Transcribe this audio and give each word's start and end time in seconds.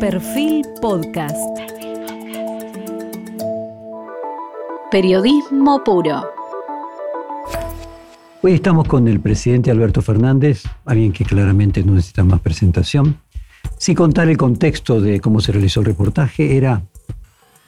Perfil 0.00 0.64
Podcast. 0.80 1.36
Periodismo 4.90 5.84
puro. 5.84 6.22
Hoy 8.42 8.52
estamos 8.52 8.88
con 8.88 9.06
el 9.08 9.20
presidente 9.20 9.70
Alberto 9.70 10.02
Fernández, 10.02 10.62
alguien 10.86 11.12
que 11.12 11.24
claramente 11.24 11.84
no 11.84 11.94
necesita 11.94 12.24
más 12.24 12.40
presentación. 12.40 13.18
Si 13.76 13.94
contar 13.94 14.28
el 14.28 14.36
contexto 14.36 15.00
de 15.00 15.20
cómo 15.20 15.40
se 15.40 15.52
realizó 15.52 15.80
el 15.80 15.86
reportaje, 15.86 16.56
era 16.56 16.82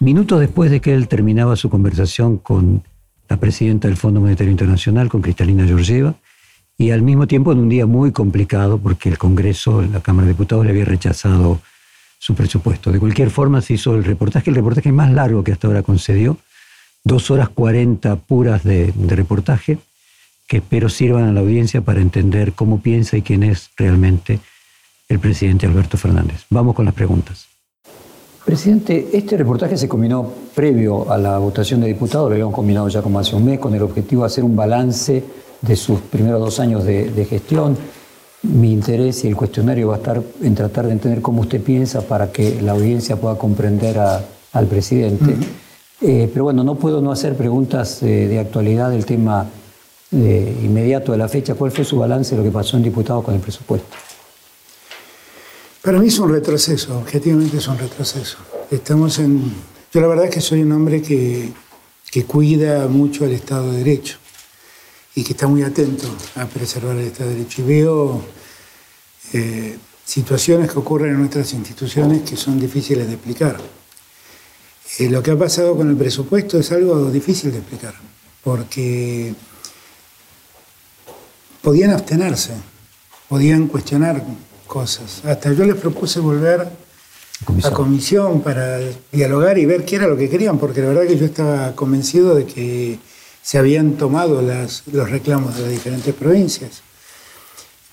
minutos 0.00 0.40
después 0.40 0.70
de 0.70 0.80
que 0.80 0.94
él 0.94 1.08
terminaba 1.08 1.56
su 1.56 1.68
conversación 1.68 2.38
con 2.38 2.82
la 3.28 3.36
presidenta 3.36 3.88
del 3.88 3.96
Fondo 3.96 4.20
Monetario 4.20 4.50
Internacional, 4.50 5.08
con 5.08 5.22
Cristalina 5.22 5.66
Georgieva, 5.66 6.14
y 6.78 6.90
al 6.90 7.02
mismo 7.02 7.26
tiempo 7.26 7.52
en 7.52 7.58
un 7.58 7.68
día 7.68 7.86
muy 7.86 8.12
complicado 8.12 8.78
porque 8.78 9.08
el 9.08 9.18
Congreso, 9.18 9.82
la 9.82 10.00
Cámara 10.00 10.26
de 10.26 10.32
Diputados, 10.32 10.64
le 10.64 10.72
había 10.72 10.84
rechazado 10.84 11.60
su 12.23 12.36
presupuesto. 12.36 12.93
De 12.93 13.00
cualquier 13.00 13.30
forma 13.30 13.60
se 13.62 13.74
hizo 13.74 13.96
el 13.96 14.05
reportaje, 14.05 14.51
el 14.51 14.55
reportaje 14.55 14.92
más 14.92 15.10
largo 15.10 15.42
que 15.42 15.51
hasta 15.51 15.66
ahora 15.66 15.83
concedió, 15.83 16.37
dos 17.02 17.33
horas 17.33 17.48
cuarenta 17.48 18.15
puras 18.15 18.62
de, 18.62 18.95
reportaje, 19.09 19.79
que 20.46 20.59
espero 20.59 20.88
sirvan 20.88 21.24
a 21.24 21.32
la 21.32 21.41
audiencia 21.41 21.80
para 21.80 22.01
entender 22.01 22.52
cómo 22.52 22.80
piensa 22.80 23.16
y 23.16 23.23
quién 23.23 23.43
es 23.43 23.70
realmente 23.77 24.38
el 25.09 25.19
presidente 25.19 25.66
Alberto 25.66 25.98
Fernández. 25.98 26.45
Vamos 26.48 26.77
con 26.77 26.84
las 26.84 26.95
preguntas. 26.95 27.48
Presidente, 28.45 29.09
este 29.12 29.37
reportaje 29.37 29.77
se 29.77 29.88
combinó 29.88 30.32
previo 30.54 31.10
a 31.10 31.18
la 31.18 31.38
votación 31.38 31.80
de 31.80 31.88
diputados, 31.88 32.29
lo 32.29 32.34
habíamos 32.34 32.54
combinado 32.54 32.88
ya 32.88 33.02
como 33.02 33.18
hace 33.18 33.34
un 33.34 33.46
mes, 33.46 33.59
con 33.59 33.74
el 33.74 33.82
objetivo 33.82 34.23
de 34.23 34.27
hacer 34.27 34.45
un 34.45 34.54
balance 34.54 35.24
de 35.60 35.74
sus 35.74 36.01
primeros 36.01 36.38
dos 36.38 36.60
años 36.60 36.84
de, 36.84 37.27
gestión. 37.29 37.77
Mi 38.42 38.73
interés 38.73 39.24
y 39.24 39.28
el 39.28 39.37
cuestionario 39.37 39.88
va 39.88 39.95
a 39.95 39.98
estar 39.98 40.20
en 40.42 40.55
tratar 40.55 40.87
de 40.87 40.92
entender 40.92 41.23
cómo 41.23 41.42
usted 41.42 41.62
piensa 41.62 42.02
para 42.02 42.32
que 42.32 42.60
la 42.60 42.73
audiencia 42.73 43.16
pueda 43.16 43.38
comprender 43.38 43.98
al 43.98 44.66
presidente. 44.66 45.37
Eh, 46.01 46.29
pero 46.32 46.45
bueno, 46.45 46.65
no 46.65 46.74
puedo 46.74 47.01
no 47.01 47.13
hacer 47.13 47.37
preguntas 47.37 48.02
eh, 48.02 48.26
de 48.26 48.40
actualidad 48.40 48.90
del 48.90 49.07
tema 49.07 49.46
eh, 50.10 50.59
inmediato 50.60 51.13
de 51.13 51.18
la 51.18 51.29
fecha. 51.29 51.54
¿Cuál 51.54 51.70
fue 51.70 51.85
su 51.85 51.96
balance 51.96 52.32
de 52.32 52.38
lo 52.38 52.43
que 52.43 52.51
pasó 52.51 52.76
en 52.76 52.82
diputados 52.82 53.24
con 53.24 53.35
el 53.35 53.40
presupuesto? 53.40 53.87
Para 55.80 56.01
mí 56.01 56.09
es 56.09 56.18
un 56.18 56.32
retroceso, 56.32 56.98
objetivamente 56.98 57.59
es 57.59 57.68
un 57.68 57.79
retroceso. 57.79 58.38
Estamos 58.70 59.20
en. 59.20 59.52
Yo 59.93 60.01
la 60.01 60.09
verdad 60.09 60.24
es 60.24 60.35
que 60.35 60.40
soy 60.40 60.63
un 60.63 60.73
hombre 60.73 61.01
que, 61.01 61.52
que 62.10 62.24
cuida 62.24 62.88
mucho 62.88 63.24
el 63.24 63.32
Estado 63.32 63.70
de 63.70 63.79
Derecho 63.79 64.22
y 65.15 65.25
que 65.25 65.32
está 65.32 65.47
muy 65.47 65.62
atento 65.62 66.09
a 66.37 66.47
preservar 66.47 66.97
el 66.97 67.06
Estado 67.06 67.31
de 67.31 67.37
Derecho. 67.37 67.62
Y 67.62 67.65
veo 67.65 68.22
eh, 69.32 69.78
situaciones 70.04 70.71
que 70.71 70.78
ocurren 70.78 71.12
en 71.12 71.19
nuestras 71.19 71.53
instituciones 71.53 72.28
que 72.28 72.37
son 72.37 72.59
difíciles 72.59 73.06
de 73.06 73.15
explicar. 73.15 73.59
Eh, 74.99 75.09
lo 75.09 75.22
que 75.22 75.31
ha 75.31 75.38
pasado 75.38 75.77
con 75.77 75.88
el 75.88 75.97
presupuesto 75.97 76.59
es 76.59 76.71
algo 76.72 77.10
difícil 77.10 77.50
de 77.50 77.59
explicar, 77.59 77.94
porque 78.44 79.34
podían 81.62 81.93
abstenerse, 81.93 82.53
podían 83.28 83.69
cuestionar 83.69 84.22
cosas. 84.66 85.25
Hasta 85.25 85.53
yo 85.53 85.65
les 85.65 85.76
propuse 85.76 86.21
volver 86.21 86.69
a 87.65 87.71
comisión 87.71 88.43
para 88.43 88.81
dialogar 89.10 89.59
y 89.59 89.66
ver 89.66 89.84
qué 89.84 89.97
era 89.97 90.06
lo 90.06 90.16
que 90.16 90.28
querían, 90.28 90.59
porque 90.59 90.81
la 90.81 90.88
verdad 90.88 91.06
que 91.06 91.16
yo 91.16 91.25
estaba 91.25 91.75
convencido 91.75 92.34
de 92.34 92.44
que 92.44 92.99
se 93.43 93.59
habían 93.59 93.93
tomado 93.93 94.41
las, 94.43 94.84
los 94.93 95.10
reclamos 95.10 95.56
de 95.56 95.62
las 95.62 95.71
diferentes 95.71 96.15
provincias. 96.15 96.82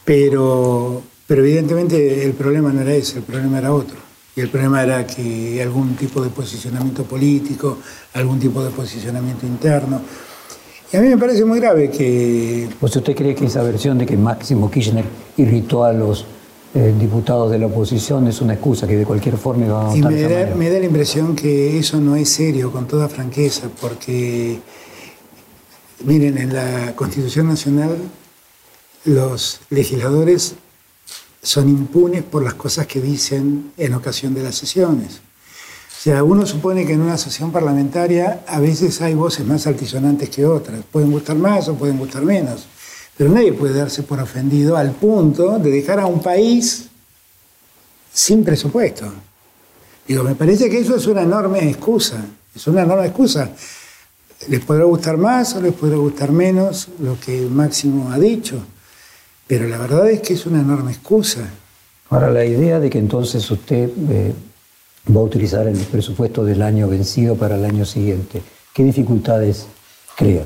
Pero, 0.05 1.02
pero 1.28 1.44
evidentemente 1.44 2.23
el 2.23 2.33
problema 2.33 2.72
no 2.72 2.81
era 2.81 2.94
ese, 2.94 3.17
el 3.17 3.23
problema 3.23 3.59
era 3.59 3.73
otro. 3.73 3.97
Y 4.36 4.42
el 4.42 4.50
problema 4.50 4.83
era 4.83 5.05
que 5.05 5.61
algún 5.61 5.95
tipo 5.95 6.22
de 6.22 6.30
posicionamiento 6.30 7.03
político, 7.03 7.77
algún 8.14 8.39
tipo 8.39 8.64
de 8.64 8.70
posicionamiento 8.70 9.45
interno. 9.45 10.02
Y 10.92 10.97
a 10.97 11.02
mí 11.02 11.09
me 11.09 11.17
parece 11.17 11.45
muy 11.45 11.60
grave 11.60 11.92
que... 11.92 12.70
¿Pues 12.80 12.95
usted 12.95 13.16
cree 13.16 13.36
que 13.36 13.45
esa 13.45 13.61
versión 13.61 13.98
de 13.98 14.05
que 14.05 14.17
Máximo 14.17 14.71
Kirchner 14.71 15.05
irritó 15.37 15.83
a 15.83 15.93
los 15.93 16.26
eh, 16.73 16.93
diputados 16.99 17.49
de 17.49 17.58
la 17.58 17.66
oposición 17.66 18.27
es 18.27 18.42
una 18.42 18.54
excusa 18.54 18.87
que 18.87 18.95
de 18.95 19.04
cualquier 19.04 19.37
forma 19.37 19.66
iba 19.66 19.92
a. 19.92 19.98
Y 19.98 20.04
me 20.04 20.21
da, 20.21 20.55
me 20.55 20.70
da 20.70 20.77
la 20.77 20.86
impresión 20.86 21.36
que 21.36 21.80
eso 21.80 21.99
no 21.99 22.16
es 22.16 22.30
serio, 22.30 22.71
con 22.71 22.87
toda 22.87 23.10
franqueza, 23.10 23.70
porque, 23.81 24.60
miren, 26.02 26.37
en 26.37 26.54
la 26.54 26.95
Constitución 26.95 27.48
Nacional 27.48 27.98
los 29.05 29.61
legisladores 29.70 30.55
son 31.42 31.70
impunes 31.70 32.23
por 32.23 32.43
las 32.43 32.54
cosas 32.55 32.87
que 32.87 33.02
dicen 33.02 33.71
en 33.77 33.93
ocasión 33.93 34.33
de 34.33 34.43
las 34.43 34.55
sesiones. 34.55 35.21
O 35.99 36.02
sea, 36.02 36.23
uno 36.23 36.45
supone 36.45 36.86
que 36.86 36.93
en 36.93 37.02
una 37.02 37.17
sesión 37.17 37.52
parlamentaria 37.52 38.43
a 38.48 38.60
veces 38.60 39.02
hay 39.02 39.15
voces 39.15 39.45
más 39.45 39.67
altisonantes 39.67 40.30
que 40.30 40.45
otras. 40.45 40.82
Pueden 40.89 41.11
gustar 41.11 41.36
más 41.36 41.67
o 41.67 41.76
pueden 41.76 41.98
gustar 41.98 42.23
menos. 42.23 42.67
Pero 43.17 43.31
nadie 43.31 43.52
puede 43.52 43.73
darse 43.73 44.04
por 44.04 44.20
ofendido 44.20 44.77
al 44.77 44.92
punto 44.92 45.60
de 45.60 45.70
dejar 45.70 45.99
a 45.99 46.05
un 46.05 46.21
país 46.21 46.87
sin 48.14 48.45
presupuesto. 48.45 49.11
Digo, 50.08 50.23
me 50.23 50.36
parece 50.36 50.70
que 50.70 50.80
eso 50.80 50.95
es 50.95 51.05
una 51.05 51.23
enorme 51.23 51.70
excusa. 51.70 52.23
Es 52.55 52.66
una 52.67 52.83
enorme 52.83 53.08
excusa. 53.08 53.52
Les 54.48 54.64
podrá 54.64 54.86
gustar 54.86 55.17
más 55.17 55.55
o 55.55 55.61
les 55.61 55.73
podrá 55.73 55.98
gustar 55.98 56.32
menos 56.32 56.88
lo 57.00 57.20
que 57.20 57.42
Máximo 57.42 58.11
ha 58.11 58.17
dicho. 58.17 58.61
Pero 59.48 59.67
la 59.67 59.77
verdad 59.77 60.10
es 60.10 60.22
que 60.22 60.33
es 60.33 60.45
una 60.45 60.61
enorme 60.61 60.92
excusa. 60.92 61.50
Ahora, 62.10 62.32
la 62.32 62.45
idea 62.45 62.80
de 62.80 62.89
que 62.89 62.99
entonces 62.99 63.49
usted 63.52 63.89
eh, 64.10 64.33
va 65.16 65.20
a 65.20 65.23
utilizar 65.23 65.67
el 65.67 65.78
presupuesto 65.78 66.45
del 66.45 66.61
año 66.61 66.88
vencido 66.88 67.36
para 67.36 67.55
el 67.55 67.66
año 67.66 67.86
siguiente, 67.86 68.42
¿qué 68.73 68.83
dificultades 68.83 69.66
crea? 70.16 70.44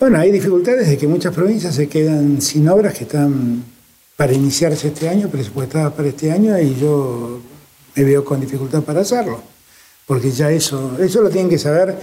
Bueno, 0.00 0.18
hay 0.18 0.30
dificultades 0.30 0.88
de 0.88 0.98
que 0.98 1.06
muchas 1.06 1.34
provincias 1.34 1.74
se 1.74 1.88
quedan 1.88 2.40
sin 2.42 2.68
obras 2.68 2.94
que 2.94 3.04
están 3.04 3.62
para 4.16 4.32
iniciarse 4.32 4.88
este 4.88 5.08
año, 5.08 5.28
presupuestadas 5.28 5.92
para 5.92 6.08
este 6.08 6.30
año, 6.30 6.58
y 6.58 6.74
yo 6.76 7.40
me 7.94 8.04
veo 8.04 8.24
con 8.24 8.40
dificultad 8.40 8.82
para 8.82 9.00
hacerlo. 9.00 9.40
Porque 10.06 10.30
ya 10.30 10.50
eso, 10.50 10.96
eso 11.00 11.22
lo 11.22 11.30
tienen 11.30 11.48
que 11.48 11.58
saber 11.58 11.96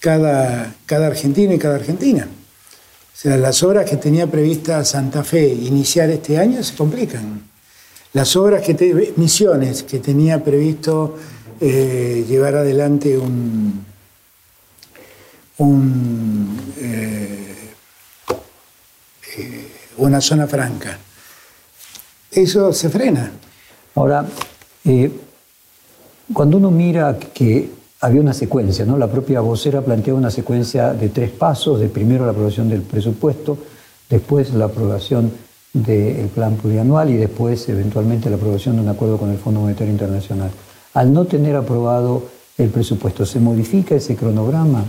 cada, 0.00 0.74
cada 0.86 1.06
argentino 1.08 1.52
y 1.54 1.58
cada 1.58 1.76
argentina. 1.76 2.26
O 2.26 3.20
sea, 3.20 3.36
las 3.36 3.62
obras 3.62 3.88
que 3.90 3.96
tenía 3.96 4.28
prevista 4.28 4.84
Santa 4.84 5.24
Fe 5.24 5.48
iniciar 5.48 6.08
este 6.10 6.38
año 6.38 6.62
se 6.62 6.76
complican. 6.76 7.42
Las 8.12 8.36
obras 8.36 8.62
que 8.62 9.12
misiones 9.16 9.82
que 9.82 9.98
tenía 9.98 10.42
previsto 10.42 11.16
eh, 11.60 12.24
llevar 12.28 12.54
adelante 12.54 13.18
un, 13.18 13.84
eh, 16.78 17.54
eh, 19.36 19.68
una 19.96 20.20
zona 20.20 20.46
franca. 20.46 20.96
Eso 22.30 22.72
se 22.72 22.88
frena. 22.88 23.32
Ahora, 23.96 24.24
cuando 26.32 26.56
uno 26.56 26.70
mira 26.70 27.18
que 27.18 27.77
había 28.00 28.20
una 28.20 28.32
secuencia, 28.32 28.84
¿no? 28.84 28.96
la 28.96 29.10
propia 29.10 29.40
vocera 29.40 29.80
planteaba 29.80 30.18
una 30.18 30.30
secuencia 30.30 30.92
de 30.92 31.08
tres 31.08 31.30
pasos, 31.30 31.80
de 31.80 31.88
primero 31.88 32.24
la 32.24 32.30
aprobación 32.30 32.68
del 32.68 32.82
presupuesto, 32.82 33.58
después 34.08 34.54
la 34.54 34.66
aprobación 34.66 35.32
del 35.72 36.28
plan 36.28 36.56
plurianual 36.56 37.10
y 37.10 37.16
después 37.16 37.68
eventualmente 37.68 38.30
la 38.30 38.36
aprobación 38.36 38.76
de 38.76 38.82
un 38.82 38.88
acuerdo 38.88 39.18
con 39.18 39.30
el 39.30 39.38
Fondo 39.38 39.60
Monetario 39.60 39.92
Internacional. 39.92 40.50
Al 40.94 41.12
no 41.12 41.24
tener 41.26 41.56
aprobado 41.56 42.28
el 42.56 42.70
presupuesto, 42.70 43.26
¿se 43.26 43.40
modifica 43.40 43.94
ese 43.94 44.16
cronograma? 44.16 44.84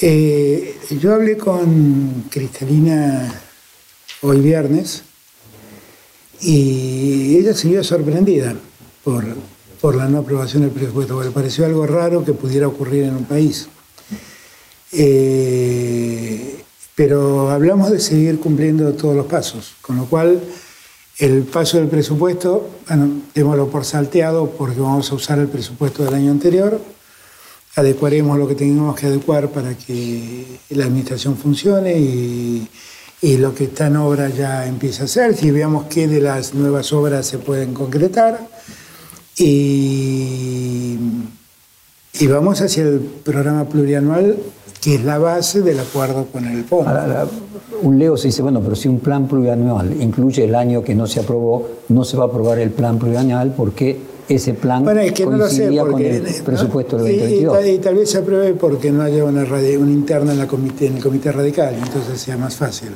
Eh, 0.00 0.78
yo 0.98 1.14
hablé 1.14 1.36
con 1.36 2.24
Cristalina 2.30 3.32
hoy 4.22 4.40
viernes 4.40 5.02
y 6.40 7.36
ella 7.36 7.52
se 7.52 7.68
vio 7.68 7.84
sorprendida 7.84 8.54
por, 9.04 9.24
por 9.80 9.96
la 9.96 10.08
no 10.08 10.18
aprobación 10.18 10.62
del 10.62 10.72
presupuesto, 10.72 11.14
porque 11.14 11.30
pareció 11.30 11.64
algo 11.64 11.86
raro 11.86 12.24
que 12.24 12.32
pudiera 12.32 12.68
ocurrir 12.68 13.04
en 13.04 13.16
un 13.16 13.24
país. 13.24 13.68
Eh, 14.92 16.62
pero 16.94 17.50
hablamos 17.50 17.90
de 17.90 18.00
seguir 18.00 18.38
cumpliendo 18.40 18.92
todos 18.92 19.16
los 19.16 19.26
pasos, 19.26 19.74
con 19.80 19.96
lo 19.96 20.04
cual 20.04 20.40
el 21.18 21.42
paso 21.44 21.78
del 21.78 21.88
presupuesto, 21.88 22.68
bueno, 22.88 23.22
démoslo 23.34 23.68
por 23.68 23.84
salteado 23.84 24.50
porque 24.50 24.80
vamos 24.80 25.10
a 25.10 25.14
usar 25.14 25.38
el 25.38 25.48
presupuesto 25.48 26.04
del 26.04 26.14
año 26.14 26.30
anterior, 26.30 26.80
adecuaremos 27.76 28.38
lo 28.38 28.48
que 28.48 28.54
tengamos 28.54 28.98
que 28.98 29.06
adecuar 29.06 29.48
para 29.48 29.76
que 29.76 30.44
la 30.70 30.84
administración 30.84 31.36
funcione 31.36 31.98
y, 31.98 32.68
lo 33.22 33.54
que 33.54 33.64
está 33.64 33.88
en 33.88 33.96
obra 33.96 34.30
ya 34.30 34.66
empieza 34.66 35.02
a 35.02 35.04
hacer, 35.04 35.36
si 35.36 35.50
veamos 35.50 35.86
qué 35.90 36.08
de 36.08 36.20
las 36.20 36.54
nuevas 36.54 36.90
obras 36.92 37.26
se 37.26 37.36
pueden 37.36 37.74
concretar 37.74 38.48
y, 39.40 40.98
y 42.20 42.26
vamos 42.26 42.60
hacia 42.60 42.84
el 42.84 43.00
programa 43.00 43.64
plurianual 43.68 44.36
que 44.80 44.94
es 44.94 45.04
la 45.04 45.18
base 45.18 45.60
del 45.60 45.78
acuerdo 45.78 46.26
con 46.32 46.46
el 46.46 46.64
fondo. 46.64 46.90
un 47.82 47.98
Leo 47.98 48.16
se 48.16 48.28
dice, 48.28 48.42
bueno, 48.42 48.60
pero 48.62 48.74
si 48.74 48.88
un 48.88 49.00
plan 49.00 49.28
plurianual 49.28 50.00
incluye 50.00 50.44
el 50.44 50.54
año 50.54 50.82
que 50.82 50.94
no 50.94 51.06
se 51.06 51.20
aprobó, 51.20 51.68
no 51.88 52.04
se 52.04 52.16
va 52.16 52.24
a 52.24 52.26
aprobar 52.28 52.58
el 52.58 52.70
plan 52.70 52.98
plurianual 52.98 53.52
porque 53.54 53.98
ese 54.28 54.54
plan 54.54 54.84
bueno, 54.84 55.00
es 55.00 55.12
que 55.12 55.26
no 55.26 55.36
lo 55.36 55.48
sé 55.48 55.76
con 55.76 56.00
el 56.00 56.22
presupuesto 56.44 56.96
del 56.96 57.18
2022. 57.18 57.66
Y, 57.66 57.78
tal 57.78 57.94
vez 57.96 58.10
se 58.10 58.18
apruebe 58.18 58.54
porque 58.54 58.90
no 58.90 59.02
haya 59.02 59.24
una, 59.24 59.42
una 59.42 59.92
interna 59.92 60.32
en, 60.32 60.38
la 60.38 60.46
comité, 60.46 60.86
en 60.86 60.96
el 60.96 61.02
comité 61.02 61.32
radical, 61.32 61.74
entonces 61.74 62.20
sea 62.20 62.36
más 62.36 62.56
fácil, 62.56 62.90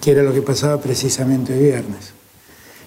que 0.00 0.10
era 0.10 0.22
lo 0.22 0.32
que 0.32 0.42
pasaba 0.42 0.80
precisamente 0.80 1.52
hoy 1.52 1.60
viernes. 1.60 2.12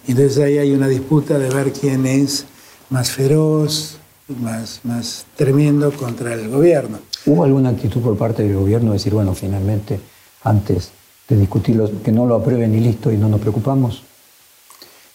Entonces 0.07 0.37
ahí 0.39 0.57
hay 0.57 0.71
una 0.71 0.87
disputa 0.87 1.37
de 1.37 1.49
ver 1.49 1.71
quién 1.71 2.05
es 2.05 2.45
más 2.89 3.11
feroz, 3.11 3.97
más, 4.27 4.81
más 4.83 5.25
tremendo 5.35 5.91
contra 5.91 6.33
el 6.33 6.49
gobierno. 6.49 6.99
¿Hubo 7.25 7.43
alguna 7.43 7.69
actitud 7.69 8.01
por 8.01 8.17
parte 8.17 8.43
del 8.43 8.55
gobierno 8.55 8.91
de 8.91 8.97
decir, 8.97 9.13
bueno, 9.13 9.33
finalmente, 9.33 9.99
antes 10.43 10.91
de 11.27 11.37
discutirlo, 11.37 12.01
que 12.01 12.11
no 12.11 12.25
lo 12.25 12.35
aprueben 12.35 12.73
y 12.75 12.79
listo 12.79 13.11
y 13.11 13.17
no 13.17 13.27
nos 13.27 13.39
preocupamos? 13.41 14.03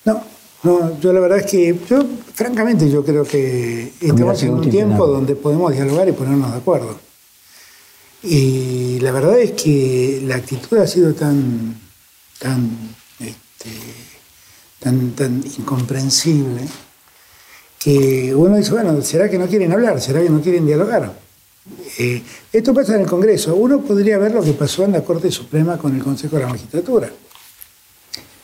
No, 0.04 0.22
no, 0.62 1.00
yo 1.00 1.12
la 1.12 1.20
verdad 1.20 1.38
es 1.38 1.46
que, 1.46 1.78
yo 1.88 2.04
francamente 2.34 2.90
yo 2.90 3.04
creo 3.04 3.24
que 3.24 3.92
estamos 4.00 4.42
en 4.42 4.54
un 4.54 4.70
tiempo 4.70 5.06
donde 5.06 5.36
podemos 5.36 5.72
dialogar 5.72 6.08
y 6.08 6.12
ponernos 6.12 6.52
de 6.52 6.58
acuerdo. 6.58 6.98
Y 8.22 9.00
la 9.00 9.10
verdad 9.10 9.38
es 9.40 9.52
que 9.52 10.22
la 10.24 10.36
actitud 10.36 10.78
ha 10.78 10.86
sido 10.86 11.12
tan, 11.14 11.76
tan, 12.38 12.70
este, 13.18 13.70
tan, 14.78 15.10
tan 15.12 15.42
incomprensible 15.58 16.68
que 17.82 18.34
uno 18.34 18.56
dice, 18.56 18.72
bueno, 18.72 19.00
¿será 19.02 19.28
que 19.28 19.38
no 19.38 19.46
quieren 19.46 19.72
hablar? 19.72 20.00
¿Será 20.00 20.22
que 20.22 20.30
no 20.30 20.40
quieren 20.40 20.66
dialogar? 20.66 21.12
Eh, 21.98 22.22
esto 22.52 22.72
pasa 22.72 22.94
en 22.94 23.02
el 23.02 23.06
Congreso. 23.06 23.56
Uno 23.56 23.80
podría 23.80 24.18
ver 24.18 24.32
lo 24.32 24.42
que 24.42 24.52
pasó 24.52 24.84
en 24.84 24.92
la 24.92 25.02
Corte 25.02 25.30
Suprema 25.30 25.76
con 25.78 25.94
el 25.94 26.02
Consejo 26.02 26.36
de 26.36 26.42
la 26.42 26.48
Magistratura. 26.48 27.10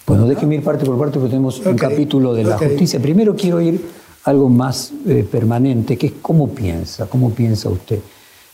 Bueno, 0.06 0.26
déjeme 0.26 0.56
ir 0.56 0.62
parte 0.62 0.85
por 0.85 0.99
parte 0.99 1.19
porque 1.19 1.31
tenemos 1.31 1.61
un 1.61 1.76
capítulo 1.76 2.35
de 2.35 2.44
la 2.44 2.58
justicia. 2.58 2.99
Primero 2.99 3.37
quiero 3.37 3.61
ir 3.61 3.81
algo 4.25 4.49
más 4.49 4.93
eh, 5.06 5.26
permanente, 5.31 5.96
que 5.96 6.08
es 6.08 6.12
cómo 6.20 6.49
piensa, 6.49 7.06
cómo 7.06 7.31
piensa 7.31 7.69
usted. 7.69 8.00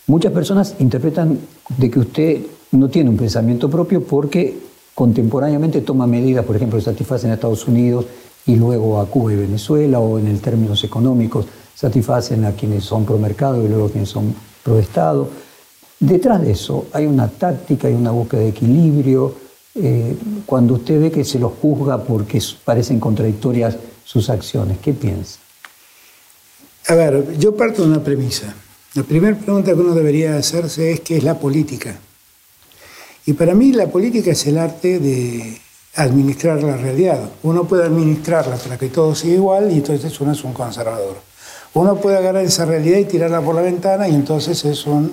Muchas 0.06 0.32
personas 0.32 0.75
interpretan 0.81 1.38
de 1.78 1.90
que 1.90 1.98
usted 1.98 2.40
no 2.72 2.88
tiene 2.90 3.08
un 3.08 3.16
pensamiento 3.16 3.70
propio 3.70 4.02
porque 4.02 4.58
contemporáneamente 4.94 5.81
toma 5.81 6.06
medidas, 6.06 6.44
por 6.44 6.56
ejemplo, 6.56 6.81
satisfacen 6.81 7.31
a 7.31 7.34
Estados 7.34 7.66
Unidos 7.66 8.06
y 8.46 8.56
luego 8.56 9.00
a 9.00 9.06
Cuba 9.06 9.32
y 9.32 9.37
Venezuela, 9.37 9.99
o 10.00 10.19
en 10.19 10.26
el 10.26 10.41
términos 10.41 10.85
económicos 10.85 11.46
satisfacen 11.75 12.44
a 12.44 12.52
quienes 12.52 12.85
son 12.85 13.05
pro 13.05 13.19
mercado 13.19 13.64
y 13.64 13.69
luego 13.69 13.87
a 13.87 13.91
quienes 13.91 14.08
son 14.08 14.35
pro 14.62 14.79
Estado. 14.79 15.29
Detrás 15.99 16.43
de 16.43 16.52
eso 16.52 16.87
hay 16.93 17.06
una 17.06 17.29
táctica, 17.29 17.88
hay 17.88 17.94
una 17.94 18.11
búsqueda 18.11 18.41
de 18.41 18.49
equilibrio. 18.49 19.35
Eh, 19.75 20.17
cuando 20.46 20.75
usted 20.75 21.00
ve 21.00 21.11
que 21.11 21.25
se 21.25 21.38
los 21.38 21.52
juzga 21.61 22.02
porque 22.02 22.41
parecen 22.64 23.00
contradictorias 23.00 23.76
sus 24.05 24.31
acciones, 24.31 24.79
¿qué 24.79 24.93
piensa? 24.93 25.38
A 26.87 26.94
ver, 26.94 27.38
yo 27.38 27.56
parto 27.56 27.82
de 27.82 27.88
una 27.88 28.05
premisa. 28.05 28.55
La 28.94 29.02
primera 29.02 29.37
pregunta 29.37 29.73
que 29.73 29.81
uno 29.81 29.94
debería 29.94 30.37
hacerse 30.37 30.93
es 30.93 31.00
qué 31.00 31.17
es 31.17 31.25
la 31.25 31.38
política. 31.38 31.99
Y 33.26 33.32
para 33.32 33.55
mí 33.55 33.73
la 33.73 33.88
política 33.88 34.32
es 34.32 34.46
el 34.46 34.58
arte 34.58 34.99
de 34.99 35.58
administrar 35.96 36.62
la 36.62 36.76
realidad. 36.76 37.20
Uno 37.43 37.64
puede 37.64 37.85
administrarla 37.85 38.56
para 38.56 38.76
que 38.76 38.88
todo 38.88 39.14
sea 39.14 39.32
igual 39.32 39.70
y 39.70 39.76
entonces 39.76 40.20
uno 40.20 40.32
es 40.32 40.43
un 40.44 40.52
conservador. 40.52 41.17
Uno 41.75 41.96
puede 41.96 42.17
agarrar 42.17 42.44
esa 42.44 42.64
realidad 42.64 42.99
y 42.99 43.05
tirarla 43.05 43.41
por 43.41 43.55
la 43.55 43.62
ventana 43.62 44.08
y 44.08 44.14
entonces 44.14 44.64
es 44.64 44.87
un 44.87 45.12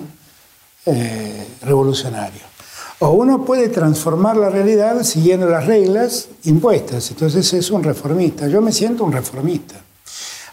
eh, 0.86 1.46
revolucionario. 1.62 2.40
O 3.00 3.10
uno 3.10 3.44
puede 3.44 3.68
transformar 3.68 4.36
la 4.36 4.48
realidad 4.48 5.02
siguiendo 5.02 5.48
las 5.48 5.66
reglas 5.66 6.28
impuestas, 6.44 7.10
entonces 7.10 7.52
es 7.52 7.70
un 7.72 7.82
reformista. 7.82 8.46
Yo 8.46 8.60
me 8.62 8.70
siento 8.70 9.02
un 9.02 9.12
reformista. 9.12 9.74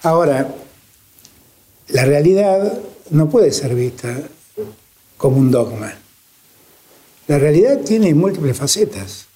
Ahora, 0.01 0.51
la 1.89 2.05
realidad 2.05 2.73
no 3.11 3.29
puede 3.29 3.51
ser 3.51 3.75
vista 3.75 4.15
como 5.17 5.37
un 5.37 5.51
dogma. 5.51 5.93
La 7.27 7.37
realidad 7.37 7.81
tiene 7.81 8.15
múltiples 8.15 8.57
facetas. 8.57 9.28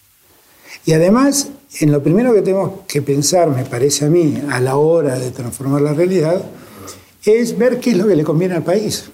Y 0.85 0.93
además, 0.93 1.49
en 1.79 1.91
lo 1.91 2.03
primero 2.03 2.33
que 2.33 2.41
tenemos 2.41 2.71
que 2.87 3.01
pensar, 3.01 3.49
me 3.49 3.63
parece 3.63 4.05
a 4.05 4.09
mí, 4.09 4.37
a 4.49 4.59
la 4.59 4.77
hora 4.77 5.17
de 5.17 5.31
transformar 5.31 5.81
la 5.81 5.93
realidad, 5.93 6.41
es 7.25 7.57
ver 7.57 7.79
qué 7.79 7.91
es 7.91 7.97
lo 7.97 8.07
que 8.07 8.15
le 8.15 8.23
conviene 8.23 8.55
al 8.55 8.63
país. 8.63 9.05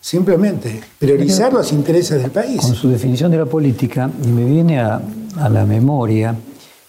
Simplemente, 0.00 0.80
priorizar 0.98 1.52
los 1.52 1.72
intereses 1.72 2.20
del 2.20 2.30
país. 2.30 2.60
Con 2.60 2.74
su 2.74 2.90
definición 2.90 3.30
de 3.30 3.38
la 3.38 3.46
política, 3.46 4.10
me 4.28 4.44
viene 4.44 4.78
a, 4.78 5.00
la 5.48 5.64
memoria 5.64 6.36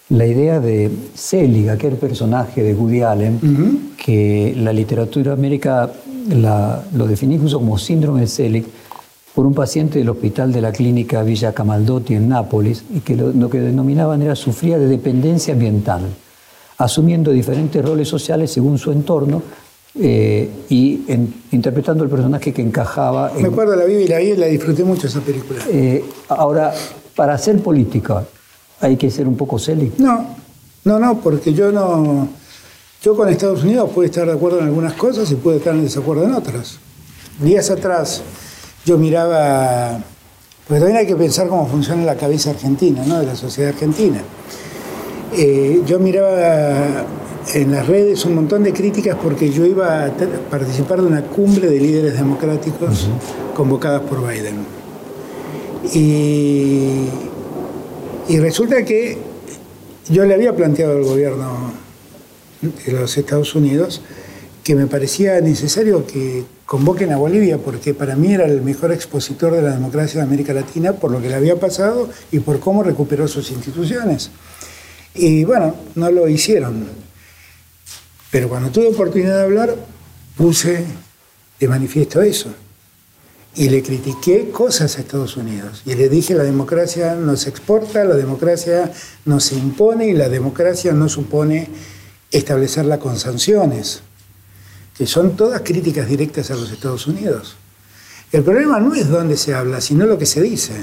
la 0.09 0.25
idea 0.25 0.59
de 0.59 0.91
Selig, 1.15 1.69
aquel 1.69 1.95
personaje 1.95 2.61
de 2.61 2.73
Woody 2.73 3.01
Allen, 3.01 3.93
que 3.97 4.53
la 4.57 4.73
literatura 4.73 5.31
américa 5.31 5.89
lo 6.93 7.07
definió 7.07 7.37
incluso 7.37 7.59
como 7.59 7.77
síndrome 7.77 8.21
de 8.21 8.27
Selig, 8.27 8.65
por 9.35 9.45
un 9.45 9.53
paciente 9.53 9.99
del 9.99 10.09
hospital 10.09 10.53
de 10.53 10.61
la 10.61 10.71
clínica 10.71 11.21
Villa 11.21 11.53
Camaldotti 11.53 12.15
en 12.15 12.29
Nápoles 12.29 12.85
y 12.89 13.01
que 13.01 13.17
lo, 13.17 13.49
que 13.49 13.59
denominaban 13.59 14.21
era 14.21 14.33
sufría 14.33 14.79
de 14.79 14.87
dependencia 14.87 15.53
ambiental, 15.53 16.03
asumiendo 16.77 17.31
diferentes 17.31 17.83
roles 17.83 18.07
sociales 18.07 18.49
según 18.49 18.77
su 18.77 18.93
entorno 18.93 19.43
eh, 19.99 20.49
y 20.69 21.01
interpretando 21.51 22.05
el 22.05 22.09
personaje 22.09 22.53
que 22.53 22.61
encajaba. 22.61 23.33
Me 23.37 23.49
acuerdo 23.49 23.75
la 23.75 23.83
vi 23.83 23.95
y 23.95 24.07
la 24.07 24.19
vi 24.19 24.37
la 24.37 24.45
disfruté 24.47 24.85
mucho 24.85 25.07
esa 25.07 25.19
película. 25.19 25.59
Eh, 25.69 26.03
ahora, 26.29 26.73
para 27.13 27.33
hacer 27.33 27.59
política, 27.59 28.25
¿hay 28.79 28.95
que 28.95 29.11
ser 29.11 29.27
un 29.27 29.35
poco 29.35 29.59
célico? 29.59 29.95
No, 29.97 30.27
no, 30.85 30.97
no, 30.97 31.19
porque 31.19 31.53
yo 31.53 31.73
no. 31.73 32.29
Yo 33.01 33.15
con 33.15 33.27
Estados 33.27 33.63
Unidos 33.63 33.91
puedo 33.93 34.05
estar 34.05 34.25
de 34.25 34.33
acuerdo 34.33 34.59
en 34.59 34.65
algunas 34.65 34.93
cosas 34.93 35.29
y 35.29 35.35
puedo 35.35 35.57
estar 35.57 35.75
en 35.75 35.83
desacuerdo 35.83 36.23
en 36.23 36.33
otras. 36.33 36.79
Días 37.39 37.69
atrás 37.69 38.23
yo 38.85 38.97
miraba, 38.99 39.99
pues 40.67 40.79
también 40.79 40.99
hay 40.99 41.07
que 41.07 41.15
pensar 41.15 41.47
cómo 41.47 41.67
funciona 41.67 42.03
la 42.03 42.15
cabeza 42.15 42.51
argentina, 42.51 43.03
¿no? 43.05 43.19
de 43.19 43.25
la 43.25 43.35
sociedad 43.35 43.71
argentina. 43.71 44.21
Eh, 45.33 45.81
yo 45.85 45.99
miraba 45.99 47.05
en 47.53 47.71
las 47.71 47.87
redes 47.87 48.23
un 48.25 48.35
montón 48.35 48.63
de 48.63 48.73
críticas 48.73 49.17
porque 49.21 49.49
yo 49.49 49.65
iba 49.65 50.05
a 50.05 50.11
participar 50.49 51.01
de 51.01 51.07
una 51.07 51.23
cumbre 51.23 51.67
de 51.67 51.79
líderes 51.79 52.13
democráticos 52.13 53.07
convocadas 53.55 54.01
por 54.03 54.21
Biden. 54.27 54.65
Y, 55.93 57.07
y 58.27 58.39
resulta 58.39 58.85
que 58.85 59.17
yo 60.09 60.25
le 60.25 60.35
había 60.35 60.55
planteado 60.55 60.97
al 60.97 61.03
gobierno 61.03 61.73
de 62.61 62.91
los 62.91 63.17
Estados 63.17 63.55
Unidos 63.55 64.01
que 64.63 64.75
me 64.75 64.87
parecía 64.87 65.41
necesario 65.41 66.05
que 66.05 66.43
convoquen 66.65 67.11
a 67.13 67.17
Bolivia, 67.17 67.57
porque 67.57 67.93
para 67.93 68.15
mí 68.15 68.33
era 68.33 68.45
el 68.45 68.61
mejor 68.61 68.91
expositor 68.91 69.53
de 69.53 69.61
la 69.61 69.71
democracia 69.71 70.19
de 70.19 70.27
América 70.27 70.53
Latina 70.53 70.93
por 70.93 71.11
lo 71.11 71.21
que 71.21 71.29
le 71.29 71.35
había 71.35 71.59
pasado 71.59 72.09
y 72.31 72.39
por 72.39 72.59
cómo 72.59 72.83
recuperó 72.83 73.27
sus 73.27 73.51
instituciones. 73.51 74.31
Y 75.13 75.43
bueno, 75.45 75.75
no 75.95 76.11
lo 76.11 76.27
hicieron. 76.27 76.87
Pero 78.31 78.49
cuando 78.49 78.69
tuve 78.69 78.87
oportunidad 78.87 79.37
de 79.37 79.43
hablar, 79.43 79.75
puse 80.35 80.83
de 81.59 81.67
manifiesto 81.67 82.21
eso. 82.21 82.49
Y 83.57 83.69
le 83.69 83.81
critiqué 83.81 84.49
cosas 84.49 84.97
a 84.97 85.01
Estados 85.01 85.37
Unidos. 85.37 85.83
Y 85.85 85.93
le 85.93 86.09
dije, 86.09 86.33
la 86.33 86.43
democracia 86.43 87.15
no 87.15 87.37
se 87.37 87.49
exporta, 87.49 88.03
la 88.03 88.15
democracia 88.15 88.91
no 89.23 89.39
se 89.39 89.55
impone 89.55 90.07
y 90.07 90.13
la 90.13 90.27
democracia 90.27 90.91
no 90.91 91.07
supone 91.07 91.69
establecerla 92.31 92.99
con 92.99 93.17
sanciones 93.17 94.01
que 94.97 95.05
son 95.05 95.35
todas 95.35 95.61
críticas 95.61 96.07
directas 96.07 96.51
a 96.51 96.55
los 96.55 96.71
Estados 96.71 97.07
Unidos. 97.07 97.55
El 98.31 98.43
problema 98.43 98.79
no 98.79 98.93
es 98.93 99.09
dónde 99.09 99.37
se 99.37 99.53
habla, 99.53 99.81
sino 99.81 100.05
lo 100.05 100.17
que 100.17 100.25
se 100.25 100.41
dice. 100.41 100.73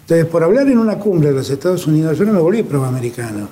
Entonces, 0.00 0.26
por 0.26 0.42
hablar 0.42 0.68
en 0.68 0.78
una 0.78 0.98
cumbre 0.98 1.28
de 1.28 1.34
los 1.34 1.48
Estados 1.48 1.86
Unidos, 1.86 2.18
yo 2.18 2.24
no 2.24 2.32
me 2.32 2.40
volví 2.40 2.62
proamericano. 2.62 3.48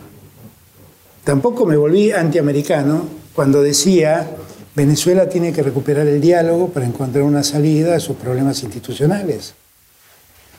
Tampoco 1.25 1.65
me 1.65 1.77
volví 1.77 2.11
antiamericano 2.11 3.07
cuando 3.33 3.63
decía 3.63 4.37
Venezuela 4.75 5.29
tiene 5.29 5.53
que 5.53 5.63
recuperar 5.63 6.07
el 6.07 6.21
diálogo 6.21 6.69
para 6.69 6.87
encontrar 6.87 7.25
una 7.25 7.43
salida 7.43 7.95
a 7.95 8.01
sus 8.01 8.17
problemas 8.17 8.63
institucionales. 8.63 9.55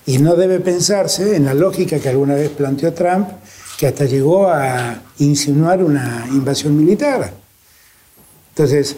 Y 0.06 0.18
no 0.20 0.36
debe 0.36 0.60
pensarse 0.60 1.36
en 1.36 1.46
la 1.46 1.54
lógica 1.54 2.00
que 2.00 2.10
alguna 2.10 2.36
vez 2.36 2.50
planteó 2.50 2.94
Trump, 2.94 3.28
que 3.78 3.88
hasta 3.88 4.06
llegó 4.06 4.48
a 4.48 5.02
insinuar 5.20 5.84
una 5.84 6.26
invasión 6.30 6.78
militar. 6.78 7.43
Entonces... 8.54 8.96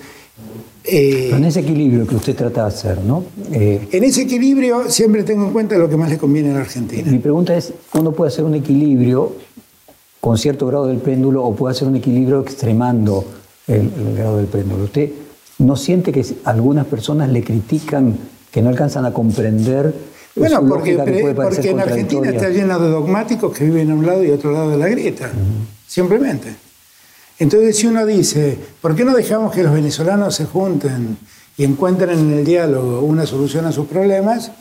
Eh, 0.88 1.32
en 1.34 1.44
ese 1.46 1.62
equilibrio 1.62 2.06
que 2.06 2.16
usted 2.16 2.36
trata 2.36 2.62
de 2.62 2.68
hacer, 2.68 3.00
¿no? 3.02 3.24
Eh, 3.52 3.88
en 3.92 4.04
ese 4.04 4.22
equilibrio 4.22 4.88
siempre 4.88 5.24
tengo 5.24 5.46
en 5.46 5.52
cuenta 5.52 5.78
lo 5.78 5.90
que 5.90 5.98
más 5.98 6.12
le 6.12 6.20
conviene 6.20 6.52
a 6.52 6.56
la 6.56 6.60
Argentina. 6.60 7.10
Mi 7.10 7.18
pregunta 7.18 7.56
es, 7.56 7.74
¿uno 7.96 8.12
puede 8.12 8.28
hacer 8.28 8.44
un 8.44 8.54
equilibrio 8.54 9.34
con 10.22 10.38
cierto 10.38 10.68
grado 10.68 10.86
del 10.86 10.98
péndulo 10.98 11.44
o 11.44 11.56
puede 11.56 11.72
hacer 11.72 11.88
un 11.88 11.96
equilibrio 11.96 12.42
extremando 12.42 13.26
el, 13.66 13.90
grado 14.16 14.38
del 14.38 14.46
péndulo? 14.46 14.84
¿Usted 14.84 15.10
no 15.58 15.76
siente 15.76 16.12
que 16.12 16.24
algunas 16.44 16.86
personas 16.86 17.30
le 17.30 17.44
critican 17.44 18.16
que 18.56 18.62
no 18.62 18.70
alcanzan 18.70 19.04
a 19.04 19.12
comprender. 19.12 19.94
Bueno, 20.34 20.66
porque, 20.68 20.98
porque 21.36 21.70
en 21.70 21.80
Argentina 21.82 22.30
está 22.30 22.50
lleno 22.50 22.80
de 22.80 22.90
dogmáticos 22.90 23.54
que 23.54 23.66
viven 23.66 23.92
a 23.92 23.96
un 23.96 24.06
lado 24.06 24.24
y 24.24 24.32
otro 24.32 24.52
lado 24.52 24.70
de 24.70 24.78
la 24.78 24.88
grieta, 24.88 25.30
simplemente. 25.86 26.56
Entonces, 27.38 27.78
si 27.78 27.88
uno 27.88 28.06
dice, 28.06 28.58
¿por 28.82 28.96
qué 28.96 29.04
no 29.04 29.14
dejamos 29.14 29.54
que 29.54 29.64
los 29.64 29.74
venezolanos 29.74 30.36
se 30.36 30.46
junten 30.46 31.18
y 31.58 31.66
encuentren 31.66 32.18
en 32.18 32.32
el 32.32 32.46
diálogo 32.46 33.02
una 33.02 33.26
solución 33.26 33.66
a 33.66 33.72
sus 33.72 33.88
problemas? 33.88 34.52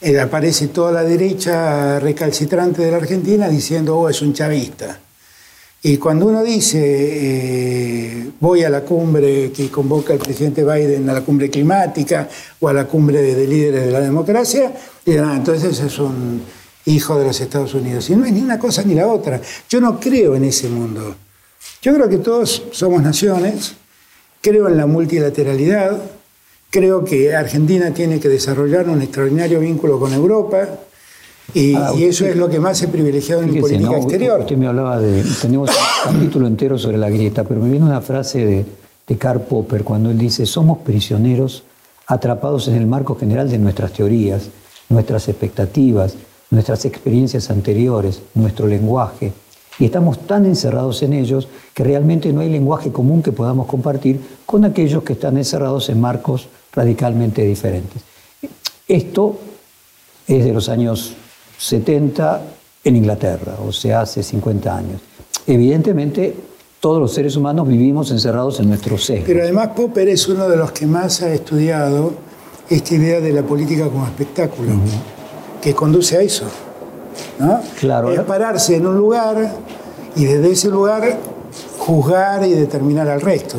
Eh, 0.00 0.18
aparece 0.18 0.68
toda 0.68 0.90
la 0.90 1.04
derecha 1.04 2.00
recalcitrante 2.00 2.82
de 2.82 2.90
la 2.90 2.96
Argentina 2.96 3.48
diciendo, 3.48 3.96
oh, 3.96 4.08
es 4.08 4.20
un 4.20 4.32
chavista. 4.32 4.98
Y 5.84 5.96
cuando 5.96 6.26
uno 6.26 6.42
dice, 6.42 6.80
eh, 6.80 8.30
voy 8.40 8.64
a 8.64 8.70
la 8.70 8.80
cumbre 8.80 9.52
que 9.52 9.68
convoca 9.68 10.12
el 10.12 10.18
presidente 10.18 10.64
Biden, 10.64 11.08
a 11.08 11.12
la 11.12 11.20
cumbre 11.20 11.50
climática 11.50 12.28
o 12.60 12.68
a 12.68 12.72
la 12.72 12.86
cumbre 12.86 13.22
de, 13.22 13.46
líderes 13.46 13.86
de 13.86 13.92
la 13.92 14.00
democracia, 14.00 14.72
dirán, 15.06 15.30
ah, 15.30 15.36
entonces 15.36 15.78
es 15.78 15.98
un 16.00 16.42
hijo 16.84 17.16
de 17.18 17.24
los 17.24 17.40
Estados 17.40 17.74
Unidos. 17.74 18.10
Y 18.10 18.16
no 18.16 18.24
es 18.24 18.32
ni 18.32 18.40
una 18.40 18.58
cosa 18.58 18.82
ni 18.82 18.94
la 18.94 19.06
otra. 19.06 19.40
Yo 19.68 19.80
no 19.80 20.00
creo 20.00 20.34
en 20.34 20.44
ese 20.44 20.68
mundo. 20.68 21.16
Yo 21.82 21.92
creo 21.94 22.08
que 22.08 22.18
todos 22.18 22.62
somos 22.70 23.02
naciones, 23.02 23.74
creo 24.40 24.68
en 24.68 24.76
la 24.76 24.86
multilateralidad, 24.86 26.00
creo 26.70 27.04
que 27.04 27.34
Argentina 27.34 27.92
tiene 27.92 28.20
que 28.20 28.28
desarrollar 28.28 28.88
un 28.88 29.02
extraordinario 29.02 29.58
vínculo 29.58 29.98
con 29.98 30.12
Europa, 30.12 30.68
y, 31.54 31.74
ah, 31.74 31.92
eso 31.98 32.24
es 32.24 32.36
lo 32.36 32.48
que 32.48 32.60
más 32.60 32.80
he 32.82 32.88
privilegiado 32.88 33.42
en 33.42 33.52
mi 33.52 33.60
política 33.60 33.96
exterior. 33.96 34.40
Usted 34.40 34.56
me 34.56 34.68
hablaba 34.68 34.98
de. 34.98 35.22
Tenemos 35.40 35.70
un 35.70 36.12
capítulo 36.12 36.46
entero 36.46 36.78
sobre 36.78 36.96
la 36.96 37.10
grieta, 37.10 37.44
pero 37.44 37.60
me 37.60 37.68
viene 37.68 37.84
una 37.84 38.00
frase 38.00 38.46
de, 38.46 38.64
de 39.06 39.16
Karl 39.18 39.42
Popper 39.42 39.84
cuando 39.84 40.10
él 40.10 40.18
dice: 40.18 40.46
Somos 40.46 40.78
prisioneros 40.78 41.64
atrapados 42.06 42.68
en 42.68 42.76
el 42.76 42.86
marco 42.86 43.16
general 43.16 43.50
de 43.50 43.58
nuestras 43.58 43.92
teorías, 43.92 44.44
nuestras 44.88 45.28
expectativas, 45.28 46.14
nuestras 46.50 46.84
experiencias 46.84 47.50
anteriores, 47.50 48.22
nuestro 48.34 48.66
lenguaje. 48.66 49.32
Y 49.78 49.86
estamos 49.86 50.26
tan 50.26 50.44
encerrados 50.44 51.02
en 51.02 51.12
ellos 51.12 51.48
que 51.74 51.82
realmente 51.82 52.32
no 52.32 52.40
hay 52.40 52.50
lenguaje 52.50 52.92
común 52.92 53.22
que 53.22 53.32
podamos 53.32 53.66
compartir 53.66 54.20
con 54.44 54.64
aquellos 54.64 55.02
que 55.02 55.14
están 55.14 55.36
encerrados 55.36 55.88
en 55.88 56.00
marcos 56.00 56.48
radicalmente 56.72 57.42
diferentes. 57.42 58.02
Esto 58.86 59.38
es 60.26 60.44
de 60.44 60.52
los 60.52 60.68
años 60.68 61.14
70 61.58 62.42
en 62.84 62.96
Inglaterra, 62.96 63.56
o 63.66 63.72
sea, 63.72 64.02
hace 64.02 64.22
50 64.22 64.76
años. 64.76 65.00
Evidentemente, 65.46 66.34
todos 66.80 67.00
los 67.00 67.14
seres 67.14 67.36
humanos 67.36 67.68
vivimos 67.68 68.10
encerrados 68.10 68.58
en 68.60 68.68
nuestro 68.68 68.98
ser. 68.98 69.22
Pero 69.24 69.42
además 69.42 69.68
Popper 69.68 70.08
es 70.08 70.26
uno 70.28 70.48
de 70.48 70.56
los 70.56 70.72
que 70.72 70.86
más 70.86 71.22
ha 71.22 71.32
estudiado 71.32 72.12
esta 72.68 72.94
idea 72.94 73.20
de 73.20 73.32
la 73.32 73.42
política 73.42 73.84
como 73.88 74.04
espectáculo, 74.04 74.72
que 75.60 75.74
conduce 75.74 76.16
a 76.16 76.22
eso. 76.22 76.46
¿No? 77.38 77.60
Claro. 77.78 78.10
Es 78.12 78.20
pararse 78.20 78.76
en 78.76 78.86
un 78.86 78.96
lugar 78.96 79.52
y 80.16 80.24
desde 80.24 80.52
ese 80.52 80.68
lugar 80.68 81.16
juzgar 81.78 82.46
y 82.46 82.52
determinar 82.52 83.08
al 83.08 83.20
resto. 83.20 83.56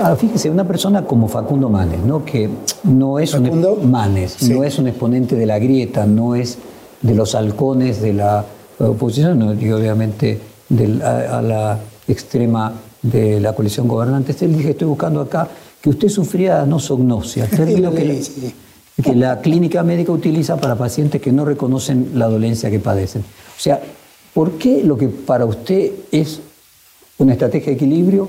Ah, 0.00 0.14
fíjese, 0.14 0.48
una 0.50 0.66
persona 0.66 1.04
como 1.04 1.28
Facundo 1.28 1.68
Manes, 1.68 2.00
¿no? 2.00 2.24
que 2.24 2.48
no 2.84 3.18
es, 3.18 3.34
un, 3.34 3.90
Manes, 3.90 4.42
no 4.48 4.62
es 4.62 4.78
un 4.78 4.86
exponente 4.86 5.34
de 5.34 5.46
la 5.46 5.58
grieta, 5.58 6.06
no 6.06 6.36
es 6.36 6.58
de 7.02 7.14
los 7.14 7.34
halcones 7.34 8.00
de 8.00 8.12
la 8.12 8.44
oposición 8.78 9.58
y 9.60 9.70
obviamente 9.70 10.40
a, 11.02 11.42
la 11.42 11.78
extrema 12.06 12.72
de 13.02 13.40
la 13.40 13.54
coalición 13.54 13.88
gobernante. 13.88 14.34
Él 14.40 14.56
dije, 14.56 14.70
estoy 14.70 14.86
buscando 14.86 15.20
acá 15.20 15.48
que 15.80 15.90
usted 15.90 16.08
sufría 16.08 16.64
nosognosia, 16.64 17.46
término 17.50 17.92
que, 17.92 18.22
que 19.02 19.14
la 19.14 19.40
clínica 19.40 19.82
médica 19.82 20.12
utiliza 20.12 20.56
para 20.56 20.76
pacientes 20.76 21.20
que 21.20 21.32
no 21.32 21.44
reconocen 21.44 22.12
la 22.14 22.26
dolencia 22.26 22.70
que 22.70 22.80
padecen. 22.80 23.22
O 23.22 23.60
sea, 23.60 23.80
¿por 24.34 24.52
qué 24.52 24.82
lo 24.82 24.96
que 24.96 25.08
para 25.08 25.44
usted 25.44 25.92
es 26.10 26.40
una 27.18 27.32
estrategia 27.32 27.68
de 27.68 27.74
equilibrio 27.74 28.28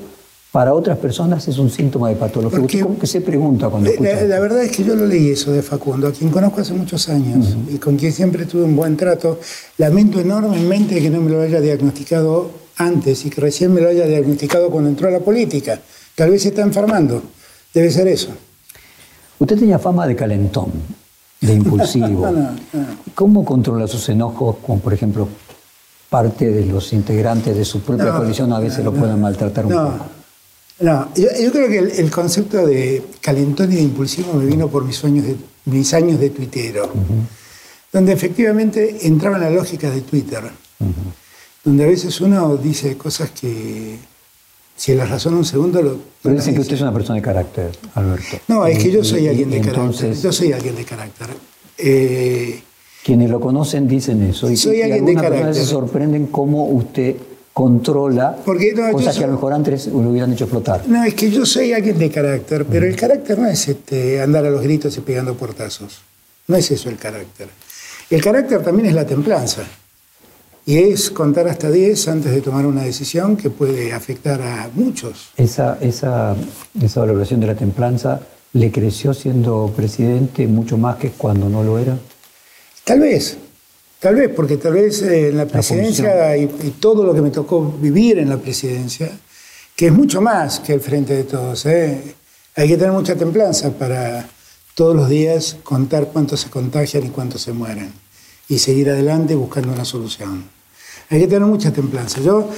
para 0.51 0.73
otras 0.73 0.97
personas 0.97 1.47
es 1.47 1.59
un 1.59 1.69
síntoma 1.69 2.09
de 2.09 2.15
patología. 2.15 2.81
cómo 2.81 2.97
que 2.97 3.05
se 3.05 3.21
pregunta 3.21 3.69
cuando 3.69 3.89
escucha? 3.89 4.23
La, 4.23 4.39
verdad 4.39 4.63
es 4.63 4.75
que 4.75 4.83
yo 4.83 4.95
lo 4.95 5.05
leí 5.05 5.29
eso 5.29 5.51
de 5.51 5.61
Facundo, 5.61 6.07
a 6.07 6.11
quien 6.11 6.31
conozco 6.31 6.61
hace 6.61 6.73
muchos 6.73 7.07
años 7.09 7.55
y 7.71 7.77
con 7.77 7.97
quien 7.97 8.11
siempre 8.11 8.45
tuve 8.45 8.63
un 8.63 8.75
buen 8.75 8.97
trato. 8.97 9.39
Lamento 9.77 10.19
enormemente 10.19 10.99
que 10.99 11.11
no 11.11 11.21
me 11.21 11.29
lo 11.29 11.41
haya 11.41 11.61
diagnosticado 11.61 12.49
antes 12.77 13.25
y 13.25 13.29
que 13.29 13.41
recién 13.41 13.71
me 13.73 13.81
lo 13.81 13.89
haya 13.89 14.07
diagnosticado 14.07 14.71
cuando 14.71 14.89
entró 14.89 15.07
a 15.07 15.11
la 15.11 15.19
política. 15.19 15.79
Tal 16.15 16.31
vez 16.31 16.41
se 16.41 16.49
está 16.49 16.63
enfermando. 16.63 17.21
Debe 17.71 17.91
ser 17.91 18.07
eso. 18.07 18.29
Usted 19.39 19.57
tenía 19.57 19.79
fama 19.79 20.05
de 20.05 20.15
calentón, 20.15 20.71
de 21.41 21.53
impulsivo. 21.53 22.27
¿Cómo 23.15 23.45
controla 23.45 23.87
sus 23.87 24.07
enojos, 24.09 24.57
como 24.65 24.79
por 24.79 24.93
ejemplo 24.93 25.27
parte 26.09 26.49
de 26.49 26.65
los 26.65 26.91
integrantes 26.91 27.55
de 27.55 27.63
su 27.63 27.81
propia 27.81 28.11
coalición 28.11 28.51
a 28.51 28.59
veces 28.59 28.83
lo 28.83 28.91
puedan 28.91 29.21
maltratar 29.21 29.65
un 29.65 29.71
poco? 29.71 30.05
No, 30.79 31.09
yo, 31.13 31.51
creo 31.51 31.67
que 31.67 31.77
el, 32.01 32.09
concepto 32.09 32.65
de 32.65 33.05
calentón 33.21 33.71
y 33.71 33.75
de 33.75 33.81
impulsivo 33.81 34.33
me 34.33 34.45
vino 34.45 34.69
por 34.69 34.85
mis, 34.85 34.95
sueños 34.95 35.25
de, 35.25 35.35
mis 35.65 35.93
años 35.93 36.19
de 36.19 36.29
tuitero, 36.29 36.89
donde 37.91 38.13
efectivamente 38.13 39.05
entraba 39.05 39.35
en 39.37 39.43
la 39.43 39.49
lógica 39.49 39.89
de 39.89 40.01
Twitter, 40.01 40.41
donde 41.65 41.83
a 41.83 41.87
veces 41.87 42.21
uno 42.21 42.55
dice 42.55 42.97
cosas 42.97 43.31
que 43.31 43.99
si 44.79 44.95
la 44.95 45.05
razón 45.05 45.33
un 45.33 45.43
segundo 45.43 45.81
lo... 45.81 45.97
Pero 46.23 46.35
dicen 46.35 46.55
que 46.55 46.61
usted 46.61 46.75
es 46.75 46.81
una 46.81 46.93
persona 46.93 47.17
de 47.17 47.21
carácter, 47.21 47.69
Alberto. 47.95 48.37
No, 48.47 48.65
es 48.65 48.81
que 48.81 48.89
yo 48.89 49.03
soy 49.03 49.27
alguien 49.27 49.49
de 49.49 49.59
carácter. 49.59 50.13
Yo 50.15 50.31
soy 50.31 50.53
alguien 50.53 50.73
de 50.73 50.85
carácter. 50.85 51.27
Eh, 51.77 52.61
Quienes 53.03 53.29
lo 53.29 53.41
conocen 53.41 53.89
dicen 53.89 54.23
eso. 54.23 54.49
Y, 54.49 54.55
soy 54.55 54.81
alguien 54.81 55.05
de 55.05 55.15
carácter. 55.15 55.53
se 55.53 55.65
sorprenden 55.65 56.27
cómo 56.27 56.67
usted 56.67 57.17
controla 57.51 58.37
Porque, 58.45 58.73
cosas 58.89 59.17
que 59.17 59.25
a 59.25 59.27
lo 59.27 59.33
mejor 59.33 59.51
antes 59.51 59.87
lo 59.87 59.99
hubieran 59.99 60.31
hecho 60.31 60.45
explotar. 60.45 60.87
No, 60.87 61.03
es 61.03 61.13
que 61.13 61.29
yo 61.29 61.45
soy 61.45 61.73
alguien 61.73 61.99
de 61.99 62.09
carácter, 62.09 62.63
pero 62.63 62.87
el 62.87 62.95
carácter 62.95 63.37
no 63.37 63.49
es 63.49 63.67
este, 63.67 64.21
andar 64.21 64.45
a 64.45 64.49
los 64.49 64.61
gritos 64.61 64.95
y 64.95 65.01
pegando 65.01 65.33
portazos. 65.33 65.99
No 66.47 66.55
es 66.55 66.71
eso 66.71 66.87
el 66.87 66.95
carácter. 66.95 67.49
El 68.09 68.23
carácter 68.23 68.63
también 68.63 68.87
es 68.87 68.93
la 68.93 69.05
templanza. 69.05 69.63
Y 70.69 70.77
es 70.77 71.09
contar 71.09 71.47
hasta 71.47 71.71
10 71.71 72.07
antes 72.09 72.31
de 72.31 72.41
tomar 72.41 72.67
una 72.67 72.83
decisión 72.83 73.35
que 73.35 73.49
puede 73.49 73.91
afectar 73.91 74.39
a 74.39 74.69
muchos. 74.75 75.31
Esa, 75.35 75.79
esa, 75.81 76.35
esa 76.79 76.99
valoración 76.99 77.39
de 77.39 77.47
la 77.47 77.55
templanza 77.55 78.19
le 78.53 78.71
creció 78.71 79.15
siendo 79.15 79.73
presidente 79.75 80.45
mucho 80.45 80.77
más 80.77 80.97
que 80.97 81.09
cuando 81.09 81.49
no 81.49 81.63
lo 81.63 81.79
era. 81.79 81.97
Tal 82.83 82.99
vez, 82.99 83.39
Tal 83.99 84.13
vez, 84.13 84.29
porque 84.29 84.57
tal 84.57 84.73
vez 84.73 85.01
eh, 85.01 85.29
en 85.29 85.37
la 85.37 85.47
presidencia 85.47 86.37
y, 86.37 86.45
todo 86.79 87.03
lo 87.03 87.15
que 87.15 87.21
me 87.21 87.31
tocó 87.31 87.75
vivir 87.81 88.19
en 88.19 88.29
la 88.29 88.37
presidencia, 88.37 89.09
que 89.75 89.87
es 89.87 89.91
mucho 89.91 90.21
más 90.21 90.59
que 90.59 90.73
el 90.73 90.81
frente 90.81 91.15
de 91.15 91.23
todos. 91.23 91.65
¿eh? 91.65 92.15
Hay 92.55 92.67
que 92.67 92.77
tener 92.77 92.91
mucha 92.91 93.15
templanza 93.15 93.71
para 93.71 94.29
todos 94.75 94.95
los 94.95 95.09
días 95.09 95.57
contar 95.63 96.09
cuántos 96.13 96.41
se 96.41 96.51
contagian 96.51 97.07
y 97.07 97.09
cuántos 97.09 97.41
se 97.41 97.53
mueren 97.53 97.91
y 98.47 98.59
seguir 98.59 98.91
adelante 98.91 99.33
buscando 99.33 99.73
una 99.73 99.83
solución. 99.83 100.58
Hay 101.09 101.19
que 101.19 101.27
tener 101.27 101.47
mucha 101.47 101.71
templanza. 101.71 102.21
Yo, 102.21 102.49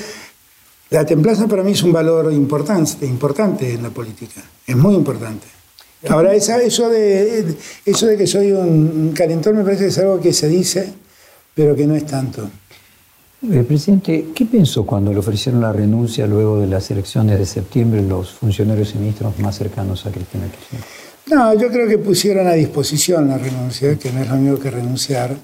la 0.90 1.06
templanza 1.06 1.48
para 1.48 1.64
mí 1.64 1.72
es 1.72 1.84
un 1.84 1.94
valor 1.94 2.32
importante, 2.34 3.06
importante 3.06 3.74
en 3.74 3.84
la 3.84 3.90
política, 3.90 4.42
es 4.68 4.76
muy 4.76 4.96
importante. 4.96 5.48
Ahora, 6.10 6.34
eso, 6.34 6.90
de, 6.90 7.56
eso 7.86 8.08
de 8.08 8.18
que 8.18 8.26
soy 8.26 8.52
un 8.52 9.14
calentón 9.16 9.56
me 9.56 9.64
parece 9.64 9.84
que 9.84 9.90
es 9.90 9.98
algo 10.00 10.20
que 10.20 10.34
se 10.34 10.48
dice 10.48 10.94
pero 11.54 11.76
que 11.76 11.86
no 11.86 11.96
es 11.96 12.06
tanto. 12.06 12.50
Eh, 13.50 13.64
presidente, 13.64 14.28
¿qué 14.36 14.46
pensó 14.46 14.86
cuando 14.86 15.12
le 15.12 15.20
ofrecieron 15.20 15.62
la 15.62 15.74
renuncia 15.74 16.28
luego 16.28 16.60
de 16.60 16.68
las 16.68 16.92
elecciones 16.92 17.40
de 17.40 17.46
septiembre 17.46 18.02
los 18.02 18.32
funcionarios 18.32 18.94
y 18.94 19.00
ministros 19.00 19.38
más 19.40 19.58
cercanos 19.58 20.06
a 20.06 20.12
Cristina 20.12 20.46
Kirchner? 20.46 20.82
No, 21.28 21.54
yo 21.60 21.70
creo 21.70 21.88
que 21.88 21.98
pusieron 21.98 22.48
a 22.48 22.54
disposición 22.54 23.28
la 23.28 23.38
renuncia, 23.38 23.98
que 23.98 24.12
no 24.12 24.22
es 24.22 24.30
lo 24.30 24.36
mismo 24.36 24.60
que 24.60 24.70
renunciar, 24.70 25.36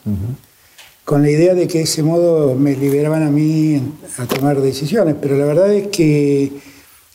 con 1.07 1.21
la 1.21 1.29
idea 1.29 1.55
de 1.55 1.69
que 1.69 1.77
de 1.77 1.83
ese 1.85 2.03
modo 2.03 2.53
me 2.55 2.75
liberaban 2.75 3.23
a 3.23 3.31
mí 3.31 3.81
a 4.17 4.25
tomar 4.25 4.59
decisiones, 4.59 5.15
pero 5.21 5.37
la 5.37 5.45
verdad 5.45 5.73
es 5.73 5.87
que 5.87 6.51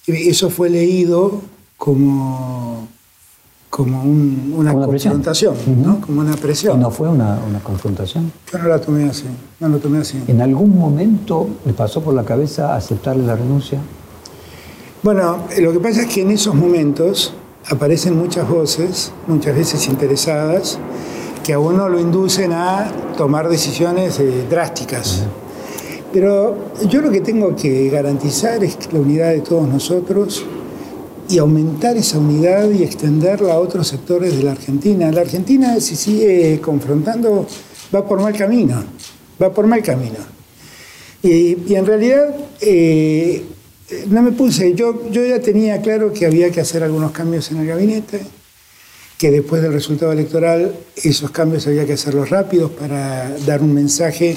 eso 0.07 0.49
fue 0.49 0.71
leído 0.71 1.43
como 1.77 2.89
como 3.69 4.03
una, 4.03 4.73
confrontación, 4.73 5.55
¿no? 5.85 6.01
Como 6.01 6.23
una 6.23 6.37
presión. 6.37 6.81
¿No 6.81 6.91
fue 6.91 7.11
una, 7.11 7.39
confrontación? 7.63 8.33
Yo 8.51 8.59
no 8.61 8.69
la 8.69 8.81
tomé 8.81 9.11
así, 9.11 9.25
no 9.61 9.69
lo 9.69 9.79
tomé 9.79 9.99
así. 9.99 10.23
¿En 10.27 10.41
algún 10.41 10.79
momento 10.79 11.49
le 11.67 11.75
pasó 11.75 12.03
por 12.03 12.15
la 12.15 12.25
cabeza 12.25 12.75
aceptarle 12.75 13.27
la 13.27 13.37
renuncia? 13.37 13.79
Bueno, 15.03 15.45
lo 15.61 15.71
que 15.71 15.81
pasa 15.81 16.03
es 16.03 16.07
que 16.07 16.23
en 16.23 16.31
esos 16.31 16.55
momentos 16.55 17.35
aparecen 17.69 18.17
muchas 18.17 18.49
voces, 18.49 19.13
muchas 19.27 19.55
veces 19.55 19.87
interesadas, 19.87 20.79
que 21.43 21.53
a 21.53 21.59
uno 21.59 21.89
lo 21.89 21.99
inducen 21.99 22.53
a 22.53 22.91
tomar 23.17 23.49
decisiones 23.49 24.19
eh, 24.21 24.45
drásticas. 24.49 25.25
Pero 26.13 26.73
yo 26.89 27.01
lo 27.01 27.11
que 27.11 27.21
tengo 27.21 27.57
que 27.57 27.89
garantizar 27.89 28.63
es 28.63 28.77
la 28.93 29.01
unidad 29.01 29.31
de 29.31 29.41
todos 29.41 29.67
nosotros 29.67 30.45
y 31.29 31.39
aumentar 31.39 31.97
esa 31.97 32.19
unidad 32.19 32.71
y 32.71 32.83
extenderla 32.83 33.55
a 33.55 33.59
otros 33.59 33.89
sectores 33.89 34.37
de 34.37 34.43
la 34.43 34.53
Argentina. 34.53 35.11
La 35.11 35.23
Argentina 35.23 35.81
se 35.81 35.97
sigue 35.97 36.61
confrontando, 36.61 37.47
va 37.95 38.07
por 38.07 38.21
mal 38.21 38.37
camino, 38.37 38.85
va 39.41 39.53
por 39.53 39.67
mal 39.67 39.83
camino. 39.83 40.19
Y, 41.23 41.75
en 41.75 41.87
realidad 41.87 42.35
eh, 42.61 43.43
no 44.09 44.23
me 44.23 44.33
puse, 44.33 44.75
yo, 44.75 45.09
yo 45.11 45.25
ya 45.25 45.41
tenía 45.41 45.81
claro 45.81 46.13
que 46.13 46.27
había 46.27 46.51
que 46.51 46.61
hacer 46.61 46.83
algunos 46.83 47.13
cambios 47.13 47.51
en 47.53 47.59
el 47.59 47.67
gabinete, 47.67 48.21
que 49.23 49.31
después 49.31 49.63
del 49.63 49.73
resultado 49.73 50.11
electoral 50.11 50.75
esos 50.97 51.31
cambios 51.31 51.65
había 51.69 51.87
que 51.87 51.93
hacerlos 51.93 52.29
rápidos 52.29 52.73
para 52.73 53.31
dar 53.47 53.63
un 53.63 53.73
mensaje, 53.73 54.37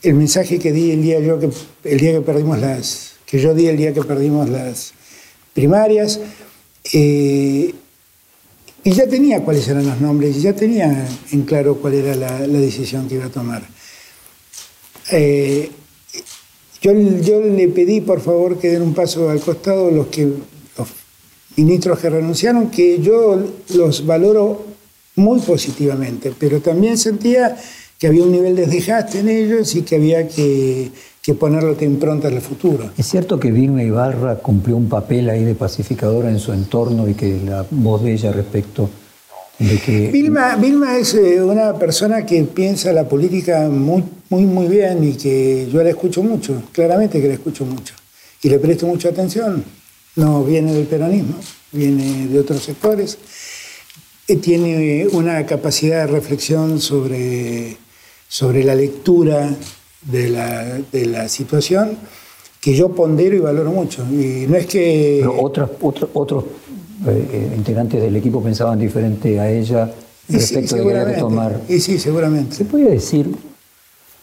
el 0.00 0.14
mensaje 0.14 0.60
que 0.60 0.70
di 0.70 0.92
el 0.92 1.02
día, 1.02 1.18
yo 1.18 1.40
que, 1.40 1.50
el 1.82 1.98
día 1.98 2.12
que 2.12 2.20
perdimos 2.20 2.60
las, 2.60 3.14
que 3.26 3.40
yo 3.40 3.52
di 3.52 3.66
el 3.66 3.76
día 3.76 3.92
que 3.92 4.04
perdimos 4.04 4.48
las 4.48 4.92
primarias, 5.54 6.20
eh, 6.92 7.74
y 8.84 8.90
ya 8.92 9.08
tenía 9.08 9.42
cuáles 9.42 9.66
eran 9.66 9.84
los 9.84 10.00
nombres, 10.00 10.36
y 10.36 10.40
ya 10.40 10.52
tenía 10.52 11.04
en 11.32 11.42
claro 11.42 11.74
cuál 11.78 11.94
era 11.94 12.14
la, 12.14 12.46
decisión 12.46 13.08
que 13.08 13.16
iba 13.16 13.24
a 13.24 13.30
tomar. 13.30 13.66
Eh, 15.10 15.68
yo, 16.80 16.92
yo, 16.92 17.40
le 17.40 17.66
pedí, 17.66 18.02
por 18.02 18.20
favor, 18.20 18.60
que 18.60 18.68
den 18.68 18.82
un 18.82 18.94
paso 18.94 19.30
al 19.30 19.40
costado 19.40 19.90
los, 19.90 20.06
que, 20.06 20.28
ministros 21.56 21.98
que 21.98 22.10
renunciaron, 22.10 22.70
que 22.70 23.00
yo 23.00 23.38
los 23.74 24.04
valoro 24.06 24.64
muy 25.16 25.40
positivamente, 25.40 26.32
pero 26.38 26.60
también 26.60 26.98
sentía 26.98 27.56
que 27.98 28.06
había 28.06 28.22
un 28.22 28.32
nivel 28.32 28.54
de 28.54 28.66
desgaste 28.66 29.20
en 29.20 29.28
ellos 29.28 29.74
y 29.74 29.82
que 29.82 29.96
había 29.96 30.28
que, 30.28 30.90
que 31.22 31.34
ponerlo 31.34 31.74
de 31.74 31.86
impronta 31.86 32.28
al 32.28 32.40
futuro. 32.40 32.90
Es 32.96 33.06
cierto 33.06 33.40
que 33.40 33.50
Vilma 33.50 33.82
Ibarra 33.82 34.36
cumplió 34.36 34.76
un 34.76 34.88
papel 34.88 35.30
ahí 35.30 35.44
de 35.44 35.54
pacificadora 35.54 36.28
en 36.28 36.38
su 36.38 36.52
entorno 36.52 37.08
y 37.08 37.14
que 37.14 37.40
la 37.44 37.66
voz 37.70 38.02
de 38.02 38.12
ella 38.12 38.32
respecto 38.32 38.90
de 39.58 39.78
que... 39.78 40.10
Vilma, 40.10 40.56
Vilma 40.56 40.98
es 40.98 41.14
eh, 41.14 41.42
una 41.42 41.74
persona 41.78 42.26
que 42.26 42.42
piensa 42.44 42.92
la 42.92 43.08
política 43.08 43.68
muy, 43.70 44.04
muy, 44.28 44.44
muy 44.44 44.66
bien 44.66 45.02
y 45.02 45.14
que 45.14 45.66
yo 45.72 45.82
la 45.82 45.88
escucho 45.88 46.22
mucho, 46.22 46.62
claramente 46.72 47.20
que 47.20 47.28
la 47.28 47.34
escucho 47.34 47.64
mucho. 47.64 47.94
Y 48.42 48.50
le 48.50 48.58
presto 48.58 48.86
mucha 48.86 49.08
atención. 49.08 49.64
No 50.16 50.44
viene 50.44 50.72
del 50.72 50.86
peronismo, 50.86 51.36
viene 51.72 52.26
de 52.28 52.38
otros 52.38 52.62
sectores. 52.62 53.18
Eh, 54.28 54.36
tiene 54.36 55.06
una 55.12 55.46
capacidad 55.46 56.06
de 56.06 56.12
reflexión 56.12 56.80
sobre 56.80 57.76
sobre 58.28 58.64
la 58.64 58.74
lectura 58.74 59.54
de 60.02 60.28
la, 60.28 60.78
de 60.92 61.06
la 61.06 61.28
situación 61.28 61.96
que 62.60 62.74
yo 62.74 62.90
pondero 62.90 63.36
y 63.36 63.38
valoro 63.38 63.70
mucho. 63.70 64.04
Y 64.10 64.46
no 64.48 64.56
es 64.56 64.66
que... 64.66 65.18
Pero 65.20 65.40
otros, 65.40 65.70
otros, 66.12 66.44
eh, 67.06 67.52
integrantes 67.56 68.02
del 68.02 68.16
equipo 68.16 68.42
pensaban 68.42 68.78
diferente 68.78 69.38
a 69.38 69.50
ella 69.50 69.92
respecto 70.28 70.76
de 70.76 71.12
tomar... 71.14 71.60
Y 71.68 71.78
sí, 71.78 71.98
seguramente. 71.98 72.56
¿Se 72.56 72.64
puede 72.64 72.90
decir 72.90 73.30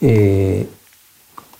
eh, 0.01 0.67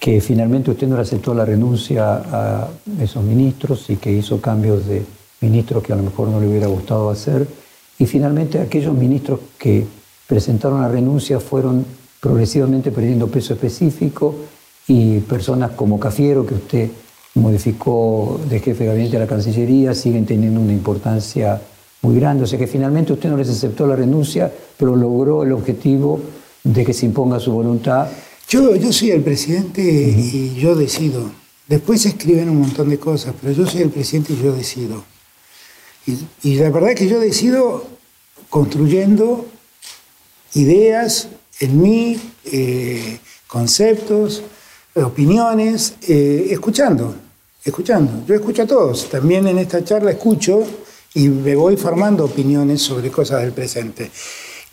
que 0.03 0.19
finalmente 0.19 0.69
usted 0.69 0.85
no 0.85 0.97
aceptó 0.97 1.33
la 1.33 1.45
renuncia 1.45 2.15
a 2.29 2.67
esos 2.99 3.23
ministros 3.23 3.89
y 3.89 3.95
que 3.95 4.11
hizo 4.11 4.41
cambios 4.41 4.85
de 4.85 5.01
ministros 5.39 5.81
que 5.81 5.93
a 5.93 5.95
lo 5.95 6.03
mejor 6.03 6.27
no 6.27 6.41
le 6.41 6.47
hubiera 6.49 6.67
gustado 6.67 7.09
hacer? 7.09 7.47
Y 7.97 8.05
finalmente 8.05 8.59
aquellos 8.59 8.93
ministros 8.93 9.39
que 9.57 9.85
presentaron 10.27 10.81
la 10.81 10.89
renuncia 10.89 11.39
fueron 11.39 11.85
progresivamente 12.19 12.91
perdiendo 12.91 13.27
peso 13.27 13.53
específico 13.53 14.35
y 14.89 15.19
personas 15.19 15.71
como 15.71 15.97
Cafiero, 15.97 16.45
que 16.45 16.55
usted 16.55 16.91
modificó 17.35 18.41
de 18.49 18.59
jefe 18.59 18.83
de 18.83 18.89
gabinete 18.89 19.15
a 19.15 19.21
la 19.21 19.27
Cancillería, 19.27 19.93
siguen 19.93 20.25
teniendo 20.25 20.59
una 20.59 20.73
importancia 20.73 21.61
muy 22.01 22.19
grande. 22.19 22.43
O 22.43 22.45
sea 22.45 22.59
que 22.59 22.67
finalmente 22.67 23.13
usted 23.13 23.29
no 23.29 23.37
les 23.37 23.47
aceptó 23.47 23.87
la 23.87 23.95
renuncia, 23.95 24.51
pero 24.75 24.97
logró 24.97 25.43
el 25.43 25.53
objetivo 25.53 26.19
de 26.61 26.83
que 26.83 26.91
se 26.91 27.05
imponga 27.05 27.39
su 27.39 27.53
voluntad. 27.53 28.09
Yo, 28.53 28.93
soy 28.93 29.09
el 29.09 29.23
presidente 29.23 29.81
y 29.81 30.53
yo 30.59 30.75
decido. 30.75 31.31
Después 31.67 32.03
se 32.03 32.09
escriben 32.09 32.51
un 32.51 32.59
montón 32.59 32.87
de 32.87 32.99
cosas, 32.99 33.33
pero 33.41 33.51
yo 33.51 33.65
soy 33.65 33.81
el 33.81 33.89
presidente 33.89 34.33
y 34.33 34.43
yo 34.43 34.53
decido. 34.53 35.03
Y, 36.05 36.19
y 36.43 36.55
la 36.57 36.69
verdad 36.69 36.91
es 36.91 36.99
que 36.99 37.07
yo 37.07 37.19
decido 37.19 37.87
construyendo 38.51 39.47
ideas 40.53 41.29
en 41.61 41.81
mí 41.81 42.19
eh, 42.45 43.17
conceptos, 43.47 44.43
opiniones, 44.93 45.95
eh, 46.07 46.49
escuchando, 46.51 47.15
escuchando. 47.65 48.23
Yo 48.27 48.35
escucho 48.35 48.61
a 48.61 48.67
todos, 48.67 49.09
también 49.09 49.47
en 49.47 49.57
esta 49.57 49.83
charla 49.83 50.11
escucho 50.11 50.63
y 51.15 51.27
me 51.27 51.55
voy 51.55 51.75
formando 51.75 52.25
opiniones 52.25 52.83
sobre 52.83 53.09
cosas 53.09 53.41
del 53.41 53.51
presente. 53.51 54.11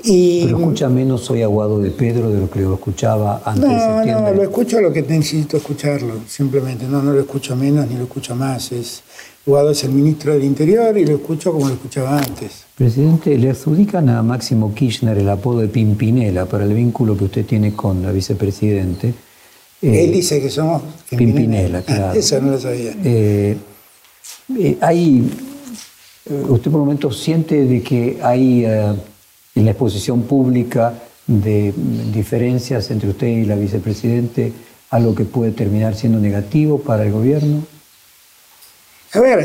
Y, 0.02 0.44
Pero 0.44 0.58
escucha 0.58 0.88
menos 0.88 1.22
soy 1.22 1.42
Aguado 1.42 1.78
de 1.78 1.90
Pedro 1.90 2.30
de 2.30 2.40
lo 2.40 2.50
que 2.50 2.60
lo 2.60 2.74
escuchaba 2.74 3.42
antes 3.44 3.68
de 3.68 3.78
septiembre. 3.78 4.30
No, 4.30 4.34
lo 4.34 4.42
escucho 4.42 4.80
lo 4.80 4.92
que 4.92 5.02
necesito 5.02 5.56
escucharlo, 5.56 6.14
simplemente. 6.26 6.86
No, 6.86 7.02
no 7.02 7.12
lo 7.12 7.20
escucho 7.20 7.56
menos 7.56 7.88
ni 7.88 7.96
lo 7.96 8.04
escucho 8.04 8.34
más. 8.34 8.72
Es, 8.72 9.02
Guado 9.44 9.70
es 9.70 9.82
el 9.84 9.90
ministro 9.90 10.32
del 10.32 10.44
Interior 10.44 10.96
y 10.98 11.06
lo 11.06 11.16
escucho 11.16 11.52
como 11.52 11.68
lo 11.68 11.74
escuchaba 11.74 12.18
antes. 12.18 12.64
Presidente, 12.76 13.36
¿le 13.36 13.50
adjudican 13.50 14.08
a 14.08 14.22
Máximo 14.22 14.74
Kirchner 14.74 15.18
el 15.18 15.28
apodo 15.28 15.60
de 15.60 15.68
Pimpinela 15.68 16.46
para 16.46 16.64
el 16.64 16.74
vínculo 16.74 17.16
que 17.16 17.24
usted 17.24 17.46
tiene 17.46 17.74
con 17.74 18.02
la 18.02 18.12
vicepresidente? 18.12 19.14
Él 19.82 20.12
dice 20.12 20.40
que 20.40 20.50
somos 20.50 20.82
Pimpinela, 21.08 21.78
ah, 21.78 21.82
claro. 21.82 22.12
eso 22.18 22.40
no 22.40 22.52
lo 22.52 22.60
sabía. 22.60 22.92
Eh, 23.02 23.56
eh, 24.58 24.78
hay, 24.80 25.30
eh, 26.26 26.44
¿Usted 26.48 26.70
por 26.70 26.80
un 26.80 26.86
momento 26.86 27.10
siente 27.10 27.64
de 27.64 27.82
que 27.82 28.18
hay 28.22 28.66
en 29.54 29.64
la 29.64 29.72
exposición 29.72 30.22
pública 30.22 30.94
de 31.26 31.72
diferencias 32.12 32.90
entre 32.90 33.10
usted 33.10 33.26
y 33.26 33.44
la 33.44 33.56
vicepresidente 33.56 34.52
algo 34.90 35.14
que 35.14 35.24
puede 35.24 35.52
terminar 35.52 35.94
siendo 35.94 36.18
negativo 36.18 36.80
para 36.80 37.04
el 37.04 37.12
gobierno? 37.12 37.64
A 39.12 39.20
ver, 39.20 39.40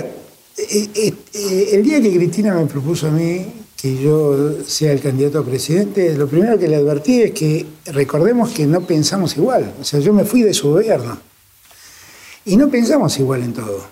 eh, 0.58 0.89
eh, 0.96 1.13
eh, 1.34 1.70
el 1.74 1.84
día 1.84 2.02
que 2.02 2.13
Cristina 2.13 2.56
me 2.56 2.65
propuso 2.65 3.08
a 3.08 3.12
mí 3.12 3.46
que 3.76 4.02
yo 4.02 4.63
sea 4.65 4.91
el 4.91 5.02
candidato 5.02 5.39
a 5.39 5.46
presidente, 5.46 6.15
lo 6.15 6.28
primero 6.28 6.58
que 6.58 6.68
le 6.68 6.78
advertí 6.78 7.22
es 7.22 7.32
que 7.32 7.65
recordemos 7.88 8.52
que 8.52 8.65
no 8.65 8.82
pensamos 8.82 9.38
igual. 9.38 9.74
O 9.80 9.84
sea, 9.84 10.00
yo 10.00 10.13
me 10.13 10.24
fui 10.24 10.41
de 10.41 10.54
su 10.54 10.70
gobierno. 10.70 11.20
Y 12.46 12.58
no 12.58 12.70
pensamos 12.70 13.18
igual 13.20 13.44
en 13.44 13.54
todo. 13.54 13.86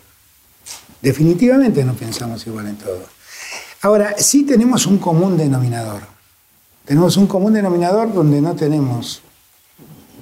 Definitivamente 1.02 1.84
no 1.84 1.94
pensamos 1.94 2.46
igual 2.48 2.68
en 2.68 2.78
todo. 2.78 3.04
Ahora, 3.84 4.16
sí 4.18 4.44
tenemos 4.44 4.86
un 4.86 4.98
común 4.98 5.36
denominador. 5.38 6.02
Tenemos 6.86 7.18
un 7.18 7.28
común 7.28 7.52
denominador 7.52 8.14
donde 8.14 8.40
no 8.40 8.56
tenemos 8.56 9.22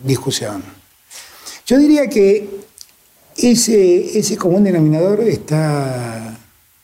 discusión. 0.04 0.64
Yo 1.68 1.78
diría 1.78 2.10
que 2.10 2.50
ese, 3.38 4.18
ese 4.18 4.36
común 4.36 4.64
denominador 4.64 5.22
está, 5.22 6.36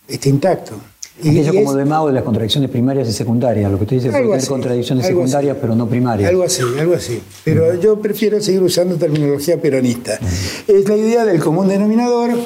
está 0.08 0.30
intacto. 0.30 0.80
Y 1.24 1.30
Aquello 1.30 1.56
como 1.56 1.74
de 1.74 1.84
mago 1.84 2.08
de 2.08 2.14
las 2.14 2.24
contradicciones 2.24 2.70
primarias 2.70 3.10
y 3.10 3.14
secundarias, 3.14 3.72
lo 3.72 3.80
que 3.80 3.86
usted 3.86 3.96
dice, 3.96 4.12
puede 4.12 4.24
tener 4.24 4.48
contradicciones 4.48 5.08
secundarias, 5.08 5.58
pero 5.60 5.74
no 5.74 5.88
primarias. 5.90 6.30
Algo 6.30 6.44
así, 6.44 6.62
algo 6.78 6.94
así. 6.94 7.20
Pero 7.44 7.74
yo 7.82 8.00
prefiero 8.00 8.40
seguir 8.40 8.62
usando 8.62 8.98
terminología 8.98 9.60
peronista. 9.60 10.20
Es 10.68 10.88
la 10.88 10.96
idea 10.96 11.26
del 11.26 11.40
común 11.40 11.68
denominador, 11.68 12.38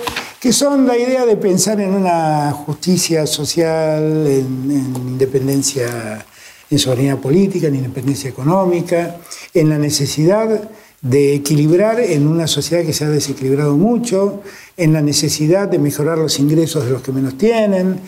que 0.41 0.51
son 0.51 0.87
la 0.87 0.97
idea 0.97 1.23
de 1.23 1.37
pensar 1.37 1.79
en 1.79 1.93
una 1.93 2.51
justicia 2.51 3.27
social, 3.27 4.25
en, 4.25 4.71
en 4.71 4.95
independencia, 5.09 6.25
en 6.67 6.79
soberanía 6.79 7.15
política, 7.17 7.67
en 7.67 7.75
independencia 7.75 8.27
económica, 8.31 9.17
en 9.53 9.69
la 9.69 9.77
necesidad 9.77 10.67
de 10.99 11.35
equilibrar 11.35 11.99
en 11.99 12.27
una 12.27 12.47
sociedad 12.47 12.83
que 12.83 12.91
se 12.91 13.05
ha 13.05 13.09
desequilibrado 13.09 13.77
mucho, 13.77 14.41
en 14.77 14.93
la 14.93 15.01
necesidad 15.01 15.67
de 15.67 15.77
mejorar 15.77 16.17
los 16.17 16.39
ingresos 16.39 16.85
de 16.85 16.91
los 16.91 17.03
que 17.03 17.11
menos 17.11 17.37
tienen, 17.37 17.99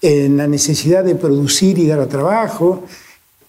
en 0.00 0.36
la 0.36 0.46
necesidad 0.46 1.02
de 1.02 1.16
producir 1.16 1.76
y 1.76 1.88
dar 1.88 2.06
trabajo. 2.06 2.84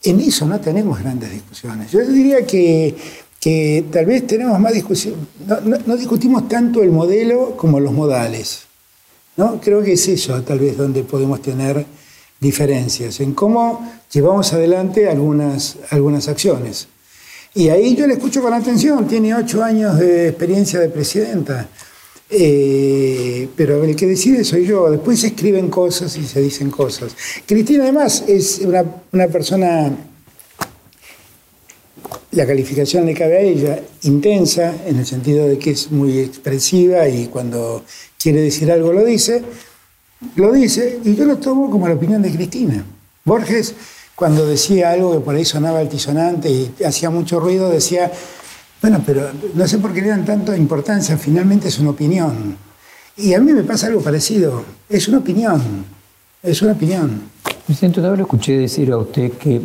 En 0.01 0.19
eso 0.19 0.47
no 0.47 0.60
tenemos 0.60 0.99
grandes 0.99 1.32
discusiones. 1.32 1.91
Yo 1.91 1.99
diría 1.99 2.43
que, 2.45 2.95
que 3.41 3.84
tal 3.91 4.06
vez 4.06 4.25
tenemos 4.25 4.58
más 4.60 4.73
discusión, 4.73 5.15
no, 5.86 5.97
discutimos 5.97 6.47
tanto 6.47 6.82
el 6.82 6.91
modelo 6.91 7.58
como 7.58 7.82
los 7.82 7.91
modales. 7.91 8.62
¿no? 9.36 9.60
Creo 9.60 9.84
que 9.84 9.93
es 9.93 10.08
eso 10.08 10.41
tal 10.43 10.60
vez 10.60 10.77
donde 10.77 11.04
podemos 11.04 11.41
tener 11.41 11.86
diferencias, 12.39 13.19
en 13.19 13.34
cómo 13.34 13.91
llevamos 14.13 14.54
adelante 14.54 15.10
algunas, 15.10 15.77
algunas 15.89 16.27
acciones. 16.27 16.88
Y 17.54 17.67
ahí 17.67 17.95
yo 17.95 18.08
le 18.08 18.13
escucho 18.13 18.41
con 18.41 18.54
atención, 18.54 19.08
tiene 19.08 19.36
ocho 19.36 19.63
años 19.63 19.97
de 19.99 20.30
experiencia 20.30 20.80
de 20.80 20.89
presidenta. 20.89 21.67
Eh, 22.34 23.49
pero 23.58 23.84
el 23.84 23.93
que 23.93 24.08
decide 24.08 24.45
soy 24.45 24.65
yo. 24.65 24.89
Después 24.89 25.19
se 25.19 25.27
escriben 25.27 25.69
cosas 25.69 26.15
y 26.15 26.23
se 26.25 26.41
dicen 26.41 26.71
cosas. 26.71 27.13
Cristina 27.45 27.84
además 27.84 28.23
es 28.25 28.60
una, 28.60 28.86
una 29.12 29.27
persona, 29.27 29.91
la 32.31 32.47
calificación 32.47 33.05
le 33.05 33.13
cabe 33.13 33.37
a 33.37 33.41
ella, 33.41 33.79
intensa, 34.03 34.73
en 34.85 34.97
el 34.97 35.05
sentido 35.05 35.47
de 35.47 35.59
que 35.59 35.71
es 35.71 35.91
muy 35.91 36.19
expresiva 36.19 37.07
y 37.07 37.27
cuando 37.27 37.83
quiere 38.17 38.41
decir 38.41 38.71
algo 38.71 38.93
lo 38.93 39.03
dice. 39.03 39.43
lo 40.35 40.51
dice 40.53 40.99
y 41.03 41.15
yo 41.15 41.25
lo 41.25 41.37
tomo 41.37 41.69
como 41.69 41.87
la 41.87 41.95
opinión 41.95 42.21
de 42.21 42.31
Cristina. 42.31 42.83
Borges, 43.25 43.73
cuando 44.15 44.47
decía 44.47 44.91
algo 44.91 45.13
que 45.13 45.19
por 45.19 45.35
ahí 45.35 45.43
sonaba 45.43 45.79
altisonante 45.79 46.49
y 46.49 46.83
hacía 46.83 47.09
mucho 47.09 47.39
ruido, 47.39 47.69
decía, 47.69 48.11
bueno, 48.81 49.03
pero 49.05 49.29
no 49.53 49.67
sé 49.67 49.77
por 49.79 49.93
qué 49.93 50.01
le 50.01 50.09
dan 50.09 50.25
tanta 50.25 50.55
importancia, 50.55 51.17
finalmente 51.17 51.67
es 51.67 51.79
una 51.79 51.91
opinión. 51.91 52.55
Y 53.17 53.33
a 53.33 53.39
mí 53.39 53.51
me 53.51 53.63
pasa 53.63 53.87
algo 53.87 54.01
parecido, 54.01 54.63
es 54.89 55.07
una 55.07 55.17
opinión, 55.17 55.85
es 56.41 56.61
una 56.61 56.71
opinión. 56.71 57.23
Presidente, 57.65 58.01
lo 58.01 58.15
escuché 58.15 58.57
decir 58.57 58.91
a 58.91 58.97
usted 58.97 59.33
que 59.33 59.61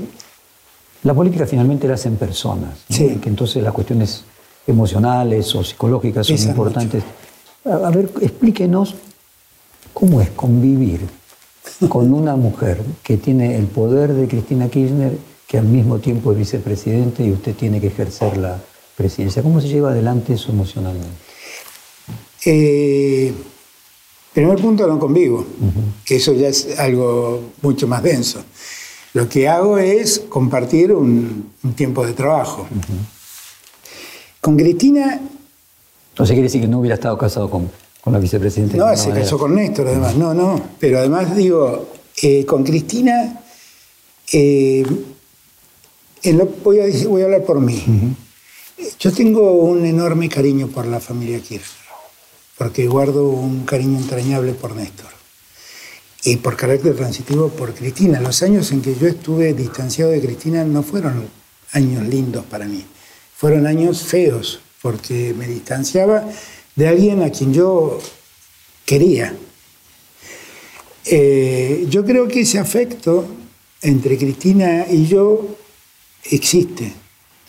la 1.07 1.14
política 1.14 1.47
finalmente 1.47 1.87
la 1.87 1.95
hacen 1.95 2.16
personas, 2.16 2.79
Sí. 2.88 3.19
que 3.23 3.29
entonces 3.29 3.62
las 3.62 3.73
cuestiones 3.73 4.25
emocionales 4.66 5.55
o 5.55 5.62
psicológicas 5.62 6.27
son 6.27 6.37
importantes. 6.38 7.05
A, 7.64 7.87
a 7.87 7.90
ver, 7.90 8.11
explíquenos 8.21 8.95
cómo 9.92 10.21
es 10.21 10.31
convivir 10.31 11.01
con 11.88 12.12
una 12.12 12.35
mujer 12.37 12.81
que 13.03 13.16
tiene 13.19 13.57
el 13.57 13.66
poder 13.66 14.12
de 14.14 14.27
Cristina 14.27 14.69
Kirchner, 14.69 15.16
que 15.47 15.59
al 15.59 15.66
mismo 15.66 15.99
tiempo 16.01 16.33
es 16.33 16.38
vicepresidente 16.38 17.25
y 17.25 17.31
usted 17.31 17.55
tiene 17.55 17.81
que 17.81 17.87
ejercer 17.87 18.37
la 18.37 18.59
presidencia. 18.97 19.42
¿Cómo 19.42 19.61
se 19.61 19.69
lleva 19.69 19.90
adelante 19.90 20.33
eso 20.35 20.51
emocionalmente? 20.51 21.09
Eh, 22.45 23.33
primer 24.33 24.59
punto, 24.59 24.87
no 24.87 24.99
convivo, 24.99 25.45
que 26.05 26.16
eso 26.16 26.33
ya 26.33 26.49
es 26.49 26.79
algo 26.79 27.42
mucho 27.62 27.87
más 27.87 28.03
denso. 28.03 28.42
Lo 29.16 29.26
que 29.31 29.48
hago 29.48 29.79
es 29.79 30.20
compartir 30.29 30.92
un, 30.92 31.50
un 31.64 31.72
tiempo 31.72 32.05
de 32.07 32.12
trabajo. 32.12 32.66
Con 34.42 34.59
Cristina, 34.59 35.18
Entonces 36.11 36.35
quiere 36.35 36.42
decir 36.48 36.61
que 36.61 36.68
no 36.68 36.81
hubiera 36.81 36.96
estado 36.96 37.16
casado 37.16 37.48
con, 37.50 37.70
con 38.02 38.12
la 38.12 38.18
vicepresidenta. 38.18 38.74
de 38.74 38.79
no, 38.79 38.94
se 38.94 39.09
manera. 39.09 39.24
casó 39.24 39.38
con 39.38 39.55
Néstor 39.55 39.88
además, 39.88 40.16
no, 40.16 40.35
no, 40.35 40.61
pero 40.79 40.98
además 40.98 41.35
digo, 41.35 41.88
eh, 42.22 42.44
con 42.44 42.62
Cristina, 42.62 43.40
eh, 44.33 44.85
en 46.22 46.37
lo- 46.37 46.50
voy, 46.62 46.81
a, 46.81 46.85
decir- 46.85 47.09
voy 47.09 47.22
a 47.22 47.24
hablar 47.24 47.44
por 47.44 47.59
mí. 47.59 47.83
Yo 49.00 49.12
tengo 49.14 49.52
un 49.52 49.87
enorme 49.87 50.29
cariño 50.29 50.68
por 50.68 50.85
la 50.85 51.00
familia 51.00 51.38
Kirchner, 51.38 51.87
porque 52.59 52.87
guardo 52.87 53.26
un 53.31 53.64
cariño 53.64 53.98
entrañable 53.98 54.52
por 54.52 54.76
Néstor. 54.76 55.15
Y 56.27 56.39
por 56.39 56.57
carácter 56.57 56.97
transitivo 56.97 57.51
por 57.51 57.73
Cristina. 57.73 58.19
Los 58.21 58.43
años 58.43 58.73
en 58.73 58.83
que 58.83 58.97
yo 58.97 59.07
estuve 59.07 59.55
distanciado 59.55 60.11
de 60.11 60.21
Cristina 60.21 60.65
no 60.65 60.83
fueron 60.83 61.29
años 61.71 62.05
lindos 62.05 62.45
para 62.47 62.67
mí. 62.67 62.85
Fueron 63.37 63.65
años 63.65 64.03
feos, 64.03 64.59
porque 64.83 65.33
me 65.39 65.47
distanciaba 65.47 66.29
de 66.75 66.89
alguien 66.89 67.23
a 67.23 67.31
quien 67.31 67.55
yo 67.55 68.01
quería. 68.85 69.37
Eh, 71.05 71.87
yo 71.89 72.05
creo 72.05 72.27
que 72.27 72.41
ese 72.41 72.59
afecto 72.59 73.29
entre 73.81 74.19
Cristina 74.19 74.85
y 74.91 75.07
yo 75.07 75.57
existe. 76.25 76.93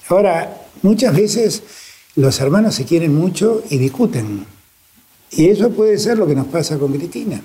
Ahora, 0.07 0.67
muchas 0.83 1.15
veces 1.15 1.63
los 2.13 2.39
hermanos 2.39 2.75
se 2.75 2.85
quieren 2.85 3.15
mucho 3.15 3.63
y 3.71 3.79
discuten. 3.79 4.45
Y 5.31 5.49
eso 5.49 5.71
puede 5.71 5.97
ser 5.97 6.19
lo 6.19 6.27
que 6.27 6.35
nos 6.35 6.45
pasa 6.45 6.77
con 6.77 6.93
Cristina. 6.93 7.41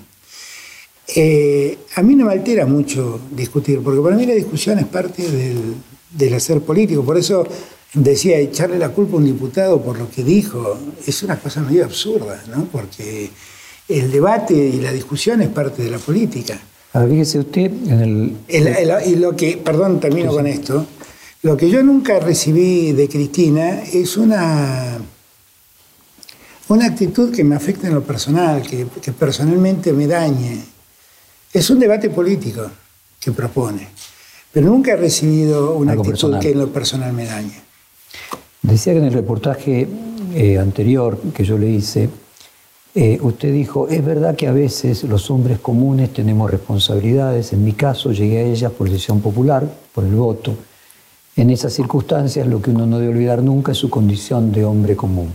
Eh, 1.15 1.77
a 1.95 2.01
mí 2.01 2.15
no 2.15 2.25
me 2.25 2.33
altera 2.33 2.65
mucho 2.65 3.19
discutir, 3.31 3.81
porque 3.81 4.01
para 4.01 4.15
mí 4.15 4.25
la 4.25 4.33
discusión 4.33 4.79
es 4.79 4.85
parte 4.85 5.29
del, 5.29 5.75
del 6.11 6.33
hacer 6.33 6.61
político. 6.61 7.03
Por 7.03 7.17
eso 7.17 7.45
decía, 7.93 8.37
echarle 8.39 8.79
la 8.79 8.89
culpa 8.89 9.15
a 9.15 9.17
un 9.19 9.25
diputado 9.25 9.81
por 9.81 9.97
lo 9.99 10.09
que 10.09 10.23
dijo 10.23 10.77
es 11.05 11.21
una 11.23 11.37
cosa 11.37 11.61
medio 11.61 11.83
absurda, 11.85 12.41
¿no? 12.55 12.65
Porque 12.71 13.29
el 13.89 14.11
debate 14.11 14.53
y 14.53 14.79
la 14.79 14.91
discusión 14.93 15.41
es 15.41 15.49
parte 15.49 15.83
de 15.83 15.91
la 15.91 15.97
política. 15.99 16.59
Fíjese 16.93 17.39
usted 17.39 17.65
en 17.87 17.99
el... 18.01 18.37
El- 18.47 18.67
el- 18.67 19.07
y 19.07 19.15
lo 19.15 19.35
que, 19.35 19.57
perdón, 19.57 19.99
termino 19.99 20.31
con 20.31 20.47
esto. 20.47 20.85
Lo 21.41 21.57
que 21.57 21.69
yo 21.69 21.83
nunca 21.83 22.19
recibí 22.19 22.93
de 22.93 23.09
Cristina 23.09 23.81
es 23.81 24.15
una, 24.15 24.99
una 26.69 26.85
actitud 26.85 27.33
que 27.35 27.43
me 27.43 27.55
afecte 27.55 27.87
en 27.87 27.95
lo 27.95 28.03
personal, 28.03 28.61
que, 28.61 28.87
que 29.01 29.11
personalmente 29.11 29.91
me 29.91 30.07
dañe. 30.07 30.63
Es 31.53 31.69
un 31.69 31.79
debate 31.79 32.09
político 32.09 32.63
que 33.19 33.31
propone, 33.31 33.87
pero 34.51 34.67
nunca 34.67 34.93
he 34.93 34.97
recibido 34.97 35.75
una 35.75 35.91
Algo 35.91 36.01
actitud 36.01 36.11
personal. 36.31 36.39
que 36.41 36.51
en 36.51 36.59
lo 36.59 36.67
personal 36.69 37.13
me 37.13 37.25
dañe. 37.25 37.61
Decía 38.63 38.93
que 38.93 38.99
en 38.99 39.05
el 39.05 39.13
reportaje 39.13 39.87
eh, 40.33 40.57
anterior 40.57 41.19
que 41.33 41.43
yo 41.43 41.57
le 41.59 41.69
hice, 41.69 42.09
eh, 42.95 43.19
usted 43.21 43.53
dijo, 43.53 43.87
es 43.87 44.03
verdad 44.03 44.35
que 44.35 44.47
a 44.47 44.51
veces 44.51 45.03
los 45.03 45.29
hombres 45.29 45.59
comunes 45.59 46.11
tenemos 46.11 46.49
responsabilidades, 46.49 47.53
en 47.53 47.63
mi 47.63 47.73
caso 47.73 48.11
llegué 48.11 48.39
a 48.39 48.43
ellas 48.43 48.71
por 48.71 48.89
decisión 48.89 49.21
popular, 49.21 49.67
por 49.93 50.05
el 50.05 50.15
voto. 50.15 50.55
En 51.35 51.51
esas 51.51 51.73
circunstancias 51.73 52.47
lo 52.47 52.61
que 52.61 52.71
uno 52.71 52.85
no 52.87 52.97
debe 52.97 53.13
olvidar 53.13 53.43
nunca 53.43 53.73
es 53.73 53.77
su 53.77 53.89
condición 53.89 54.51
de 54.51 54.65
hombre 54.65 54.95
común. 54.95 55.33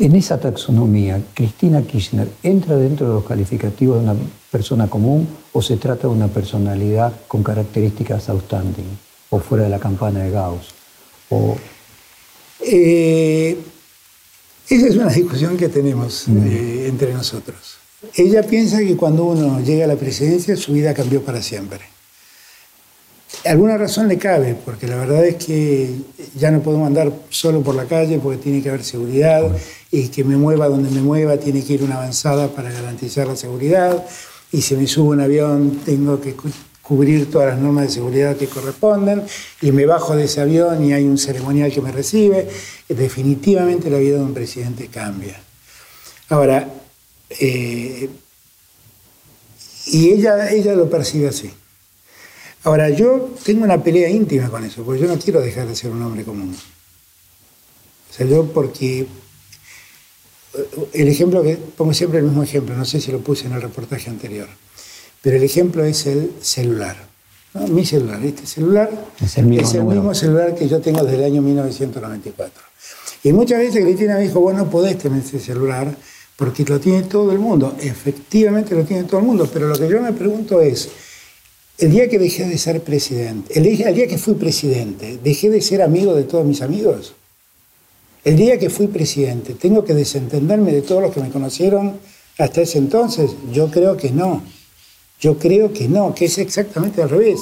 En 0.00 0.16
esa 0.16 0.40
taxonomía, 0.40 1.20
Cristina 1.34 1.82
Kirchner 1.82 2.26
entra 2.42 2.74
dentro 2.76 3.06
de 3.06 3.14
los 3.16 3.24
calificativos 3.24 3.98
de 3.98 4.04
una 4.04 4.16
persona 4.50 4.88
común 4.88 5.28
o 5.52 5.60
se 5.60 5.76
trata 5.76 6.08
de 6.08 6.14
una 6.14 6.28
personalidad 6.28 7.12
con 7.28 7.42
características 7.42 8.30
outstanding 8.30 8.98
o 9.28 9.38
fuera 9.40 9.64
de 9.64 9.70
la 9.70 9.78
campana 9.78 10.20
de 10.20 10.30
Gauss. 10.30 10.68
O, 11.28 11.54
Eh, 12.62 13.58
esa 14.68 14.86
es 14.86 14.96
una 14.96 15.12
discusión 15.12 15.58
que 15.58 15.68
tenemos 15.68 16.28
eh, 16.28 16.86
entre 16.88 17.12
nosotros. 17.12 17.76
Ella 18.16 18.42
piensa 18.42 18.78
que 18.78 18.96
cuando 18.96 19.24
uno 19.24 19.60
llega 19.60 19.84
a 19.84 19.88
la 19.88 19.96
presidencia 19.96 20.56
su 20.56 20.72
vida 20.72 20.94
cambió 20.94 21.22
para 21.22 21.42
siempre. 21.42 21.80
Alguna 23.46 23.78
razón 23.78 24.06
le 24.08 24.18
cabe, 24.18 24.54
porque 24.54 24.86
la 24.86 24.96
verdad 24.96 25.24
es 25.24 25.36
que 25.36 25.94
ya 26.36 26.50
no 26.50 26.60
podemos 26.60 26.86
andar 26.86 27.10
solo 27.30 27.62
por 27.62 27.74
la 27.74 27.86
calle 27.86 28.18
porque 28.18 28.36
tiene 28.38 28.62
que 28.62 28.68
haber 28.68 28.84
seguridad 28.84 29.50
y 29.90 30.08
que 30.08 30.24
me 30.24 30.36
mueva 30.36 30.68
donde 30.68 30.90
me 30.90 31.00
mueva 31.00 31.38
tiene 31.38 31.64
que 31.64 31.72
ir 31.72 31.82
una 31.82 31.96
avanzada 31.96 32.48
para 32.48 32.70
garantizar 32.70 33.26
la 33.26 33.36
seguridad 33.36 34.04
y 34.52 34.60
si 34.60 34.76
me 34.76 34.86
subo 34.86 35.10
un 35.10 35.20
avión 35.20 35.80
tengo 35.86 36.20
que 36.20 36.34
cu- 36.34 36.50
cubrir 36.82 37.30
todas 37.30 37.48
las 37.54 37.58
normas 37.58 37.86
de 37.86 37.94
seguridad 37.94 38.36
que 38.36 38.46
corresponden 38.46 39.22
y 39.62 39.72
me 39.72 39.86
bajo 39.86 40.14
de 40.16 40.24
ese 40.24 40.42
avión 40.42 40.84
y 40.84 40.92
hay 40.92 41.04
un 41.04 41.16
ceremonial 41.16 41.72
que 41.72 41.80
me 41.80 41.92
recibe. 41.92 42.46
Definitivamente 42.90 43.88
la 43.88 43.98
vida 43.98 44.16
de 44.18 44.22
un 44.24 44.34
presidente 44.34 44.88
cambia. 44.88 45.40
Ahora, 46.28 46.68
eh, 47.38 48.10
y 49.86 50.10
ella, 50.10 50.50
ella 50.50 50.74
lo 50.74 50.90
percibe 50.90 51.28
así. 51.28 51.50
Ahora, 52.64 52.90
yo 52.90 53.30
tengo 53.44 53.64
una 53.64 53.82
pelea 53.82 54.08
íntima 54.08 54.50
con 54.50 54.64
eso, 54.64 54.82
porque 54.82 55.00
yo 55.00 55.08
no 55.08 55.18
quiero 55.18 55.40
dejar 55.40 55.66
de 55.66 55.74
ser 55.74 55.90
un 55.90 56.02
hombre 56.02 56.24
común. 56.24 56.54
O 56.54 58.12
sea, 58.12 58.26
yo 58.26 58.44
porque 58.52 59.06
el 60.92 61.08
ejemplo 61.08 61.42
que 61.42 61.56
pongo 61.56 61.94
siempre 61.94 62.18
el 62.18 62.26
mismo 62.26 62.42
ejemplo, 62.42 62.74
no 62.76 62.84
sé 62.84 63.00
si 63.00 63.12
lo 63.12 63.20
puse 63.20 63.46
en 63.46 63.52
el 63.52 63.62
reportaje 63.62 64.10
anterior, 64.10 64.48
pero 65.22 65.36
el 65.36 65.42
ejemplo 65.42 65.84
es 65.84 66.06
el 66.06 66.32
celular. 66.40 66.96
¿no? 67.54 67.66
Mi 67.68 67.84
celular, 67.84 68.22
este 68.24 68.46
celular 68.46 68.90
Es 69.20 69.38
el 69.38 69.46
mismo 69.46 69.72
número. 69.80 70.00
mismo 70.00 70.14
celular 70.14 70.54
que 70.54 70.68
yo 70.68 70.80
tengo 70.80 71.02
desde 71.02 71.18
el 71.18 71.24
año 71.24 71.42
1994. 71.42 72.62
Y 73.22 73.32
muchas 73.32 73.58
veces 73.58 73.84
Cristina 73.84 74.14
me 74.14 74.22
dijo, 74.22 74.40
vos 74.40 74.54
no 74.54 74.68
podés 74.70 74.98
tener 74.98 75.22
ese 75.22 75.38
celular 75.38 75.94
porque 76.36 76.64
lo 76.64 76.80
tiene 76.80 77.02
todo 77.02 77.32
el 77.32 77.38
mundo. 77.38 77.76
Efectivamente 77.80 78.74
lo 78.74 78.84
tiene 78.84 79.04
todo 79.04 79.20
el 79.20 79.26
mundo, 79.26 79.48
pero 79.52 79.68
lo 79.68 79.78
que 79.78 79.88
yo 79.88 80.00
me 80.00 80.12
pregunto 80.12 80.60
es, 80.60 80.88
el 81.80 81.90
día 81.90 82.08
que 82.08 82.18
dejé 82.18 82.44
de 82.46 82.58
ser 82.58 82.82
presidente, 82.82 83.58
el 83.58 83.64
día, 83.64 84.06
que 84.06 84.18
fui 84.18 84.34
presidente, 84.34 85.18
¿dejé 85.22 85.48
de 85.48 85.62
ser 85.62 85.80
amigo 85.80 86.14
de 86.14 86.24
todos 86.24 86.44
mis 86.44 86.60
amigos? 86.60 87.14
El 88.22 88.36
día 88.36 88.58
que 88.58 88.68
fui 88.68 88.86
presidente, 88.86 89.54
¿tengo 89.54 89.82
que 89.82 89.94
desentenderme 89.94 90.72
de 90.72 90.82
todos 90.82 91.02
los 91.02 91.12
que 91.12 91.20
me 91.20 91.30
conocieron 91.30 91.94
hasta 92.38 92.60
ese 92.60 92.78
entonces? 92.78 93.30
Yo 93.50 93.70
creo 93.70 93.96
que 93.96 94.10
no. 94.10 94.42
Yo 95.20 95.38
creo 95.38 95.72
que 95.72 95.88
no, 95.88 96.14
que 96.14 96.26
es 96.26 96.36
exactamente 96.36 97.02
al 97.02 97.08
revés. 97.08 97.40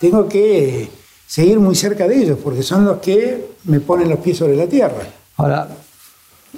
Tengo 0.00 0.28
que 0.28 0.88
seguir 1.26 1.60
muy 1.60 1.76
cerca 1.76 2.08
de 2.08 2.22
ellos, 2.22 2.38
porque 2.42 2.64
son 2.64 2.84
los 2.84 2.98
que 2.98 3.46
me 3.64 3.78
ponen 3.78 4.08
los 4.08 4.18
pies 4.18 4.38
sobre 4.38 4.56
la 4.56 4.66
tierra. 4.66 5.06
Ahora, 5.36 5.68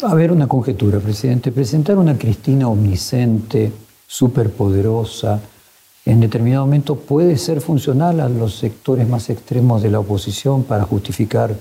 a 0.00 0.14
ver 0.14 0.32
una 0.32 0.46
conjetura, 0.46 0.98
presidente. 0.98 1.52
Presentar 1.52 1.98
una 1.98 2.16
Cristina 2.16 2.68
omnisciente, 2.68 3.70
superpoderosa, 4.06 5.40
en 6.08 6.20
determinado 6.20 6.64
momento 6.64 6.96
puede 6.96 7.36
ser 7.36 7.60
funcional 7.60 8.20
a 8.20 8.30
los 8.30 8.56
sectores 8.56 9.06
más 9.06 9.28
extremos 9.28 9.82
de 9.82 9.90
la 9.90 10.00
oposición 10.00 10.64
para 10.64 10.84
justificar 10.84 11.54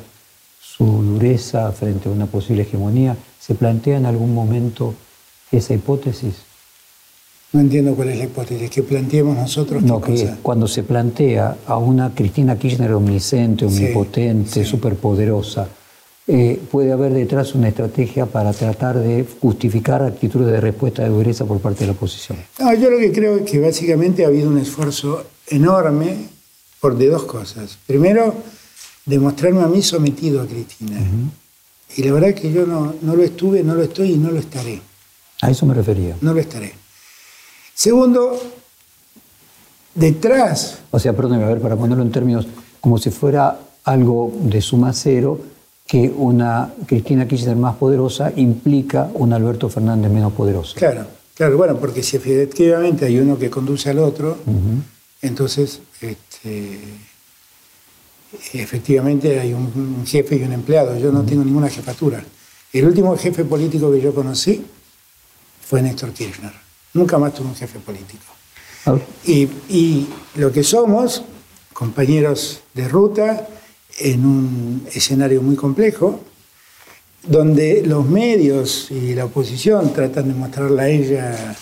su 0.61 0.85
dureza 0.85 1.69
frente 1.73 2.07
a 2.07 2.13
una 2.13 2.27
posible 2.27 2.61
hegemonía. 2.61 3.17
¿Se 3.41 3.55
plantea 3.55 3.97
en 3.97 4.05
algún 4.05 4.33
momento 4.33 4.93
esa 5.51 5.73
hipótesis? 5.73 6.35
No 7.51 7.59
entiendo 7.59 7.93
cuál 7.93 8.07
es 8.09 8.19
la 8.19 8.23
hipótesis, 8.23 8.69
que 8.69 8.83
planteemos 8.83 9.35
nosotros 9.35 9.83
No, 9.83 9.99
que 9.99 10.13
cosa. 10.13 10.37
cuando 10.41 10.67
se 10.67 10.83
plantea 10.83 11.57
a 11.67 11.77
una 11.77 12.15
Cristina 12.15 12.57
Kirchner 12.57 12.93
omnisciente, 12.93 13.65
omnipotente, 13.65 14.63
sí. 14.63 14.65
superpoderosa, 14.65 15.67
eh, 16.27 16.61
puede 16.69 16.91
haber 16.91 17.13
detrás 17.13 17.55
una 17.55 17.69
estrategia 17.69 18.25
para 18.25 18.51
tratar 18.51 18.99
de 18.99 19.25
justificar 19.39 20.03
actitudes 20.03 20.51
de 20.51 20.59
respuesta 20.59 21.03
de 21.03 21.09
dureza 21.09 21.45
por 21.45 21.59
parte 21.59 21.81
de 21.81 21.87
la 21.87 21.93
oposición? 21.93 22.37
No, 22.59 22.73
yo 22.73 22.89
lo 22.89 22.97
que 22.97 23.13
creo 23.13 23.37
es 23.37 23.49
que 23.49 23.59
básicamente 23.59 24.25
ha 24.25 24.27
habido 24.27 24.49
un 24.49 24.57
esfuerzo 24.57 25.23
enorme 25.47 26.27
por 26.81 26.97
de 26.97 27.07
dos 27.07 27.23
cosas. 27.23 27.77
Primero, 27.87 28.35
demostrarme 29.05 29.61
a 29.61 29.67
mí 29.67 29.81
sometido 29.81 30.41
a 30.41 30.45
Cristina. 30.45 30.99
Y 31.95 32.03
la 32.03 32.11
verdad 32.11 32.31
es 32.31 32.41
que 32.41 32.51
yo 32.51 32.65
no, 32.65 32.93
no 33.01 33.15
lo 33.15 33.23
estuve, 33.23 33.63
no 33.63 33.73
lo 33.73 33.83
estoy 33.83 34.11
y 34.11 34.17
no 34.17 34.29
lo 34.29 34.39
estaré. 34.39 34.81
A 35.41 35.49
eso 35.49 35.65
me 35.65 35.73
refería. 35.73 36.17
No 36.19 36.33
lo 36.33 36.39
estaré. 36.41 36.73
Segundo, 37.73 38.37
detrás. 39.95 40.79
O 40.91 40.99
sea, 40.99 41.13
perdóneme, 41.13 41.45
a 41.45 41.47
ver, 41.47 41.61
para 41.61 41.77
ponerlo 41.77 42.03
en 42.03 42.11
términos, 42.11 42.47
como 42.81 42.97
si 42.97 43.11
fuera 43.11 43.59
algo 43.85 44.33
de 44.41 44.61
suma 44.61 44.91
cero, 44.91 45.39
que 45.87 46.09
una 46.09 46.73
Cristina 46.85 47.25
Kirchner 47.25 47.55
más 47.55 47.77
poderosa 47.77 48.33
implica 48.35 49.09
un 49.13 49.31
Alberto 49.31 49.69
Fernández 49.69 50.11
menos 50.11 50.33
poderoso. 50.33 50.75
Claro, 50.75 51.07
claro, 51.33 51.55
bueno, 51.57 51.77
porque 51.77 52.03
si 52.03 52.17
efectivamente 52.17 53.05
hay 53.05 53.17
uno 53.19 53.39
que 53.39 53.49
conduce 53.49 53.89
al 53.89 53.99
otro, 53.99 54.37
entonces 55.21 55.79
este, 56.01 56.79
efectivamente 58.53 59.39
hay 59.39 59.53
un, 59.53 60.05
jefe 60.05 60.35
y 60.35 60.43
un 60.43 60.51
empleado. 60.51 60.97
Yo 60.97 61.09
no 61.09 61.23
tengo 61.23 61.45
ninguna 61.45 61.69
jefatura. 61.69 62.21
El 62.73 62.85
último 62.85 63.15
jefe 63.15 63.45
político 63.45 63.89
que 63.89 64.01
yo 64.01 64.13
conocí 64.13 64.65
fue 65.65 65.81
Néstor 65.81 66.11
Kirchner. 66.11 66.51
Nunca 66.93 67.17
más 67.17 67.33
tuve 67.33 67.47
un 67.47 67.55
jefe 67.55 67.79
político. 67.79 68.25
Ah. 68.85 68.97
Y, 69.23 69.47
y 69.69 70.07
lo 70.35 70.51
que 70.51 70.63
somos, 70.63 71.23
compañeros 71.71 72.61
de 72.73 72.89
ruta, 72.89 73.47
en 73.97 74.25
un 74.25 74.87
escenario 74.93 75.41
muy 75.41 75.55
complejo, 75.55 76.21
donde 77.23 77.83
los 77.85 78.05
medios 78.05 78.91
y 78.91 79.13
la 79.13 79.25
oposición 79.25 79.93
tratan 79.93 80.27
de 80.27 80.33
mostrarla 80.33 80.83
a 80.83 80.89
ella 80.89 81.55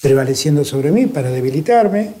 prevaleciendo 0.00 0.64
sobre 0.64 0.90
mí 0.90 1.06
para 1.06 1.30
debilitarme, 1.30 2.14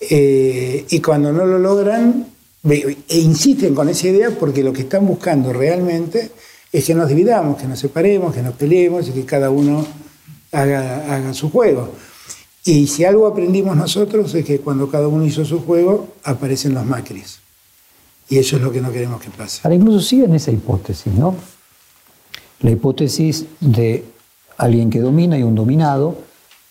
eh, 0.00 0.84
y 0.90 1.00
cuando 1.00 1.32
no 1.32 1.46
lo 1.46 1.58
logran, 1.58 2.26
e 2.64 3.18
insisten 3.18 3.74
con 3.74 3.88
esa 3.88 4.08
idea 4.08 4.30
porque 4.30 4.62
lo 4.62 4.72
que 4.72 4.82
están 4.82 5.06
buscando 5.06 5.52
realmente 5.52 6.30
es 6.72 6.84
que 6.84 6.94
nos 6.94 7.08
dividamos, 7.08 7.60
que 7.60 7.66
nos 7.68 7.78
separemos, 7.78 8.34
que 8.34 8.42
nos 8.42 8.54
peleemos 8.54 9.08
y 9.08 9.12
que 9.12 9.24
cada 9.24 9.50
uno 9.50 9.86
haga, 10.52 11.14
haga 11.14 11.34
su 11.34 11.50
juego. 11.50 11.92
Y 12.64 12.86
si 12.86 13.04
algo 13.04 13.26
aprendimos 13.26 13.76
nosotros 13.76 14.34
es 14.34 14.44
que 14.44 14.60
cuando 14.60 14.88
cada 14.88 15.08
uno 15.08 15.24
hizo 15.24 15.44
su 15.44 15.60
juego, 15.60 16.14
aparecen 16.22 16.74
los 16.74 16.86
macris. 16.86 17.41
Y 18.28 18.38
eso 18.38 18.56
es 18.56 18.62
lo 18.62 18.72
que 18.72 18.80
no 18.80 18.90
queremos 18.92 19.20
que 19.20 19.30
pase. 19.30 19.60
Ahora, 19.64 19.74
incluso 19.74 20.00
sigue 20.00 20.24
en 20.24 20.34
esa 20.34 20.50
hipótesis, 20.50 21.12
¿no? 21.12 21.34
La 22.60 22.70
hipótesis 22.70 23.46
de 23.60 24.04
alguien 24.56 24.90
que 24.90 25.00
domina 25.00 25.38
y 25.38 25.42
un 25.42 25.54
dominado, 25.54 26.16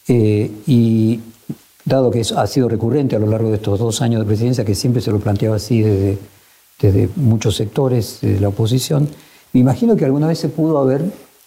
eh, 0.08 0.52
y 0.66 1.20
dado 1.86 2.12
que 2.12 2.22
eso 2.22 2.40
ha 2.40 2.48
sido 2.48 2.70
recurrente 2.70 3.16
a 3.16 3.20
lo 3.20 3.28
largo 3.28 3.50
de 3.50 3.56
estos 3.56 3.80
dos 3.80 4.02
años 4.02 4.22
de 4.22 4.26
presidencia, 4.26 4.66
que 4.66 4.76
siempre 4.76 5.02
se 5.02 5.12
lo 5.12 5.20
planteaba 5.20 5.58
así 5.58 5.82
desde, 5.82 6.18
desde 6.80 7.10
muchos 7.16 7.56
sectores 7.56 8.20
de 8.22 8.40
la 8.40 8.48
oposición, 8.48 9.10
me 9.54 9.60
imagino 9.60 9.96
que 9.96 10.06
alguna 10.06 10.28
vez 10.28 10.40
se 10.40 10.50
pudo 10.50 10.78
haber 10.80 11.04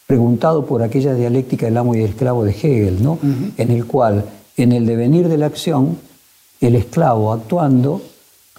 preguntado 0.06 0.66
por 0.66 0.82
aquella 0.82 1.14
dialéctica 1.14 1.66
del 1.66 1.76
amo 1.76 1.94
y 1.94 1.98
del 1.98 2.10
esclavo 2.10 2.44
de 2.44 2.52
Hegel, 2.52 3.02
¿no? 3.02 3.18
En 3.56 3.70
el 3.70 3.86
cual, 3.86 4.26
en 4.56 4.72
el 4.72 4.84
devenir 4.84 5.28
de 5.28 5.38
la 5.38 5.46
acción, 5.46 5.96
el 6.60 6.76
esclavo 6.76 7.32
actuando 7.32 8.02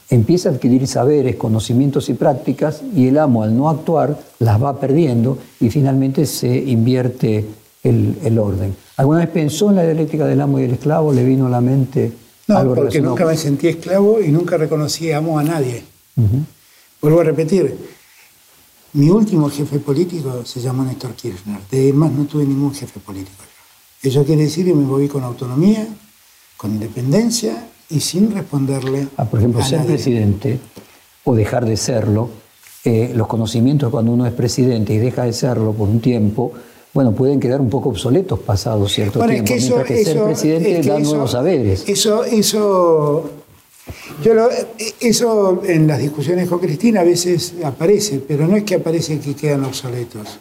empieza 0.10 0.50
a 0.50 0.54
adquirir 0.54 0.88
saberes, 0.88 1.36
conocimientos 1.36 2.10
y 2.10 2.14
prácticas 2.14 2.82
y 2.96 3.08
el 3.08 3.18
amo 3.18 3.44
al 3.44 3.56
no 3.56 3.70
actuar 3.70 4.20
las 4.40 4.62
va 4.62 4.80
perdiendo 4.80 5.38
y 5.60 5.70
finalmente 5.70 6.26
se 6.26 6.56
invierte 6.56 7.46
el, 7.84 8.40
orden. 8.40 8.76
¿Alguna 8.98 9.20
vez 9.20 9.30
pensó 9.30 9.70
en 9.70 9.76
la 9.76 9.84
dialéctica 9.84 10.26
del 10.26 10.42
amo 10.42 10.60
y 10.60 10.64
el 10.64 10.72
esclavo? 10.72 11.14
¿Le 11.14 11.24
vino 11.24 11.46
a 11.46 11.50
la 11.50 11.62
mente 11.62 12.12
no, 12.48 12.58
algo 12.58 12.76
porque 12.76 13.02
nunca 13.02 13.26
me 13.26 13.38
sentí 13.38 13.68
esclavo 13.68 14.22
y 14.22 14.30
nunca 14.30 14.58
reconocí 14.58 15.12
amo 15.12 15.40
a 15.40 15.44
nadie. 15.44 15.84
Vuelvo 17.02 17.22
a 17.22 17.24
repetir, 17.24 17.76
mi 18.94 19.10
último 19.10 19.50
jefe 19.50 19.80
político 19.80 20.46
se 20.46 20.62
llamó 20.62 20.84
Néstor 20.84 21.14
Kirchner. 21.16 21.60
De 21.70 21.92
más 21.94 22.12
no 22.12 22.26
tuve 22.26 22.46
ningún 22.46 22.74
jefe 22.74 23.00
político. 23.00 23.44
Eso 24.02 24.24
quiere 24.24 24.44
decir 24.44 24.66
que 24.66 24.74
me 24.74 24.86
moví 24.86 25.08
con 25.08 25.24
autonomía, 25.24 25.88
con 26.58 26.72
independencia 26.72 27.68
y 27.90 28.00
sin 28.00 28.34
responderle. 28.34 29.08
Ah, 29.18 29.26
por 29.26 29.40
ejemplo, 29.40 29.64
ser 29.64 29.86
presidente 29.86 30.60
o 31.24 31.36
dejar 31.36 31.66
de 31.66 31.78
serlo, 31.78 32.30
eh, 32.84 33.12
los 33.16 33.28
conocimientos 33.28 33.90
cuando 33.90 34.12
uno 34.12 34.26
es 34.26 34.34
presidente 34.34 34.94
y 34.94 34.98
deja 34.98 35.24
de 35.24 35.34
serlo 35.34 35.74
por 35.74 35.90
un 35.90 36.00
tiempo, 36.00 36.52
bueno, 36.94 37.12
pueden 37.14 37.40
quedar 37.40 37.60
un 37.60 37.70
poco 37.70 37.90
obsoletos 37.90 38.40
pasados 38.40 38.94
cierto 38.94 39.20
tiempo. 39.20 39.36
Es 39.36 39.50
que 39.50 39.56
eso, 39.56 39.76
mientras 39.76 39.98
que 39.98 40.06
ser 40.06 40.24
presidente 40.24 40.82
da 40.84 41.00
nuevos 41.00 41.32
saberes. 41.32 41.84
Eso, 41.88 42.24
eso, 42.24 43.30
yo 44.24 44.50
eso 45.02 45.62
en 45.66 45.88
las 45.88 46.00
discusiones 46.00 46.48
con 46.48 46.60
Cristina 46.60 47.02
a 47.02 47.04
veces 47.04 47.56
aparece, 47.64 48.20
pero 48.26 48.48
no 48.48 48.56
es 48.56 48.64
que 48.64 48.76
aparece 48.76 49.20
que 49.20 49.36
quedan 49.36 49.66
obsoletos. 49.66 50.40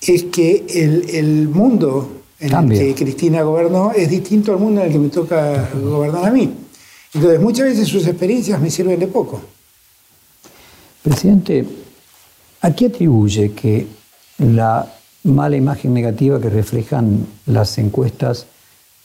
Es 0.00 0.24
que 0.24 0.64
el, 0.68 1.10
el 1.10 1.48
mundo 1.48 2.19
en 2.40 2.72
el 2.72 2.78
que 2.78 2.94
Cristina 2.94 3.42
gobernó 3.42 3.92
es 3.92 4.08
distinto 4.08 4.52
al 4.52 4.58
mundo 4.58 4.80
en 4.80 4.86
el 4.86 4.92
que 4.92 4.98
me 4.98 5.08
toca 5.08 5.68
gobernar 5.74 6.24
a 6.24 6.30
mí. 6.30 6.52
Entonces, 7.12 7.40
muchas 7.40 7.66
veces 7.66 7.88
sus 7.88 8.06
experiencias 8.06 8.60
me 8.60 8.70
sirven 8.70 8.98
de 8.98 9.06
poco. 9.06 9.40
Presidente, 11.02 11.66
¿a 12.62 12.74
qué 12.74 12.86
atribuye 12.86 13.52
que 13.52 13.86
la 14.38 14.90
mala 15.24 15.56
imagen 15.56 15.92
negativa 15.92 16.40
que 16.40 16.48
reflejan 16.48 17.26
las 17.46 17.76
encuestas 17.78 18.46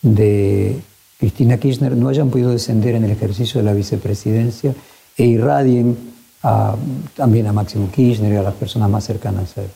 de 0.01 0.79
Cristina 1.19 1.57
Kirchner 1.57 1.95
no 1.97 2.09
hayan 2.09 2.29
podido 2.29 2.51
descender 2.51 2.95
en 2.95 3.03
el 3.03 3.11
ejercicio 3.11 3.59
de 3.59 3.65
la 3.65 3.73
vicepresidencia 3.73 4.73
e 5.17 5.25
irradien 5.25 5.97
también 7.15 7.47
a 7.47 7.53
Máximo 7.53 7.89
Kirchner 7.91 8.31
y 8.33 8.35
a 8.37 8.43
las 8.43 8.53
personas 8.53 8.89
más 8.89 9.03
cercanas 9.03 9.57
a 9.57 9.63
él? 9.63 9.69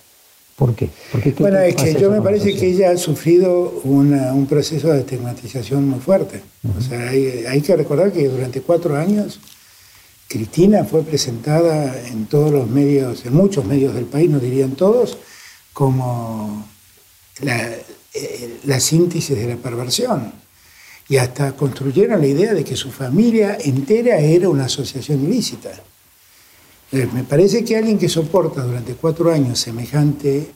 ¿Por 0.59 0.75
qué? 0.75 0.89
bueno, 1.39 1.57
es 1.59 1.73
que 1.73 1.93
yo 1.93 2.11
me 2.11 2.21
parece 2.21 2.53
que 2.53 2.67
ella 2.67 2.91
ha 2.91 2.97
sufrido 2.97 3.79
un 3.85 4.45
proceso 4.49 4.89
de 4.89 4.99
estigmatización 4.99 5.87
muy 5.87 6.01
fuerte. 6.01 6.41
O 6.77 6.81
sea, 6.81 7.09
hay, 7.09 7.61
que 7.61 7.77
recordar 7.77 8.11
que 8.11 8.27
durante 8.27 8.59
cuatro 8.59 8.97
años 8.97 9.39
Cristina 10.27 10.83
fue 10.83 11.03
presentada 11.03 11.97
en 12.09 12.25
todos 12.25 12.51
los 12.51 12.69
medios, 12.69 13.25
en 13.25 13.35
muchos 13.35 13.63
medios 13.63 13.95
del 13.95 14.03
país, 14.03 14.29
no 14.29 14.39
dirían 14.39 14.71
todos, 14.71 15.17
como 15.71 16.67
la, 17.39 17.69
eh, 18.13 18.57
la 18.65 18.81
síntesis 18.81 19.37
de 19.37 19.47
la 19.47 19.55
perversión. 19.55 20.33
Y 21.07 21.15
hasta 21.15 21.53
construyeron 21.53 22.19
la 22.19 22.27
idea 22.27 22.53
de 22.53 22.65
que 22.65 22.75
su 22.75 22.91
familia 22.91 23.57
entera 23.63 24.19
era 24.19 24.49
una 24.49 24.65
asociación 24.65 25.23
ilícita. 25.23 25.71
Eh, 26.91 27.07
me 27.13 27.23
parece 27.23 27.63
que 27.63 27.77
alguien 27.77 27.97
que 27.97 28.09
soporta 28.09 28.63
durante 28.63 28.93
cuatro 28.93 29.31
años 29.31 29.59
semejante... 29.59 30.51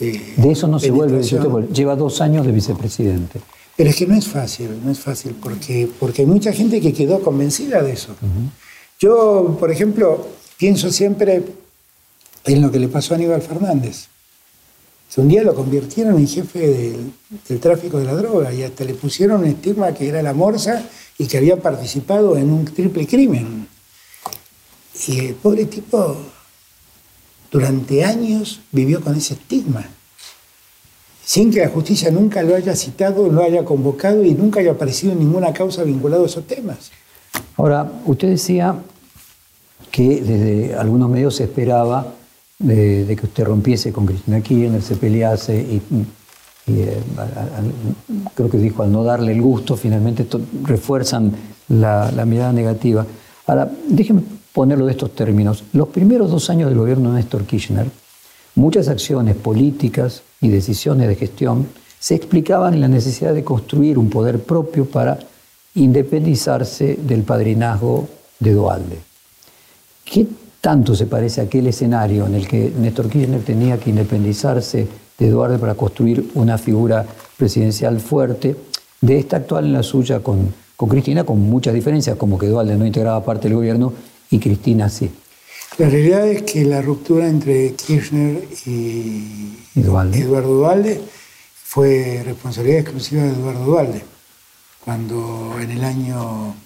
Eh, 0.00 0.34
de 0.36 0.52
eso 0.52 0.66
no 0.66 0.78
se 0.78 0.90
vuelve, 0.90 1.22
lleva 1.22 1.96
dos 1.96 2.20
años 2.20 2.44
de 2.44 2.52
vicepresidente. 2.52 3.40
Pero 3.76 3.90
es 3.90 3.96
que 3.96 4.06
no 4.06 4.14
es 4.14 4.26
fácil, 4.26 4.68
no 4.84 4.90
es 4.90 4.98
fácil, 4.98 5.34
porque, 5.40 5.88
porque 5.98 6.22
hay 6.22 6.26
mucha 6.26 6.52
gente 6.52 6.80
que 6.80 6.92
quedó 6.92 7.20
convencida 7.22 7.82
de 7.82 7.92
eso. 7.92 8.14
Yo, 8.98 9.56
por 9.58 9.70
ejemplo, 9.70 10.26
pienso 10.58 10.90
siempre 10.90 11.42
en 12.44 12.60
lo 12.60 12.70
que 12.70 12.78
le 12.78 12.88
pasó 12.88 13.14
a 13.14 13.16
Aníbal 13.16 13.40
Fernández. 13.40 14.08
Un 15.16 15.28
día 15.28 15.42
lo 15.42 15.54
convirtieron 15.54 16.18
en 16.18 16.28
jefe 16.28 16.58
del, 16.58 17.12
del, 17.48 17.58
tráfico 17.58 17.98
de 17.98 18.04
la 18.04 18.14
droga 18.14 18.52
y 18.52 18.62
hasta 18.62 18.84
le 18.84 18.94
pusieron 18.94 19.40
un 19.40 19.46
estigma 19.48 19.92
que 19.92 20.08
era 20.08 20.22
la 20.22 20.32
morsa 20.32 20.84
y 21.18 21.26
que 21.26 21.36
había 21.36 21.56
participado 21.56 22.36
en 22.36 22.50
un 22.50 22.64
triple 22.64 23.06
crimen. 23.06 23.66
Y 25.06 25.18
el 25.18 25.34
pobre 25.34 25.66
tipo 25.66 26.16
durante 27.50 28.04
años 28.04 28.60
vivió 28.70 29.00
con 29.00 29.16
ese 29.16 29.34
estigma, 29.34 29.84
sin 31.24 31.50
que 31.50 31.60
la 31.60 31.68
justicia 31.68 32.10
nunca 32.10 32.42
lo 32.42 32.54
haya 32.54 32.76
citado, 32.76 33.30
lo 33.30 33.42
haya 33.42 33.64
convocado 33.64 34.24
y 34.24 34.34
nunca 34.34 34.60
haya 34.60 34.72
aparecido 34.72 35.14
ninguna 35.14 35.52
causa 35.52 35.82
vinculada 35.84 36.22
a 36.22 36.26
esos 36.26 36.46
temas. 36.46 36.90
Ahora, 37.56 37.90
usted 38.04 38.28
decía 38.28 38.76
que 39.90 40.20
desde 40.20 40.74
algunos 40.74 41.10
medios 41.10 41.36
se 41.36 41.44
esperaba 41.44 42.14
de, 42.58 43.16
que 43.18 43.26
usted 43.26 43.44
rompiese 43.44 43.92
con 43.92 44.06
Cristina 44.06 44.40
Kirchner, 44.40 44.82
se 44.82 44.96
pelease 44.96 45.56
y, 45.56 45.82
eh, 46.66 47.00
creo 48.34 48.50
que 48.50 48.58
dijo 48.58 48.82
al 48.82 48.92
no 48.92 49.02
darle 49.02 49.32
el 49.32 49.42
gusto, 49.42 49.76
finalmente 49.76 50.26
refuerzan 50.64 51.32
la, 51.68 52.12
la 52.12 52.24
mirada 52.24 52.52
negativa. 52.52 53.06
Ahora, 53.46 53.70
déjeme 53.88 54.22
ponerlo 54.52 54.86
de 54.86 54.92
estos 54.92 55.14
términos. 55.14 55.64
Los 55.72 55.88
primeros 55.88 56.30
dos 56.30 56.50
años 56.50 56.68
del 56.68 56.78
gobierno 56.78 57.10
de 57.10 57.16
Néstor 57.16 57.44
Kirchner, 57.44 57.86
muchas 58.54 58.88
acciones 58.88 59.36
políticas 59.36 60.22
y 60.40 60.48
decisiones 60.48 61.08
de 61.08 61.16
gestión 61.16 61.66
se 61.98 62.14
explicaban 62.14 62.74
en 62.74 62.80
la 62.80 62.88
necesidad 62.88 63.34
de 63.34 63.44
construir 63.44 63.98
un 63.98 64.10
poder 64.10 64.40
propio 64.40 64.86
para 64.86 65.18
independizarse 65.74 66.98
del 67.00 67.22
padrinazgo 67.22 68.08
de 68.38 68.52
Dualde. 68.54 68.98
¿Qué 70.04 70.26
tanto 70.60 70.94
se 70.94 71.06
parece 71.06 71.40
a 71.40 71.44
aquel 71.44 71.66
escenario 71.66 72.26
en 72.26 72.34
el 72.34 72.48
que 72.48 72.72
Néstor 72.76 73.08
Kirchner 73.08 73.42
tenía 73.42 73.78
que 73.78 73.90
independizarse 73.90 74.88
de 75.18 75.26
Eduardo 75.26 75.58
para 75.58 75.74
construir 75.74 76.30
una 76.34 76.58
figura 76.58 77.06
presidencial 77.36 78.00
fuerte, 78.00 78.56
de 79.00 79.18
esta 79.18 79.36
actual 79.36 79.66
en 79.66 79.72
la 79.72 79.82
suya 79.82 80.20
con, 80.20 80.52
con 80.76 80.88
Cristina, 80.88 81.24
con 81.24 81.40
muchas 81.40 81.72
diferencias, 81.72 82.16
como 82.16 82.38
que 82.38 82.46
Dualde 82.46 82.76
no 82.76 82.86
integraba 82.86 83.24
parte 83.24 83.48
del 83.48 83.56
gobierno 83.56 83.92
y 84.30 84.38
Cristina 84.38 84.88
sí. 84.88 85.10
La 85.78 85.88
realidad 85.88 86.28
es 86.28 86.42
que 86.42 86.64
la 86.64 86.82
ruptura 86.82 87.28
entre 87.28 87.74
Kirchner 87.74 88.44
y 88.66 89.56
Eduardo 89.76 90.54
Dualde 90.54 91.00
fue 91.64 92.22
responsabilidad 92.24 92.80
exclusiva 92.80 93.22
de 93.22 93.30
Eduardo 93.30 93.64
Dualde, 93.64 94.02
cuando 94.84 95.56
en 95.60 95.70
el 95.70 95.84
año 95.84 96.56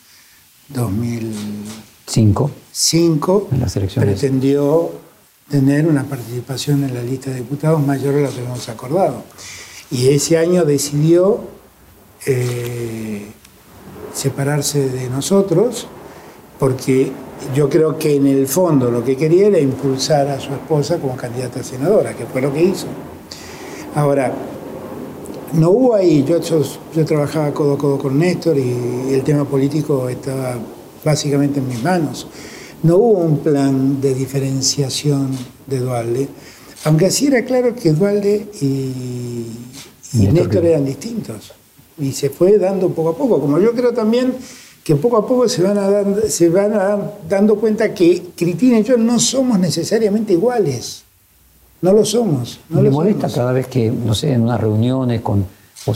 2005 0.68 2.50
pretendió 3.96 4.92
tener 5.50 5.87
una 5.87 6.05
participación 6.05 6.85
en 6.85 6.94
la 6.94 7.03
lista 7.03 7.29
de 7.31 7.37
diputados 7.37 7.87
mayor 7.87 8.14
a 8.14 8.22
la 8.22 8.31
que 8.31 8.42
hemos 8.42 8.66
acordado. 8.68 9.22
Y 9.90 10.09
ese 10.09 10.38
año 10.38 10.64
decidió 10.64 11.40
eh, 12.27 13.27
separarse 14.14 14.88
de 14.88 15.11
nosotros 15.11 15.87
porque 16.64 17.12
yo 17.55 17.68
creo 17.68 17.98
que 17.98 18.16
en 18.16 18.27
el 18.27 18.48
fondo 18.48 18.90
lo 18.90 19.05
que 19.05 19.18
quería 19.18 19.48
era 19.48 19.59
impulsar 19.59 20.29
a 20.29 20.40
su 20.40 20.50
esposa 20.50 20.98
como 20.98 21.14
candidata 21.14 21.61
a 21.61 21.62
senadora, 21.62 22.16
que 22.16 22.24
fue 22.24 22.40
lo 22.40 22.50
que 22.55 22.62
hizo. 22.62 22.87
Ahora, 23.94 24.33
no 25.53 25.68
hubo 25.68 25.94
ahí, 25.94 26.24
yo, 26.24 26.40
yo, 26.40 27.05
trabajaba 27.05 27.53
codo 27.53 27.74
a 27.74 27.77
codo 27.77 27.98
con 27.98 28.18
Néstor 28.18 28.57
y 28.57 29.12
el 29.12 29.22
tema 29.22 29.44
político 29.44 30.09
estaba 30.09 30.57
básicamente 31.05 31.59
en 31.59 31.68
mis 31.68 31.83
manos. 31.83 32.29
No 32.83 32.96
hubo 32.96 33.18
un 33.18 33.40
plan 33.40 34.00
de 34.00 34.14
diferenciación 34.14 35.37
de 35.66 35.81
Dualde, 35.81 36.29
aunque 36.85 37.05
así 37.05 37.27
era 37.27 37.44
claro 37.44 37.74
que 37.74 37.92
Dualde 37.92 38.48
y, 38.62 39.48
Néstor 40.14 40.64
eran 40.64 40.87
distintos. 40.87 41.53
Y 41.98 42.12
se 42.12 42.31
fue 42.31 42.57
dando 42.57 42.88
poco 42.88 43.11
a 43.11 43.16
poco, 43.18 43.38
como 43.38 43.59
yo 43.59 43.72
creo 43.72 43.92
también 43.92 44.33
que 44.85 44.97
poco 44.97 45.16
a 45.16 45.27
poco 45.27 45.49
se 45.49 45.62
van 45.62 45.79
a, 45.79 45.90
dar, 45.90 46.07
se 46.29 46.51
van 46.51 46.75
a 46.75 46.99
dando 47.27 47.57
cuenta 47.57 47.94
que 47.94 48.23
Cristina 48.37 48.79
y 48.79 48.83
yo 48.85 48.99
no 48.99 49.18
somos 49.18 49.59
necesariamente 49.59 50.35
iguales. 50.35 51.03
No 51.81 51.92
lo 51.94 52.05
somos. 52.05 52.61
No 52.68 52.83
Me 52.83 52.90
molesta 52.90 53.31
cada 53.31 53.53
vez 53.53 53.66
que, 53.66 53.90
no 53.90 54.14
sé, 54.14 54.33
en 54.33 54.42
unas 54.42 54.61
reuniones 54.61 55.23
con 55.23 55.47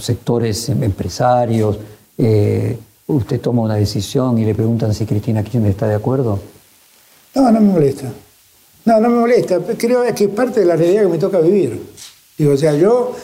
sectores 0.01 0.71
em, 0.71 0.83
empresarios, 0.83 1.79
eh, 2.17 2.79
usted 3.07 3.41
toma 3.41 3.63
una 3.63 3.77
decisión 3.77 4.39
y 4.39 4.45
le 4.47 4.55
preguntan 4.55 4.95
si 4.95 5.05
Cristina 5.05 5.43
Kirchner 5.43 5.71
está 5.71 5.87
de 5.87 5.95
acuerdo. 5.95 6.39
No, 7.35 7.51
no 7.51 7.61
me 7.61 7.73
molesta. 7.73 8.11
No, 8.87 9.01
no 9.01 9.11
me 9.11 9.21
molesta. 9.21 9.61
Creo 9.77 10.03
que 10.15 10.25
es 10.25 10.31
parte 10.31 10.61
de 10.61 10.67
la 10.67 10.77
realidad 10.77 11.03
que 11.03 11.09
me 11.09 11.19
toca 11.19 11.41
vivir. 11.41 11.79
Digo, 12.39 12.53
o 12.53 12.57
sea, 12.57 12.75
yo 12.75 13.15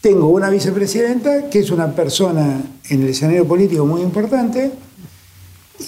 tengo 0.00 0.28
una 0.28 0.48
vicepresidenta 0.48 1.50
que 1.50 1.58
es 1.58 1.70
una 1.70 1.94
persona 1.94 2.62
en 2.88 3.02
el 3.02 3.08
escenario 3.10 3.46
político 3.46 3.84
muy 3.84 4.00
importante 4.00 4.70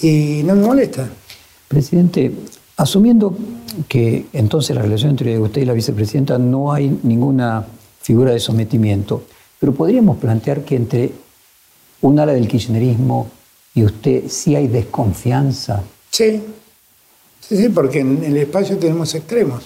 y 0.01 0.41
no 0.43 0.55
me 0.55 0.65
molesta. 0.65 1.09
Presidente, 1.67 2.31
asumiendo 2.77 3.35
que 3.87 4.25
entonces 4.33 4.75
la 4.75 4.81
relación 4.81 5.11
entre 5.11 5.39
usted 5.39 5.61
y 5.61 5.65
la 5.65 5.73
vicepresidenta 5.73 6.37
no 6.37 6.73
hay 6.73 6.99
ninguna 7.03 7.65
figura 8.01 8.31
de 8.31 8.39
sometimiento, 8.39 9.23
pero 9.59 9.73
podríamos 9.73 10.17
plantear 10.17 10.63
que 10.65 10.75
entre 10.75 11.11
un 12.01 12.19
ala 12.19 12.33
del 12.33 12.47
kirchnerismo 12.47 13.29
y 13.73 13.83
usted 13.83 14.23
sí 14.27 14.55
hay 14.55 14.67
desconfianza. 14.67 15.83
Sí, 16.09 16.41
sí, 17.39 17.57
sí, 17.57 17.69
porque 17.69 17.99
en 17.99 18.23
el 18.23 18.37
espacio 18.37 18.77
tenemos 18.77 19.13
extremos. 19.15 19.63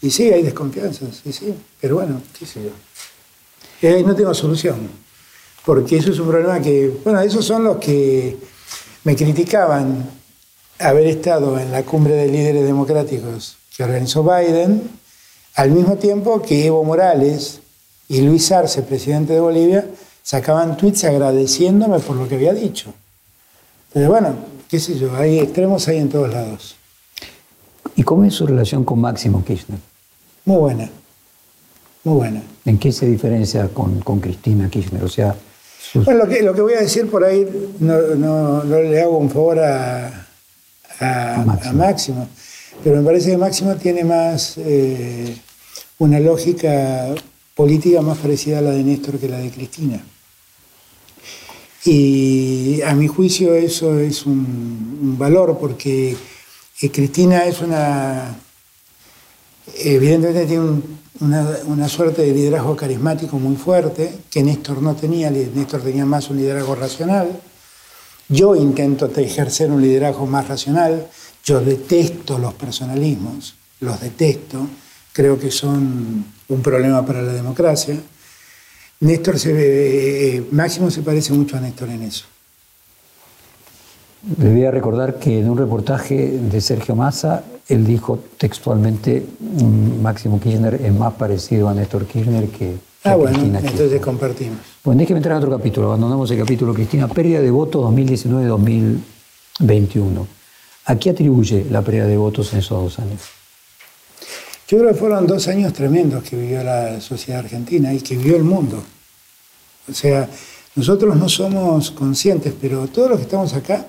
Y 0.00 0.10
sí, 0.10 0.30
hay 0.30 0.42
desconfianza, 0.42 1.06
sí, 1.12 1.32
sí, 1.32 1.52
pero 1.80 1.96
bueno, 1.96 2.22
qué 2.38 2.46
sé 2.46 2.62
yo. 2.62 3.88
Ahí 3.88 4.04
no 4.04 4.14
tengo 4.14 4.32
solución, 4.32 4.76
porque 5.66 5.96
eso 5.96 6.12
es 6.12 6.18
un 6.20 6.28
problema 6.28 6.60
que, 6.60 7.00
bueno, 7.04 7.20
esos 7.20 7.44
son 7.44 7.64
los 7.64 7.78
que 7.78 8.36
me 9.04 9.16
criticaban 9.16 10.04
haber 10.78 11.06
estado 11.06 11.58
en 11.58 11.72
la 11.72 11.82
cumbre 11.82 12.14
de 12.14 12.28
líderes 12.28 12.64
democráticos 12.64 13.56
que 13.76 13.84
organizó 13.84 14.22
Biden, 14.22 14.90
al 15.54 15.70
mismo 15.70 15.96
tiempo 15.96 16.42
que 16.42 16.66
Evo 16.66 16.84
Morales 16.84 17.60
y 18.08 18.20
Luis 18.22 18.50
Arce, 18.52 18.82
presidente 18.82 19.32
de 19.34 19.40
Bolivia, 19.40 19.86
sacaban 20.22 20.76
tweets 20.76 21.04
agradeciéndome 21.04 21.98
por 22.00 22.16
lo 22.16 22.28
que 22.28 22.36
había 22.36 22.52
dicho. 22.54 22.92
Pero 23.92 24.08
bueno, 24.08 24.34
qué 24.68 24.78
sé 24.78 24.98
yo, 24.98 25.14
hay 25.16 25.38
extremos 25.38 25.88
ahí 25.88 25.98
en 25.98 26.08
todos 26.08 26.30
lados. 26.32 26.76
¿Y 27.96 28.02
cómo 28.02 28.24
es 28.24 28.34
su 28.34 28.46
relación 28.46 28.84
con 28.84 29.00
Máximo 29.00 29.44
Kirchner? 29.44 29.78
Muy 30.44 30.56
buena, 30.58 30.90
muy 32.04 32.14
buena. 32.14 32.42
¿En 32.64 32.78
qué 32.78 32.92
se 32.92 33.06
diferencia 33.06 33.68
con, 33.68 34.00
con 34.00 34.20
Cristina 34.20 34.68
Kirchner? 34.70 35.02
O 35.02 35.08
sea, 35.08 35.34
bueno, 35.94 36.24
lo 36.24 36.28
que, 36.28 36.42
lo 36.42 36.54
que 36.54 36.60
voy 36.60 36.74
a 36.74 36.80
decir 36.80 37.10
por 37.10 37.24
ahí 37.24 37.46
no 37.78 38.62
le 38.64 39.00
hago 39.00 39.18
un 39.18 39.30
favor 39.30 39.58
a, 39.58 40.26
a, 41.00 41.72
Máximo. 41.72 42.28
Pero 42.82 42.96
me 42.96 43.02
parece 43.02 43.30
que 43.30 43.36
Máximo 43.36 43.76
tiene 43.76 44.04
más 44.04 44.56
eh, 44.58 45.36
una 45.98 46.20
lógica 46.20 47.14
política 47.54 48.00
más 48.00 48.18
parecida 48.18 48.58
a 48.58 48.62
la 48.62 48.70
de 48.70 48.82
Néstor 48.82 49.18
que 49.18 49.28
la 49.28 49.38
de 49.38 49.50
Cristina. 49.50 50.02
Y 51.84 52.80
a 52.82 52.94
mi 52.94 53.06
juicio 53.06 53.54
eso 53.54 53.98
es 53.98 54.26
un, 54.26 55.16
valor 55.18 55.58
porque 55.58 56.16
eh, 56.80 56.90
Cristina 56.90 57.44
es 57.44 57.60
una, 57.60 58.36
evidentemente 59.76 60.46
tiene 60.46 60.82
una, 61.20 61.88
suerte 61.88 62.22
de 62.22 62.32
liderazgo 62.32 62.76
carismático 62.76 63.38
muy 63.38 63.56
fuerte, 63.56 64.12
que 64.30 64.42
Néstor 64.42 64.80
no 64.82 64.94
tenía, 64.94 65.30
Néstor 65.30 65.82
tenía 65.82 66.06
más 66.06 66.30
un 66.30 66.38
liderazgo 66.38 66.74
racional. 66.74 67.28
Yo 68.28 68.54
intento 68.54 69.10
ejercer 69.16 69.70
un 69.70 69.82
liderazgo 69.82 70.26
más 70.26 70.48
racional. 70.48 71.08
Yo 71.44 71.60
detesto 71.60 72.38
los 72.38 72.54
personalismos, 72.54 73.54
los 73.80 74.00
detesto. 74.00 74.66
Creo 75.12 75.38
que 75.38 75.50
son 75.50 76.24
un 76.48 76.62
problema 76.62 77.04
para 77.04 77.22
la 77.22 77.32
democracia. 77.32 77.96
Néstor 79.00 79.38
se 79.38 79.52
ve, 79.52 80.36
eh, 80.36 80.46
Máximo 80.52 80.90
se 80.90 81.02
parece 81.02 81.32
mucho 81.32 81.56
a 81.56 81.60
Néstor 81.60 81.88
en 81.88 82.02
eso. 82.02 82.26
Debía 84.22 84.70
recordar 84.70 85.18
que 85.18 85.40
en 85.40 85.48
un 85.48 85.56
reportaje 85.56 86.38
de 86.38 86.60
Sergio 86.60 86.94
Massa, 86.94 87.42
él 87.68 87.86
dijo 87.86 88.18
textualmente, 88.36 89.24
mm, 89.38 90.02
Máximo 90.02 90.38
Kirchner 90.38 90.74
es 90.74 90.92
más 90.92 91.14
parecido 91.14 91.68
a 91.68 91.74
Néstor 91.74 92.06
Kirchner 92.06 92.48
que, 92.48 92.76
Ah, 93.02 93.16
bueno, 93.16 93.38
entonces 93.42 93.98
compartimos. 94.02 94.58
Pues 94.82 94.98
déjeme 94.98 95.20
entrar 95.20 95.36
en 95.36 95.42
otro 95.42 95.56
capítulo. 95.56 95.86
Abandonamos 95.86 96.30
el 96.30 96.38
capítulo 96.38 96.74
Cristina. 96.74 97.08
Pérdida 97.08 97.40
de 97.40 97.50
votos 97.50 97.82
2019-2021. 97.82 100.26
¿A 100.84 100.96
qué 100.96 101.08
atribuye 101.08 101.64
la 101.70 101.80
pérdida 101.80 102.06
de 102.06 102.18
votos 102.18 102.52
en 102.52 102.58
esos 102.58 102.82
dos 102.82 102.98
años? 102.98 103.22
Yo 104.68 104.78
creo 104.78 104.90
que 104.90 104.98
fueron 104.98 105.26
dos 105.26 105.48
años 105.48 105.72
tremendos 105.72 106.22
que 106.24 106.36
vivió 106.36 106.62
la 106.62 107.00
sociedad 107.00 107.40
argentina 107.40 107.94
y 107.94 108.00
que 108.00 108.18
vivió 108.18 108.36
el 108.36 108.44
mundo. 108.44 108.82
O 109.90 109.94
sea, 109.94 110.28
nosotros 110.76 111.16
no 111.16 111.28
somos 111.28 111.90
conscientes, 111.90 112.52
pero 112.60 112.86
todos 112.88 113.08
los 113.08 113.18
que 113.18 113.24
estamos 113.24 113.54
acá 113.54 113.86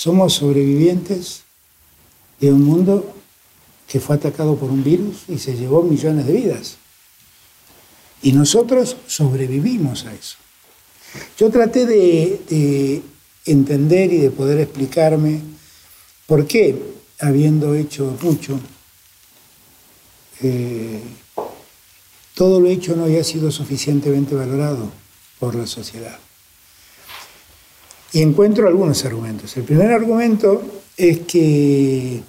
somos 0.00 0.32
sobrevivientes 0.32 1.42
de 2.40 2.50
un 2.50 2.64
mundo 2.64 3.14
que 3.86 4.00
fue 4.00 4.16
atacado 4.16 4.56
por 4.56 4.70
un 4.70 4.82
virus 4.82 5.24
y 5.28 5.36
se 5.36 5.54
llevó 5.54 5.82
millones 5.82 6.26
de 6.26 6.32
vidas. 6.32 6.76
Y 8.22 8.32
nosotros 8.32 8.96
sobrevivimos 9.06 10.06
a 10.06 10.14
eso. 10.14 10.38
Yo 11.36 11.50
traté 11.50 11.84
de, 11.84 13.02
entender 13.44 14.10
y 14.14 14.16
de 14.16 14.30
poder 14.30 14.60
explicarme 14.60 15.42
por 16.26 16.46
qué, 16.46 16.82
habiendo 17.18 17.74
hecho 17.74 18.16
mucho, 18.22 18.58
eh, 20.40 21.02
todo 22.34 22.58
lo 22.58 22.68
hecho 22.68 22.96
no 22.96 23.04
había 23.04 23.22
sido 23.22 23.50
suficientemente 23.50 24.34
valorado 24.34 24.90
por 25.38 25.54
la 25.54 25.66
sociedad. 25.66 26.18
Y 28.12 28.22
encuentro 28.22 28.66
algunos 28.66 29.04
argumentos. 29.04 29.56
El 29.56 29.64
primer 29.64 29.92
argumento 29.92 30.62
es 30.96 31.20
que 31.20 32.22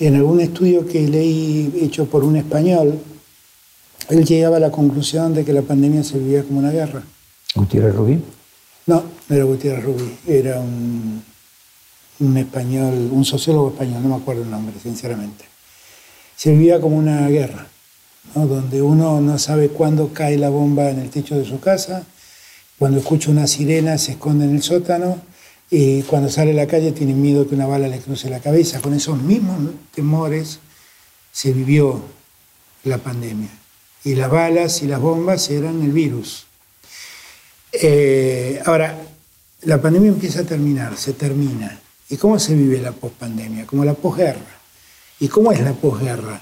en 0.00 0.14
algún 0.14 0.40
estudio 0.40 0.86
que 0.86 1.06
leí 1.06 1.72
hecho 1.80 2.06
por 2.06 2.24
un 2.24 2.36
español, 2.36 2.98
él 4.08 4.24
llegaba 4.24 4.56
a 4.56 4.60
la 4.60 4.70
conclusión 4.70 5.34
de 5.34 5.44
que 5.44 5.52
la 5.52 5.62
pandemia 5.62 6.04
se 6.04 6.18
vivía 6.18 6.42
como 6.42 6.60
una 6.60 6.70
guerra. 6.70 7.02
¿Gutiérrez 7.54 7.94
Rubí? 7.94 8.22
No, 8.86 9.02
no 9.28 9.34
era 9.34 9.44
Gutiérrez 9.44 9.84
Rubí, 9.84 10.16
era 10.26 10.60
un, 10.60 11.22
español, 12.36 13.10
un 13.12 13.24
sociólogo 13.24 13.70
español, 13.70 14.02
no 14.02 14.08
me 14.10 14.14
acuerdo 14.16 14.42
el 14.42 14.50
nombre, 14.50 14.76
sinceramente. 14.82 15.44
Se 16.36 16.52
vivía 16.52 16.80
como 16.80 16.96
una 16.96 17.28
guerra, 17.28 17.66
donde 18.34 18.80
uno 18.80 19.20
no 19.20 19.38
sabe 19.38 19.68
cuándo 19.68 20.12
cae 20.12 20.38
la 20.38 20.48
bomba 20.48 20.90
en 20.90 21.00
el 21.00 21.10
techo 21.10 21.36
de 21.36 21.44
su 21.44 21.60
casa, 21.60 22.04
cuando 22.78 22.98
escucha 22.98 23.30
una 23.30 23.46
sirena 23.46 23.98
se 23.98 24.12
esconde 24.12 24.44
en 24.44 24.56
el 24.56 24.62
sótano, 24.62 25.20
y 25.70 26.02
cuando 26.02 26.30
sale 26.30 26.52
a 26.52 26.54
la 26.54 26.66
calle 26.66 26.92
tiene 26.92 27.12
miedo 27.12 27.46
que 27.46 27.54
una 27.54 27.66
bala 27.66 27.88
le 27.88 27.98
cruce 27.98 28.30
la 28.30 28.40
cabeza. 28.40 28.80
Con 28.80 28.94
esos 28.94 29.20
mismos 29.20 29.58
temores 29.94 30.60
se 31.30 31.52
vivió 31.52 32.02
la 32.84 32.98
pandemia. 32.98 33.50
Y 34.04 34.14
las 34.14 34.30
balas 34.30 34.82
y 34.82 34.86
las 34.86 35.00
bombas 35.00 35.50
eran 35.50 35.82
el 35.82 35.92
virus. 35.92 36.46
Eh, 37.72 38.62
ahora, 38.64 38.98
la 39.62 39.82
pandemia 39.82 40.08
empieza 40.08 40.40
a 40.40 40.44
terminar, 40.44 40.96
se 40.96 41.12
termina. 41.12 41.78
¿Y 42.08 42.16
cómo 42.16 42.38
se 42.38 42.54
vive 42.54 42.80
la 42.80 42.92
pospandemia? 42.92 43.66
Como 43.66 43.84
la 43.84 43.92
posguerra. 43.92 44.58
¿Y 45.20 45.28
cómo 45.28 45.52
es 45.52 45.60
la 45.60 45.74
posguerra? 45.74 46.40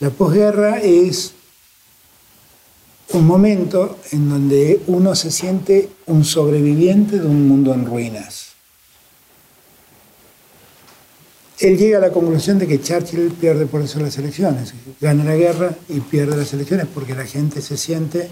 La 0.00 0.10
posguerra 0.10 0.80
es 0.80 1.32
un 3.12 3.26
momento 3.26 3.98
en 4.12 4.28
donde 4.28 4.80
uno 4.88 5.14
se 5.14 5.30
siente 5.30 5.88
un 6.06 6.24
sobreviviente 6.24 7.18
de 7.20 7.26
un 7.26 7.46
mundo 7.48 7.72
en 7.72 7.86
ruinas. 7.86 8.46
Él 11.58 11.78
llega 11.78 11.98
a 11.98 12.00
la 12.00 12.10
conclusión 12.10 12.58
de 12.58 12.66
que 12.66 12.80
Churchill 12.80 13.32
pierde 13.40 13.66
por 13.66 13.80
eso 13.80 13.98
las 14.00 14.18
elecciones, 14.18 14.74
gana 15.00 15.24
la 15.24 15.36
guerra 15.36 15.74
y 15.88 16.00
pierde 16.00 16.36
las 16.36 16.52
elecciones 16.52 16.86
porque 16.92 17.14
la 17.14 17.24
gente 17.24 17.62
se 17.62 17.76
siente 17.78 18.28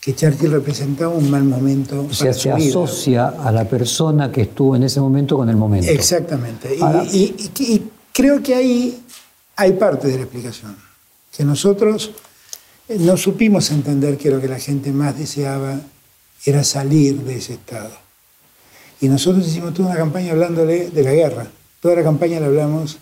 que 0.00 0.14
Churchill 0.14 0.50
representaba 0.50 1.12
un 1.12 1.30
mal 1.30 1.44
momento. 1.44 2.06
O 2.08 2.12
sea, 2.12 2.32
se 2.32 2.52
asocia 2.52 3.28
a 3.28 3.50
la 3.50 3.64
persona 3.68 4.30
que 4.30 4.42
estuvo 4.42 4.76
en 4.76 4.84
ese 4.84 5.00
momento 5.00 5.36
con 5.36 5.48
el 5.48 5.56
momento. 5.56 5.90
Exactamente. 5.90 6.76
y, 7.12 7.82
creo 8.12 8.42
que 8.42 8.54
ahí 8.54 9.02
hay 9.56 9.72
parte 9.72 10.08
de 10.08 10.16
la 10.16 10.22
explicación, 10.22 10.76
que 11.36 11.44
nosotros 11.44 12.12
no 12.88 13.16
supimos 13.16 13.70
entender 13.70 14.18
que 14.18 14.30
lo 14.30 14.40
que 14.40 14.48
la 14.48 14.58
gente 14.58 14.92
más 14.92 15.18
deseaba 15.18 15.80
era 16.44 16.64
salir 16.64 17.16
de 17.22 17.36
ese 17.36 17.54
estado. 17.54 17.90
Y 19.00 19.08
nosotros 19.08 19.46
hicimos 19.46 19.74
toda 19.74 19.90
una 19.90 19.98
campaña 19.98 20.32
hablándole 20.32 20.90
de 20.90 21.02
la 21.02 21.12
guerra. 21.12 21.46
Toda 21.80 21.96
la 21.96 22.02
campaña 22.02 22.38
le 22.40 22.46
hablamos 22.46 22.98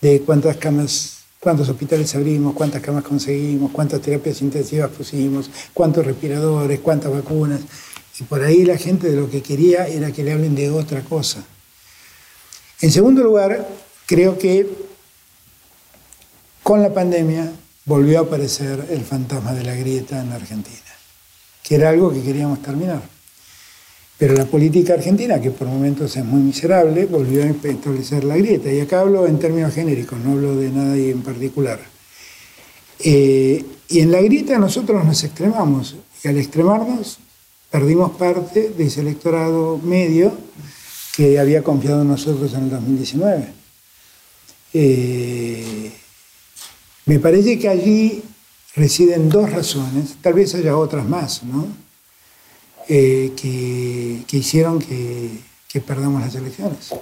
de 0.00 0.20
cuántas 0.20 0.56
camas, 0.56 1.18
cuántos 1.40 1.68
hospitales 1.68 2.14
abrimos, 2.14 2.54
cuántas 2.54 2.82
camas 2.82 3.04
conseguimos, 3.04 3.72
cuántas 3.72 4.00
terapias 4.00 4.40
intensivas 4.42 4.90
pusimos, 4.90 5.50
cuántos 5.74 6.06
respiradores, 6.06 6.80
cuántas 6.80 7.12
vacunas. 7.12 7.60
Y 8.18 8.24
por 8.24 8.42
ahí 8.42 8.64
la 8.64 8.78
gente 8.78 9.10
de 9.10 9.16
lo 9.16 9.28
que 9.28 9.42
quería 9.42 9.86
era 9.86 10.12
que 10.12 10.22
le 10.22 10.32
hablen 10.32 10.54
de 10.54 10.70
otra 10.70 11.02
cosa. 11.02 11.44
En 12.80 12.92
segundo 12.92 13.22
lugar, 13.22 13.66
creo 14.06 14.38
que 14.38 14.68
con 16.62 16.82
la 16.82 16.92
pandemia 16.92 17.52
volvió 17.86 18.18
a 18.18 18.22
aparecer 18.22 18.86
el 18.90 19.02
fantasma 19.02 19.54
de 19.54 19.64
la 19.64 19.74
grieta 19.74 20.20
en 20.20 20.30
la 20.30 20.36
Argentina, 20.36 20.76
que 21.62 21.76
era 21.76 21.88
algo 21.88 22.12
que 22.12 22.22
queríamos 22.22 22.60
terminar. 22.60 23.00
Pero 24.18 24.34
la 24.34 24.46
política 24.46 24.94
argentina, 24.94 25.40
que 25.40 25.50
por 25.50 25.68
momentos 25.68 26.16
es 26.16 26.24
muy 26.24 26.40
miserable, 26.40 27.06
volvió 27.06 27.42
a 27.42 27.46
establecer 27.46 28.24
la 28.24 28.36
grieta. 28.36 28.72
Y 28.72 28.80
acá 28.80 29.00
hablo 29.00 29.26
en 29.26 29.38
términos 29.38 29.74
genéricos, 29.74 30.18
no 30.18 30.32
hablo 30.32 30.56
de 30.56 30.70
nadie 30.70 31.10
en 31.10 31.22
particular. 31.22 31.78
Eh, 32.98 33.62
y 33.88 34.00
en 34.00 34.10
la 34.10 34.22
grieta 34.22 34.58
nosotros 34.58 35.04
nos 35.04 35.22
extremamos. 35.22 35.96
Y 36.24 36.28
al 36.28 36.38
extremarnos, 36.38 37.18
perdimos 37.70 38.12
parte 38.12 38.70
de 38.70 38.84
ese 38.84 39.02
electorado 39.02 39.78
medio 39.78 40.32
que 41.14 41.38
había 41.38 41.62
confiado 41.62 42.02
en 42.02 42.08
nosotros 42.08 42.54
en 42.54 42.64
el 42.64 42.70
2019. 42.70 43.48
Eh, 44.72 45.85
me 47.06 47.18
parece 47.18 47.58
que 47.58 47.68
allí 47.68 48.22
residen 48.74 49.28
dos 49.28 49.50
razones, 49.50 50.16
tal 50.20 50.34
vez 50.34 50.54
haya 50.54 50.76
otras 50.76 51.08
más, 51.08 51.42
¿no? 51.42 51.66
Eh, 52.88 53.32
que, 53.36 54.36
hicieron 54.36 54.78
que, 54.78 55.30
que 55.68 55.80
perdamos 55.80 56.20
las 56.20 56.34
elecciones. 56.34 56.94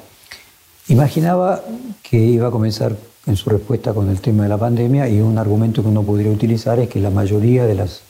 Imaginaba 0.88 1.62
que 2.02 2.16
iba 2.18 2.48
a 2.48 2.50
comenzar 2.50 2.96
en 3.26 3.36
su 3.36 3.50
respuesta 3.50 3.92
con 3.92 4.08
el 4.08 4.20
tema 4.20 4.44
de 4.44 4.48
la 4.50 4.58
pandemia 4.58 5.08
y 5.08 5.20
un 5.20 5.36
argumento 5.38 5.82
que 5.82 5.88
uno 5.88 6.02
podría 6.02 6.30
utilizar 6.30 6.78
es 6.78 6.88
que 6.88 7.00
la 7.00 7.10
mayoría 7.10 7.66
de 7.66 7.74
los 7.74 8.02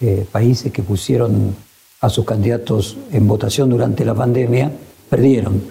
eh, 0.00 0.26
países 0.30 0.72
que 0.72 0.82
pusieron 0.82 1.54
a 2.00 2.08
sus 2.08 2.24
candidatos 2.24 2.96
en 3.12 3.28
votación 3.28 3.70
durante 3.70 4.04
la 4.04 4.14
pandemia 4.14 4.72
perdieron. 5.08 5.62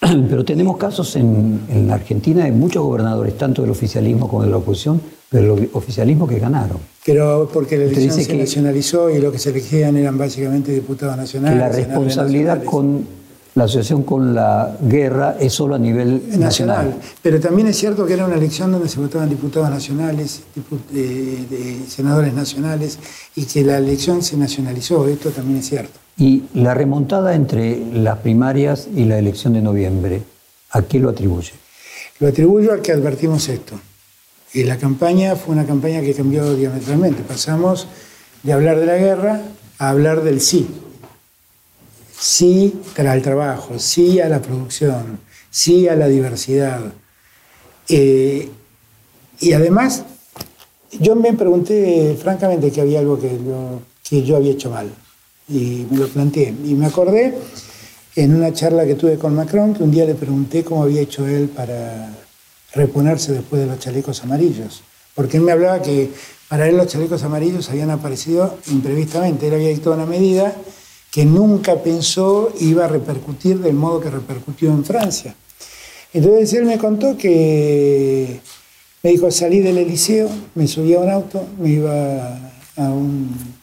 Pero 0.30 0.44
tenemos 0.44 0.76
casos 0.76 1.16
en, 1.16 1.60
en 1.68 1.90
Argentina 1.90 2.44
de 2.44 2.52
muchos 2.52 2.82
gobernadores, 2.82 3.36
tanto 3.36 3.62
del 3.62 3.70
oficialismo 3.70 4.28
como 4.28 4.44
de 4.44 4.50
la 4.50 4.56
oposición, 4.56 5.00
pero 5.30 5.56
el 5.56 5.70
oficialismo 5.74 6.26
que 6.26 6.40
ganaron. 6.40 6.78
Pero 7.06 7.48
porque 7.52 7.78
la 7.78 7.84
elección 7.84 8.12
se 8.12 8.36
nacionalizó 8.36 9.08
y 9.08 9.20
lo 9.20 9.30
que 9.30 9.38
se 9.38 9.50
elegían 9.50 9.96
eran 9.96 10.18
básicamente 10.18 10.72
diputados 10.72 11.16
nacionales. 11.16 11.54
Que 11.54 11.60
la 11.60 11.68
responsabilidad 11.68 12.64
con 12.64 13.06
la 13.54 13.64
asociación 13.64 14.02
con 14.02 14.34
la 14.34 14.76
guerra 14.82 15.36
es 15.38 15.52
solo 15.52 15.76
a 15.76 15.78
nivel 15.78 16.22
nacional. 16.38 16.94
Pero 17.22 17.40
también 17.40 17.68
es 17.68 17.76
cierto 17.76 18.06
que 18.06 18.14
era 18.14 18.26
una 18.26 18.36
elección 18.36 18.72
donde 18.72 18.88
se 18.88 18.98
votaban 19.00 19.28
diputados 19.28 19.70
nacionales, 19.70 20.42
senadores 21.88 22.34
nacionales, 22.34 22.98
y 23.36 23.44
que 23.44 23.64
la 23.64 23.78
elección 23.78 24.22
se 24.22 24.36
nacionalizó, 24.36 25.06
esto 25.08 25.30
también 25.30 25.58
es 25.58 25.68
cierto. 25.68 25.98
Y 26.20 26.42
la 26.52 26.74
remontada 26.74 27.34
entre 27.34 27.78
las 27.94 28.18
primarias 28.18 28.88
y 28.94 29.06
la 29.06 29.18
elección 29.18 29.54
de 29.54 29.62
noviembre, 29.62 30.22
¿a 30.70 30.82
qué 30.82 30.98
lo 30.98 31.08
atribuye? 31.08 31.52
Lo 32.18 32.28
atribuyo 32.28 32.74
al 32.74 32.82
que 32.82 32.92
advertimos 32.92 33.48
esto. 33.48 33.80
Y 34.52 34.64
la 34.64 34.76
campaña 34.76 35.34
fue 35.34 35.54
una 35.54 35.64
campaña 35.64 36.02
que 36.02 36.12
cambió 36.12 36.54
diametralmente. 36.54 37.22
Pasamos 37.22 37.86
de 38.42 38.52
hablar 38.52 38.78
de 38.78 38.84
la 38.84 38.98
guerra 38.98 39.40
a 39.78 39.88
hablar 39.88 40.22
del 40.22 40.42
sí. 40.42 40.68
Sí 42.18 42.78
al 42.98 43.22
trabajo, 43.22 43.78
sí 43.78 44.20
a 44.20 44.28
la 44.28 44.42
producción, 44.42 45.20
sí 45.48 45.88
a 45.88 45.96
la 45.96 46.06
diversidad. 46.06 46.82
Eh, 47.88 48.50
y 49.40 49.52
además, 49.54 50.04
yo 51.00 51.16
me 51.16 51.32
pregunté 51.32 52.14
francamente 52.20 52.70
que 52.70 52.82
había 52.82 52.98
algo 52.98 53.18
que 53.18 54.22
yo 54.22 54.36
había 54.36 54.52
hecho 54.52 54.70
mal 54.70 54.90
y 55.50 55.86
me 55.90 55.98
lo 55.98 56.08
planteé. 56.08 56.54
Y 56.64 56.74
me 56.74 56.86
acordé 56.86 57.34
en 58.16 58.34
una 58.34 58.52
charla 58.52 58.86
que 58.86 58.94
tuve 58.94 59.18
con 59.18 59.34
Macron 59.34 59.74
que 59.74 59.82
un 59.82 59.90
día 59.90 60.04
le 60.04 60.14
pregunté 60.14 60.64
cómo 60.64 60.84
había 60.84 61.00
hecho 61.00 61.26
él 61.26 61.48
para 61.48 62.12
reponerse 62.74 63.32
después 63.32 63.62
de 63.62 63.68
los 63.68 63.78
chalecos 63.78 64.22
amarillos. 64.22 64.82
Porque 65.14 65.36
él 65.36 65.42
me 65.42 65.52
hablaba 65.52 65.82
que 65.82 66.10
para 66.48 66.68
él 66.68 66.76
los 66.76 66.86
chalecos 66.86 67.22
amarillos 67.24 67.68
habían 67.68 67.90
aparecido 67.90 68.58
imprevistamente. 68.68 69.48
Él 69.48 69.54
había 69.54 69.68
dictado 69.68 69.96
una 69.96 70.06
medida 70.06 70.54
que 71.10 71.24
nunca 71.24 71.82
pensó 71.82 72.52
iba 72.60 72.84
a 72.84 72.88
repercutir 72.88 73.58
del 73.58 73.74
modo 73.74 74.00
que 74.00 74.10
repercutió 74.10 74.70
en 74.70 74.84
Francia. 74.84 75.34
Entonces 76.12 76.52
él 76.54 76.64
me 76.64 76.78
contó 76.78 77.16
que 77.16 78.40
me 79.02 79.10
dijo, 79.10 79.30
salí 79.30 79.60
del 79.60 79.78
Eliseo, 79.78 80.28
me 80.54 80.68
subí 80.68 80.94
a 80.94 81.00
un 81.00 81.10
auto, 81.10 81.44
me 81.58 81.70
iba 81.70 82.52
a 82.76 82.82
un 82.90 83.59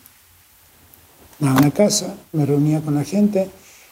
a 1.41 1.53
una 1.53 1.71
casa, 1.71 2.15
me 2.31 2.45
reunía 2.45 2.81
con 2.81 2.95
la 2.95 3.03
gente 3.03 3.49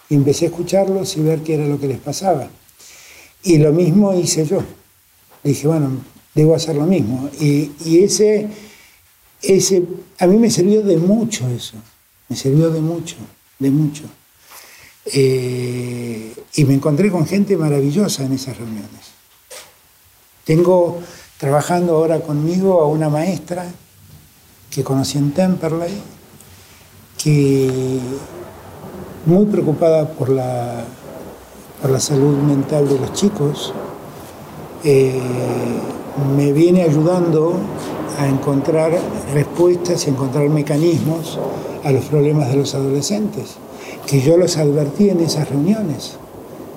y 0.09 0.15
empecé 0.15 0.45
a 0.45 0.47
escucharlos 0.49 1.15
y 1.17 1.21
ver 1.21 1.41
qué 1.41 1.55
era 1.55 1.65
lo 1.67 1.79
que 1.79 1.87
les 1.87 1.99
pasaba. 1.99 2.47
Y 3.43 3.57
lo 3.57 3.71
mismo 3.71 4.13
hice 4.13 4.45
yo. 4.45 4.63
dije, 5.43 5.67
bueno, 5.67 5.91
debo 6.33 6.55
hacer 6.55 6.75
lo 6.75 6.85
mismo. 6.85 7.29
Y, 7.39 7.71
ese, 8.03 8.47
ese, 9.41 9.83
a 10.19 10.27
mí 10.27 10.37
me 10.37 10.49
sirvió 10.49 10.81
de 10.81 10.97
mucho 10.97 11.47
eso, 11.49 11.75
me 12.27 12.35
sirvió 12.35 12.69
de 12.69 12.81
mucho, 12.81 13.15
de 13.59 13.69
mucho. 13.69 14.03
Eh, 15.05 16.33
y 16.55 16.65
me 16.65 16.73
encontré 16.73 17.11
con 17.11 17.27
gente 17.27 17.55
maravillosa 17.55 18.25
en 18.25 18.33
esas 18.33 18.57
reuniones. 18.57 19.13
Tengo 20.43 21.01
trabajando 21.37 21.95
ahora 21.95 22.21
conmigo 22.21 22.81
a 22.81 22.87
una 22.87 23.09
maestra 23.09 23.65
que 24.69 24.83
conocí 24.83 25.17
en 25.17 25.31
Temperley, 25.31 25.93
que 27.25 27.99
muy 29.25 29.47
preocupada 29.47 30.07
por 30.09 30.29
la, 30.29 30.85
por 31.81 31.89
la 31.89 31.99
salud 31.99 32.37
mental 32.37 32.87
de 32.87 32.99
los 32.99 33.13
chicos, 33.13 33.73
eh, 34.83 35.19
me 36.37 36.53
viene 36.53 36.83
ayudando 36.83 37.55
a 38.19 38.27
encontrar 38.27 38.91
respuestas 39.33 40.05
y 40.05 40.11
encontrar 40.11 40.49
mecanismos 40.49 41.39
a 41.83 41.91
los 41.91 42.05
problemas 42.05 42.49
de 42.49 42.57
los 42.57 42.75
adolescentes, 42.75 43.55
que 44.05 44.21
yo 44.21 44.37
los 44.37 44.57
advertí 44.57 45.09
en 45.09 45.21
esas 45.21 45.49
reuniones. 45.49 46.17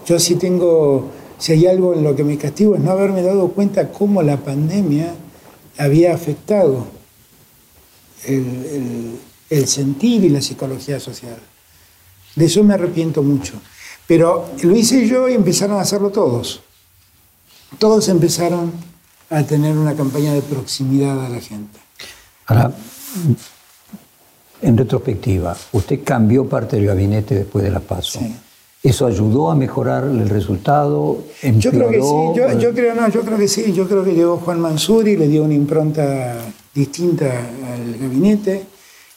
Yo 0.07 0.19
sí 0.19 0.37
tengo, 0.37 1.09
si 1.37 1.53
hay 1.53 1.67
algo 1.67 1.93
en 1.93 2.03
lo 2.03 2.17
que 2.17 2.25
me 2.25 2.39
castigo 2.39 2.75
es 2.75 2.81
no 2.81 2.93
haberme 2.93 3.21
dado 3.21 3.49
cuenta 3.49 3.91
cómo 3.91 4.23
la 4.23 4.39
pandemia 4.39 5.13
había 5.77 6.15
afectado 6.15 6.87
el 8.25 8.47
el 8.73 9.19
sentir 9.67 10.25
y 10.25 10.29
la 10.29 10.41
psicología 10.41 11.01
social. 11.01 11.39
De 12.37 12.45
eso 12.45 12.63
me 12.63 12.75
arrepiento 12.75 13.23
mucho. 13.23 13.55
Pero 14.07 14.51
lo 14.63 14.77
hice 14.77 15.07
yo 15.07 15.29
y 15.29 15.35
empezaron 15.35 15.79
a 15.79 15.83
hacerlo 15.83 16.11
todos. 16.11 16.61
Todos 17.79 18.09
empezaron 18.09 18.73
a 19.31 19.43
tener 19.43 19.77
una 19.77 19.95
campaña 19.95 20.33
de 20.33 20.41
proximidad 20.41 21.25
a 21.27 21.29
la 21.29 21.41
gente. 21.41 21.79
Ahora, 22.47 22.73
en 24.63 24.77
retrospectiva, 24.77 25.57
usted 25.73 26.01
cambió 26.03 26.49
parte 26.49 26.77
del 26.77 26.87
gabinete 26.87 27.35
después 27.35 27.65
de 27.65 27.71
la 27.71 27.81
PASO. 27.81 28.21
¿Eso 28.83 29.07
ayudó 29.07 29.51
a 29.51 29.55
mejorar 29.55 30.05
el 30.05 30.29
resultado? 30.29 31.25
Yo 31.43 31.71
creo 31.71 31.91
que 31.91 32.01
sí, 32.01 32.61
yo, 32.61 32.73
creo, 32.73 32.95
no, 32.95 33.09
yo 33.09 33.23
creo 33.23 33.37
que 33.37 33.49
sí, 33.49 33.73
yo 33.73 33.89
creo 33.89 34.05
que 34.05 34.13
llegó 34.13 34.39
Juan 34.39 34.61
Mansur 34.61 35.09
y 35.09 35.17
le 35.17 35.29
dio 35.29 35.43
una 35.43 35.55
impronta 35.55 36.37
distinta 36.73 37.27
al 37.27 37.99
gabinete, 37.99 38.65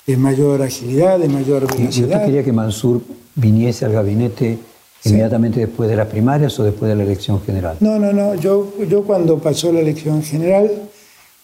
de 0.08 0.18
mayor 0.18 0.62
agilidad, 0.62 1.20
de 1.20 1.28
mayor 1.28 1.68
velocidad. 1.68 2.08
¿Y 2.08 2.12
usted 2.14 2.26
quería 2.26 2.43
que 2.43 2.52
Mansur 2.52 3.02
viniese 3.36 3.86
al 3.86 3.93
gabinete 3.93 4.58
inmediatamente 5.04 5.60
después 5.60 5.89
de 5.89 5.95
las 5.95 6.08
primarias 6.08 6.60
o 6.60 6.64
después 6.64 6.89
de 6.89 6.95
la 6.95 7.04
elección 7.04 7.41
general? 7.41 7.78
No, 7.80 7.97
no, 7.99 8.14
no, 8.14 8.36
yo, 8.36 8.74
yo 8.88 9.04
cuando 9.04 9.39
pasó 9.39 9.72
la 9.72 9.80
elección 9.80 10.24
general, 10.24 10.70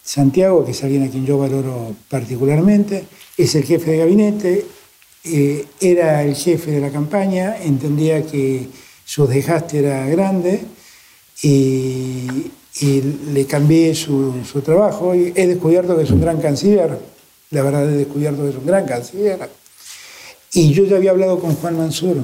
Santiago, 0.04 0.64
que 0.64 0.72
es 0.72 0.84
alguien 0.84 1.04
a 1.04 1.10
quien 1.10 1.26
yo 1.26 1.38
valoro 1.38 1.94
particularmente, 2.10 3.06
es 3.38 3.56
el 3.56 3.64
jefe 3.64 3.92
de 3.92 3.98
gabinete, 3.98 4.66
eh, 5.26 5.66
era 5.82 6.24
el 6.24 6.36
jefe 6.36 6.72
de 6.72 6.80
la 6.80 6.90
campaña, 6.90 7.58
entendía 7.62 8.26
que 8.26 8.68
su 9.04 9.28
desgaste 9.28 9.80
era 9.80 10.06
grande 10.08 10.62
y, 11.44 12.52
le 13.34 13.46
cambié 13.48 13.96
su, 13.96 14.34
trabajo 14.64 15.16
y 15.16 15.34
he 15.36 15.48
descubierto 15.48 15.98
que 15.98 16.04
es 16.04 16.12
un 16.12 16.22
gran 16.22 16.40
canciller, 16.40 16.98
la 17.52 17.64
verdad 17.64 17.90
he 17.90 17.98
descubierto 17.98 18.48
es 18.48 18.56
un 18.56 18.66
gran 18.66 18.86
canciller. 18.86 19.50
Y 20.54 20.74
yo 20.74 20.86
ya 20.86 20.98
había 20.98 21.12
hablado 21.12 21.40
con 21.40 21.56
Juan 21.56 21.78
Mansur 21.78 22.18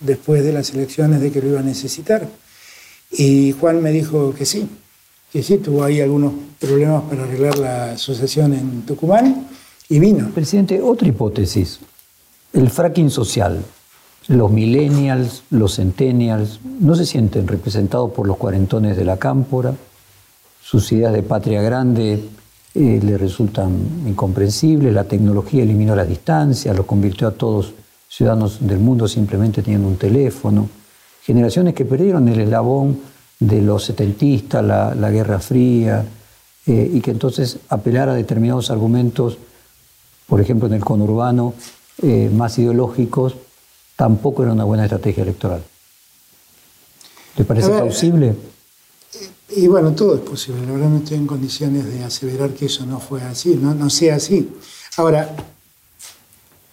después 0.00 0.44
de 0.44 0.52
las 0.52 0.70
elecciones 0.70 1.20
de 1.20 1.30
que 1.30 1.40
lo 1.40 1.48
iba 1.48 1.60
a 1.60 1.62
necesitar 1.62 2.28
y 3.10 3.52
Juan 3.52 3.82
me 3.82 3.90
dijo 3.90 4.34
que 4.34 4.44
sí, 4.44 4.68
que 5.32 5.42
sí, 5.42 5.58
tuvo 5.58 5.84
ahí 5.84 6.00
algunos 6.00 6.32
problemas 6.58 7.02
para 7.04 7.24
arreglar 7.24 7.58
la 7.58 7.92
asociación 7.92 8.52
en 8.52 8.82
Tucumán 8.82 9.48
y 9.88 9.98
vino. 9.98 10.30
Presidente, 10.30 10.80
otra 10.82 11.08
hipótesis 11.08 11.80
el 12.52 12.70
fracking 12.70 13.10
social. 13.10 13.62
Los 14.26 14.50
millennials, 14.50 15.42
los 15.50 15.76
centennials, 15.76 16.60
no 16.80 16.94
se 16.94 17.06
sienten 17.06 17.46
representados 17.46 18.10
por 18.12 18.26
los 18.26 18.36
cuarentones 18.36 18.96
de 18.96 19.04
la 19.04 19.16
cámpora, 19.16 19.74
sus 20.62 20.90
ideas 20.92 21.12
de 21.12 21.22
patria 21.22 21.62
grande 21.62 22.22
eh, 22.74 23.00
le 23.02 23.16
resultan 23.16 24.04
incomprensibles, 24.06 24.92
la 24.92 25.04
tecnología 25.04 25.62
eliminó 25.62 25.96
la 25.96 26.04
distancia, 26.04 26.74
los 26.74 26.86
convirtió 26.86 27.28
a 27.28 27.32
todos 27.32 27.72
ciudadanos 28.08 28.58
del 28.60 28.78
mundo 28.78 29.08
simplemente 29.08 29.62
teniendo 29.62 29.88
un 29.88 29.96
teléfono, 29.96 30.68
generaciones 31.22 31.74
que 31.74 31.84
perdieron 31.84 32.28
el 32.28 32.40
eslabón 32.40 33.00
de 33.40 33.62
los 33.62 33.84
setentistas, 33.84 34.64
la, 34.64 35.10
Guerra 35.10 35.38
Fría, 35.38 36.04
eh, 36.66 36.90
y 36.92 37.00
que 37.00 37.10
entonces 37.10 37.58
apelar 37.68 38.08
a 38.08 38.14
determinados 38.14 38.70
argumentos, 38.70 39.38
por 40.26 40.40
ejemplo 40.40 40.68
en 40.68 40.74
el 40.74 40.84
conurbano, 40.84 41.54
eh, 42.02 42.30
más 42.32 42.58
ideológicos, 42.58 43.34
tampoco 43.96 44.42
era 44.42 44.52
una 44.52 44.64
buena 44.64 44.84
estrategia 44.84 45.22
electoral. 45.22 45.62
¿Le 47.36 47.44
parece 47.44 47.70
plausible? 47.70 48.34
Y 49.50 49.66
bueno, 49.66 49.94
todo 49.94 50.14
es 50.14 50.20
posible. 50.20 50.66
La 50.66 50.72
verdad 50.72 50.90
no 50.90 50.98
estoy 50.98 51.16
en 51.16 51.26
condiciones 51.26 51.86
de 51.86 52.04
aseverar 52.04 52.52
que 52.52 52.66
eso 52.66 52.84
no 52.84 53.00
fue 53.00 53.22
así, 53.22 53.56
no, 53.56 53.74
no 53.74 53.88
sea 53.88 54.16
así. 54.16 54.48
Ahora, 54.96 55.34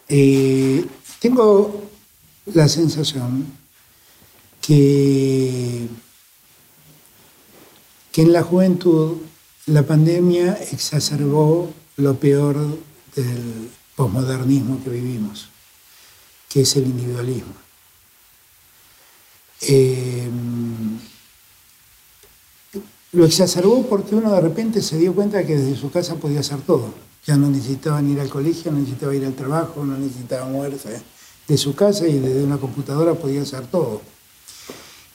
eh, 0.09 0.85
tengo 1.19 1.83
la 2.53 2.67
sensación 2.67 3.45
que, 4.61 5.87
que 8.11 8.21
en 8.21 8.33
la 8.33 8.43
juventud 8.43 9.17
la 9.67 9.83
pandemia 9.83 10.53
exacerbó 10.71 11.73
lo 11.97 12.19
peor 12.19 12.55
del 13.15 13.69
posmodernismo 13.95 14.83
que 14.83 14.89
vivimos, 14.89 15.47
que 16.49 16.61
es 16.61 16.75
el 16.75 16.87
individualismo. 16.87 17.53
Eh, 19.61 20.29
lo 23.15 23.25
exacerbó 23.25 23.83
porque 23.87 24.15
uno 24.15 24.31
de 24.33 24.41
repente 24.41 24.81
se 24.81 24.97
dio 24.97 25.13
cuenta 25.13 25.45
que 25.45 25.55
desde 25.55 25.75
su 25.75 25.89
casa 25.89 26.15
podía 26.15 26.41
hacer 26.41 26.59
todo. 26.59 26.89
Ya 27.25 27.37
no 27.37 27.49
necesitaban 27.49 28.09
ir 28.11 28.19
al 28.19 28.29
colegio, 28.29 28.71
no 28.71 28.79
necesitaba 28.79 29.15
ir 29.15 29.25
al 29.25 29.33
trabajo, 29.33 29.83
no 29.83 29.97
necesitaba 29.97 30.47
moverse 30.47 31.01
de 31.47 31.57
su 31.57 31.73
casa 31.73 32.07
y 32.07 32.19
desde 32.19 32.43
una 32.43 32.57
computadora 32.57 33.13
podía 33.13 33.41
hacer 33.41 33.65
todo. 33.67 34.01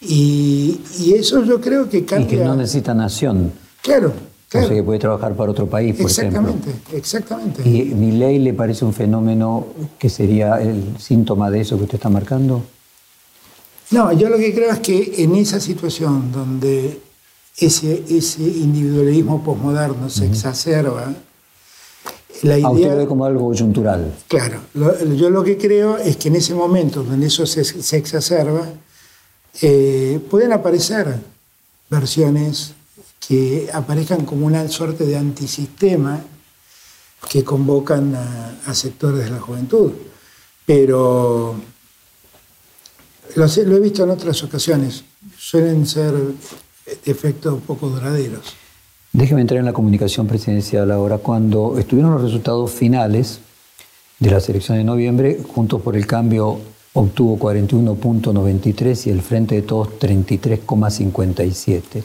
Y, 0.00 0.80
eso 1.14 1.44
yo 1.44 1.60
creo 1.60 1.88
que 1.88 2.04
cambia... 2.04 2.26
Y 2.26 2.30
que 2.38 2.44
no 2.44 2.56
necesita 2.56 2.94
nación. 2.94 3.52
Claro, 3.82 4.08
o 4.08 4.50
sea 4.50 4.68
que 4.68 4.82
puede 4.82 4.98
trabajar 4.98 5.34
para 5.36 5.50
otro 5.50 5.66
país, 5.68 5.94
por 5.94 6.06
exactamente, 6.06 6.70
Exactamente, 6.92 7.68
¿Y 7.68 7.84
mi 7.94 8.12
ley 8.12 8.38
le 8.38 8.52
parece 8.54 8.84
un 8.84 8.92
fenómeno 8.92 9.66
que 9.98 10.08
sería 10.08 10.60
el 10.60 10.96
síntoma 10.98 11.50
de 11.50 11.60
eso 11.60 11.76
que 11.76 11.84
usted 11.84 11.96
está 11.96 12.08
marcando? 12.08 12.64
No, 13.90 14.12
yo 14.12 14.28
lo 14.28 14.38
que 14.38 14.54
creo 14.54 14.72
es 14.72 14.80
que 14.80 15.14
en 15.18 15.36
esa 15.36 15.60
situación 15.60 16.32
donde 16.32 17.00
ese, 17.60 18.04
ese 18.08 18.42
individualismo 18.42 19.44
posmoderno 19.44 20.08
se 20.08 20.26
exacerba, 20.26 21.14
la 22.42 22.56
idea... 22.56 22.68
A 22.68 22.70
usted 22.70 22.90
lo 22.90 22.96
ve 22.96 23.06
como 23.06 23.24
algo 23.24 23.46
coyuntural. 23.46 24.14
Claro, 24.26 24.60
yo 24.74 25.30
lo 25.30 25.44
que 25.44 25.58
creo 25.58 25.98
es 25.98 26.16
que 26.16 26.28
en 26.28 26.36
ese 26.36 26.54
momento 26.54 27.02
donde 27.02 27.26
eso 27.26 27.44
se, 27.46 27.64
se 27.64 27.96
exacerba, 27.96 28.66
eh, 29.60 30.20
pueden 30.30 30.52
aparecer 30.52 31.18
versiones 31.90 32.72
que 33.26 33.68
aparezcan 33.72 34.24
como 34.24 34.46
una 34.46 34.66
suerte 34.68 35.04
de 35.04 35.16
antisistema 35.16 36.20
que 37.28 37.44
convocan 37.44 38.14
a, 38.14 38.74
sectores 38.74 39.24
de 39.24 39.30
la 39.30 39.40
juventud. 39.40 39.92
Pero 40.64 41.56
lo, 43.34 43.46
he 43.46 43.80
visto 43.80 44.04
en 44.04 44.10
otras 44.10 44.42
ocasiones, 44.42 45.04
suelen 45.36 45.86
ser 45.86 46.14
efectos 47.04 47.60
poco 47.66 47.88
duraderos. 47.88 48.54
Déjeme 49.12 49.40
entrar 49.40 49.58
en 49.58 49.66
la 49.66 49.72
comunicación 49.72 50.26
presidencial 50.26 50.90
ahora. 50.90 51.18
Cuando 51.18 51.78
estuvieron 51.78 52.12
los 52.12 52.22
resultados 52.22 52.70
finales 52.70 53.40
de 54.18 54.30
la 54.30 54.40
selección 54.40 54.78
de 54.78 54.84
noviembre, 54.84 55.40
Juntos 55.46 55.82
por 55.82 55.96
el 55.96 56.06
Cambio 56.06 56.60
obtuvo 56.92 57.38
41.93 57.38 59.06
y 59.06 59.10
el 59.10 59.22
Frente 59.22 59.56
de 59.56 59.62
Todos 59.62 59.98
33,57. 59.98 62.02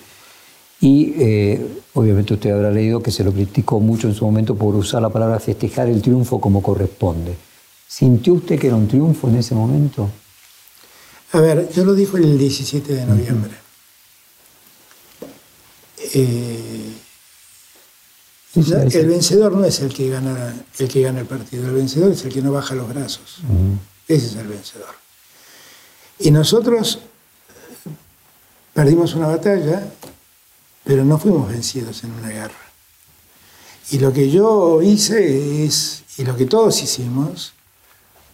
Y 0.81 1.13
eh, 1.17 1.65
obviamente 1.93 2.33
usted 2.33 2.51
habrá 2.51 2.71
leído 2.71 3.01
que 3.01 3.11
se 3.11 3.23
lo 3.23 3.31
criticó 3.31 3.79
mucho 3.79 4.07
en 4.07 4.13
su 4.13 4.25
momento 4.25 4.55
por 4.55 4.75
usar 4.75 5.01
la 5.01 5.09
palabra 5.09 5.39
festejar 5.39 5.87
el 5.87 6.01
triunfo 6.01 6.41
como 6.41 6.61
corresponde. 6.61 7.35
¿Sintió 7.87 8.33
usted 8.33 8.59
que 8.59 8.67
era 8.67 8.75
un 8.75 8.87
triunfo 8.87 9.29
en 9.29 9.37
ese 9.37 9.55
momento? 9.55 10.09
A 11.31 11.39
ver, 11.39 11.69
yo 11.71 11.85
lo 11.85 11.93
dijo 11.93 12.17
el 12.17 12.37
17 12.37 12.93
de 12.93 13.05
noviembre. 13.05 13.64
Eh, 16.15 16.93
el 18.55 19.07
vencedor 19.07 19.51
no 19.51 19.65
es 19.65 19.81
el 19.81 19.93
que, 19.93 20.09
gana, 20.09 20.55
el 20.79 20.87
que 20.87 21.01
gana 21.01 21.19
el 21.19 21.25
partido, 21.25 21.67
el 21.67 21.73
vencedor 21.73 22.13
es 22.13 22.23
el 22.23 22.33
que 22.33 22.41
no 22.41 22.51
baja 22.51 22.73
los 22.73 22.87
brazos. 22.87 23.41
Ese 24.07 24.27
es 24.27 24.35
el 24.35 24.47
vencedor. 24.47 24.95
Y 26.19 26.31
nosotros 26.31 26.99
perdimos 28.73 29.13
una 29.13 29.27
batalla 29.27 29.85
pero 30.85 31.03
no 31.03 31.17
fuimos 31.17 31.49
vencidos 31.49 32.03
en 32.03 32.11
una 32.11 32.29
guerra. 32.29 32.53
Y 33.89 33.97
lo 33.99 34.13
que 34.13 34.29
yo 34.29 34.81
hice 34.81 35.65
es, 35.65 36.03
y 36.17 36.23
lo 36.23 36.37
que 36.37 36.45
todos 36.45 36.81
hicimos, 36.81 37.53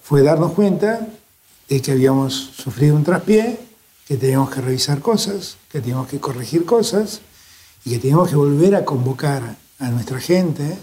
fue 0.04 0.22
darnos 0.22 0.52
cuenta 0.52 1.08
de 1.70 1.82
que 1.82 1.92
habíamos 1.94 2.34
sufrido 2.34 2.96
un 2.96 3.04
traspié, 3.04 3.58
que 4.06 4.18
teníamos 4.18 4.52
que 4.52 4.62
revisar 4.62 5.00
cosas, 5.00 5.58
que 5.72 5.80
teníamos 5.80 6.08
que 6.08 6.20
corregir 6.20 6.66
cosas 6.66 7.22
y 7.86 7.92
que 7.92 8.00
teníamos 8.00 8.30
que 8.30 8.36
volver 8.36 8.76
a 8.76 8.86
convocar 8.86 9.56
a 9.80 9.90
nuestra 9.90 10.20
gente 10.20 10.78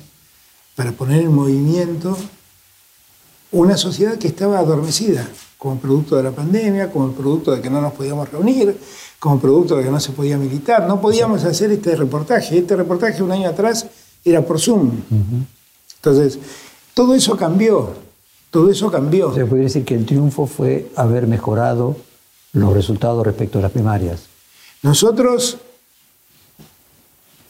para 0.75 0.93
poner 0.93 1.23
en 1.23 1.35
movimiento 1.35 2.17
una 3.53 3.77
sociedad 3.77 4.19
que 4.19 4.29
estaba 4.29 4.59
adormecida 4.59 5.27
como 5.57 5.79
producto 5.79 6.17
de 6.17 6.23
la 6.23 6.31
pandemia, 6.31 6.91
como 6.91 7.13
producto 7.13 7.51
de 7.55 7.61
que 7.61 7.71
no 7.71 7.81
nos 7.81 7.93
podíamos 7.93 8.31
reunir, 8.31 8.79
como 9.19 9.41
producto 9.41 9.77
de 9.77 9.85
que 9.85 9.91
no 9.91 9.99
se 9.99 10.13
podía 10.13 10.39
militar. 10.39 10.87
No 10.87 11.01
podíamos 11.01 11.45
hacer 11.45 11.73
este 11.73 11.97
reportaje. 11.97 12.59
Este 12.59 12.77
reportaje 12.77 13.23
un 13.23 13.33
año 13.33 13.49
atrás 13.49 13.87
era 14.25 14.43
por 14.43 14.61
Zoom. 14.61 14.93
Entonces, 15.97 16.39
todo 16.95 17.15
eso 17.15 17.37
cambió. 17.37 17.93
Todo 18.51 18.71
eso 18.71 18.91
cambió. 18.91 19.35
Se 19.35 19.45
puede 19.47 19.65
decir 19.65 19.85
que 19.85 19.95
el 19.95 20.07
triunfo 20.07 20.47
fue 20.47 20.91
haber 20.95 21.27
mejorado 21.27 21.97
los 22.53 22.73
resultados 22.73 23.27
respecto 23.27 23.59
a 23.59 23.63
las 23.63 23.73
primarias. 23.73 24.27
Nosotros, 24.83 25.59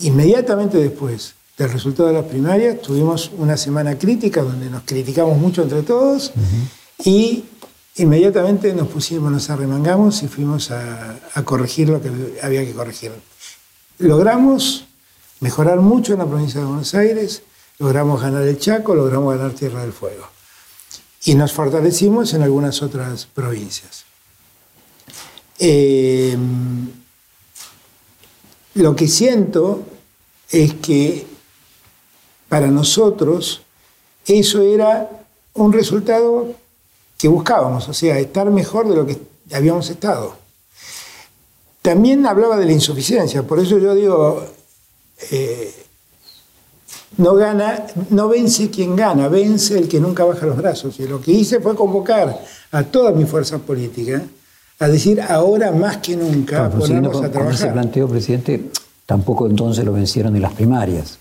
inmediatamente 0.01 0.79
después 0.79 1.35
del 1.57 1.71
resultado 1.71 2.09
de 2.09 2.15
las 2.15 2.25
primarias, 2.25 2.81
tuvimos 2.81 3.33
una 3.37 3.57
semana 3.57 3.99
crítica 3.99 4.43
donde 4.43 4.71
nos 4.71 4.83
criticamos 4.85 5.37
mucho 5.39 5.63
entre 5.63 5.83
todos 5.83 6.33
y 7.05 7.45
Inmediatamente 7.99 8.73
nos 8.75 8.87
pusimos, 8.87 9.31
nos 9.33 9.51
arremangamos 9.51 10.23
y 10.23 10.29
fuimos 10.29 10.71
a, 10.71 11.19
corregir 11.45 11.89
lo 11.89 12.01
que 12.01 12.11
había 12.43 12.65
que 12.65 12.73
corregir. 12.73 13.11
Logramos 13.99 14.85
mejorar 15.41 15.81
mucho 15.81 16.13
en 16.13 16.21
la 16.21 16.27
provincia 16.27 16.61
de 16.61 16.67
Buenos 16.67 16.95
Aires, 16.95 17.43
logramos 17.81 18.23
ganar 18.23 18.43
el 18.43 18.57
Chaco, 18.57 18.95
logramos 18.95 19.37
ganar 19.37 19.53
Tierra 19.53 19.83
del 19.83 19.93
Fuego. 19.93 20.29
Y 21.25 21.35
nos 21.35 21.53
fortalecimos 21.53 22.35
en 22.35 22.43
algunas 22.43 22.83
otras 22.83 23.27
provincias. 23.27 24.05
Eh, 25.59 26.39
lo 28.79 28.97
que 28.97 29.09
siento 29.09 29.83
es 30.51 30.75
que 30.75 31.27
para 32.49 32.69
nosotros 32.69 33.63
eso 34.27 34.63
era 34.63 35.11
un 35.55 35.73
resultado 35.73 36.55
que 37.17 37.29
buscábamos, 37.29 37.89
o 37.89 37.93
sea, 37.93 38.19
estar 38.19 38.51
mejor 38.51 38.89
de 38.89 38.97
lo 38.97 39.07
que 39.07 39.19
habíamos 39.53 39.91
estado. 39.91 40.37
También 41.83 42.27
hablaba 42.27 42.57
de 42.57 42.67
la 42.67 42.73
insuficiencia, 42.73 43.43
por 43.43 43.59
eso 43.59 43.79
yo 43.79 43.95
digo, 43.95 44.45
eh, 45.31 45.75
no 47.17 47.35
gana, 47.35 47.87
no 48.11 48.29
vence 48.29 48.71
quien 48.71 48.95
gana, 48.95 49.29
vence 49.29 49.77
el 49.79 49.89
que 49.89 49.99
nunca 49.99 50.25
baja 50.25 50.47
los 50.47 50.57
brazos. 50.57 50.99
Y 51.01 51.09
lo 51.09 51.21
que 51.21 51.33
hice 51.33 51.61
fue 51.61 51.75
convocar 51.75 52.45
a 52.71 52.83
todas 52.85 53.15
mis 53.15 53.29
fuerzas 53.29 53.61
políticas 53.61 54.23
a 54.81 54.89
decir 54.89 55.21
ahora 55.21 55.73
más 55.73 55.99
que 55.99 56.17
nunca 56.17 56.67
a 56.67 56.71
trabajar. 56.71 57.33
Cuando 57.33 57.57
se 57.57 57.69
planteó, 57.69 58.09
presidente, 58.09 58.71
tampoco 59.07 59.47
entonces 59.47 59.85
lo 59.85 59.93
vencieron 59.93 60.37
en 60.37 60.43
las 60.43 60.53
primarias. 60.53 61.19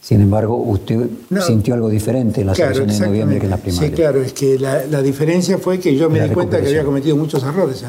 Sin 0.00 0.20
embargo, 0.20 0.56
usted 0.56 1.08
sintió 1.46 1.74
algo 1.74 1.88
diferente 1.88 2.40
en 2.40 2.48
las 2.48 2.58
elecciones 2.58 2.98
de 2.98 3.06
noviembre 3.06 3.38
que 3.38 3.44
en 3.44 3.50
las 3.50 3.60
primarias. 3.60 3.90
Sí, 3.90 3.96
claro, 3.96 4.20
es 4.20 4.32
que 4.32 4.58
la, 4.58 5.00
diferencia 5.00 5.58
fue 5.58 5.78
que 5.78 5.96
yo 5.96 6.10
me 6.10 6.20
di 6.20 6.34
cuenta 6.34 6.60
que 6.60 6.66
había 6.66 6.84
cometido 6.84 7.16
muchos 7.16 7.42
errores. 7.44 7.84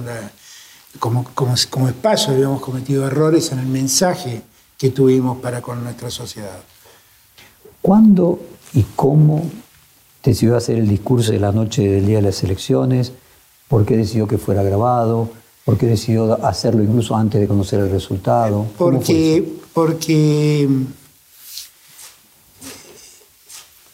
como, 1.00 1.26
como, 1.34 1.56
como 1.70 1.88
espacio 1.88 2.34
habíamos 2.34 2.62
cometido 2.62 3.08
errores 3.08 3.52
en 3.52 3.60
el 3.60 3.66
mensaje 3.66 4.44
que 4.78 4.92
tuvimos 4.92 5.40
para 5.40 5.62
con 5.62 5.84
nuestra 5.84 6.12
sociedad. 6.12 6.60
¿Cuándo 7.82 8.40
y 8.74 8.86
cómo 8.96 9.50
decidió 10.24 10.56
hacer 10.56 10.78
el 10.78 10.88
discurso 10.88 11.32
de 11.32 11.40
la 11.40 11.52
noche 11.52 11.82
del 11.82 12.06
día 12.06 12.18
de 12.18 12.24
las 12.24 12.44
elecciones? 12.44 13.12
¿Por 13.74 13.88
qué 13.88 13.98
decidió 13.98 14.28
que 14.28 14.38
fuera 14.38 14.62
grabado? 14.62 15.32
¿Por 15.66 15.80
qué 15.80 15.88
decidió 15.88 16.46
hacerlo 16.46 16.84
incluso 16.84 17.16
antes 17.16 17.42
de 17.42 17.48
conocer 17.48 17.80
el 17.80 17.90
resultado? 17.90 18.68
Porque, 18.78 19.44
porque 19.74 20.70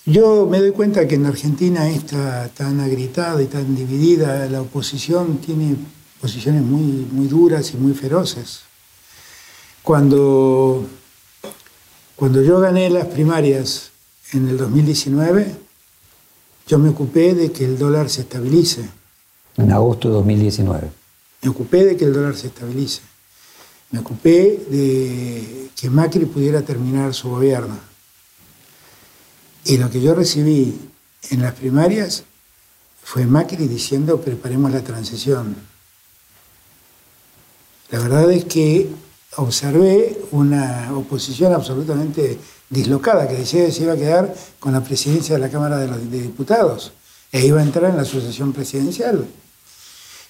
yo 0.06 0.48
me 0.48 0.60
doy 0.60 0.72
cuenta 0.74 1.08
que 1.08 1.16
en 1.16 1.28
Argentina 1.28 1.90
está 1.90 2.50
tan 2.50 2.82
agrietada 2.82 3.42
y 3.42 3.46
tan 3.46 3.74
dividida, 3.74 4.50
la 4.50 4.64
oposición 4.64 5.38
tiene 5.38 5.78
posiciones 6.20 6.62
muy, 6.62 7.08
muy 7.10 7.30
duras 7.30 7.74
y 7.74 7.78
muy 7.78 7.94
feroces. 7.94 8.64
Cuando, 9.82 10.84
cuando 12.18 12.44
yo 12.44 12.60
gané 12.60 12.90
las 12.90 13.06
primarias 13.06 13.92
en 14.34 14.50
el 14.50 14.58
2019, 14.58 15.56
yo 16.68 16.80
me 16.80 16.90
ocupé 16.90 17.34
de 17.34 17.54
que 17.54 17.64
el 17.64 17.78
dólar 17.78 18.10
se 18.10 18.24
estabilice. 18.24 18.99
En 19.58 19.72
agosto 19.72 20.08
de 20.10 20.16
2019. 20.16 20.92
Me 21.42 21.50
ocupé 21.50 21.86
de 21.86 21.98
que 21.98 22.06
el 22.06 22.14
dólar 22.14 22.36
se 22.36 22.48
estabilice. 22.48 23.02
Me 23.92 24.00
ocupé 24.00 24.66
de 24.70 25.70
que 25.76 25.90
Macri 25.90 26.26
pudiera 26.26 26.62
terminar 26.62 27.14
su 27.14 27.30
gobierno. 27.30 27.78
Y 29.66 29.78
lo 29.78 29.90
que 29.90 30.02
yo 30.02 30.14
recibí 30.14 30.80
en 31.32 31.42
las 31.42 31.54
primarias 31.54 32.24
fue 33.04 33.26
Macri 33.26 33.68
diciendo 33.68 34.22
preparemos 34.22 34.72
la 34.72 34.82
transición. 34.82 35.56
La 37.92 38.00
verdad 38.00 38.32
es 38.32 38.46
que 38.46 38.90
observé 39.38 40.22
una 40.32 40.92
oposición 40.96 41.54
absolutamente 41.54 42.38
dislocada, 42.70 43.28
que 43.28 43.36
decía 43.36 43.66
que 43.66 43.72
se 43.72 43.84
iba 43.84 43.94
a 43.94 43.98
quedar 43.98 44.36
con 44.60 44.74
la 44.74 44.84
presidencia 44.84 45.36
de 45.36 45.42
la 45.42 45.50
Cámara 45.50 45.78
de, 45.78 45.88
los, 45.88 46.12
Diputados 46.12 46.92
e 47.32 47.46
iba 47.46 47.60
a 47.60 47.64
entrar 47.64 47.92
en 47.92 47.98
la 47.98 48.06
sucesión 48.06 48.54
presidencial. 48.54 49.28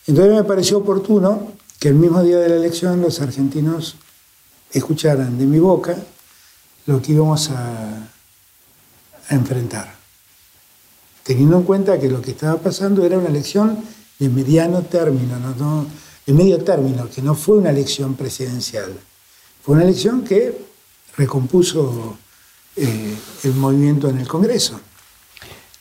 Entonces 0.07 0.33
me 0.33 0.43
pareció 0.43 0.79
oportuno 0.79 1.53
que 1.79 1.89
el 1.89 1.95
mismo 1.95 2.23
día 2.23 2.37
de 2.39 2.49
la 2.49 2.55
elección 2.55 3.01
los 3.01 3.21
argentinos 3.21 3.95
escucharan 4.71 5.37
de 5.37 5.45
mi 5.45 5.59
boca 5.59 5.95
lo 6.85 7.01
que 7.01 7.13
íbamos 7.13 7.49
a, 7.51 8.07
enfrentar, 9.29 9.93
teniendo 11.21 11.57
en 11.57 11.63
cuenta 11.63 11.99
que 11.99 12.09
lo 12.09 12.19
que 12.19 12.31
estaba 12.31 12.57
pasando 12.57 13.05
era 13.05 13.19
una 13.19 13.29
elección 13.29 13.77
de 14.17 14.27
mediano 14.27 14.81
término, 14.81 15.37
no, 15.37 15.85
de 16.25 16.33
medio 16.33 16.63
término, 16.63 17.07
que 17.07 17.21
no 17.21 17.35
fue 17.35 17.57
una 17.57 17.69
elección 17.69 18.15
presidencial, 18.15 18.91
fue 19.61 19.75
una 19.75 19.83
elección 19.83 20.23
que 20.23 20.65
recompuso 21.15 22.17
eh, 22.75 23.15
el 23.43 23.53
movimiento 23.53 24.09
en 24.09 24.17
el 24.17 24.27
Congreso. 24.27 24.79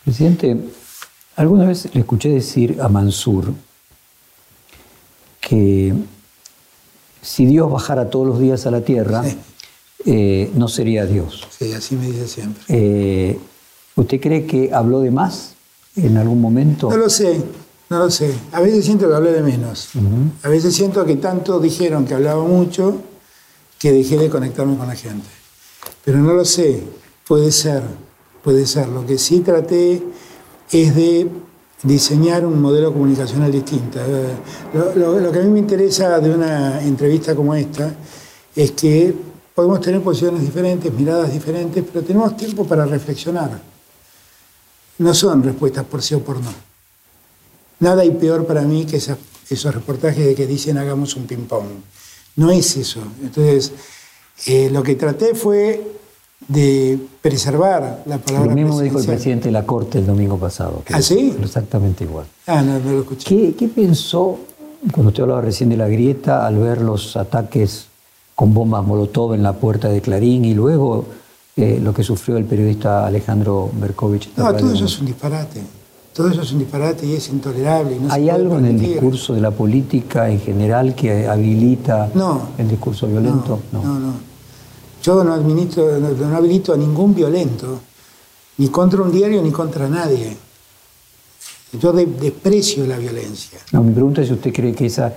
Presidente, 0.05 0.59
alguna 1.39 1.67
vez 1.67 1.89
le 1.95 2.01
escuché 2.01 2.31
decir 2.31 2.79
a 2.83 2.89
Mansur, 2.89 3.53
que 5.41 5.95
si 7.23 7.47
Dios 7.47 7.71
bajara 7.71 8.11
todos 8.11 8.27
los 8.27 8.41
días 8.41 8.67
a 8.67 8.73
la 8.73 8.81
tierra, 8.81 9.25
eh, 10.05 10.51
no 10.55 10.67
sería 10.67 11.07
Dios. 11.07 11.47
Sí, 11.57 11.73
así 11.73 11.95
me 11.95 12.07
dice 12.07 12.27
siempre. 12.27 12.65
Eh, 12.69 13.39
¿Usted 13.95 14.21
cree 14.21 14.47
que 14.47 14.75
habló 14.75 15.01
de 15.01 15.13
más 15.13 15.55
en 15.95 16.17
algún 16.17 16.41
momento? 16.41 16.91
No 16.91 16.97
lo 16.97 17.09
sé, 17.09 17.41
no 17.89 17.99
lo 17.99 18.11
sé. 18.11 18.35
A 18.51 18.61
veces 18.61 18.85
siento 18.85 19.09
que 19.09 19.15
hablé 19.15 19.31
de 19.33 19.43
menos. 19.43 19.91
A 20.43 20.49
veces 20.49 20.75
siento 20.75 21.05
que 21.05 21.17
tanto 21.17 21.61
dijeron 21.61 22.05
que 22.05 22.15
hablaba 22.15 22.43
mucho 22.43 23.01
que 23.79 23.93
dejé 23.93 24.19
de 24.19 24.29
conectarme 24.29 24.77
con 24.77 24.89
la 24.89 24.97
gente. 24.97 25.29
Pero 26.05 26.19
no 26.19 26.33
lo 26.33 26.45
sé, 26.45 26.83
puede 27.29 27.53
ser, 27.53 27.85
puede 28.43 28.67
ser. 28.67 28.89
Lo 28.89 29.07
que 29.07 29.19
sí 29.19 29.39
traté 29.41 30.03
es 30.71 30.95
de 30.95 31.29
diseñar 31.83 32.45
un 32.45 32.61
modelo 32.61 32.93
comunicacional 32.93 33.51
distinto. 33.53 33.99
Eh, 34.01 34.35
lo, 34.97 35.33
que 35.33 35.39
a 35.39 35.43
mí 35.43 35.51
me 35.51 35.61
interesa 35.61 36.19
de 36.21 36.31
una 36.31 36.83
entrevista 36.83 37.35
como 37.35 37.55
esta 37.55 37.95
es 38.55 38.73
que 38.73 39.15
podemos 39.55 39.81
tener 39.81 40.01
posiciones 40.03 40.43
diferentes, 40.43 40.93
miradas 40.93 41.33
diferentes, 41.33 41.85
pero 41.93 42.05
tenemos 42.05 42.37
tiempo 42.37 42.65
para 42.67 42.85
reflexionar. 42.85 43.61
No 44.99 45.15
son 45.15 45.43
respuestas 45.43 45.85
por 45.85 46.03
sí 46.03 46.15
o 46.15 46.21
por 46.21 46.41
no. 46.41 46.53
Nada 47.81 48.03
hay 48.03 48.11
peor 48.11 48.45
para 48.47 48.63
mí 48.63 48.85
que 48.85 48.97
esos 48.97 49.75
reportajes 49.75 50.27
de 50.27 50.35
que 50.35 50.47
dicen 50.47 50.79
hagamos 50.79 51.15
un 51.15 51.27
ping-pong. 51.27 51.67
No 52.37 52.51
es 52.51 52.77
eso. 52.77 53.01
Entonces, 53.23 53.73
eh, 54.47 54.69
lo 54.71 54.83
que 54.83 54.97
traté 54.97 55.35
fue 55.35 55.99
de 56.47 56.99
preservar 57.21 58.03
la 58.07 58.19
palabra 58.19 58.51
Lo 58.51 58.55
mismo 58.55 58.81
dijo 58.81 58.99
el 58.99 59.07
presidente 59.07 59.47
de 59.47 59.53
la 59.53 59.67
Corte 59.67 59.99
el 59.99 60.07
domingo 60.07 60.39
pasado. 60.39 60.83
¿Ah, 60.93 61.03
sí? 61.03 61.35
Exactamente 61.43 62.05
igual. 62.05 62.27
Ah, 62.47 62.63
no, 62.63 62.79
no 62.79 62.93
lo 62.93 63.01
escuché. 63.01 63.29
¿Qué, 63.29 63.55
¿Qué, 63.55 63.69
pensó, 63.69 64.39
cuando 64.93 65.09
usted 65.09 65.25
hablaba 65.25 65.41
recién 65.41 65.69
de 65.71 65.77
la 65.77 65.89
grieta, 65.89 66.47
al 66.47 66.57
ver 66.57 66.81
los 66.81 67.17
ataques 67.17 67.87
con 68.35 68.55
bombas 68.55 68.87
Molotov 68.87 69.35
en 69.35 69.43
la 69.43 69.55
puerta 69.55 69.89
de 69.89 70.01
Clarín 70.01 70.45
y 70.45 70.55
luego 70.55 71.07
eh, 71.57 71.81
lo 71.83 71.93
que 71.93 72.05
sufrió 72.05 72.37
el 72.37 72.45
periodista 72.45 73.05
Alejandro 73.05 73.71
Berkovich? 73.75 74.31
No, 74.37 74.55
todo 74.55 74.73
eso 74.73 74.85
es 74.85 74.99
un 75.01 75.07
disparate. 75.07 75.61
Todo 76.15 76.31
eso 76.31 76.43
es 76.43 76.53
un 76.53 76.61
disparate 76.61 77.07
y 77.07 77.15
es 77.15 77.29
intolerable. 77.29 77.97
¿Hay 78.11 78.29
algo 78.29 78.59
en 78.59 78.67
el 78.67 78.79
discurso 78.79 79.35
de 79.35 79.41
la 79.41 79.51
política 79.51 80.29
en 80.31 80.41
general 80.41 80.95
que 80.95 81.29
habilita 81.29 82.11
el 82.57 82.69
discurso 82.69 83.07
violento? 83.07 83.61
no. 83.73 83.83
no. 83.83 83.99
no. 83.99 84.28
Yo 85.03 85.23
no, 85.25 85.33
administro, 85.33 85.99
no, 85.99 86.37
habilito 86.37 86.73
a 86.73 86.77
ningún 86.77 87.15
violento, 87.15 87.81
ni 88.59 88.69
contra 88.69 89.03
un 89.03 89.13
diario 89.13 89.43
ni 89.43 89.51
contra 89.51 89.89
nadie. 89.89 90.37
Yo 91.73 91.93
desprecio 91.93 92.87
la 92.87 92.99
violencia. 92.99 93.59
No, 93.73 93.83
mi 93.83 93.93
pregunta 93.93 94.23
es 94.23 94.29
si 94.29 94.35
usted 94.35 94.53
cree 94.53 94.75
que 94.75 94.87
esa 94.87 95.15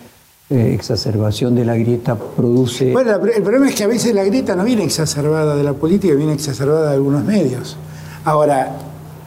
eh, 0.49 0.73
exacerbación 0.73 1.55
de 1.55 1.63
la 1.63 1.75
grieta 1.75 2.15
produce... 2.15 2.91
Bueno, 2.91 3.15
el 3.15 3.41
problema 3.41 3.69
es 3.69 3.75
que 3.75 3.85
a 3.85 3.87
veces 3.87 4.13
la 4.13 4.23
grieta 4.25 4.55
no 4.55 4.65
viene 4.65 4.83
exacerbada 4.83 5.55
de 5.55 5.63
la 5.63 5.73
política, 5.73 6.13
viene 6.13 6.33
exacerbada 6.33 6.89
de 6.89 6.95
algunos 6.95 7.23
medios. 7.23 7.77
Ahora, 8.25 8.77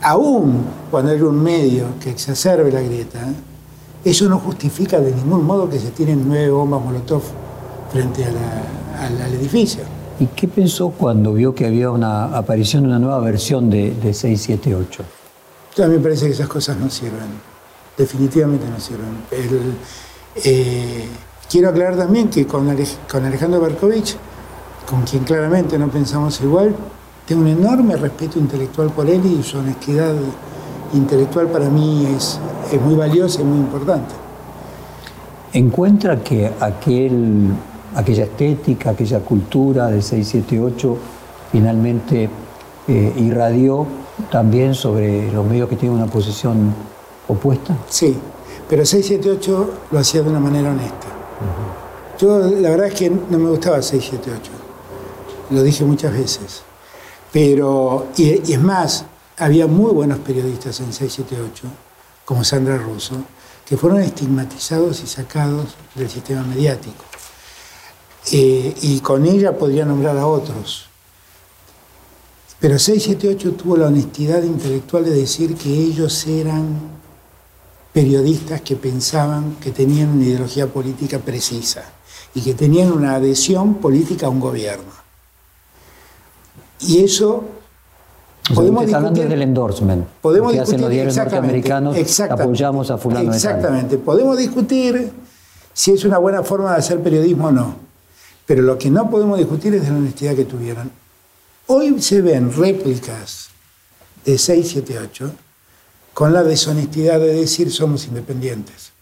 aún 0.03 0.65
cuando 0.91 1.13
hay 1.13 1.21
un 1.23 1.43
medio 1.43 1.87
que 1.99 2.11
exacerbe 2.11 2.71
la 2.71 2.83
grieta, 2.83 3.21
eso 4.05 4.29
no 4.29 4.39
justifica 4.39 5.01
de 5.01 5.13
ningún 5.13 5.45
modo 5.45 5.69
que 5.69 5.79
se 5.79 5.91
tiren 5.91 6.29
nueve 6.29 6.51
bombas 6.51 6.85
Molotov 6.85 7.23
frente 7.91 8.23
al 8.25 9.35
edificio. 9.35 9.94
¿Y 10.21 10.27
qué 10.27 10.47
pensó 10.47 10.91
cuando 10.91 11.33
vio 11.33 11.55
que 11.55 11.67
había 11.67 11.91
una 11.91 12.37
aparición 12.37 12.85
de 12.85 12.89
una 12.91 12.99
nueva 13.01 13.19
versión 13.19 13.69
de, 13.69 13.93
678? 14.01 15.03
A 15.83 15.87
mí 15.89 15.97
me 15.97 16.01
parece 16.01 16.27
que 16.27 16.33
esas 16.33 16.47
cosas 16.47 16.77
no 16.77 16.89
sirven. 16.89 17.55
Definitivamente 17.99 18.65
no 18.69 18.79
sirven. 18.79 19.77
Eh, 20.37 21.09
quiero 21.51 21.69
aclarar 21.69 21.97
también 21.97 22.29
que 22.29 22.47
con, 22.47 22.69
Alejandro 22.69 23.61
Berkovich, 23.61 24.17
con 24.89 25.03
quien 25.03 25.25
claramente 25.25 25.79
no 25.79 25.89
pensamos 25.89 26.41
igual, 26.41 26.75
tengo 27.27 27.43
un 27.43 27.49
enorme 27.49 27.97
respeto 27.97 28.39
intelectual 28.39 28.91
por 28.91 29.09
él 29.09 29.25
y 29.27 29.43
su 29.43 29.59
honestidad 29.59 30.15
intelectual 30.93 31.49
para 31.49 31.69
mí 31.69 32.07
es, 32.17 32.39
es 32.71 32.81
muy 32.81 32.95
valiosa 32.95 33.41
y 33.41 33.45
muy 33.45 33.59
importante. 33.59 34.15
¿Encuentra 35.53 36.23
que 36.23 36.53
aquel 36.61 37.53
aquella 37.95 38.25
estética, 38.25 38.91
aquella 38.91 39.21
cultura 39.21 39.87
del 39.89 40.03
678 40.03 40.99
finalmente 41.53 42.29
eh, 42.89 43.13
irradió 43.17 43.87
también 44.31 44.75
sobre 44.75 45.31
los 45.33 45.45
medios 45.47 45.69
que 45.69 45.77
tienen 45.77 45.99
una 45.99 46.11
posición 46.11 46.75
opuesta? 47.29 47.77
Sí, 47.89 48.17
Pero 48.69 48.85
678 48.85 49.71
lo 49.91 49.99
hacía 49.99 50.23
de 50.23 50.31
una 50.31 50.41
manera 50.41 50.71
honesta. 50.71 51.09
Yo 52.19 52.39
la 52.39 52.71
verdad 52.71 52.87
es 52.87 52.95
que 52.95 53.11
no 53.11 53.39
me 53.39 53.51
gustaba 53.51 53.83
678, 53.83 54.51
lo 55.51 55.63
dije 55.63 55.85
muchas 55.85 56.13
veces. 56.13 56.63
Pero, 57.33 58.07
y, 58.17 58.53
es 58.53 58.61
más, 58.61 59.05
había 59.39 59.67
muy 59.67 59.93
buenos 59.93 60.19
periodistas 60.21 60.79
en 60.81 60.93
678, 60.93 61.67
como 62.25 62.45
Sandra 62.45 62.79
Russo, 62.79 63.17
que 63.67 63.77
fueron 63.77 64.01
estigmatizados 64.01 65.03
y 65.03 65.07
sacados 65.07 65.75
del 65.97 66.09
sistema 66.09 66.43
mediático. 66.43 67.05
Eh, 68.33 68.75
y 68.83 69.01
con 69.01 69.27
ella 69.27 69.57
podría 69.57 69.85
nombrar 69.85 70.17
a 70.17 70.27
otros. 70.27 70.87
Pero 72.61 72.79
678 72.79 73.53
tuvo 73.53 73.77
la 73.77 73.89
honestidad 73.89 74.43
intelectual 74.43 75.05
de 75.05 75.11
decir 75.11 75.55
que 75.55 75.69
ellos 75.71 76.27
eran 76.27 76.79
periodistas 77.93 78.63
que 78.63 78.75
pensaban 78.75 79.57
que 79.61 79.71
tenían 79.71 80.09
una 80.09 80.25
ideología 80.25 80.67
política 80.67 81.19
precisa 81.19 81.85
y 82.35 82.41
que 82.41 82.55
tenían 82.55 82.91
una 82.91 83.15
adhesión 83.17 83.75
política 83.75 84.27
a 84.27 84.31
un 84.31 84.41
gobierno. 84.41 84.93
Y 86.81 87.05
eso 87.05 87.45
podemos 88.55 88.93
hablando 88.93 89.23
del 89.23 89.43
endorsement. 89.43 90.07
Podemos 90.21 90.53
que 90.53 90.61
hacen 90.61 90.81
los 90.81 90.91
diarios 90.91 91.17
norteamericanos, 91.17 91.97
apoyamos 92.31 92.91
a 92.91 92.99
fulano 92.99 93.33
Exactamente. 93.33 93.99
Podemos 93.99 94.39
discutir 94.39 95.13
si 95.73 95.93
es 95.93 96.05
una 96.05 96.19
buena 96.19 96.43
forma 96.43 96.73
de 96.73 96.79
hacer 96.79 97.01
periodismo 97.03 97.49
o 97.49 97.53
no. 97.53 97.84
Pero 98.47 98.63
lo 98.63 98.79
que 98.79 98.91
no 98.91 99.11
podemos 99.11 99.39
discutir 99.39 99.75
es 99.75 99.83
de 99.83 99.91
la 99.91 99.97
honestidad 99.97 100.35
que 100.35 100.45
tuvieron. 100.45 100.91
Hoy 101.67 102.01
se 102.03 102.21
ven 102.21 102.53
réplicas 102.53 103.49
de 104.25 104.37
678 104.37 105.33
con 106.13 106.33
la 106.33 106.43
deshonestidad 106.43 107.19
de 107.19 107.35
decir 107.35 107.71
somos 107.73 108.07
independientes. 108.07 108.93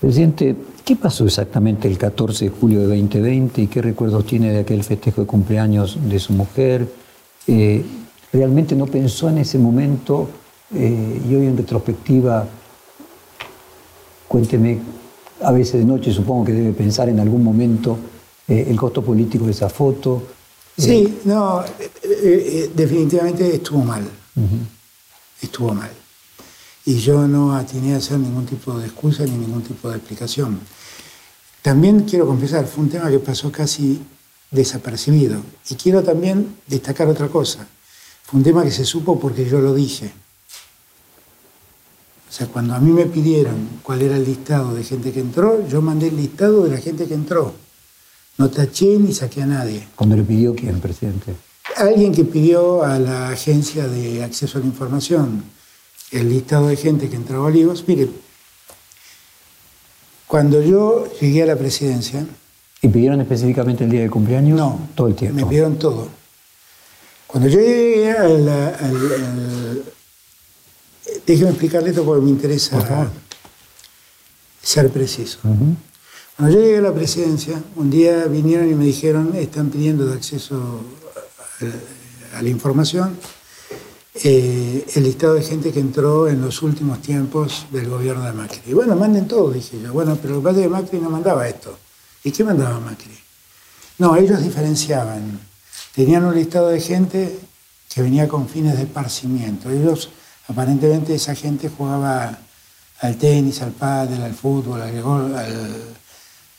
Presidente, 0.00 0.56
¿qué 0.84 0.96
pasó 0.96 1.24
exactamente 1.24 1.86
el 1.86 1.98
14 1.98 2.46
de 2.46 2.50
julio 2.50 2.80
de 2.80 2.86
2020 2.86 3.62
y 3.62 3.66
qué 3.68 3.82
recuerdos 3.82 4.26
tiene 4.26 4.52
de 4.52 4.60
aquel 4.60 4.82
festejo 4.82 5.20
de 5.20 5.26
cumpleaños 5.26 5.98
de 6.08 6.18
su 6.18 6.32
mujer? 6.32 6.88
Eh, 7.46 7.84
¿Realmente 8.32 8.74
no 8.74 8.86
pensó 8.86 9.28
en 9.28 9.38
ese 9.38 9.58
momento 9.58 10.28
eh, 10.74 11.20
y 11.28 11.34
hoy 11.34 11.46
en 11.46 11.56
retrospectiva, 11.56 12.46
cuénteme, 14.26 14.80
a 15.44 15.52
veces 15.52 15.80
de 15.80 15.84
noche 15.84 16.12
supongo 16.12 16.44
que 16.44 16.52
debe 16.52 16.72
pensar 16.72 17.08
en 17.08 17.20
algún 17.20 17.42
momento 17.42 17.98
eh, 18.48 18.66
el 18.68 18.76
costo 18.76 19.02
político 19.02 19.44
de 19.44 19.52
esa 19.52 19.68
foto? 19.68 20.22
Sí, 20.76 21.18
no, 21.24 21.62
definitivamente 22.74 23.56
estuvo 23.56 23.84
mal. 23.84 24.08
Estuvo 25.40 25.74
mal 25.74 25.90
y 26.84 26.96
yo 26.98 27.28
no 27.28 27.54
atiné 27.54 27.94
a 27.94 27.98
hacer 27.98 28.18
ningún 28.18 28.46
tipo 28.46 28.76
de 28.78 28.86
excusa 28.86 29.24
ni 29.24 29.32
ningún 29.32 29.62
tipo 29.62 29.88
de 29.88 29.96
explicación. 29.96 30.60
También 31.62 32.00
quiero 32.00 32.26
confesar, 32.26 32.66
fue 32.66 32.84
un 32.84 32.90
tema 32.90 33.08
que 33.08 33.20
pasó 33.20 33.52
casi 33.52 34.02
desapercibido. 34.50 35.40
Y 35.70 35.76
quiero 35.76 36.02
también 36.02 36.56
destacar 36.66 37.06
otra 37.06 37.28
cosa. 37.28 37.66
Fue 38.24 38.38
un 38.38 38.44
tema 38.44 38.64
que 38.64 38.72
se 38.72 38.84
supo 38.84 39.18
porque 39.18 39.48
yo 39.48 39.60
lo 39.60 39.74
dije. 39.74 40.12
O 42.32 42.34
sea, 42.34 42.46
cuando 42.46 42.74
a 42.74 42.80
mí 42.80 42.90
me 42.92 43.04
pidieron 43.04 43.68
cuál 43.82 44.00
era 44.00 44.16
el 44.16 44.24
listado 44.24 44.74
de 44.74 44.82
gente 44.82 45.12
que 45.12 45.20
entró, 45.20 45.68
yo 45.68 45.82
mandé 45.82 46.08
el 46.08 46.16
listado 46.16 46.64
de 46.64 46.70
la 46.70 46.78
gente 46.78 47.04
que 47.04 47.12
entró. 47.12 47.52
No 48.38 48.48
taché 48.48 48.96
ni 48.98 49.12
saqué 49.12 49.42
a 49.42 49.46
nadie. 49.46 49.86
¿Cuándo 49.94 50.16
le 50.16 50.22
pidió 50.22 50.54
quién, 50.54 50.80
presidente? 50.80 51.34
Alguien 51.76 52.10
que 52.10 52.24
pidió 52.24 52.84
a 52.84 52.98
la 52.98 53.28
Agencia 53.28 53.86
de 53.86 54.24
Acceso 54.24 54.56
a 54.56 54.62
la 54.62 54.66
Información 54.66 55.44
el 56.10 56.30
listado 56.30 56.68
de 56.68 56.76
gente 56.76 57.10
que 57.10 57.16
entraba 57.16 57.44
a 57.44 57.48
Olivos. 57.48 57.84
Mire, 57.86 58.08
cuando 60.26 60.62
yo 60.62 61.04
llegué 61.20 61.42
a 61.42 61.46
la 61.46 61.56
presidencia... 61.56 62.26
¿Y 62.80 62.88
pidieron 62.88 63.20
específicamente 63.20 63.84
el 63.84 63.90
día 63.90 64.00
de 64.00 64.08
cumpleaños? 64.08 64.58
No, 64.58 64.88
todo 64.94 65.08
el 65.08 65.14
tiempo. 65.14 65.36
Me 65.36 65.44
pidieron 65.44 65.78
todo. 65.78 66.08
Cuando 67.26 67.50
yo 67.50 67.60
llegué 67.60 68.10
al... 68.10 68.48
déjeme 71.26 71.50
explicarle 71.50 71.90
esto 71.90 72.04
porque 72.04 72.24
me 72.24 72.30
interesa 72.30 73.10
ser 74.62 74.90
preciso. 74.90 75.38
Cuando 76.36 76.56
yo 76.56 76.60
llegué 76.62 76.78
a 76.78 76.82
la 76.82 76.94
presidencia, 76.94 77.62
un 77.76 77.90
día 77.90 78.24
vinieron 78.26 78.70
y 78.70 78.74
me 78.74 78.84
dijeron, 78.84 79.34
están 79.34 79.70
pidiendo 79.70 80.06
de 80.06 80.14
acceso 80.14 80.80
a 82.34 82.42
la 82.42 82.48
información 82.48 83.16
eh, 84.14 84.84
el 84.94 85.04
listado 85.04 85.34
de 85.34 85.42
gente 85.42 85.72
que 85.72 85.80
entró 85.80 86.28
en 86.28 86.42
los 86.42 86.60
últimos 86.60 87.00
tiempos 87.00 87.66
del 87.70 87.88
gobierno 87.88 88.24
de 88.24 88.32
Macri. 88.32 88.60
Y 88.66 88.74
bueno, 88.74 88.94
manden 88.94 89.26
todo, 89.26 89.50
dije 89.50 89.80
yo. 89.80 89.92
Bueno, 89.92 90.18
pero 90.20 90.36
el 90.36 90.42
padre 90.42 90.62
de 90.62 90.68
Macri 90.68 90.98
no 90.98 91.08
mandaba 91.08 91.48
esto. 91.48 91.78
¿Y 92.22 92.30
qué 92.30 92.44
mandaba 92.44 92.78
Macri? 92.78 93.18
No, 93.98 94.14
ellos 94.16 94.42
diferenciaban. 94.42 95.40
Tenían 95.94 96.24
un 96.24 96.34
listado 96.34 96.68
de 96.68 96.80
gente 96.80 97.38
que 97.92 98.02
venía 98.02 98.28
con 98.28 98.48
fines 98.48 98.76
de 98.76 98.82
esparcimiento. 98.82 99.70
Ellos, 99.70 100.10
aparentemente, 100.52 101.14
esa 101.14 101.34
gente 101.34 101.68
jugaba 101.68 102.38
al 103.00 103.16
tenis, 103.16 103.60
al 103.62 103.72
pádel, 103.72 104.22
al 104.22 104.34
fútbol, 104.34 104.80
al, 104.80 104.94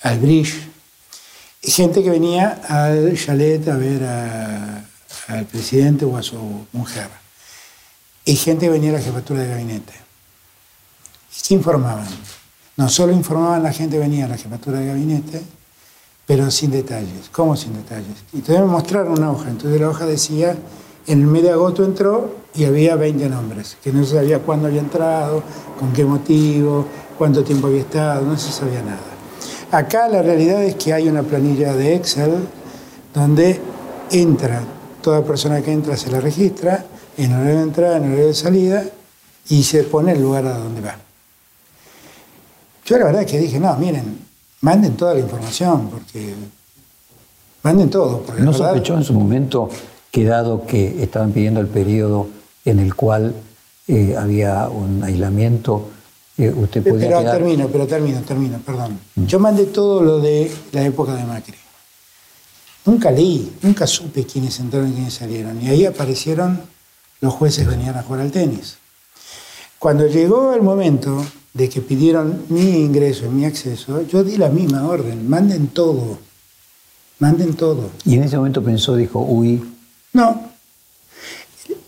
al, 0.02 0.20
bridge. 0.20 0.70
Y 1.62 1.72
gente 1.72 2.04
que 2.04 2.10
venía 2.10 2.62
al 2.68 3.18
chalet 3.18 3.68
a 3.70 3.78
ver 3.78 4.04
al 4.04 5.46
presidente 5.46 6.04
o 6.04 6.18
a 6.18 6.24
su 6.24 6.68
mujer 6.74 7.08
y 8.26 8.36
gente 8.36 8.66
que 8.66 8.72
venía 8.72 8.90
a 8.90 8.94
la 8.94 9.02
jefatura 9.02 9.42
de 9.42 9.50
gabinete. 9.50 9.94
¿Y 11.38 11.48
qué 11.48 11.54
informaban? 11.54 12.08
No 12.76 12.90
solo 12.90 13.14
informaban 13.14 13.64
la 13.64 13.72
gente 13.72 13.96
que 13.96 14.02
venía 14.02 14.26
a 14.26 14.30
la 14.30 14.38
jefatura 14.38 14.80
de 14.80 14.88
gabinete, 14.88 15.42
pero 16.26 16.50
sin 16.52 16.72
detalles. 16.72 17.30
¿Cómo 17.32 17.56
sin 17.56 17.74
detalles? 17.74 18.24
Y 18.34 18.38
entonces 18.38 18.60
me 18.60 18.72
mostraron 18.72 19.14
una 19.14 19.32
hoja. 19.32 19.50
Entonces 19.50 19.80
la 19.80 19.90
hoja 19.90 20.06
decía, 20.06 20.58
en 21.08 21.22
el 21.22 21.28
mes 21.28 21.44
de 21.44 21.52
agosto 21.52 21.84
entró 21.84 22.43
y 22.56 22.66
había 22.66 22.96
20 22.96 23.30
nombres, 23.30 23.78
que 23.84 23.92
no 23.92 24.04
se 24.06 24.16
sabía 24.16 24.40
cuándo 24.40 24.68
había 24.68 24.82
entrado, 24.82 25.44
con 25.80 25.92
qué 25.92 26.06
motivo, 26.06 26.86
cuánto 27.18 27.44
tiempo 27.44 27.68
había 27.68 27.82
estado, 27.82 28.26
no 28.26 28.38
se 28.38 28.52
sabía 28.52 28.82
nada. 28.82 29.00
Acá 29.72 30.08
la 30.08 30.22
realidad 30.22 30.64
es 30.64 30.76
que 30.76 30.94
hay 30.94 31.08
una 31.08 31.24
planilla 31.24 31.74
de 31.74 31.96
Excel 31.96 32.48
donde 33.14 33.60
entra, 34.12 34.62
toda 35.02 35.24
persona 35.24 35.62
que 35.62 35.72
entra 35.72 35.98
se 35.98 36.12
la 36.12 36.20
registra, 36.20 36.86
en 37.18 37.34
horario 37.34 37.58
de 37.58 37.64
entrada, 37.64 37.98
en 37.98 38.04
horario 38.06 38.28
de 38.28 38.34
salida, 38.34 38.84
y 39.50 39.64
se 39.64 39.84
pone 39.84 40.12
el 40.12 40.22
lugar 40.22 40.46
a 40.46 40.58
donde 40.58 40.82
va. 40.82 40.96
Yo 42.86 42.98
la 42.98 43.06
verdad 43.06 43.24
es 43.24 43.32
que 43.32 43.40
dije, 43.40 43.60
no, 43.60 43.76
miren, 43.78 44.20
manden 44.62 44.96
toda 44.96 45.14
la 45.14 45.22
información, 45.22 45.90
porque 45.90 46.34
manden 47.64 47.90
todo. 47.90 48.22
Porque 48.22 48.42
¿No 48.42 48.54
sospechó 48.54 48.96
en 48.96 49.04
su 49.04 49.14
momento 49.14 49.70
que 50.12 50.26
dado 50.26 50.66
que 50.66 51.02
estaban 51.02 51.32
pidiendo 51.32 51.60
el 51.60 51.68
periodo 51.68 52.28
en 52.66 52.80
el 52.80 52.96
cual 52.96 53.34
eh, 53.88 54.16
había 54.18 54.68
un 54.70 55.04
aislamiento, 55.04 55.90
eh, 56.38 56.50
usted 56.50 56.84
podía 56.84 57.20
Pero 57.20 57.32
termino, 57.32 57.68
pero 57.68 57.88
termino, 57.88 58.22
termino, 58.22 58.60
perdón. 58.60 59.00
Mm. 59.16 59.26
Yo 59.26 59.40
mandé 59.40 59.66
todo 59.66 60.02
lo 60.02 60.20
de 60.20 60.52
la 60.72 60.86
época 60.86 61.14
de 61.16 61.24
Macri. 61.26 61.58
Nunca 62.86 63.12
leí, 63.12 63.54
nunca 63.62 63.88
supe 63.88 64.26
quiénes 64.26 64.60
entraron 64.60 64.90
y 64.90 64.94
quiénes 64.94 65.14
salieron. 65.14 65.62
Y 65.62 65.70
ahí 65.70 65.86
aparecieron 65.86 66.62
los 67.22 67.34
jueces 67.34 67.66
venían 67.66 67.96
a 67.98 68.04
jugar 68.04 68.22
al 68.22 68.32
tenis. 68.32 68.78
Cuando 69.80 70.08
llegó 70.08 70.54
el 70.54 70.62
momento 70.62 71.26
de 71.54 71.70
que 71.70 71.82
pidieron 71.82 72.46
mi 72.50 72.84
ingreso 72.84 73.26
y 73.26 73.30
mi 73.30 73.46
acceso, 73.46 74.02
yo 74.02 74.24
di 74.24 74.38
la 74.38 74.50
misma 74.50 74.88
orden, 74.88 75.30
manden 75.30 75.68
todo, 75.68 76.18
manden 77.20 77.54
todo. 77.54 77.92
Y 78.06 78.16
en 78.16 78.24
ese 78.24 78.38
momento 78.38 78.62
pensó, 78.62 78.96
dijo, 78.96 79.22
uy. 79.22 79.64
No, 80.12 80.53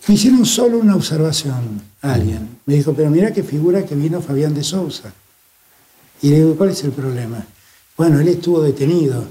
me 0.07 0.13
hicieron 0.13 0.45
solo 0.45 0.77
una 0.77 0.95
observación 0.95 1.81
alguien. 2.01 2.59
Me 2.65 2.75
dijo, 2.75 2.93
pero 2.93 3.09
mira 3.09 3.31
qué 3.31 3.43
figura 3.43 3.83
que 3.85 3.95
vino 3.95 4.21
Fabián 4.21 4.53
de 4.53 4.63
Sousa. 4.63 5.11
Y 6.21 6.29
le 6.29 6.37
digo, 6.37 6.55
¿cuál 6.55 6.69
es 6.69 6.83
el 6.83 6.91
problema? 6.91 7.45
Bueno, 7.97 8.19
él 8.19 8.27
estuvo 8.27 8.61
detenido. 8.61 9.23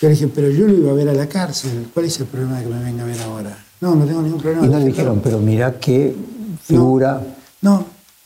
Yo 0.00 0.08
le 0.08 0.14
dije, 0.14 0.28
pero 0.28 0.50
yo 0.50 0.66
lo 0.66 0.74
iba 0.74 0.90
a 0.90 0.94
ver 0.94 1.08
a 1.08 1.14
la 1.14 1.28
cárcel. 1.28 1.88
¿Cuál 1.92 2.06
es 2.06 2.18
el 2.20 2.26
problema 2.26 2.58
de 2.58 2.64
que 2.64 2.70
me 2.70 2.82
venga 2.82 3.02
a 3.04 3.06
ver 3.06 3.20
ahora? 3.22 3.64
No, 3.80 3.94
no 3.94 4.04
tengo 4.04 4.22
ningún 4.22 4.40
problema. 4.40 4.66
Y 4.66 4.68
no 4.68 4.78
le 4.78 4.86
dijeron, 4.86 5.20
pero 5.22 5.38
mira 5.38 5.78
qué 5.78 6.14
figura. 6.64 7.22
No, 7.60 7.84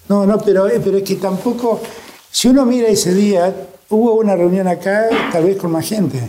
no, 0.08 0.26
no, 0.26 0.38
pero, 0.38 0.68
eh, 0.68 0.80
pero 0.82 0.98
es 0.98 1.02
que 1.04 1.16
tampoco. 1.16 1.80
Si 2.30 2.48
uno 2.48 2.64
mira 2.64 2.88
ese 2.88 3.14
día, 3.14 3.54
hubo 3.90 4.14
una 4.14 4.36
reunión 4.36 4.68
acá, 4.68 5.08
tal 5.32 5.44
vez 5.44 5.56
con 5.56 5.72
más 5.72 5.86
gente. 5.86 6.28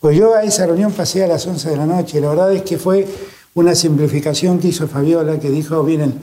Pues 0.00 0.16
yo 0.16 0.34
a 0.34 0.42
esa 0.42 0.66
reunión 0.66 0.92
pasé 0.92 1.24
a 1.24 1.26
las 1.26 1.46
11 1.46 1.70
de 1.70 1.76
la 1.76 1.86
noche. 1.86 2.20
La 2.20 2.28
verdad 2.28 2.52
es 2.52 2.62
que 2.62 2.76
fue 2.76 3.06
una 3.54 3.74
simplificación 3.74 4.58
que 4.58 4.68
hizo 4.68 4.88
Fabiola, 4.88 5.38
que 5.38 5.50
dijo, 5.50 5.82
miren, 5.82 6.20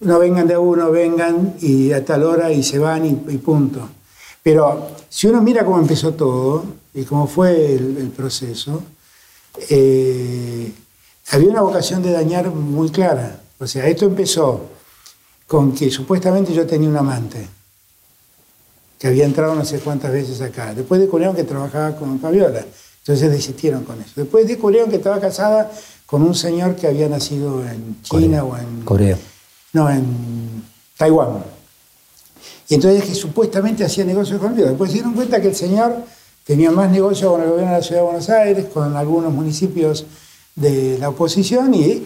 no 0.00 0.18
vengan 0.18 0.46
de 0.46 0.56
uno, 0.56 0.90
vengan 0.90 1.56
y 1.60 1.92
a 1.92 2.04
tal 2.04 2.22
hora 2.22 2.52
y 2.52 2.62
se 2.62 2.78
van 2.78 3.06
y, 3.06 3.14
punto. 3.38 3.88
Pero 4.42 4.90
si 5.08 5.26
uno 5.26 5.42
mira 5.42 5.64
cómo 5.64 5.78
empezó 5.78 6.14
todo 6.14 6.64
y 6.94 7.04
cómo 7.04 7.26
fue 7.26 7.74
el, 7.74 8.12
proceso, 8.16 8.82
eh, 9.70 10.72
había 11.30 11.50
una 11.50 11.62
vocación 11.62 12.02
de 12.02 12.12
dañar 12.12 12.48
muy 12.50 12.90
clara. 12.90 13.40
O 13.58 13.66
sea, 13.66 13.86
esto 13.88 14.06
empezó 14.06 14.66
con 15.46 15.74
que 15.74 15.90
supuestamente 15.90 16.52
yo 16.52 16.66
tenía 16.66 16.88
un 16.88 16.96
amante. 16.96 17.48
que 18.98 19.06
había 19.06 19.24
entrado 19.24 19.54
no 19.54 19.64
sé 19.64 19.78
cuántas 19.78 20.12
veces 20.12 20.40
acá. 20.40 20.74
Después 20.74 21.00
descubrieron 21.00 21.34
que 21.34 21.44
trabajaba 21.44 21.96
con 21.96 22.18
Fabiola, 22.18 22.64
entonces 22.98 23.30
desistieron 23.30 23.84
con 23.84 24.00
eso. 24.00 24.12
Después 24.16 24.46
descubrieron 24.48 24.90
que 24.90 24.96
estaba 24.96 25.20
casada 25.20 25.70
con 26.08 26.22
un 26.22 26.34
señor 26.34 26.74
que 26.74 26.86
había 26.86 27.06
nacido 27.06 27.62
en 27.68 28.00
China 28.02 28.42
o 28.42 28.56
en... 28.56 28.80
Corea. 28.80 29.18
No, 29.74 29.90
en 29.90 30.64
Taiwán. 30.96 31.44
Y 32.66 32.76
entonces 32.76 33.04
que 33.04 33.14
supuestamente 33.14 33.84
hacía 33.84 34.06
negocios 34.06 34.40
con 34.40 34.56
Dios. 34.56 34.70
Después 34.70 34.90
se 34.90 34.94
dieron 34.94 35.12
cuenta 35.12 35.38
que 35.42 35.48
el 35.48 35.54
señor 35.54 35.96
tenía 36.44 36.70
más 36.70 36.90
negocios 36.90 37.30
con 37.30 37.42
el 37.42 37.50
gobierno 37.50 37.72
de 37.72 37.78
la 37.78 37.84
Ciudad 37.84 38.00
de 38.00 38.06
Buenos 38.06 38.30
Aires, 38.30 38.66
con 38.72 38.96
algunos 38.96 39.34
municipios 39.34 40.06
de 40.54 40.96
la 40.98 41.10
oposición 41.10 41.74
y 41.74 42.02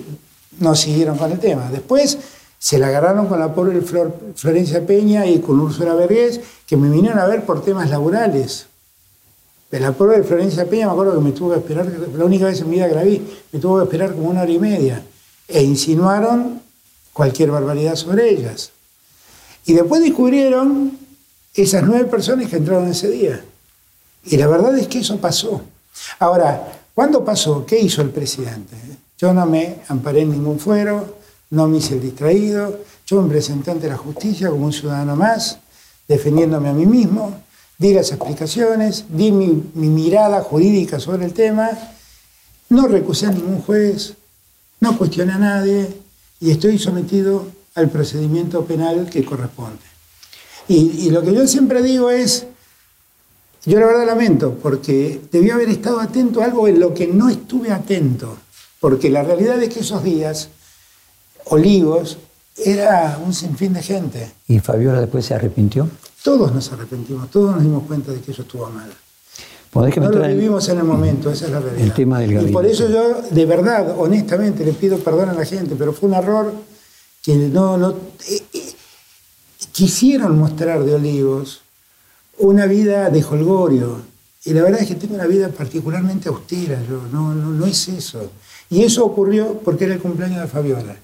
no 0.58 0.74
siguieron 0.74 1.16
con 1.16 1.30
el 1.30 1.38
tema. 1.38 1.70
Después 1.70 2.18
se 2.58 2.78
la 2.78 2.88
agarraron 2.88 3.28
con 3.28 3.38
la 3.38 3.54
pobre 3.54 3.82
Florencia 3.82 4.84
Peña 4.84 5.26
y 5.26 5.38
con 5.38 5.60
Úrsula 5.60 5.94
Vergés, 5.94 6.40
que 6.66 6.76
me 6.76 6.90
vinieron 6.90 7.20
a 7.20 7.26
ver 7.26 7.44
por 7.46 7.64
temas 7.64 7.88
laborales. 7.88 8.66
De 9.72 9.80
la 9.80 9.92
pobre 9.92 10.22
Florencia 10.22 10.68
Peña 10.68 10.84
me 10.84 10.92
acuerdo 10.92 11.14
que 11.14 11.24
me 11.24 11.32
tuvo 11.32 11.52
que 11.52 11.60
esperar, 11.60 11.86
la 11.86 12.24
única 12.26 12.44
vez 12.44 12.60
en 12.60 12.68
mi 12.68 12.76
vida 12.76 12.90
que 12.90 12.94
la 12.94 13.04
vi, 13.04 13.26
me 13.52 13.58
tuvo 13.58 13.78
que 13.78 13.84
esperar 13.84 14.12
como 14.12 14.28
una 14.28 14.42
hora 14.42 14.52
y 14.52 14.58
media. 14.58 15.02
E 15.48 15.62
insinuaron 15.62 16.60
cualquier 17.14 17.50
barbaridad 17.50 17.96
sobre 17.96 18.28
ellas. 18.28 18.70
Y 19.64 19.72
después 19.72 20.02
descubrieron 20.02 20.98
esas 21.54 21.84
nueve 21.84 22.04
personas 22.04 22.50
que 22.50 22.56
entraron 22.56 22.86
ese 22.86 23.08
día. 23.08 23.42
Y 24.24 24.36
la 24.36 24.46
verdad 24.46 24.76
es 24.76 24.88
que 24.88 24.98
eso 24.98 25.16
pasó. 25.16 25.62
Ahora, 26.18 26.70
¿cuándo 26.94 27.24
pasó? 27.24 27.64
¿Qué 27.64 27.80
hizo 27.80 28.02
el 28.02 28.10
presidente? 28.10 28.76
Yo 29.16 29.32
no 29.32 29.46
me 29.46 29.78
amparé 29.88 30.20
en 30.20 30.32
ningún 30.32 30.58
fuero, 30.58 31.16
no 31.48 31.66
me 31.66 31.78
hice 31.78 31.94
el 31.94 32.02
distraído, 32.02 32.78
yo 33.06 33.22
me 33.22 33.28
presenté 33.30 33.70
ante 33.70 33.88
la 33.88 33.96
justicia 33.96 34.50
como 34.50 34.66
un 34.66 34.72
ciudadano 34.74 35.16
más, 35.16 35.60
defendiéndome 36.06 36.68
a 36.68 36.74
mí 36.74 36.84
mismo, 36.84 37.40
di 37.82 37.92
las 37.92 38.12
explicaciones, 38.12 39.06
di 39.08 39.32
mi, 39.32 39.60
mirada 39.74 40.40
jurídica 40.40 41.00
sobre 41.00 41.24
el 41.24 41.32
tema, 41.32 41.68
no 42.68 42.86
recusé 42.86 43.26
a 43.26 43.32
ningún 43.32 43.60
juez, 43.60 44.14
no 44.78 44.96
cuestioné 44.96 45.32
a 45.32 45.38
nadie 45.38 45.88
y 46.40 46.52
estoy 46.52 46.78
sometido 46.78 47.44
al 47.74 47.90
procedimiento 47.90 48.64
penal 48.64 49.10
que 49.10 49.24
corresponde. 49.24 49.82
Y, 50.68 51.10
lo 51.10 51.22
que 51.22 51.34
yo 51.34 51.46
siempre 51.48 51.82
digo 51.82 52.08
es, 52.08 52.46
yo 53.66 53.80
la 53.80 53.86
verdad 53.86 54.06
lamento, 54.06 54.56
porque 54.62 55.20
debió 55.32 55.54
haber 55.54 55.68
estado 55.68 56.00
atento 56.00 56.40
a 56.40 56.44
algo 56.44 56.68
en 56.68 56.78
lo 56.78 56.94
que 56.94 57.08
no 57.08 57.28
estuve 57.28 57.72
atento, 57.72 58.38
porque 58.80 59.10
la 59.10 59.24
realidad 59.24 59.60
es 59.60 59.74
que 59.74 59.80
esos 59.80 60.04
días, 60.04 60.48
Olivos, 61.46 62.18
era 62.64 63.18
un 63.24 63.34
sinfín 63.34 63.72
de 63.72 63.82
gente. 63.82 64.30
¿Y 64.46 64.60
Fabiola 64.60 65.00
después 65.00 65.26
se 65.26 65.34
arrepintió? 65.34 65.90
Todos 66.22 66.52
nos 66.52 66.72
arrepentimos, 66.72 67.30
todos 67.30 67.54
nos 67.54 67.62
dimos 67.62 67.84
cuenta 67.84 68.12
de 68.12 68.20
que 68.20 68.30
eso 68.30 68.42
estuvo 68.42 68.68
mal. 68.70 68.90
no 69.74 70.10
lo 70.10 70.28
vivimos 70.28 70.68
en 70.68 70.78
el 70.78 70.84
momento, 70.84 71.30
esa 71.30 71.46
es 71.46 71.50
la 71.50 71.60
realidad. 71.60 71.84
El 71.84 71.94
tema 71.94 72.20
del 72.20 72.48
y 72.48 72.52
por 72.52 72.64
eso 72.66 72.88
yo, 72.88 73.22
de 73.30 73.46
verdad, 73.46 73.98
honestamente, 73.98 74.64
le 74.64 74.72
pido 74.72 74.98
perdón 74.98 75.30
a 75.30 75.32
la 75.32 75.44
gente, 75.44 75.74
pero 75.76 75.92
fue 75.92 76.08
un 76.08 76.14
error 76.14 76.52
que 77.22 77.34
no, 77.34 77.76
no 77.76 77.90
eh, 78.28 78.42
eh, 78.52 78.72
quisieron 79.72 80.38
mostrar 80.38 80.84
de 80.84 80.94
Olivos 80.94 81.62
una 82.38 82.66
vida 82.66 83.10
de 83.10 83.24
holgorio. 83.24 84.12
Y 84.44 84.52
la 84.52 84.62
verdad 84.62 84.82
es 84.82 84.88
que 84.88 84.96
tengo 84.96 85.14
una 85.14 85.26
vida 85.26 85.48
particularmente 85.48 86.28
austera, 86.28 86.82
yo, 86.88 87.02
no, 87.12 87.34
no, 87.34 87.50
no 87.50 87.66
es 87.66 87.88
eso. 87.88 88.30
Y 88.70 88.82
eso 88.82 89.04
ocurrió 89.04 89.60
porque 89.64 89.84
era 89.84 89.94
el 89.94 90.00
cumpleaños 90.00 90.40
de 90.40 90.48
Fabiola. 90.48 90.96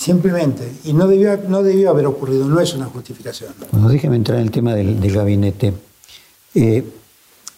Simplemente. 0.00 0.66
Y 0.84 0.94
no 0.94 1.06
debió, 1.06 1.36
no 1.46 1.62
debió 1.62 1.90
haber 1.90 2.06
ocurrido, 2.06 2.46
no 2.46 2.58
es 2.58 2.72
una 2.72 2.86
justificación. 2.86 3.52
Bueno, 3.70 3.90
déjeme 3.90 4.16
entrar 4.16 4.38
en 4.38 4.44
el 4.44 4.50
tema 4.50 4.74
del, 4.74 5.12
gabinete. 5.12 5.74
Eh, 6.54 6.90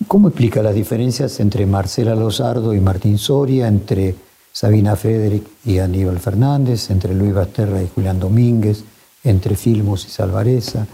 ¿Cómo 0.09 0.26
explica 0.26 0.61
las 0.61 0.74
diferencias 0.74 1.38
entre 1.38 1.66
Marcela 1.66 2.16
Lozardo 2.16 2.74
y 2.74 2.80
Martín 2.80 3.16
Soria, 3.16 3.68
entre 3.68 4.16
Sabina 4.51 4.97
Frederick 4.97 5.47
y 5.64 5.78
Aníbal 5.78 6.18
Fernández, 6.18 6.90
entre 6.90 7.14
Luis 7.14 7.32
Basterra 7.32 7.80
y 7.80 7.88
Julián 7.95 8.18
Domínguez, 8.18 8.82
entre 9.22 9.55
Filmos 9.55 10.05
y 10.07 10.11
Salvareza, 10.11 10.84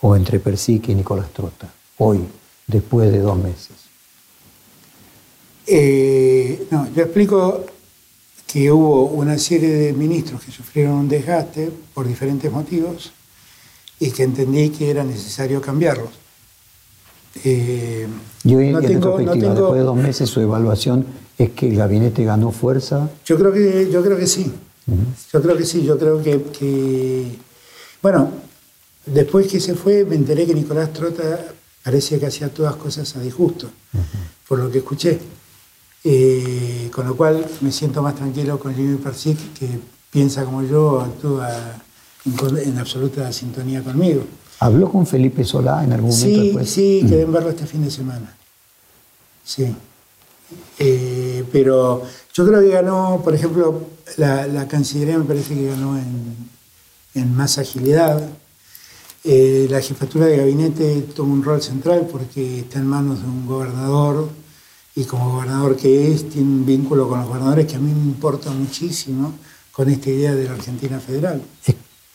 o 0.00 0.16
entre 0.16 0.40
Persique 0.40 0.90
y 0.90 0.96
Nicolás 0.96 1.30
Trota, 1.32 1.68
hoy, 1.98 2.18
después 2.66 3.12
de 3.12 3.20
dos 3.20 3.38
meses? 3.38 3.76
Eh, 5.68 6.66
no, 6.72 6.88
yo 6.92 7.02
explico 7.04 7.64
que 8.50 8.72
hubo 8.72 9.04
una 9.04 9.38
serie 9.38 9.68
de 9.68 9.92
ministros 9.92 10.42
que 10.42 10.50
sufrieron 10.50 10.94
un 10.94 11.08
desgaste 11.08 11.70
por 11.94 12.08
diferentes 12.08 12.50
motivos 12.50 13.12
y 14.00 14.10
que 14.10 14.24
entendí 14.24 14.70
que 14.70 14.90
era 14.90 15.04
necesario 15.04 15.60
cambiarlos. 15.60 16.10
Eh, 17.44 18.08
y 18.42 18.54
hoy, 18.56 18.72
no 18.72 18.80
tengo, 18.80 19.18
después 19.18 19.74
de 19.74 19.84
dos 19.84 19.96
meses, 19.96 20.28
su 20.28 20.40
evaluación 20.40 21.06
es 21.38 21.50
que 21.50 21.68
el 21.68 21.76
gabinete 21.76 22.24
ganó 22.24 22.50
fuerza. 22.50 23.08
Yo 23.24 23.38
creo 23.38 23.52
que, 23.52 23.88
yo 23.92 24.02
creo 24.02 24.16
que 24.16 24.26
sí. 24.26 24.50
Yo 25.32 25.40
creo 25.40 25.56
que 25.56 25.64
sí. 25.64 25.84
Yo 25.84 25.96
creo 25.96 26.20
que, 26.20 27.26
Bueno, 28.02 28.32
después 29.06 29.46
que 29.46 29.60
se 29.60 29.74
fue, 29.74 30.04
me 30.04 30.16
enteré 30.16 30.44
que 30.44 30.54
Nicolás 30.54 30.92
Trota 30.92 31.46
parecía 31.84 32.18
que 32.18 32.26
hacía 32.26 32.48
todas 32.48 32.74
cosas 32.74 33.14
a 33.14 33.20
disgusto, 33.20 33.70
por 34.48 34.58
lo 34.58 34.68
que 34.72 34.78
escuché. 34.78 35.20
Eh, 36.02 36.90
con 36.94 37.06
lo 37.06 37.14
cual 37.14 37.44
me 37.60 37.70
siento 37.70 38.00
más 38.02 38.14
tranquilo 38.14 38.58
con 38.58 38.74
Jimmy 38.74 38.96
Persic, 38.96 39.52
que 39.54 39.68
piensa 40.10 40.44
como 40.44 40.62
yo, 40.62 41.00
actúa 41.00 41.50
en, 42.24 42.78
absoluta 42.78 43.30
sintonía 43.32 43.82
conmigo. 43.82 44.24
¿Habló 44.60 44.90
con 44.90 45.06
Felipe 45.06 45.44
Solá 45.44 45.84
en 45.84 45.92
algún 45.92 46.10
momento? 46.10 46.64
Sí, 46.64 47.00
sí, 47.00 47.06
quedé 47.06 47.22
en 47.22 47.32
verlo 47.32 47.50
este 47.50 47.66
fin 47.66 47.84
de 47.84 47.90
semana. 47.90 48.34
Sí. 49.44 49.74
Eh, 50.78 51.44
pero 51.52 52.02
yo 52.32 52.46
creo 52.46 52.60
que 52.60 52.68
ganó, 52.68 53.20
por 53.22 53.34
ejemplo, 53.34 53.86
la, 54.16 54.66
Cancillería 54.68 55.18
me 55.18 55.24
parece 55.24 55.54
que 55.54 55.66
ganó 55.66 55.98
en, 55.98 57.36
más 57.36 57.58
agilidad. 57.58 58.26
Eh, 59.22 59.66
la 59.70 59.82
jefatura 59.82 60.26
de 60.26 60.38
gabinete 60.38 61.02
toma 61.14 61.34
un 61.34 61.42
rol 61.42 61.60
central 61.60 62.08
porque 62.10 62.60
está 62.60 62.78
en 62.78 62.86
manos 62.86 63.20
de 63.20 63.28
un 63.28 63.46
gobernador 63.46 64.30
y 65.00 65.04
como 65.04 65.32
gobernador 65.32 65.76
que 65.76 66.12
es, 66.12 66.28
tiene 66.28 66.46
un 66.46 66.66
vínculo 66.66 67.08
con 67.08 67.20
los 67.20 67.28
gobernadores 67.28 67.66
que 67.66 67.76
a 67.76 67.78
mí 67.78 67.90
me 67.90 68.02
importa 68.02 68.50
muchísimo 68.50 69.32
con 69.72 69.88
esta 69.88 70.10
idea 70.10 70.34
de 70.34 70.44
la 70.44 70.52
Argentina 70.52 71.00
federal. 71.00 71.42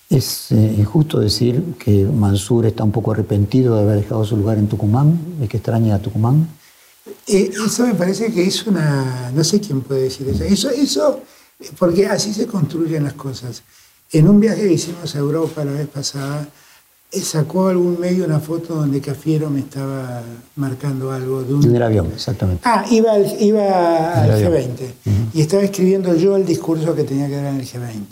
Es, 0.07 0.51
eh, 0.51 0.75
injusto 0.77 1.19
decir 1.19 1.75
que 1.79 2.05
Mansur 2.05 2.67
está 2.67 2.83
un 2.83 2.91
poco 2.91 3.11
arrepentido 3.11 3.75
de 3.75 3.81
haber 3.81 4.01
dejado 4.01 4.23
su 4.23 4.37
lugar 4.37 4.59
en 4.59 4.67
Tucumán, 4.67 5.19
de 5.39 5.47
que 5.47 5.57
extraña 5.57 5.95
a 5.95 5.99
Tucumán. 5.99 6.47
Eh, 7.25 7.51
eso 7.65 7.87
me 7.87 7.95
parece 7.95 8.31
que 8.31 8.45
es 8.45 8.67
una... 8.67 9.31
no 9.33 9.43
sé 9.43 9.59
quién 9.59 9.81
puede 9.81 10.03
decir 10.03 10.27
eso. 10.27 10.43
Eso, 10.43 10.69
eso, 10.69 11.21
porque 11.79 12.05
así 12.05 12.33
se 12.33 12.45
construyen 12.45 13.03
las 13.03 13.13
cosas. 13.13 13.63
En 14.11 14.29
un 14.29 14.39
viaje 14.39 14.61
que 14.61 14.73
hicimos 14.73 15.15
a 15.15 15.17
Europa 15.17 15.65
la 15.65 15.71
vez 15.71 15.87
pasada, 15.87 16.47
sacó 17.11 17.67
algún 17.67 17.99
medio 17.99 18.25
una 18.25 18.39
foto 18.39 18.75
donde 18.75 18.99
Cafiero 19.01 19.49
me 19.49 19.61
estaba 19.61 20.21
marcando 20.55 21.11
algo 21.11 21.43
de 21.43 21.53
un... 21.53 21.63
En 21.63 21.75
el 21.75 21.83
avión, 21.83 22.11
exactamente. 22.13 22.61
Ah, 22.65 22.85
iba 22.89 23.13
al, 23.13 23.41
iba 23.41 24.21
al 24.21 24.31
G20 24.31 24.93
y 25.33 25.41
estaba 25.41 25.63
escribiendo 25.63 26.13
yo 26.15 26.35
el 26.35 26.45
discurso 26.45 26.95
que 26.95 27.03
tenía 27.03 27.27
que 27.27 27.35
dar 27.35 27.47
en 27.47 27.59
el 27.59 27.65
G20. 27.65 28.05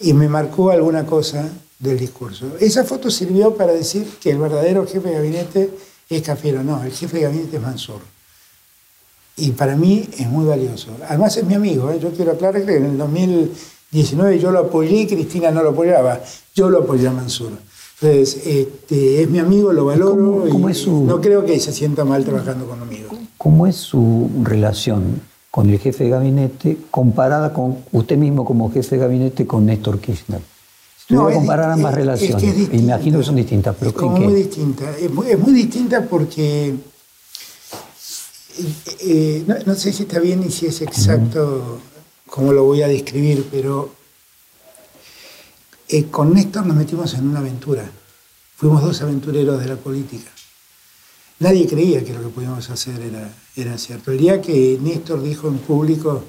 Y 0.00 0.12
me 0.12 0.28
marcó 0.28 0.70
alguna 0.70 1.06
cosa 1.06 1.48
del 1.78 1.98
discurso. 1.98 2.56
Esa 2.60 2.84
foto 2.84 3.10
sirvió 3.10 3.54
para 3.54 3.72
decir 3.72 4.06
que 4.20 4.30
el 4.30 4.38
verdadero 4.38 4.86
jefe 4.86 5.08
de 5.08 5.14
gabinete 5.14 5.70
es 6.08 6.22
Cafiero. 6.22 6.62
No, 6.62 6.82
el 6.82 6.92
jefe 6.92 7.18
de 7.18 7.22
gabinete 7.24 7.56
es 7.56 7.62
Mansur. 7.62 8.00
Y 9.36 9.52
para 9.52 9.76
mí 9.76 10.08
es 10.18 10.26
muy 10.28 10.44
valioso. 10.44 10.90
Además 11.08 11.36
es 11.36 11.44
mi 11.44 11.54
amigo. 11.54 11.90
¿eh? 11.90 11.98
Yo 12.00 12.10
quiero 12.10 12.32
aclarar 12.32 12.64
que 12.64 12.76
en 12.76 12.84
el 12.86 12.98
2019 12.98 14.38
yo 14.38 14.50
lo 14.50 14.60
apoyé 14.60 15.02
y 15.02 15.06
Cristina 15.06 15.50
no 15.50 15.62
lo 15.62 15.70
apoyaba. 15.70 16.20
Yo 16.54 16.68
lo 16.68 16.80
apoyé 16.80 17.06
a 17.06 17.12
Mansur. 17.12 17.52
Entonces, 18.00 18.46
este, 18.46 19.22
es 19.22 19.30
mi 19.30 19.40
amigo, 19.40 19.72
lo 19.72 19.86
valoro 19.86 20.46
y 20.46 20.52
no 21.04 21.20
creo 21.20 21.44
que 21.44 21.58
se 21.58 21.72
sienta 21.72 22.04
mal 22.04 22.24
trabajando 22.24 22.66
conmigo. 22.66 23.08
¿Cómo 23.36 23.66
es 23.66 23.74
su 23.76 24.30
relación 24.42 25.20
con 25.50 25.68
el 25.68 25.80
jefe 25.80 26.04
de 26.04 26.10
gabinete 26.10 26.78
comparada 26.92 27.52
con 27.52 27.78
usted 27.90 28.16
mismo 28.16 28.44
como 28.44 28.70
jefe 28.70 28.96
de 28.96 29.02
gabinete 29.02 29.46
con 29.46 29.66
Néstor 29.66 29.98
Kirchner? 29.98 30.40
No, 31.08 31.22
voy 31.22 31.32
a 31.32 31.36
comparar 31.36 31.72
ambas 31.72 31.94
relaciones. 31.94 32.72
Imagino 32.72 33.18
que 33.18 33.24
son 33.24 33.36
distintas, 33.36 33.74
pero 33.78 33.90
es 33.90 34.20
muy 34.20 34.34
distinta. 34.34 34.96
Es 34.96 35.10
muy, 35.10 35.52
distinta 35.52 36.04
porque 36.04 36.74
eh, 38.58 38.74
eh, 39.00 39.44
no, 39.66 39.74
sé 39.74 39.92
si 39.92 40.04
está 40.04 40.20
bien 40.20 40.44
y 40.46 40.50
si 40.50 40.66
es 40.66 40.82
exacto 40.82 41.80
como 42.26 42.52
lo 42.52 42.62
voy 42.62 42.82
a 42.82 42.88
describir, 42.88 43.48
pero 43.50 43.97
eh, 45.88 46.06
con 46.10 46.34
Néstor 46.34 46.66
nos 46.66 46.76
metimos 46.76 47.14
en 47.14 47.28
una 47.28 47.40
aventura. 47.40 47.90
Fuimos 48.56 48.82
dos 48.82 49.00
aventureros 49.02 49.60
de 49.60 49.68
la 49.68 49.76
política. 49.76 50.30
Nadie 51.40 51.66
creía 51.66 52.04
que 52.04 52.12
lo 52.12 52.20
que 52.20 52.28
podíamos 52.28 52.68
hacer 52.68 53.00
era, 53.00 53.32
era 53.56 53.78
cierto. 53.78 54.10
El 54.10 54.18
día 54.18 54.42
que 54.42 54.78
Néstor 54.80 55.22
dijo 55.22 55.48
en 55.48 55.58
público 55.58 56.24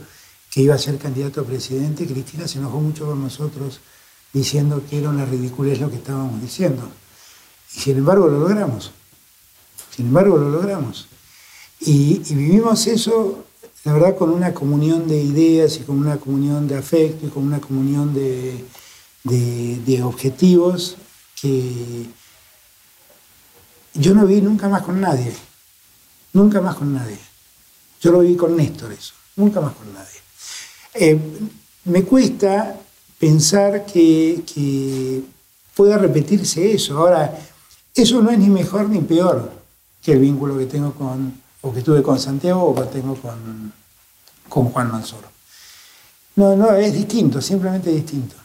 que 0.51 0.61
iba 0.61 0.75
a 0.75 0.77
ser 0.77 0.97
candidato 0.97 1.41
a 1.41 1.43
presidente, 1.43 2.05
Cristina 2.05 2.47
se 2.47 2.59
enojó 2.59 2.79
mucho 2.79 3.05
con 3.05 3.21
nosotros 3.21 3.79
diciendo 4.31 4.83
que 4.87 4.99
era 4.99 5.09
una 5.09 5.25
ridiculez 5.25 5.79
lo 5.79 5.89
que 5.89 5.97
estábamos 5.97 6.41
diciendo. 6.41 6.83
Y 7.75 7.79
sin 7.79 7.97
embargo 7.97 8.27
lo 8.27 8.39
logramos. 8.39 8.91
Sin 9.95 10.07
embargo 10.07 10.37
lo 10.37 10.49
logramos. 10.49 11.07
Y, 11.81 12.19
vivimos 12.33 12.87
eso, 12.87 13.45
la 13.83 13.93
verdad, 13.93 14.15
con 14.15 14.29
una 14.29 14.53
comunión 14.53 15.07
de 15.07 15.21
ideas 15.21 15.77
y 15.77 15.79
con 15.81 15.97
una 15.97 16.17
comunión 16.17 16.67
de 16.67 16.77
afecto 16.77 17.25
y 17.25 17.29
con 17.29 17.43
una 17.43 17.59
comunión 17.59 18.13
de, 18.13 18.65
de 19.23 20.01
objetivos 20.03 20.95
que 21.41 22.05
yo 23.93 24.13
no 24.13 24.25
vi 24.25 24.41
nunca 24.41 24.69
más 24.69 24.83
con 24.83 25.01
nadie. 25.01 25.33
Nunca 26.33 26.61
más 26.61 26.75
con 26.75 26.93
nadie. 26.93 27.17
Yo 28.01 28.11
lo 28.11 28.19
vi 28.19 28.35
con 28.35 28.55
Néstor 28.55 28.93
eso. 28.93 29.13
Nunca 29.35 29.61
más 29.61 29.73
con 29.73 29.93
nadie. 29.93 30.19
Eh, 30.93 31.19
me 31.85 32.03
cuesta 32.03 32.75
pensar 33.17 33.85
que, 33.85 35.23
pueda 35.75 35.97
repetirse 35.97 36.73
eso. 36.73 36.97
Ahora, 36.97 37.39
eso 37.95 38.21
no 38.21 38.31
es 38.31 38.39
ni 38.39 38.49
mejor 38.49 38.89
ni 38.89 38.99
peor 38.99 39.51
que 40.01 40.13
el 40.13 40.19
vínculo 40.19 40.57
que 40.57 40.65
tengo 40.65 40.93
con, 40.93 41.41
o 41.61 41.73
que 41.73 41.81
tuve 41.81 42.03
con 42.03 42.19
Santiago 42.19 42.63
o 42.63 42.75
que 42.75 42.83
tengo 42.83 43.15
con, 43.15 43.71
con 44.49 44.69
Juan 44.69 44.91
Mansoro. 44.91 45.29
No, 46.35 46.55
no, 46.55 46.73
es 46.73 46.93
distinto, 46.93 47.41
simplemente 47.41 47.91
distinto. 47.91 48.35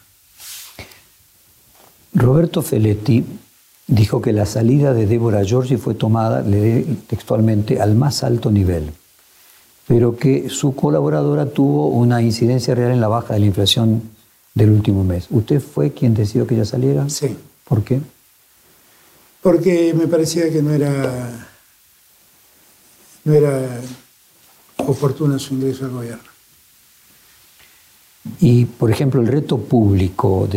Roberto 2.15 2.61
Feletti 2.61 3.23
dijo 3.87 4.21
que 4.21 4.33
la 4.33 4.47
salida 4.47 4.93
de 4.93 5.05
Débora 5.05 5.43
Giorgi 5.43 5.77
fue 5.77 5.93
tomada, 5.93 6.41
le 6.41 6.83
textualmente, 7.07 7.79
al 7.79 7.95
más 7.95 8.23
alto 8.23 8.49
nivel 8.49 8.91
pero 9.87 10.17
que 10.17 10.49
su 10.49 10.75
colaboradora 10.75 11.45
tuvo 11.45 11.89
una 11.89 12.21
incidencia 12.21 12.73
real 12.73 12.91
en 12.91 13.01
la 13.01 13.07
baja 13.07 13.33
de 13.33 13.39
la 13.39 13.45
inflación 13.45 14.01
del 14.53 14.71
último 14.71 15.03
mes. 15.03 15.27
¿Usted 15.29 15.61
fue 15.61 15.91
quien 15.91 16.13
decidió 16.13 16.47
que 16.47 16.55
ella 16.55 16.65
saliera? 16.65 17.07
Sí. 17.09 17.35
¿Por 17.63 17.83
qué? 17.83 18.01
Porque 19.41 19.93
me 19.95 20.07
parecía 20.07 20.51
que 20.51 20.61
no 20.61 20.71
era, 20.71 21.47
no 23.25 23.33
era 23.33 23.79
oportuno 24.77 25.37
su 25.37 25.53
ingreso 25.53 25.85
al 25.85 25.91
gobierno. 25.91 26.23
Y, 28.39 28.65
por 28.65 28.89
ejemplo, 28.89 29.21
el 29.21 29.27
reto 29.27 29.59
público 29.59 30.47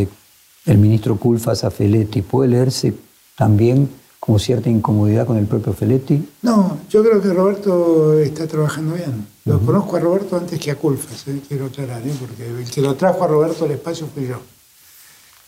del 0.68 0.78
ministro 0.78 1.16
Culfas 1.16 1.64
a 1.64 1.70
Feletti 1.70 2.20
puede 2.20 2.50
leerse 2.50 2.92
también 3.34 3.88
como 4.20 4.38
cierta 4.38 4.68
incomodidad 4.68 5.26
con 5.26 5.38
el 5.38 5.46
propio 5.46 5.72
Feletti? 5.72 6.22
No, 6.42 6.80
yo 6.90 7.02
creo 7.02 7.22
que 7.22 7.32
Roberto 7.32 8.18
está 8.18 8.46
trabajando 8.46 8.94
bien. 8.94 9.26
Lo 9.46 9.58
conozco 9.60 9.96
a 9.96 10.00
Roberto 10.00 10.36
antes 10.36 10.60
que 10.60 10.70
a 10.70 10.74
Culfas, 10.74 11.26
eh, 11.28 11.40
quiero 11.48 11.66
aclarar, 11.66 12.06
¿eh? 12.06 12.12
porque 12.20 12.46
el 12.46 12.70
que 12.70 12.82
lo 12.82 12.94
trajo 12.96 13.24
a 13.24 13.26
Roberto 13.26 13.64
al 13.64 13.70
espacio 13.70 14.06
fui 14.12 14.26
yo. 14.26 14.40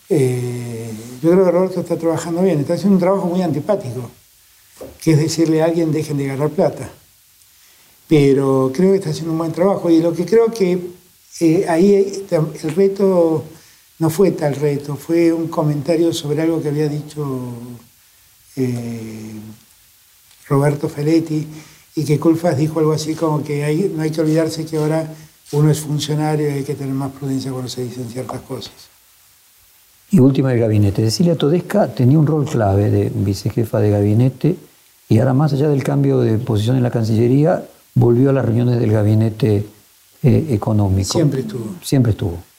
Eh, 0.08 0.90
yo 1.22 1.30
creo 1.30 1.44
que 1.44 1.50
Roberto 1.50 1.80
está 1.80 1.98
trabajando 1.98 2.40
bien, 2.40 2.60
está 2.60 2.72
haciendo 2.72 2.94
un 2.94 3.00
trabajo 3.00 3.26
muy 3.26 3.42
antipático, 3.42 4.10
que 5.02 5.12
es 5.12 5.18
decirle 5.18 5.60
a 5.60 5.66
alguien 5.66 5.92
dejen 5.92 6.16
de 6.16 6.28
ganar 6.28 6.48
plata. 6.48 6.90
Pero 8.08 8.72
creo 8.74 8.92
que 8.92 8.96
está 8.96 9.10
haciendo 9.10 9.32
un 9.32 9.38
buen 9.38 9.52
trabajo 9.52 9.90
y 9.90 10.00
lo 10.00 10.14
que 10.14 10.24
creo 10.24 10.46
que 10.46 10.80
ahí 11.68 12.24
el 12.30 12.74
reto 12.74 13.44
no 14.00 14.10
fue 14.10 14.32
tal 14.32 14.56
reto, 14.56 14.96
fue 14.96 15.32
un 15.32 15.48
comentario 15.48 16.12
sobre 16.12 16.42
algo 16.42 16.60
que 16.60 16.68
había 16.68 16.88
dicho 16.88 17.52
eh, 18.56 19.32
Roberto 20.48 20.88
Feletti, 20.88 21.46
y 21.94 22.04
que 22.04 22.18
Culfas 22.18 22.56
dijo 22.56 22.78
algo 22.80 22.92
así 22.92 23.14
como 23.14 23.44
que 23.44 23.62
hay, 23.62 23.92
no 23.94 24.02
hay 24.02 24.10
que 24.10 24.20
olvidarse 24.20 24.64
que 24.64 24.78
ahora 24.78 25.06
uno 25.52 25.70
es 25.70 25.80
funcionario 25.80 26.48
y 26.48 26.52
hay 26.52 26.64
que 26.64 26.74
tener 26.74 26.94
más 26.94 27.12
prudencia 27.12 27.50
cuando 27.50 27.68
se 27.68 27.84
dicen 27.84 28.08
ciertas 28.08 28.40
cosas. 28.42 28.72
Y 30.10 30.18
última 30.18 30.50
del 30.50 30.60
gabinete. 30.60 31.02
Cecilia 31.02 31.36
Todesca 31.36 31.88
tenía 31.88 32.18
un 32.18 32.26
rol 32.26 32.46
clave 32.46 32.90
de 32.90 33.12
vicejefa 33.14 33.80
de 33.80 33.90
gabinete 33.90 34.56
y 35.08 35.18
ahora 35.18 35.34
más 35.34 35.52
allá 35.52 35.68
del 35.68 35.82
cambio 35.82 36.20
de 36.20 36.38
posición 36.38 36.76
en 36.76 36.82
la 36.82 36.90
Cancillería, 36.90 37.64
volvió 37.94 38.30
a 38.30 38.32
las 38.32 38.44
reuniones 38.44 38.80
del 38.80 38.92
gabinete 38.92 39.66
eh, 40.22 40.46
económico. 40.50 41.12
Siempre 41.12 41.40
estuvo. 41.40 41.74
Siempre 41.82 42.12
estuvo. 42.12 42.49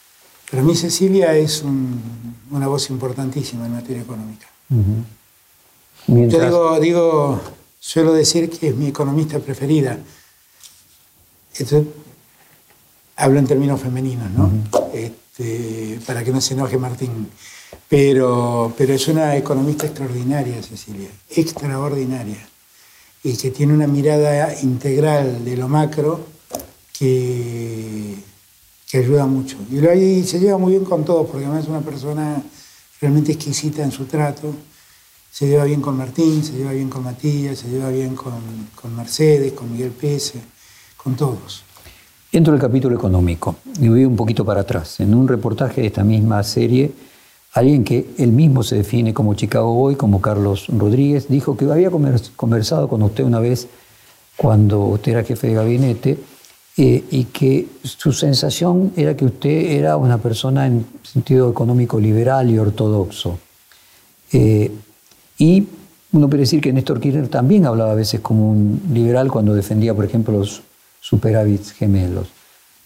Para 0.51 0.63
mí 0.63 0.75
Cecilia 0.75 1.33
es 1.37 1.63
una 1.63 2.67
voz 2.67 2.89
importantísima 2.89 3.65
en 3.65 3.71
materia 3.71 4.01
económica. 4.01 4.47
Yo 6.07 6.77
digo, 6.77 7.39
suelo 7.79 8.11
decir 8.11 8.49
que 8.49 8.67
es 8.67 8.75
mi 8.75 8.87
economista 8.87 9.39
preferida. 9.39 9.97
Esto, 11.55 11.85
hablo 13.15 13.39
en 13.39 13.47
términos 13.47 13.79
femeninos, 13.79 14.29
¿no? 14.31 14.51
Este, 14.93 16.01
para 16.05 16.21
que 16.21 16.31
no 16.31 16.41
se 16.41 16.53
enoje 16.53 16.77
Martín. 16.77 17.29
Pero, 17.87 18.73
pero 18.77 18.93
es 18.93 19.07
una 19.07 19.37
economista 19.37 19.85
extraordinaria, 19.85 20.61
Cecilia, 20.61 21.09
extraordinaria. 21.29 22.45
Y 23.23 23.37
que 23.37 23.51
tiene 23.51 23.73
una 23.73 23.87
mirada 23.87 24.59
integral 24.61 25.45
de 25.45 25.55
lo 25.55 25.69
macro 25.69 26.25
que, 26.97 28.17
que 28.91 28.97
ayuda 28.97 29.25
mucho. 29.25 29.57
Y, 29.71 30.23
se 30.23 30.39
lleva 30.39 30.57
muy 30.57 30.73
bien 30.73 30.83
con 30.83 31.05
todos, 31.05 31.27
porque 31.27 31.45
además 31.45 31.63
es 31.63 31.69
una 31.69 31.81
persona 31.81 32.43
realmente 32.99 33.31
exquisita 33.31 33.83
en 33.83 33.91
su 33.91 34.05
trato 34.05 34.53
se 35.31 35.47
lleva 35.47 35.63
bien 35.63 35.81
con 35.81 35.97
Martín, 35.97 36.43
se 36.43 36.51
lleva 36.53 36.73
bien 36.73 36.89
con 36.89 37.03
Matías, 37.03 37.59
se 37.59 37.69
lleva 37.69 37.89
bien 37.89 38.15
con, 38.15 38.33
Mercedes, 38.95 39.53
con 39.53 39.71
Miguel 39.71 39.91
Pese, 39.91 40.41
con 40.97 41.15
todos. 41.15 41.63
Entro 42.33 42.53
el 42.53 42.59
capítulo 42.59 42.97
económico 42.97 43.55
y 43.79 43.87
voy 43.87 44.03
un 44.03 44.17
poquito 44.17 44.43
para 44.43 44.61
atrás. 44.61 44.99
En 44.99 45.15
un 45.15 45.29
reportaje 45.29 45.81
de 45.81 45.87
esta 45.87 46.03
misma 46.03 46.43
serie, 46.43 46.91
alguien 47.53 47.85
que 47.85 48.09
él 48.17 48.33
mismo 48.33 48.61
se 48.61 48.75
define 48.75 49.13
como 49.13 49.33
Chicago 49.33 49.73
Boy, 49.73 49.95
como 49.95 50.21
Carlos 50.21 50.67
Rodríguez, 50.67 51.29
dijo 51.29 51.55
que 51.55 51.63
había 51.65 51.89
conversado 52.35 52.89
con 52.89 53.01
usted 53.01 53.23
una 53.23 53.39
vez 53.39 53.69
cuando 54.35 54.81
usted 54.81 55.13
era 55.13 55.23
jefe 55.23 55.47
de 55.47 55.53
gabinete 55.53 56.19
eh, 56.77 57.03
y 57.11 57.25
que 57.25 57.67
su 57.83 58.13
sensación 58.13 58.93
era 58.95 59.15
que 59.15 59.25
usted 59.25 59.71
era 59.71 59.97
una 59.97 60.17
persona 60.17 60.65
en 60.67 60.85
sentido 61.03 61.49
económico 61.49 61.99
liberal 61.99 62.49
y 62.49 62.57
ortodoxo. 62.57 63.37
Eh, 64.31 64.71
y 65.37 65.67
uno 66.13 66.29
puede 66.29 66.41
decir 66.41 66.61
que 66.61 66.71
Néstor 66.71 66.99
Kirchner 66.99 67.27
también 67.27 67.65
hablaba 67.65 67.91
a 67.91 67.95
veces 67.95 68.21
como 68.21 68.51
un 68.51 68.81
liberal 68.93 69.29
cuando 69.31 69.53
defendía, 69.53 69.93
por 69.93 70.05
ejemplo, 70.05 70.37
los 70.37 70.61
superávits 70.99 71.71
gemelos. 71.71 72.27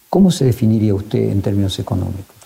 ¿Cómo 0.08 0.30
se 0.30 0.44
definiría 0.46 0.94
usted 0.94 1.30
en 1.30 1.42
términos 1.42 1.78
económicos? 1.78 2.36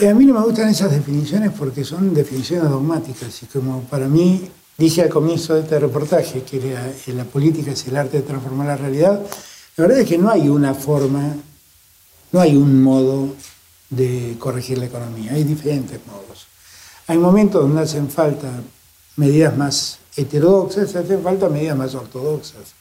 Eh, 0.00 0.08
a 0.08 0.14
mí 0.14 0.24
no 0.24 0.34
me 0.34 0.40
gustan 0.40 0.68
esas 0.68 0.90
definiciones 0.90 1.52
porque 1.56 1.84
son 1.84 2.14
definiciones 2.14 2.70
dogmáticas 2.70 3.42
y 3.42 3.46
como 3.46 3.82
para 3.82 4.08
mí 4.08 4.48
dije 4.78 5.02
al 5.02 5.10
comienzo 5.10 5.54
de 5.54 5.60
este 5.60 5.78
reportaje 5.78 6.42
que 6.42 6.60
la, 6.60 7.14
la 7.14 7.24
política 7.24 7.70
es 7.72 7.86
el 7.86 7.96
arte 7.96 8.18
de 8.18 8.22
transformar 8.22 8.66
la 8.66 8.76
realidad, 8.76 9.20
la 9.76 9.84
verdad 9.84 10.00
es 10.00 10.08
que 10.08 10.18
no 10.18 10.30
hay 10.30 10.48
una 10.48 10.74
forma, 10.74 11.34
no 12.32 12.40
hay 12.40 12.56
un 12.56 12.82
modo 12.82 13.34
de 13.90 14.36
corregir 14.38 14.78
la 14.78 14.86
economía, 14.86 15.32
hay 15.32 15.44
diferentes 15.44 16.00
modos. 16.06 16.46
Hay 17.06 17.18
momentos 17.18 17.62
donde 17.62 17.82
hacen 17.82 18.08
falta 18.08 18.50
medidas 19.16 19.56
más 19.56 19.98
heterodoxas, 20.16 20.94
hacen 20.94 21.22
falta 21.22 21.48
medidas 21.48 21.76
más 21.76 21.94
ortodoxas. 21.94 22.74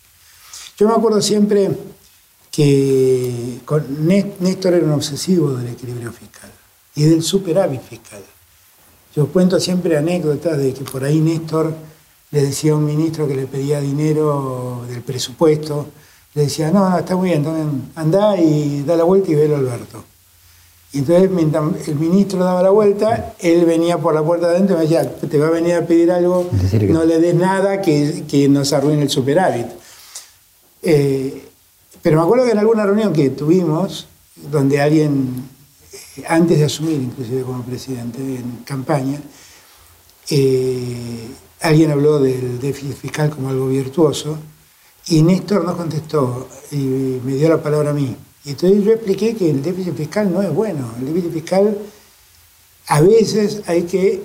Yo 0.77 0.87
me 0.87 0.93
acuerdo 0.93 1.21
siempre 1.21 1.71
que 2.51 3.59
Néstor 4.39 4.75
era 4.75 4.85
un 4.85 4.91
obsesivo 4.91 5.53
del 5.55 5.73
equilibrio 5.73 6.11
fiscal 6.11 6.51
y 6.95 7.03
del 7.03 7.23
superávit 7.23 7.81
fiscal. 7.81 8.23
Yo 9.15 9.27
cuento 9.27 9.59
siempre 9.59 9.97
anécdotas 9.97 10.57
de 10.57 10.73
que 10.73 10.83
por 10.83 11.03
ahí 11.03 11.19
Néstor 11.19 11.73
le 12.31 12.41
decía 12.43 12.73
a 12.73 12.75
un 12.75 12.85
ministro 12.85 13.27
que 13.27 13.35
le 13.35 13.47
pedía 13.47 13.79
dinero 13.81 14.85
del 14.87 15.01
presupuesto, 15.01 15.87
le 16.35 16.43
decía, 16.43 16.71
no, 16.71 16.89
no, 16.89 16.97
está 16.97 17.15
muy 17.15 17.29
bien, 17.29 17.45
anda 17.95 18.37
y 18.37 18.83
da 18.83 18.95
la 18.95 19.03
vuelta 19.03 19.31
y 19.31 19.35
velo 19.35 19.55
Alberto. 19.55 20.03
Y 20.91 20.99
entonces, 20.99 21.29
mientras 21.31 21.87
el 21.87 21.95
ministro 21.95 22.43
daba 22.43 22.61
la 22.61 22.69
vuelta, 22.69 23.33
él 23.39 23.65
venía 23.65 23.97
por 23.97 24.13
la 24.13 24.21
puerta 24.21 24.47
de 24.47 24.57
adentro 24.57 24.75
y 24.75 24.77
me 24.77 24.83
decía, 24.83 25.11
te 25.15 25.39
va 25.39 25.47
a 25.47 25.49
venir 25.49 25.73
a 25.73 25.87
pedir 25.87 26.11
algo, 26.11 26.47
no 26.89 27.03
le 27.03 27.19
des 27.19 27.33
nada 27.33 27.81
que, 27.81 28.25
que 28.27 28.47
nos 28.47 28.73
arruine 28.73 29.01
el 29.01 29.09
superávit. 29.09 29.65
Eh, 30.83 31.47
pero 32.03 32.17
me 32.17 32.23
acuerdo 32.23 32.45
que 32.45 32.51
en 32.51 32.59
alguna 32.59 32.85
reunión 32.85 33.11
que 33.11 33.31
tuvimos, 33.31 34.07
donde 34.51 34.81
alguien, 34.81 35.45
eh, 36.17 36.23
antes 36.27 36.59
de 36.59 36.65
asumir 36.65 37.01
inclusive 37.01 37.41
como 37.41 37.63
presidente 37.63 38.19
en 38.19 38.63
campaña, 38.65 39.19
eh, 40.29 41.27
alguien 41.61 41.91
habló 41.91 42.19
del 42.19 42.59
déficit 42.59 42.95
fiscal 42.95 43.29
como 43.29 43.49
algo 43.49 43.67
virtuoso, 43.67 44.37
y 45.07 45.21
Néstor 45.21 45.65
no 45.65 45.75
contestó 45.75 46.47
y 46.71 47.19
me 47.23 47.33
dio 47.35 47.49
la 47.49 47.61
palabra 47.61 47.91
a 47.91 47.93
mí. 47.93 48.15
Y 48.45 48.51
entonces 48.51 48.83
yo 48.83 48.91
expliqué 48.91 49.35
que 49.35 49.49
el 49.49 49.61
déficit 49.61 49.95
fiscal 49.95 50.31
no 50.31 50.41
es 50.41 50.53
bueno. 50.53 50.91
El 50.99 51.07
déficit 51.07 51.31
fiscal 51.33 51.77
a 52.87 53.01
veces 53.01 53.61
hay 53.67 53.83
que 53.83 54.23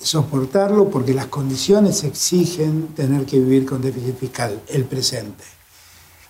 soportarlo 0.00 0.88
porque 0.88 1.14
las 1.14 1.26
condiciones 1.26 2.04
exigen 2.04 2.88
tener 2.88 3.24
que 3.24 3.38
vivir 3.38 3.64
con 3.64 3.80
déficit 3.80 4.16
fiscal, 4.18 4.60
el 4.68 4.84
presente. 4.84 5.44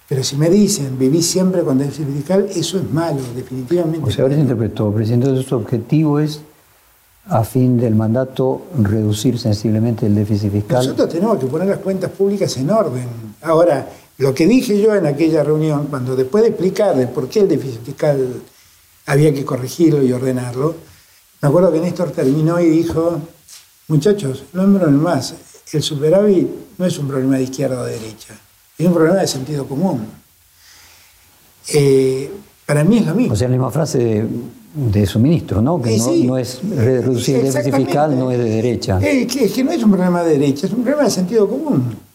Pero 0.08 0.24
si 0.24 0.36
me 0.36 0.48
dicen, 0.48 0.98
viví 0.98 1.22
siempre 1.22 1.62
con 1.62 1.78
déficit 1.78 2.08
fiscal, 2.08 2.48
eso 2.54 2.78
es 2.78 2.90
malo, 2.90 3.20
definitivamente. 3.34 4.08
O 4.08 4.10
sea, 4.10 4.22
ahora 4.22 4.36
se 4.36 4.40
interpretó, 4.40 4.92
presidente, 4.92 5.42
su 5.42 5.54
objetivo 5.54 6.18
es 6.18 6.40
a 7.28 7.44
fin 7.44 7.78
del 7.78 7.94
mandato 7.94 8.62
reducir 8.82 9.38
sensiblemente 9.38 10.06
el 10.06 10.14
déficit 10.14 10.50
fiscal? 10.50 10.78
Nosotros 10.78 11.08
tenemos 11.10 11.38
que 11.38 11.46
poner 11.46 11.68
las 11.68 11.78
cuentas 11.78 12.10
públicas 12.10 12.56
en 12.56 12.70
orden. 12.70 13.06
Ahora, 13.42 13.88
lo 14.18 14.34
que 14.34 14.46
dije 14.46 14.80
yo 14.80 14.94
en 14.94 15.06
aquella 15.06 15.44
reunión, 15.44 15.86
cuando 15.86 16.16
después 16.16 16.42
de 16.42 16.50
explicarle 16.50 17.06
por 17.06 17.28
qué 17.28 17.40
el 17.40 17.48
déficit 17.48 17.84
fiscal 17.84 18.42
había 19.06 19.32
que 19.32 19.44
corregirlo 19.44 20.02
y 20.02 20.12
ordenarlo, 20.12 20.74
me 21.40 21.48
acuerdo 21.48 21.72
que 21.72 21.80
Néstor 21.80 22.10
terminó 22.10 22.58
y 22.60 22.68
dijo, 22.68 23.20
muchachos, 23.86 24.42
no 24.52 24.66
me 24.66 24.84
más, 24.88 25.34
el 25.72 25.82
superávit 25.82 26.48
no 26.78 26.84
es 26.84 26.98
un 26.98 27.06
problema 27.06 27.36
de 27.36 27.44
izquierda 27.44 27.80
o 27.80 27.84
de 27.84 27.92
derecha, 27.92 28.34
es 28.76 28.86
un 28.86 28.92
problema 28.92 29.20
de 29.20 29.28
sentido 29.28 29.66
común. 29.66 30.06
Eh, 31.72 32.30
para 32.66 32.82
mí 32.82 32.98
es 32.98 33.06
lo 33.06 33.14
mismo. 33.14 33.34
O 33.34 33.36
sea, 33.36 33.46
la 33.46 33.52
misma 33.52 33.70
frase 33.70 34.26
de, 34.74 35.06
su 35.06 35.20
ministro, 35.20 35.62
¿no? 35.62 35.80
Que 35.80 35.96
no, 35.96 36.36
es 36.36 36.60
reducir 36.68 37.36
el 37.36 37.52
déficit 37.52 37.74
fiscal, 37.74 38.18
no 38.18 38.32
es 38.32 38.38
de 38.38 38.44
derecha. 38.44 38.98
Es 39.00 39.52
que, 39.52 39.62
no 39.62 39.70
es 39.70 39.82
un 39.82 39.92
problema 39.92 40.24
de 40.24 40.38
derecha, 40.38 40.66
es 40.66 40.72
un 40.72 40.82
problema 40.82 41.04
de 41.04 41.10
sentido 41.10 41.48
común. 41.48 42.07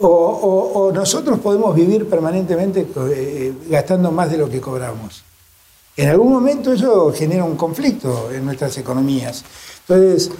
O, 0.00 0.90
nosotros 0.92 1.38
podemos 1.38 1.74
vivir 1.74 2.08
permanentemente 2.08 2.86
eh, 3.10 3.52
gastando 3.68 4.10
más 4.10 4.30
de 4.30 4.38
lo 4.38 4.50
que 4.50 4.60
cobramos. 4.60 5.22
En 5.96 6.08
algún 6.08 6.32
momento 6.32 6.72
eso 6.72 7.12
genera 7.12 7.44
un 7.44 7.56
conflicto 7.56 8.30
en 8.32 8.44
nuestras 8.44 8.76
economías. 8.78 9.44
Entonces, 9.86 10.30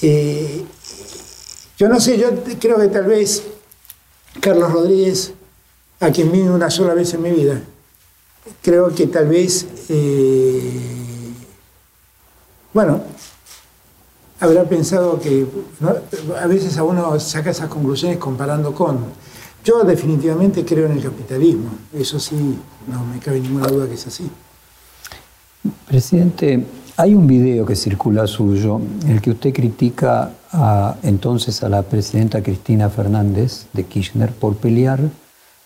eh, 0.00 0.64
yo 1.76 1.88
no 1.88 2.00
sé, 2.00 2.18
yo 2.18 2.28
creo 2.58 2.78
que 2.78 2.88
tal 2.88 3.04
vez 3.04 3.42
Carlos 4.40 4.72
Rodríguez, 4.72 5.32
a 6.00 6.10
quien 6.10 6.32
vi 6.32 6.40
una 6.40 6.70
sola 6.70 6.94
vez 6.94 7.12
en 7.12 7.22
mi 7.22 7.30
vida, 7.30 7.60
creo 8.62 8.94
que 8.94 9.06
tal 9.08 9.28
vez, 9.28 9.66
eh, 9.88 11.32
bueno, 12.72 13.02
habrá 14.40 14.64
pensado 14.64 15.18
que 15.20 15.46
a 16.40 16.46
veces 16.46 16.76
a 16.78 16.84
uno 16.84 17.18
saca 17.20 17.50
esas 17.50 17.68
conclusiones 17.68 18.18
comparando 18.18 18.72
con. 18.74 18.98
Yo 19.64 19.82
definitivamente 19.84 20.64
creo 20.64 20.86
en 20.86 20.92
el 20.92 21.02
capitalismo, 21.02 21.70
eso 21.92 22.18
sí, 22.18 22.58
no 22.86 23.04
me 23.04 23.18
cabe 23.18 23.40
ninguna 23.40 23.66
duda 23.66 23.86
que 23.86 23.94
es 23.94 24.06
así. 24.06 24.30
Presidente, 25.86 26.64
hay 26.96 27.14
un 27.14 27.26
video 27.26 27.66
que 27.66 27.76
circula 27.76 28.26
suyo 28.26 28.80
en 29.02 29.10
el 29.10 29.20
que 29.20 29.30
usted 29.30 29.52
critica 29.52 30.32
entonces 31.02 31.62
a 31.62 31.68
la 31.68 31.82
presidenta 31.82 32.42
Cristina 32.42 32.88
Fernández 32.88 33.66
de 33.72 33.84
Kirchner 33.84 34.32
por 34.32 34.56
pelear 34.56 35.00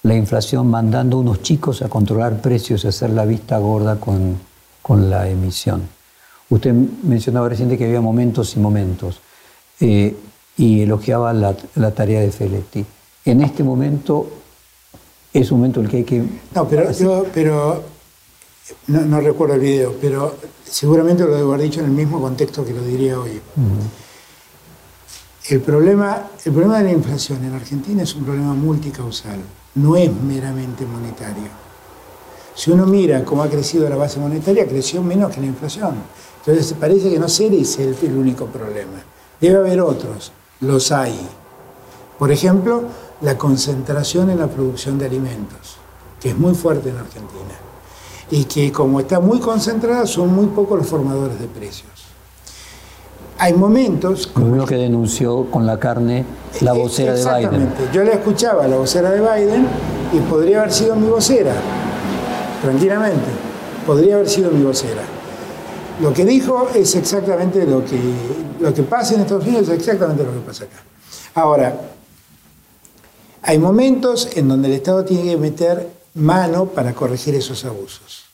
la 0.02 0.16
inflación 0.16 0.66
mandando 0.68 1.18
a 1.18 1.20
unos 1.20 1.42
chicos 1.42 1.82
a 1.82 1.88
controlar 1.88 2.40
precios 2.40 2.84
y 2.84 2.88
hacer 2.88 3.10
la 3.10 3.24
vista 3.24 3.58
gorda 3.58 4.00
con, 4.00 4.36
con 4.82 5.10
la 5.10 5.28
emisión. 5.28 5.82
Usted 6.52 6.74
mencionaba 7.02 7.48
reciente 7.48 7.78
que 7.78 7.86
había 7.86 8.02
momentos 8.02 8.54
y 8.56 8.60
momentos 8.60 9.20
eh, 9.80 10.14
y 10.58 10.82
elogiaba 10.82 11.32
la, 11.32 11.54
tarea 11.94 12.20
de 12.20 12.30
Feletti. 12.30 12.84
En 13.24 13.40
este 13.40 13.64
momento 13.64 14.28
es 15.32 15.50
un 15.50 15.60
momento 15.60 15.80
en 15.80 15.86
el 15.86 15.90
que 15.90 15.96
hay 15.96 16.04
que... 16.04 16.22
No, 16.54 16.68
pero, 16.68 16.92
yo, 16.92 17.24
pero 17.32 17.82
no, 18.88 19.20
recuerdo 19.22 19.54
el 19.54 19.60
video, 19.60 19.94
pero 19.98 20.36
seguramente 20.62 21.24
lo 21.24 21.34
debo 21.34 21.54
haber 21.54 21.64
dicho 21.64 21.80
en 21.80 21.86
el 21.86 21.92
mismo 21.92 22.20
contexto 22.20 22.66
que 22.66 22.74
lo 22.74 22.82
diría 22.82 23.18
hoy. 23.18 23.40
el, 25.48 25.60
problema, 25.62 26.28
el 26.44 26.52
problema 26.52 26.78
de 26.78 26.84
la 26.84 26.92
inflación 26.92 27.42
en 27.46 27.54
Argentina 27.54 28.02
es 28.02 28.14
un 28.14 28.24
problema 28.24 28.52
multicausal 28.52 29.40
no 29.74 29.96
es 29.96 30.12
meramente 30.12 30.84
monetario. 30.84 31.48
Si 32.54 32.70
uno 32.70 32.86
mira 32.86 33.24
cómo 33.24 33.42
ha 33.42 33.48
crecido 33.48 33.88
la 33.88 33.96
base 33.96 34.20
monetaria, 34.20 34.68
creció 34.68 35.02
menos 35.02 35.34
que 35.34 35.40
la 35.40 35.46
inflación. 35.46 35.94
Entonces 36.44 36.74
parece 36.78 37.10
que 37.10 37.18
no 37.18 37.28
ser 37.28 37.54
ese 37.54 37.84
el, 37.84 37.96
el 38.02 38.16
único 38.16 38.46
problema. 38.46 39.02
Debe 39.40 39.58
haber 39.58 39.80
otros, 39.80 40.32
los 40.60 40.90
hay. 40.90 41.18
Por 42.18 42.32
ejemplo, 42.32 42.84
la 43.20 43.38
concentración 43.38 44.30
en 44.30 44.40
la 44.40 44.48
producción 44.48 44.98
de 44.98 45.06
alimentos, 45.06 45.76
que 46.20 46.30
es 46.30 46.38
muy 46.38 46.54
fuerte 46.54 46.90
en 46.90 46.98
Argentina. 46.98 47.54
Y 48.30 48.44
que 48.44 48.72
como 48.72 49.00
está 49.00 49.20
muy 49.20 49.38
concentrada, 49.38 50.06
son 50.06 50.34
muy 50.34 50.46
pocos 50.46 50.78
los 50.78 50.86
formadores 50.86 51.38
de 51.38 51.46
precios. 51.46 51.90
Hay 53.38 53.54
momentos... 53.54 54.30
Lo 54.36 54.42
mismo 54.42 54.66
que 54.66 54.76
denunció 54.76 55.50
con 55.50 55.66
la 55.66 55.78
carne 55.78 56.24
la 56.60 56.72
vocera 56.72 57.14
de 57.14 57.24
Biden. 57.24 57.72
Yo 57.92 58.04
le 58.04 58.12
escuchaba 58.12 58.66
la 58.68 58.76
vocera 58.76 59.10
de 59.10 59.20
Biden 59.20 59.66
y 60.12 60.18
podría 60.20 60.60
haber 60.60 60.72
sido 60.72 60.96
mi 60.96 61.08
vocera, 61.08 61.54
tranquilamente. 62.62 63.26
Podría 63.86 64.14
haber 64.16 64.28
sido 64.28 64.50
mi 64.50 64.62
vocera. 64.62 65.02
Lo 66.02 66.12
que 66.12 66.24
dijo 66.24 66.68
es 66.74 66.96
exactamente 66.96 67.64
lo 67.64 67.84
que, 67.84 67.96
lo 68.58 68.74
que 68.74 68.82
pasa 68.82 69.14
en 69.14 69.20
Estados 69.20 69.46
Unidos, 69.46 69.68
es 69.68 69.78
exactamente 69.78 70.24
lo 70.24 70.32
que 70.32 70.40
pasa 70.40 70.64
acá. 70.64 70.82
Ahora, 71.34 71.80
hay 73.40 73.56
momentos 73.60 74.28
en 74.34 74.48
donde 74.48 74.66
el 74.66 74.74
Estado 74.74 75.04
tiene 75.04 75.30
que 75.30 75.36
meter 75.36 75.88
mano 76.14 76.66
para 76.66 76.92
corregir 76.92 77.36
esos 77.36 77.64
abusos. 77.64 78.24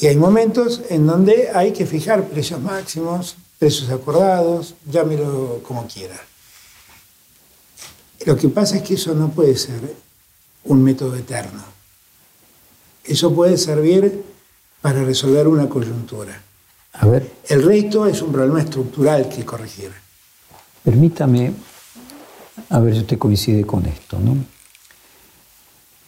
Y 0.00 0.06
hay 0.06 0.16
momentos 0.16 0.80
en 0.88 1.06
donde 1.06 1.50
hay 1.54 1.72
que 1.74 1.84
fijar 1.84 2.28
precios 2.28 2.62
máximos, 2.62 3.36
precios 3.58 3.90
acordados, 3.90 4.74
llámelo 4.90 5.60
como 5.68 5.86
quiera. 5.86 6.18
Lo 8.24 8.38
que 8.38 8.48
pasa 8.48 8.78
es 8.78 8.82
que 8.84 8.94
eso 8.94 9.14
no 9.14 9.28
puede 9.28 9.54
ser 9.58 9.94
un 10.64 10.82
método 10.82 11.14
eterno. 11.14 11.62
Eso 13.04 13.34
puede 13.34 13.58
servir 13.58 14.24
para 14.80 15.04
resolver 15.04 15.46
una 15.46 15.68
coyuntura. 15.68 16.40
A 16.94 17.06
ver. 17.06 17.30
El 17.48 17.62
resto 17.62 18.06
es 18.06 18.22
un 18.22 18.32
problema 18.32 18.60
estructural 18.60 19.28
que 19.28 19.44
corregir. 19.44 19.90
Permítame, 20.82 21.52
a 22.70 22.78
ver 22.78 22.94
si 22.94 23.00
usted 23.00 23.18
coincide 23.18 23.64
con 23.66 23.84
esto, 23.86 24.18
¿no? 24.18 24.36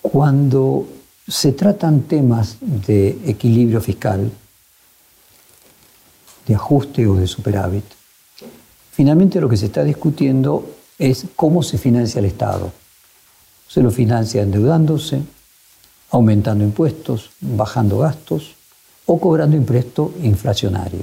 Cuando 0.01 0.87
se 1.27 1.53
tratan 1.53 2.03
temas 2.03 2.59
de 2.61 3.19
equilibrio 3.27 3.81
fiscal, 3.81 4.31
de 6.47 6.55
ajuste 6.55 7.07
o 7.07 7.17
de 7.17 7.27
superávit, 7.27 7.85
finalmente 8.93 9.41
lo 9.41 9.49
que 9.49 9.57
se 9.57 9.67
está 9.67 9.83
discutiendo 9.83 10.77
es 10.99 11.27
cómo 11.35 11.63
se 11.63 11.79
financia 11.79 12.21
el 12.21 12.27
Estado. 12.27 12.73
Se 13.67 13.83
lo 13.83 13.91
financia 13.91 14.43
endeudándose, 14.43 15.21
aumentando 16.11 16.63
impuestos, 16.63 17.31
bajando 17.41 17.99
gastos 17.99 18.56
o 19.07 19.19
cobrando 19.19 19.57
impuesto 19.57 20.13
inflacionario. 20.23 21.01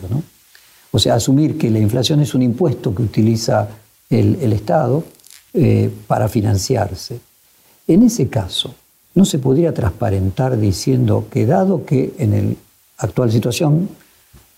O 0.92 1.00
sea, 1.00 1.16
asumir 1.16 1.58
que 1.58 1.72
la 1.72 1.80
inflación 1.80 2.20
es 2.20 2.36
un 2.36 2.44
impuesto 2.44 2.94
que 2.94 3.02
utiliza 3.02 3.68
el, 4.10 4.54
Estado 4.54 5.04
eh, 5.54 5.90
para 6.08 6.28
financiarse. 6.28 7.20
En 7.88 8.04
ese 8.04 8.30
caso, 8.30 8.76
¿no 9.16 9.26
se 9.26 9.40
podría 9.40 9.74
transparentar 9.74 10.58
diciendo 10.60 11.26
que 11.32 11.46
dado 11.46 11.86
que 11.86 12.14
en 12.20 12.32
la 12.32 12.56
actual 12.98 13.32
situación 13.32 13.90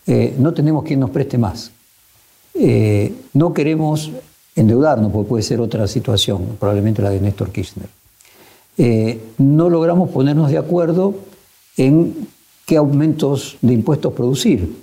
eh, 0.08 0.36
no 0.38 0.54
tenemos 0.54 0.84
quien 0.84 1.00
nos 1.00 1.10
preste 1.10 1.38
más, 1.38 1.72
eh, 2.54 3.14
no 3.34 3.54
queremos 3.54 4.12
endeudarnos, 4.56 5.12
porque 5.12 5.30
puede 5.30 5.44
ser 5.44 5.62
otra 5.62 5.88
situación, 5.88 6.58
probablemente 6.60 7.02
la 7.02 7.10
de 7.10 7.22
Néstor 7.22 7.52
Kirchner. 7.52 7.90
No 9.38 9.70
logramos 9.70 10.10
ponernos 10.10 10.52
de 10.52 10.58
acuerdo 10.58 11.16
en 11.78 12.28
qué 12.66 12.78
aumentos 12.78 13.58
de 13.62 13.74
impuestos 13.74 14.14
producir 14.14 14.76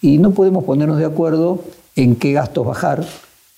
y 0.00 0.18
no 0.18 0.30
podemos 0.30 0.64
ponernos 0.64 0.98
de 0.98 1.04
acuerdo 1.04 1.62
en 1.96 2.16
qué 2.16 2.32
gastos 2.32 2.66
bajar. 2.66 3.06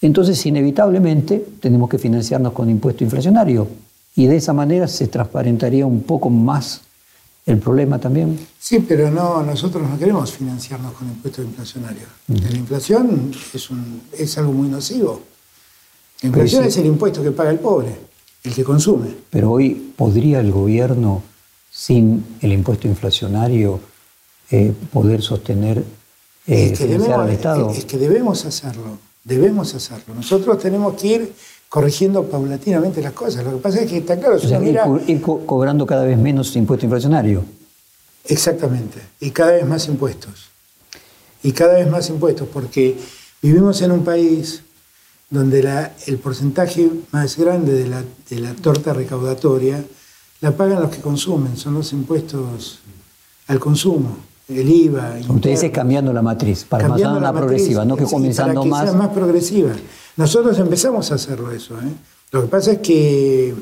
Entonces, 0.00 0.44
inevitablemente, 0.46 1.44
tenemos 1.60 1.88
que 1.88 1.98
financiarnos 1.98 2.52
con 2.52 2.70
impuesto 2.70 3.04
inflacionario 3.04 3.68
y 4.16 4.26
de 4.26 4.36
esa 4.36 4.52
manera 4.52 4.88
se 4.88 5.08
transparentaría 5.08 5.86
un 5.86 6.02
poco 6.02 6.30
más 6.30 6.82
el 7.46 7.58
problema 7.58 7.98
también. 7.98 8.38
Sí, 8.58 8.84
pero 8.86 9.10
no, 9.10 9.42
nosotros 9.42 9.88
no 9.88 9.98
queremos 9.98 10.32
financiarnos 10.32 10.92
con 10.94 11.08
impuestos 11.08 11.44
inflacionarios. 11.44 12.08
La 12.28 12.56
inflación 12.56 13.32
es, 13.52 13.70
un, 13.70 14.02
es 14.16 14.38
algo 14.38 14.52
muy 14.52 14.68
nocivo. 14.68 15.20
La 16.22 16.28
inflación 16.28 16.64
es 16.64 16.76
el 16.76 16.86
impuesto 16.86 17.22
que 17.22 17.30
paga 17.30 17.50
el 17.50 17.58
pobre, 17.58 17.94
el 18.44 18.54
que 18.54 18.64
consume. 18.64 19.08
Pero 19.30 19.52
hoy, 19.52 19.92
¿podría 19.96 20.40
el 20.40 20.52
gobierno, 20.52 21.22
sin 21.80 22.36
el 22.42 22.52
impuesto 22.52 22.86
inflacionario, 22.88 23.80
eh, 24.50 24.70
poder 24.92 25.22
sostener 25.22 25.82
eh, 26.46 26.74
al 27.10 27.30
Estado? 27.30 27.70
Es, 27.70 27.86
que 27.86 27.96
debemos 27.96 28.44
hacerlo, 28.44 28.98
debemos 29.24 29.74
hacerlo. 29.74 30.14
Nosotros 30.14 30.58
tenemos 30.58 30.94
que 31.00 31.06
ir 31.06 31.32
corrigiendo 31.70 32.24
paulatinamente 32.24 33.00
las 33.00 33.14
cosas. 33.14 33.44
Lo 33.44 33.52
que 33.52 33.62
pasa 33.62 33.80
es 33.80 33.90
que 33.90 33.96
está 33.96 34.18
claro... 34.18 34.38
ir, 35.06 35.22
cobrando 35.22 35.86
cada 35.86 36.04
vez 36.04 36.18
menos 36.18 36.54
impuesto 36.54 36.84
inflacionario. 36.84 37.42
Exactamente, 38.26 39.00
y 39.18 39.30
cada 39.30 39.52
vez 39.52 39.66
más 39.66 39.88
impuestos. 39.88 40.50
Y 41.42 41.52
cada 41.52 41.76
vez 41.76 41.90
más 41.90 42.10
impuestos, 42.10 42.46
porque 42.52 42.98
vivimos 43.40 43.80
en 43.80 43.92
un 43.92 44.04
país 44.04 44.60
donde 45.30 45.62
la, 45.62 45.94
el 46.06 46.18
porcentaje 46.18 46.90
más 47.10 47.38
grande 47.38 47.72
de 47.72 47.88
la, 47.88 48.04
de 48.28 48.38
la 48.38 48.52
torta 48.52 48.92
recaudatoria 48.92 49.82
la 50.40 50.52
pagan 50.52 50.80
los 50.80 50.90
que 50.90 51.00
consumen, 51.00 51.56
son 51.56 51.74
los 51.74 51.92
impuestos 51.92 52.80
al 53.46 53.58
consumo. 53.58 54.16
el 54.48 54.68
IVA. 54.68 55.18
Ustedes 55.28 55.62
es 55.62 55.70
cambiando 55.70 56.12
la 56.12 56.22
matriz, 56.22 56.64
para 56.64 56.88
cambiando 56.88 57.20
más 57.20 57.32
progresiva, 57.32 57.84
no 57.84 57.96
que 57.96 58.04
comenzando 58.04 58.62
para 58.68 58.84
que 58.84 58.90
Sea 58.90 58.98
más 58.98 59.10
progresiva. 59.10 59.72
Nosotros 60.16 60.58
empezamos 60.58 61.10
a 61.12 61.14
hacerlo 61.14 61.52
eso. 61.52 61.74
¿eh? 61.76 61.92
Lo 62.32 62.42
que 62.42 62.48
pasa 62.48 62.72
es 62.72 62.78
que 62.78 63.54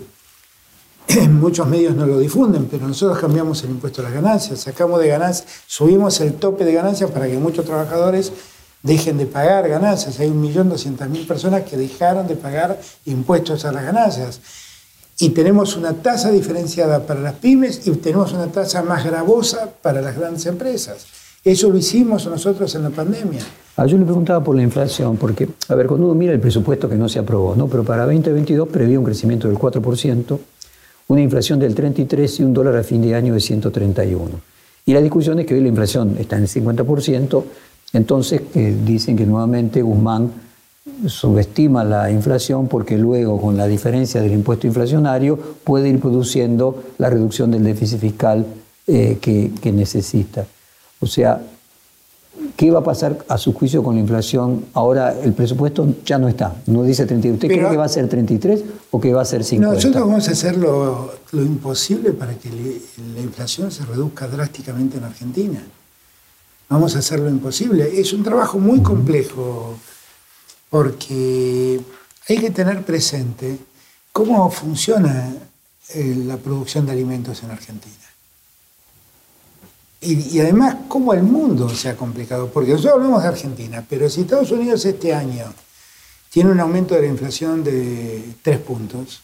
muchos 1.30 1.66
medios 1.66 1.94
no 1.94 2.06
lo 2.06 2.18
difunden, 2.18 2.68
pero 2.70 2.86
nosotros 2.86 3.18
cambiamos 3.18 3.62
el 3.64 3.70
impuesto 3.70 4.00
a 4.00 4.04
las 4.04 4.12
ganancias, 4.12 4.60
sacamos 4.60 5.00
de 5.00 5.08
ganancias, 5.08 5.46
subimos 5.66 6.20
el 6.20 6.34
tope 6.34 6.64
de 6.64 6.72
ganancias 6.72 7.10
para 7.10 7.26
que 7.28 7.38
muchos 7.38 7.64
trabajadores 7.64 8.32
dejen 8.82 9.18
de 9.18 9.26
pagar 9.26 9.68
ganancias. 9.68 10.20
Hay 10.20 10.30
1.200.000 10.30 11.26
personas 11.26 11.62
que 11.62 11.76
dejaron 11.76 12.26
de 12.26 12.36
pagar 12.36 12.80
impuestos 13.04 13.64
a 13.64 13.72
las 13.72 13.84
ganancias. 13.84 14.40
Y 15.20 15.30
tenemos 15.30 15.76
una 15.76 15.94
tasa 15.94 16.30
diferenciada 16.30 17.04
para 17.04 17.20
las 17.20 17.34
pymes 17.34 17.86
y 17.86 17.90
tenemos 17.92 18.32
una 18.32 18.46
tasa 18.46 18.82
más 18.82 19.04
gravosa 19.04 19.68
para 19.82 20.00
las 20.00 20.16
grandes 20.16 20.46
empresas. 20.46 21.06
Eso 21.44 21.70
lo 21.70 21.78
hicimos 21.78 22.26
nosotros 22.26 22.72
en 22.76 22.84
la 22.84 22.90
pandemia. 22.90 23.40
Ah, 23.76 23.86
yo 23.86 23.98
le 23.98 24.04
preguntaba 24.04 24.42
por 24.42 24.54
la 24.54 24.62
inflación, 24.62 25.16
porque, 25.16 25.48
a 25.68 25.74
ver, 25.74 25.86
cuando 25.86 26.06
uno 26.06 26.14
mira 26.14 26.32
el 26.32 26.40
presupuesto 26.40 26.88
que 26.88 26.96
no 26.96 27.08
se 27.08 27.18
aprobó, 27.18 27.56
¿no? 27.56 27.68
pero 27.68 27.84
para 27.84 28.04
2022 28.04 28.68
prevé 28.68 28.98
un 28.98 29.04
crecimiento 29.04 29.48
del 29.48 29.56
4%, 29.56 30.38
una 31.08 31.20
inflación 31.20 31.58
del 31.58 31.74
33% 31.74 32.40
y 32.40 32.42
un 32.42 32.52
dólar 32.54 32.76
a 32.76 32.82
fin 32.82 33.02
de 33.02 33.14
año 33.14 33.34
de 33.34 33.40
131. 33.40 34.40
Y 34.86 34.92
la 34.92 35.00
discusión 35.00 35.38
es 35.38 35.46
que 35.46 35.54
hoy 35.54 35.60
la 35.60 35.68
inflación 35.68 36.16
está 36.18 36.36
en 36.36 36.42
el 36.42 36.48
50%, 36.48 37.44
entonces 37.92 38.42
dicen 38.84 39.16
que 39.16 39.26
nuevamente 39.26 39.82
Guzmán 39.82 40.30
subestima 41.06 41.84
la 41.84 42.10
inflación 42.10 42.68
porque 42.68 42.98
luego 42.98 43.40
con 43.40 43.56
la 43.56 43.66
diferencia 43.66 44.20
del 44.20 44.32
impuesto 44.32 44.66
inflacionario 44.66 45.38
puede 45.64 45.88
ir 45.88 46.00
produciendo 46.00 46.82
la 46.98 47.10
reducción 47.10 47.50
del 47.50 47.64
déficit 47.64 48.00
fiscal 48.00 48.46
eh, 48.86 49.18
que, 49.20 49.52
que 49.60 49.72
necesita. 49.72 50.46
O 51.00 51.06
sea, 51.06 51.40
¿Qué 52.56 52.70
va 52.70 52.80
a 52.80 52.84
pasar 52.84 53.24
a 53.28 53.38
su 53.38 53.52
juicio 53.52 53.82
con 53.82 53.94
la 53.94 54.00
inflación? 54.00 54.66
Ahora 54.74 55.14
el 55.22 55.32
presupuesto 55.32 55.94
ya 56.04 56.18
no 56.18 56.28
está, 56.28 56.56
no 56.66 56.82
dice 56.82 57.06
33. 57.06 57.34
¿Usted 57.34 57.48
cree 57.48 57.70
que 57.70 57.76
va 57.76 57.84
a 57.84 57.88
ser 57.88 58.08
33 58.08 58.64
o 58.90 59.00
que 59.00 59.12
va 59.12 59.22
a 59.22 59.24
ser 59.24 59.44
50? 59.44 59.74
nosotros 59.74 60.02
vamos 60.06 60.28
a 60.28 60.32
hacer 60.32 60.56
lo, 60.56 61.12
imposible 61.32 62.12
para 62.12 62.34
que 62.34 62.48
la 63.14 63.20
inflación 63.20 63.70
se 63.70 63.84
reduzca 63.84 64.26
drásticamente 64.26 64.98
en 64.98 65.04
Argentina. 65.04 65.62
Vamos 66.68 66.96
a 66.96 66.98
hacer 66.98 67.20
lo 67.20 67.30
imposible. 67.30 68.00
Es 68.00 68.12
un 68.12 68.22
trabajo 68.22 68.58
muy 68.58 68.80
complejo 68.80 69.76
porque 70.70 71.80
hay 72.28 72.38
que 72.38 72.50
tener 72.50 72.84
presente 72.84 73.58
cómo 74.12 74.50
funciona 74.50 75.32
eh, 75.94 76.14
la 76.26 76.36
producción 76.36 76.86
de 76.86 76.92
alimentos 76.92 77.42
en 77.42 77.50
Argentina. 77.50 77.94
Y, 80.00 80.38
además, 80.38 80.76
cómo 80.86 81.12
el 81.12 81.24
mundo 81.24 81.68
se 81.70 81.88
ha 81.88 81.96
complicado, 81.96 82.48
porque 82.50 82.70
nosotros 82.70 82.94
hablamos 82.94 83.22
de 83.22 83.28
Argentina, 83.28 83.84
pero 83.88 84.08
si 84.08 84.20
Estados 84.20 84.52
Unidos 84.52 84.84
este 84.84 85.12
año 85.12 85.52
tiene 86.30 86.52
un 86.52 86.60
aumento 86.60 86.94
de 86.94 87.00
la 87.02 87.06
inflación 87.08 87.64
de 87.64 88.22
3 88.42 88.58
puntos, 88.60 89.22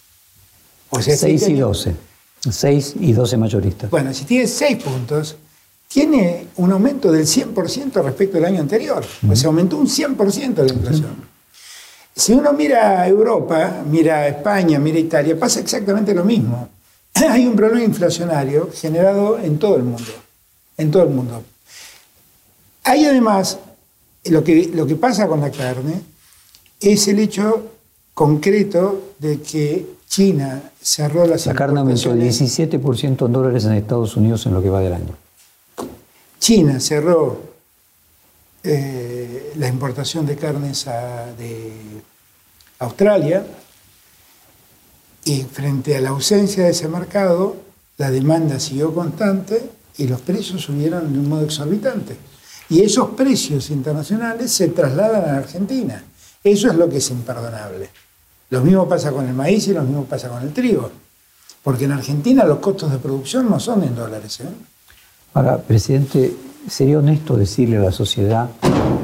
o 0.90 1.00
sea, 1.00 1.16
6 1.16 1.42
este 1.42 1.52
y 1.52 1.60
12, 1.60 1.94
6 2.50 2.94
y 2.98 3.12
12 3.12 3.36
mayoristas. 3.36 3.90
Bueno, 3.90 4.12
si 4.12 4.24
tiene 4.24 4.48
6 4.48 4.82
puntos, 4.82 5.36
tiene 5.86 6.48
un 6.56 6.72
aumento 6.72 7.12
del 7.12 7.24
100% 7.24 8.02
respecto 8.02 8.38
al 8.38 8.46
año 8.46 8.60
anterior, 8.60 9.04
pues 9.24 9.38
se 9.38 9.46
aumentó 9.46 9.76
un 9.76 9.86
100% 9.86 10.56
la 10.56 10.72
inflación. 10.72 11.33
Si 12.16 12.32
uno 12.32 12.52
mira 12.52 13.00
a 13.02 13.08
Europa, 13.08 13.82
mira 13.90 14.18
a 14.18 14.28
España, 14.28 14.78
mira 14.78 14.98
a 14.98 15.00
Italia, 15.00 15.38
pasa 15.38 15.60
exactamente 15.60 16.14
lo 16.14 16.24
mismo. 16.24 16.68
Hay 17.14 17.46
un 17.46 17.56
problema 17.56 17.84
inflacionario 17.84 18.70
generado 18.72 19.38
en 19.38 19.58
todo 19.58 19.76
el 19.76 19.82
mundo 19.82 20.24
en 20.76 20.90
todo 20.90 21.02
el 21.04 21.10
mundo. 21.10 21.42
Hay 22.84 23.04
además, 23.04 23.58
lo 24.26 24.44
que, 24.44 24.70
lo 24.74 24.86
que 24.86 24.96
pasa 24.96 25.26
con 25.26 25.40
la 25.40 25.50
carne 25.50 26.00
es 26.80 27.08
el 27.08 27.18
hecho 27.18 27.70
concreto 28.12 29.14
de 29.18 29.40
que 29.40 29.94
China 30.08 30.70
cerró 30.80 31.26
las 31.26 31.46
La 31.46 31.54
carne 31.54 31.80
aumentó 31.80 32.14
17% 32.14 33.26
en 33.26 33.32
dólares 33.32 33.64
en 33.64 33.72
Estados 33.72 34.16
Unidos 34.16 34.46
en 34.46 34.54
lo 34.54 34.62
que 34.62 34.70
va 34.70 34.80
del 34.80 34.92
año. 34.92 35.16
China 36.38 36.78
cerró 36.78 37.53
eh, 38.64 39.52
la 39.56 39.68
importación 39.68 40.24
de 40.24 40.36
carnes 40.36 40.86
de 41.38 41.72
Australia 42.78 43.44
y 45.24 45.42
frente 45.42 45.96
a 45.96 46.00
la 46.00 46.10
ausencia 46.10 46.64
de 46.64 46.70
ese 46.70 46.88
mercado, 46.88 47.56
la 47.98 48.10
demanda 48.10 48.58
siguió 48.58 48.94
constante 48.94 49.70
y 49.96 50.06
los 50.06 50.20
precios 50.22 50.62
subieron 50.62 51.12
de 51.12 51.18
un 51.18 51.28
modo 51.28 51.44
exorbitante. 51.44 52.16
Y 52.68 52.80
esos 52.80 53.10
precios 53.10 53.70
internacionales 53.70 54.50
se 54.50 54.68
trasladan 54.68 55.28
a 55.28 55.38
Argentina. 55.38 56.02
Eso 56.42 56.68
es 56.68 56.74
lo 56.74 56.88
que 56.88 56.98
es 56.98 57.10
imperdonable. 57.10 57.90
Lo 58.50 58.62
mismo 58.62 58.88
pasa 58.88 59.12
con 59.12 59.26
el 59.26 59.34
maíz 59.34 59.68
y 59.68 59.72
lo 59.72 59.82
mismo 59.82 60.04
pasa 60.04 60.28
con 60.28 60.42
el 60.42 60.52
trigo. 60.52 60.90
Porque 61.62 61.84
en 61.84 61.92
Argentina 61.92 62.44
los 62.44 62.58
costos 62.58 62.90
de 62.90 62.98
producción 62.98 63.48
no 63.48 63.60
son 63.60 63.84
en 63.84 63.94
dólares. 63.94 64.40
¿eh? 64.40 64.48
Ahora, 65.34 65.58
presidente, 65.58 66.34
¿sería 66.68 66.98
honesto 66.98 67.36
decirle 67.36 67.76
a 67.76 67.80
la 67.80 67.92
sociedad 67.92 68.50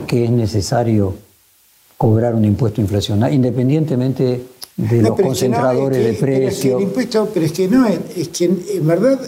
que 0.07 0.25
es 0.25 0.31
necesario 0.31 1.15
cobrar 1.97 2.35
un 2.35 2.45
impuesto 2.45 2.81
inflacionario, 2.81 3.35
independientemente 3.35 4.43
de 4.77 5.03
los 5.03 5.21
concentradores 5.21 6.05
de 6.05 6.13
precios? 6.15 6.75
Pero 6.77 6.81
impuesto, 6.81 7.31
pero 7.33 7.47
es 7.47 7.53
que 7.53 7.69
no, 7.69 7.87
es 7.87 8.29
que 8.29 8.45
en 8.45 8.87
verdad 8.87 9.21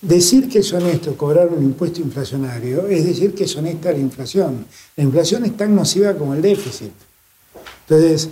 Decir 0.00 0.48
que 0.48 0.60
es 0.60 0.72
honesto 0.72 1.16
cobrar 1.16 1.48
un 1.48 1.64
impuesto 1.64 2.00
inflacionario 2.00 2.86
es 2.86 3.04
decir 3.04 3.34
que 3.34 3.44
es 3.44 3.56
honesta 3.56 3.90
la 3.90 3.98
inflación. 3.98 4.64
La 4.94 5.02
inflación 5.02 5.44
es 5.44 5.56
tan 5.56 5.74
nociva 5.74 6.14
como 6.14 6.34
el 6.34 6.42
déficit. 6.42 6.92
Entonces, 7.88 8.28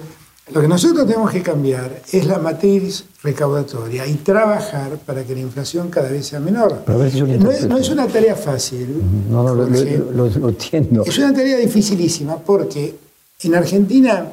lo 0.52 0.60
que 0.60 0.68
nosotros 0.68 1.06
tenemos 1.06 1.32
que 1.32 1.43
cambiar 1.43 2.02
es 2.12 2.24
la 2.24 2.39
matriz 2.39 3.05
recaudatoria 3.23 4.06
y 4.06 4.14
trabajar 4.14 4.97
para 4.98 5.24
que 5.24 5.35
la 5.35 5.40
inflación 5.40 5.90
cada 5.90 6.09
vez 6.09 6.27
sea 6.27 6.39
menor. 6.39 6.85
no, 6.86 7.78
es, 7.78 7.89
una 7.89 8.06
tarea 8.06 8.36
fácil. 8.36 9.02
No, 9.28 9.43
no, 9.43 9.55
lo 9.55 10.48
entiendo. 10.48 11.02
Es 11.05 11.18
una 11.18 11.35
tarea 11.35 11.59
dificilísima 11.59 12.39
porque 12.39 12.94
en 13.43 13.55
Argentina 13.56 14.32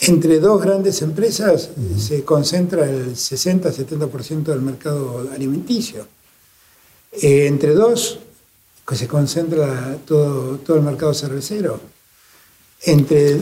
entre 0.00 0.40
dos 0.40 0.62
grandes 0.62 1.02
empresas 1.02 1.70
se 1.98 2.24
concentra 2.24 2.84
el 2.84 3.14
60-70% 3.14 4.44
del 4.44 4.60
mercado 4.60 5.28
alimenticio. 5.34 6.06
Eh, 7.12 7.46
entre 7.46 7.74
dos 7.74 8.18
que 8.86 8.96
se 8.96 9.06
concentra 9.06 9.96
todo, 10.06 10.58
todo 10.58 10.76
el 10.76 10.82
mercado 10.82 11.12
cervecero. 11.12 11.80
Entre, 12.82 13.36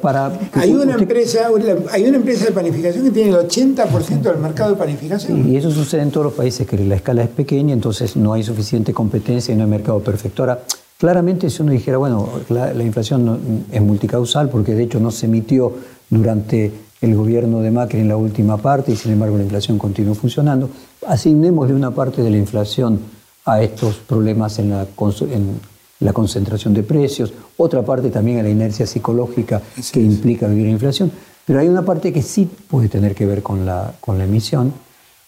para, 0.00 0.38
hay, 0.52 0.72
una 0.72 0.94
empresa, 0.94 1.48
hay 1.90 2.04
una 2.04 2.16
empresa 2.16 2.44
de 2.44 2.52
panificación 2.52 3.04
que 3.04 3.10
tiene 3.10 3.30
el 3.30 3.36
80% 3.36 4.22
del 4.22 4.38
mercado 4.38 4.70
de 4.70 4.76
panificación. 4.76 5.50
Y 5.50 5.56
eso 5.56 5.70
sucede 5.72 6.02
en 6.02 6.12
todos 6.12 6.26
los 6.26 6.34
países, 6.34 6.64
que 6.64 6.78
la 6.78 6.94
escala 6.94 7.24
es 7.24 7.28
pequeña, 7.30 7.72
entonces 7.72 8.14
no 8.14 8.32
hay 8.32 8.44
suficiente 8.44 8.92
competencia 8.92 9.52
y 9.52 9.56
no 9.56 9.64
hay 9.64 9.70
mercado 9.70 9.98
perfecto. 9.98 10.44
Ahora, 10.44 10.62
Claramente, 10.96 11.50
si 11.50 11.60
uno 11.60 11.72
dijera, 11.72 11.98
bueno, 11.98 12.28
la, 12.48 12.72
inflación 12.82 13.64
es 13.70 13.82
multicausal, 13.82 14.48
porque 14.48 14.74
de 14.74 14.84
hecho 14.84 15.00
no 15.00 15.10
se 15.10 15.26
emitió 15.26 15.72
durante 16.08 16.72
el 17.00 17.16
gobierno 17.16 17.60
de 17.60 17.70
Macri 17.70 18.00
en 18.00 18.08
la 18.08 18.16
última 18.16 18.56
parte 18.56 18.92
y 18.92 18.96
sin 18.96 19.12
embargo 19.12 19.36
la 19.36 19.42
inflación 19.42 19.76
continúa 19.76 20.14
funcionando, 20.14 20.70
asignémosle 21.06 21.74
una 21.74 21.90
parte 21.90 22.22
de 22.22 22.30
la 22.30 22.38
inflación 22.38 23.00
a 23.44 23.60
estos 23.60 23.96
problemas 23.96 24.58
en 24.58 24.70
la, 24.70 24.82
en 24.82 25.60
la 26.00 26.12
concentración 26.12 26.74
de 26.74 26.82
precios, 26.82 27.32
otra 27.56 27.82
parte 27.82 28.10
también 28.10 28.38
a 28.38 28.42
la 28.42 28.50
inercia 28.50 28.86
psicológica 28.86 29.62
que 29.92 30.00
implica 30.00 30.46
vivir 30.46 30.66
la 30.66 30.72
inflación, 30.72 31.10
pero 31.46 31.60
hay 31.60 31.68
una 31.68 31.84
parte 31.84 32.12
que 32.12 32.22
sí 32.22 32.48
puede 32.68 32.88
tener 32.88 33.14
que 33.14 33.26
ver 33.26 33.42
con 33.42 33.66
la, 33.66 33.94
con 34.00 34.18
la 34.18 34.24
emisión. 34.24 34.72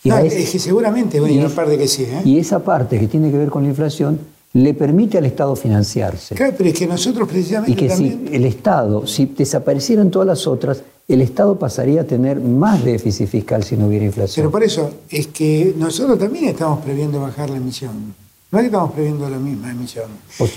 Y 0.02 0.10
es, 0.10 0.50
que 0.50 0.58
seguramente 0.58 1.18
hay 1.18 1.38
una 1.38 1.48
parte 1.48 1.76
que 1.76 1.88
sí. 1.88 2.04
¿eh? 2.04 2.22
Y 2.24 2.38
esa 2.38 2.60
parte 2.62 2.98
que 2.98 3.08
tiene 3.08 3.30
que 3.30 3.38
ver 3.38 3.48
con 3.48 3.64
la 3.64 3.70
inflación 3.70 4.18
le 4.52 4.72
permite 4.72 5.18
al 5.18 5.26
Estado 5.26 5.54
financiarse. 5.56 6.34
Claro, 6.34 6.54
pero 6.56 6.70
es 6.70 6.78
que 6.78 6.86
nosotros 6.86 7.28
precisamente. 7.28 7.72
Y 7.72 7.74
que 7.74 7.94
si 7.94 8.28
el 8.32 8.44
Estado, 8.44 9.06
si 9.06 9.26
desaparecieran 9.26 10.10
todas 10.10 10.26
las 10.26 10.46
otras, 10.46 10.82
el 11.08 11.20
Estado 11.20 11.58
pasaría 11.58 12.02
a 12.02 12.04
tener 12.04 12.40
más 12.40 12.84
déficit 12.84 13.28
fiscal 13.28 13.62
si 13.64 13.76
no 13.76 13.86
hubiera 13.86 14.04
inflación. 14.04 14.42
Pero 14.42 14.50
por 14.50 14.62
eso 14.62 14.90
es 15.10 15.26
que 15.28 15.74
nosotros 15.76 16.18
también 16.18 16.46
estamos 16.46 16.82
previendo 16.84 17.20
bajar 17.20 17.50
la 17.50 17.56
emisión. 17.56 18.14
No 18.56 18.60
es 18.60 18.64
que 18.64 18.66
estamos 18.68 18.92
previendo 18.92 19.28
la 19.28 19.36
misma 19.36 19.70
emisión. 19.70 20.06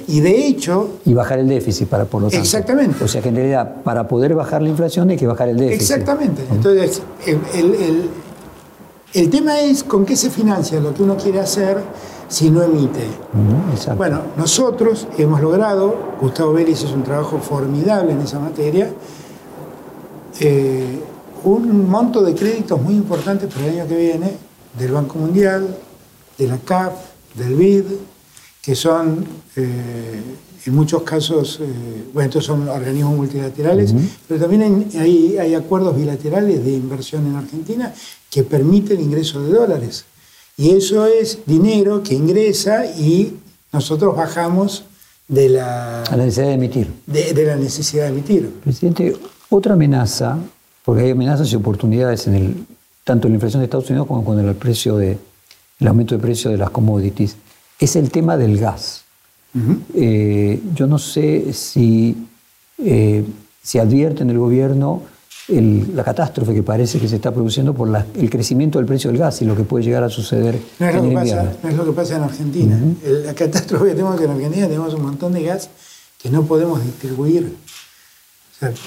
y 0.08 0.22
de 0.22 0.48
hecho... 0.48 1.00
Y 1.06 1.14
bajar 1.14 1.40
el 1.40 1.50
déficit, 1.50 1.90
para 1.90 2.06
por 2.06 2.22
lo 2.22 2.30
tanto. 2.30 2.42
Exactamente. 2.42 3.04
O 3.04 3.08
sea 3.10 3.22
que 3.22 3.28
en 3.28 3.36
realidad, 3.36 3.82
para 3.84 4.08
poder 4.08 4.36
bajar 4.36 4.62
la 4.62 4.70
inflación 4.70 5.10
hay 5.10 5.18
que 5.18 5.28
bajar 5.28 5.50
el 5.50 5.58
déficit. 5.58 5.82
Exactamente. 5.82 6.46
Entonces, 6.50 7.02
el, 7.26 8.10
el 9.14 9.30
tema 9.30 9.60
es 9.60 9.84
con 9.84 10.06
qué 10.06 10.16
se 10.16 10.30
financia 10.30 10.80
lo 10.80 10.94
que 10.94 11.04
uno 11.04 11.18
quiere 11.18 11.42
hacer 11.42 11.84
si 12.30 12.50
no 12.50 12.64
emite. 12.64 13.06
bueno, 13.98 14.22
nosotros 14.38 15.08
hemos 15.18 15.42
logrado, 15.42 16.14
Gustavo 16.22 16.54
Vélez 16.54 16.84
hizo 16.84 16.94
un 16.94 17.04
trabajo 17.04 17.40
formidable 17.40 18.14
en 18.14 18.22
esa 18.22 18.40
materia, 18.40 18.94
eh, 20.40 21.00
un 21.44 21.90
monto 21.90 22.22
de 22.22 22.34
créditos 22.34 22.82
muy 22.82 22.94
importante 22.94 23.48
para 23.48 23.66
el 23.66 23.80
año 23.80 23.88
que 23.90 23.98
viene 23.98 24.38
del 24.78 24.92
Banco 24.94 25.18
Mundial, 25.18 25.76
de 26.38 26.48
la 26.48 26.58
CAF, 26.60 26.94
del 27.36 27.56
BID, 27.56 27.86
que 28.62 28.76
son 28.76 29.26
eh, 29.56 30.22
en 30.66 30.76
muchos 30.76 31.04
casos, 31.04 31.60
eh, 31.62 31.66
bueno, 32.14 32.28
estos 32.30 32.46
son 32.46 32.68
organismos 32.68 33.16
multilaterales, 33.16 33.94
pero 34.28 34.40
también 34.40 34.90
hay, 34.98 35.38
hay, 35.38 35.54
acuerdos 35.56 35.96
bilaterales 35.96 36.64
de 36.64 36.74
inversión 36.74 37.26
en 37.28 37.36
Argentina 37.36 37.94
que 38.30 38.44
permiten 38.44 39.00
ingreso 39.00 39.42
de 39.44 39.54
dólares. 39.54 40.06
Y 40.58 40.72
eso 40.72 41.06
es 41.06 41.40
dinero 41.46 42.04
que 42.04 42.16
ingresa 42.16 42.86
y 42.86 43.38
nosotros 43.72 44.16
bajamos 44.16 44.84
de 45.28 45.50
la, 45.50 46.04
la 46.10 46.18
necesidad 46.18 46.48
de 46.48 46.54
emitir. 46.54 46.92
De, 47.06 47.46
la 47.46 47.56
necesidad 47.56 48.04
de 48.04 48.10
emitir. 48.10 48.50
Presidente, 48.64 49.16
otra 49.50 49.74
amenaza, 49.74 50.38
porque 50.84 51.04
hay 51.04 51.12
amenazas 51.12 51.52
y 51.54 51.56
oportunidades 51.56 52.28
en 52.28 52.36
el, 52.36 52.56
tanto 53.06 53.28
en 53.28 53.34
la 53.34 53.36
inflación 53.36 53.62
de 53.62 53.66
Estados 53.66 53.90
Unidos 53.90 54.08
como 54.08 54.26
con 54.26 54.40
el 54.40 54.56
precio 54.56 54.98
de, 54.98 55.18
el 55.80 55.88
aumento 55.88 56.16
de 56.16 56.22
precio 56.22 56.52
de 56.52 56.58
las 56.58 56.70
commodities, 56.70 57.36
es 57.80 57.96
el 57.96 58.12
tema 58.12 58.38
del 58.38 58.60
gas. 58.60 59.04
Eh, 59.96 60.62
yo 60.76 60.86
no 60.86 61.00
sé 61.00 61.54
si 61.54 62.16
eh, 62.78 63.26
se 63.64 63.80
advierte 63.80 64.22
en 64.22 64.30
el 64.30 64.38
gobierno 64.38 65.02
la 65.52 66.04
catástrofe 66.04 66.54
que 66.54 66.62
parece 66.62 67.00
que 67.00 67.08
se 67.08 67.16
está 67.16 67.32
produciendo 67.34 67.74
por 67.74 67.90
el 68.16 68.30
crecimiento 68.30 68.78
del 68.78 68.86
precio 68.86 69.10
del 69.10 69.20
gas 69.20 69.42
y 69.42 69.46
lo 69.46 69.56
que 69.56 69.64
puede 69.64 69.84
llegar 69.84 70.04
a 70.04 70.10
suceder 70.10 70.60
no 70.78 70.88
es, 70.88 70.96
lo 70.96 71.02
que, 71.02 71.16
pasa, 71.16 71.54
no 71.64 71.70
es 71.70 71.76
lo 71.76 71.86
que 71.86 71.92
pasa 71.92 72.18
en 72.18 72.24
Argentina. 72.24 72.80
La 73.04 73.34
catástrofe 73.34 73.86
que 73.86 73.92
tenemos 73.92 74.22
en 74.22 74.30
Argentina 74.30 74.68
tenemos 74.68 74.94
un 74.94 75.02
montón 75.02 75.34
de 75.34 75.44
gas 75.44 75.70
que 76.22 76.30
no 76.30 76.44
podemos 76.44 76.84
distribuir. 76.84 77.56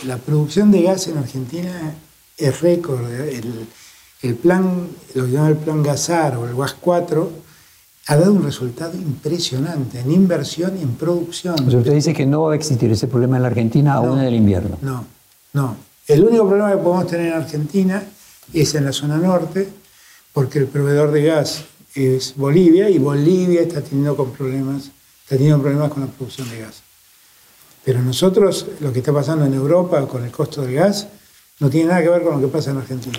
la 0.07 0.19
producción 0.19 0.71
de 0.71 0.83
gas 0.83 1.09
en 1.09 1.19
Argentina 1.19 1.95
es 2.37 2.61
récord. 2.61 3.11
El, 3.11 3.67
el 4.23 4.37
plan, 4.37 4.89
lo 5.15 5.27
que 5.27 5.31
llama 5.33 5.49
el 5.49 5.57
plan 5.57 5.83
Gasar 5.83 6.37
o 6.37 6.49
el 6.49 6.55
GAS 6.55 6.75
4, 6.81 7.31
ha 8.07 8.17
dado 8.17 8.33
un 8.33 8.43
resultado 8.43 8.97
impresionante 8.97 10.01
en 10.01 10.11
inversión 10.11 10.77
y 10.79 10.83
en 10.83 10.95
producción. 10.95 11.55
usted 11.55 11.93
dice 11.93 12.13
que 12.13 12.27
no 12.27 12.43
va 12.43 12.53
a 12.53 12.57
existir 12.57 12.91
ese 12.91 13.07
problema 13.07 13.37
en 13.37 13.43
la 13.43 13.49
Argentina 13.49 13.95
aún 13.95 14.19
en 14.19 14.27
el 14.27 14.35
invierno. 14.35 14.79
No, 14.83 15.05
no. 15.53 15.77
El 16.07 16.25
único 16.25 16.47
problema 16.49 16.73
que 16.73 16.79
podemos 16.79 17.07
tener 17.07 17.29
en 17.29 17.35
Argentina 17.35 18.03
es 18.53 18.75
en 18.75 18.85
la 18.85 18.93
zona 18.93 19.19
norte, 19.19 19.69
porque 20.33 20.59
el 20.59 20.67
proveedor 20.67 21.13
de 21.13 21.25
gas 21.25 21.65
es 21.95 22.35
Bolivia 22.37 22.89
y 22.89 22.99
Bolivia 22.99 23.63
está 23.63 23.83
teniendo 23.83 24.17
con 24.17 24.33
problemas, 24.33 24.91
está 25.23 25.37
teniendo 25.37 25.61
problemas 25.61 25.93
con 25.93 26.03
la 26.03 26.09
producción 26.09 26.49
de 26.51 26.61
gas. 26.61 26.83
Pero 27.85 28.01
nosotros, 28.01 28.67
lo 28.81 28.93
que 28.93 29.01
está 29.01 29.13
pasando 29.13 29.45
en 29.45 29.55
Europa 29.55 30.07
con 30.07 30.25
el 30.25 30.31
costo 30.31 30.63
del 30.63 30.75
gas, 30.75 31.09
no 31.61 31.71
tiene 31.71 31.89
nada 31.89 32.03
que 32.03 32.09
ver 32.09 32.23
con 32.23 32.35
lo 32.35 32.41
que 32.41 32.53
pasa 32.53 32.71
en 32.71 32.79
Argentina. 32.79 33.19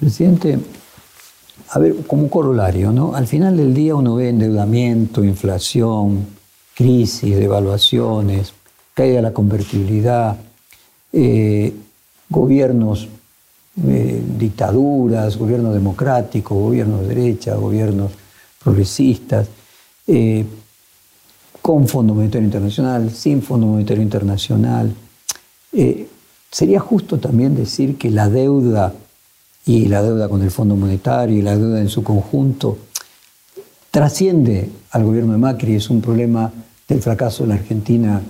Presidente, 0.00 0.58
a 1.68 1.78
ver, 1.78 1.94
como 2.06 2.30
corolario, 2.30 2.90
¿no? 2.90 3.14
Al 3.14 3.26
final 3.26 3.58
del 3.58 3.74
día 3.74 3.94
uno 3.94 4.14
ve 4.14 4.30
endeudamiento, 4.30 5.22
inflación, 5.22 6.24
crisis, 6.74 7.36
devaluaciones, 7.36 8.54
caída 8.94 9.16
de 9.16 9.22
la 9.22 9.34
convertibilidad, 9.34 10.38
eh, 11.12 11.74
gobiernos, 12.30 13.08
eh, 13.86 14.22
dictaduras, 14.38 15.36
gobiernos 15.36 15.74
democráticos, 15.74 16.56
gobiernos 16.56 17.02
de 17.02 17.14
derecha, 17.14 17.54
gobiernos 17.56 18.12
progresistas, 18.64 19.48
eh, 20.06 20.46
con 21.60 21.86
Fondo 21.86 22.14
Monetario 22.14 22.46
Internacional, 22.46 23.10
sin 23.10 23.42
Fondo 23.42 23.66
Monetario 23.66 24.02
Internacional. 24.02 24.94
sería 26.50 26.80
justo 26.80 27.18
también 27.18 27.54
decir 27.54 27.98
que 27.98 28.10
la 28.10 28.30
deuda 28.30 28.94
y 29.66 29.86
la 29.86 30.02
deuda 30.02 30.28
con 30.28 30.42
el 30.42 30.50
Fondo 30.50 30.76
Monetario 30.76 31.38
y 31.38 31.42
la 31.42 31.56
deuda 31.56 31.80
en 31.80 31.88
su 31.88 32.02
conjunto 32.02 32.78
trasciende 33.90 34.70
al 34.92 35.04
gobierno 35.04 35.32
de 35.32 35.38
Macri, 35.38 35.74
es 35.74 35.90
un 35.90 36.00
problema 36.00 36.52
del 36.88 37.02
fracaso 37.02 37.42
de 37.42 37.48
la 37.50 37.54
Argentina 37.56 38.22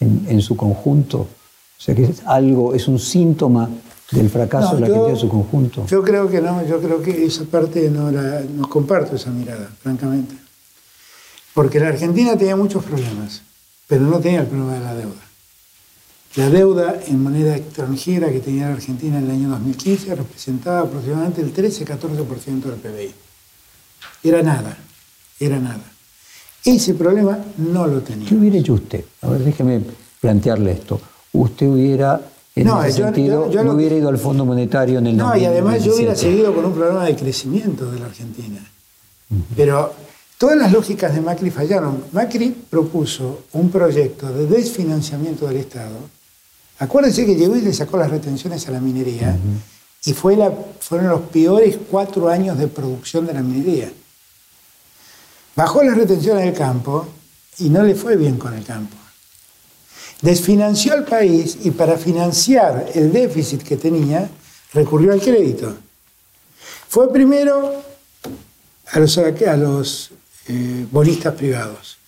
en, 0.00 0.40
su 0.42 0.56
conjunto. 0.56 1.18
O 1.18 1.80
sea 1.80 1.94
que 1.94 2.04
es 2.04 2.22
algo, 2.26 2.74
es 2.74 2.88
un 2.88 2.98
síntoma 2.98 3.68
del 4.10 4.30
fracaso 4.30 4.74
de 4.74 4.80
la 4.80 4.86
Argentina 4.86 5.14
en 5.14 5.20
su 5.20 5.28
conjunto. 5.28 5.86
Yo 5.86 6.02
creo 6.02 6.30
que 6.30 6.40
no, 6.40 6.64
yo 6.66 6.80
creo 6.80 7.02
que 7.02 7.24
esa 7.24 7.44
parte 7.44 7.90
no, 7.90 8.10
la, 8.10 8.40
no 8.40 8.68
comparto 8.68 9.16
esa 9.16 9.30
mirada, 9.30 9.70
francamente. 9.80 10.34
Porque 11.54 11.80
la 11.80 11.88
Argentina 11.88 12.36
tenía 12.36 12.56
muchos 12.56 12.84
problemas, 12.84 13.42
pero 13.86 14.02
no 14.02 14.20
tenía 14.20 14.40
el 14.40 14.46
problema 14.46 14.74
de 14.74 14.80
la 14.80 14.94
deuda. 14.94 15.25
La 16.36 16.50
deuda 16.50 17.00
en 17.06 17.22
moneda 17.22 17.56
extranjera 17.56 18.30
que 18.30 18.40
tenía 18.40 18.68
la 18.68 18.74
Argentina 18.74 19.16
en 19.18 19.24
el 19.24 19.30
año 19.30 19.48
2015 19.48 20.14
representaba 20.14 20.80
aproximadamente 20.80 21.40
el 21.40 21.54
13-14% 21.54 22.60
del 22.64 22.74
PBI. 22.74 23.14
Era 24.22 24.42
nada, 24.42 24.76
era 25.40 25.58
nada. 25.58 25.80
Ese 26.62 26.92
problema 26.92 27.38
no 27.56 27.86
lo 27.86 28.00
tenía. 28.02 28.28
¿Qué 28.28 28.34
hubiera 28.34 28.58
hecho 28.58 28.74
usted? 28.74 29.02
A 29.22 29.30
ver, 29.30 29.44
déjeme 29.44 29.80
plantearle 30.20 30.72
esto. 30.72 31.00
Usted 31.32 31.68
hubiera, 31.68 32.20
en 32.54 32.68
ese 32.68 32.92
sentido, 32.92 33.50
no 33.64 33.72
hubiera 33.72 33.96
ido 33.96 34.10
al 34.10 34.18
Fondo 34.18 34.44
Monetario 34.44 34.98
en 34.98 35.06
el 35.06 35.16
No, 35.16 35.34
y 35.34 35.46
además 35.46 35.82
yo 35.82 35.94
hubiera 35.94 36.14
seguido 36.14 36.54
con 36.54 36.66
un 36.66 36.74
programa 36.74 37.06
de 37.06 37.16
crecimiento 37.16 37.90
de 37.90 37.98
la 37.98 38.06
Argentina. 38.06 38.60
Pero 39.56 39.94
todas 40.36 40.58
las 40.58 40.70
lógicas 40.70 41.14
de 41.14 41.22
Macri 41.22 41.50
fallaron. 41.50 42.04
Macri 42.12 42.54
propuso 42.68 43.44
un 43.54 43.70
proyecto 43.70 44.30
de 44.30 44.46
desfinanciamiento 44.46 45.46
del 45.46 45.56
Estado 45.56 46.15
Acuérdense 46.78 47.24
que 47.24 47.34
llegó 47.34 47.56
y 47.56 47.62
le 47.62 47.72
sacó 47.72 47.96
las 47.96 48.10
retenciones 48.10 48.66
a 48.68 48.70
la 48.70 48.80
minería 48.80 49.36
y 50.04 50.12
fue 50.12 50.36
la, 50.36 50.52
fueron 50.80 51.08
los 51.08 51.22
peores 51.22 51.78
cuatro 51.90 52.28
años 52.28 52.58
de 52.58 52.68
producción 52.68 53.26
de 53.26 53.34
la 53.34 53.42
minería. 53.42 53.90
Bajó 55.54 55.82
las 55.82 55.96
retenciones 55.96 56.44
del 56.44 56.54
campo 56.54 57.08
y 57.58 57.70
no 57.70 57.82
le 57.82 57.94
fue 57.94 58.16
bien 58.16 58.36
con 58.36 58.54
el 58.54 58.64
campo. 58.64 58.96
Desfinanció 60.20 60.92
al 60.92 61.04
país 61.04 61.58
y 61.62 61.70
para 61.70 61.96
financiar 61.96 62.90
el 62.94 63.12
déficit 63.12 63.62
que 63.62 63.76
tenía 63.76 64.28
recurrió 64.72 65.12
al 65.12 65.20
crédito. 65.20 65.74
Fue 66.88 67.12
primero 67.12 67.82
a 68.92 68.98
los, 68.98 69.18
a 69.18 69.56
los 69.56 70.10
eh, 70.48 70.86
bonistas 70.90 71.34
privados. 71.34 71.98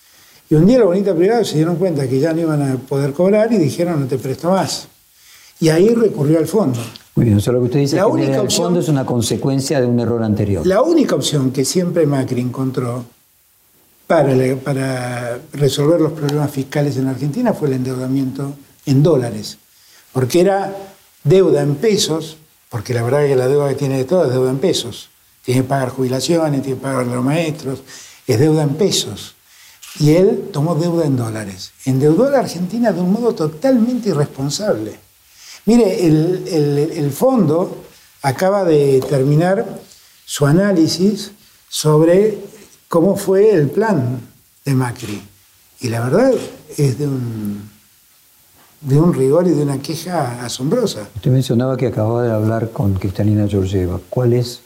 Y 0.51 0.55
un 0.55 0.66
día 0.66 0.79
los 0.79 0.89
bonitos 0.89 1.16
privados 1.16 1.49
se 1.49 1.57
dieron 1.57 1.77
cuenta 1.77 2.09
que 2.09 2.19
ya 2.19 2.33
no 2.33 2.41
iban 2.41 2.62
a 2.62 2.77
poder 2.77 3.12
cobrar 3.12 3.53
y 3.53 3.59
dijeron 3.59 4.01
no 4.01 4.07
te 4.07 4.19
presto 4.19 4.51
más. 4.51 4.89
Y 5.61 5.69
ahí 5.69 5.95
recurrió 5.95 6.39
al 6.39 6.47
fondo. 6.47 6.79
Muy 7.15 7.27
bien, 7.27 7.39
o 7.39 7.41
sea, 7.41 7.53
lo 7.53 7.59
que 7.61 7.65
usted 7.66 7.81
dice 7.81 7.99
es 7.99 8.05
que 8.05 8.35
el 8.35 8.51
fondo 8.51 8.81
es 8.81 8.89
una 8.89 9.05
consecuencia 9.05 9.81
de 9.81 9.87
un 9.87 9.99
error 9.99 10.23
anterior. 10.23 10.66
La 10.66 10.83
única 10.83 11.16
opción 11.16 11.51
que 11.51 11.65
siempre 11.65 12.07
Macri 12.07 12.41
encontró 12.41 13.05
para, 14.07 14.57
para 14.57 15.39
resolver 15.53 16.01
los 16.01 16.12
problemas 16.12 16.51
fiscales 16.51 16.97
en 16.97 17.09
Argentina 17.09 17.53
fue 17.53 17.69
el 17.69 17.75
endeudamiento 17.75 18.55
en 18.87 19.03
dólares. 19.03 19.59
Porque 20.12 20.41
era 20.41 20.75
deuda 21.25 21.61
en 21.62 21.75
pesos, 21.75 22.39
porque 22.70 22.95
la 22.95 23.03
verdad 23.03 23.25
es 23.25 23.31
que 23.31 23.37
la 23.37 23.49
deuda 23.49 23.69
que 23.69 23.75
tiene 23.75 23.99
de 23.99 24.05
todo 24.05 24.25
es 24.25 24.31
deuda 24.31 24.51
en 24.51 24.59
pesos. 24.59 25.11
Tiene 25.45 25.62
que 25.62 25.69
pagar 25.69 25.91
jubilaciones, 25.91 26.62
tiene 26.62 26.79
que 26.79 26.83
pagar 26.83 27.07
los 27.07 27.25
maestros, 27.25 27.81
es 28.27 28.39
deuda 28.39 28.62
en 28.62 28.77
pesos. 28.77 29.35
Y 29.98 30.10
él 30.10 30.51
tomó 30.52 30.74
deuda 30.74 31.06
en 31.06 31.16
dólares. 31.16 31.73
Endeudó 31.85 32.28
a 32.28 32.31
la 32.31 32.39
Argentina 32.40 32.93
de 32.93 33.01
un 33.01 33.12
modo 33.12 33.35
totalmente 33.35 34.10
irresponsable. 34.10 34.98
Mire, 35.66 36.06
el, 36.06 37.10
fondo 37.12 37.85
acaba 38.23 38.65
de 38.65 39.02
terminar 39.09 39.66
su 40.24 40.47
análisis 40.47 41.32
sobre 41.69 42.39
cómo 42.89 43.16
fue 43.16 43.51
el 43.51 43.69
plan 43.69 44.20
de 44.65 44.74
Macri. 44.74 45.23
Y 45.81 45.89
la 45.89 46.01
verdad 46.01 46.32
es 46.77 46.98
de 46.98 47.06
un, 47.06 47.69
de 48.81 48.98
un 48.98 49.12
rigor 49.12 49.47
y 49.47 49.51
de 49.51 49.62
una 49.62 49.78
queja 49.82 50.44
asombrosa. 50.44 51.09
Usted 51.16 51.31
mencionaba 51.31 51.77
que 51.77 51.89
acababa 51.89 52.23
de 52.23 52.32
hablar 52.32 52.70
con 52.70 52.94
Cristalina 52.94 53.47
Georgieva. 53.47 54.01
¿Cuál 54.09 54.32
es 54.32 54.60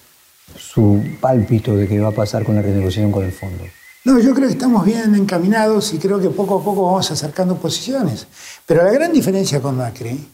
su 0.56 1.02
pálpito 1.20 1.74
de 1.74 1.88
qué 1.88 1.98
va 2.00 2.08
a 2.08 2.12
pasar 2.12 2.44
con 2.44 2.54
la 2.54 2.62
renegociación 2.62 3.10
con 3.10 3.24
el 3.24 3.32
fondo? 3.32 3.64
No, 4.04 4.18
yo 4.18 4.34
creo 4.34 4.48
que 4.48 4.54
estamos 4.54 4.84
bien 4.84 5.14
encaminados 5.14 5.92
y 5.94 5.98
creo 5.98 6.20
que 6.20 6.28
poco 6.30 6.58
a 6.58 6.64
poco 6.64 6.86
vamos 6.86 7.10
acercando 7.10 7.56
posiciones. 7.56 8.26
Pero 8.66 8.82
la 8.82 8.90
gran 8.90 9.12
diferencia 9.12 9.60
con 9.60 9.76
Macri 9.76 10.28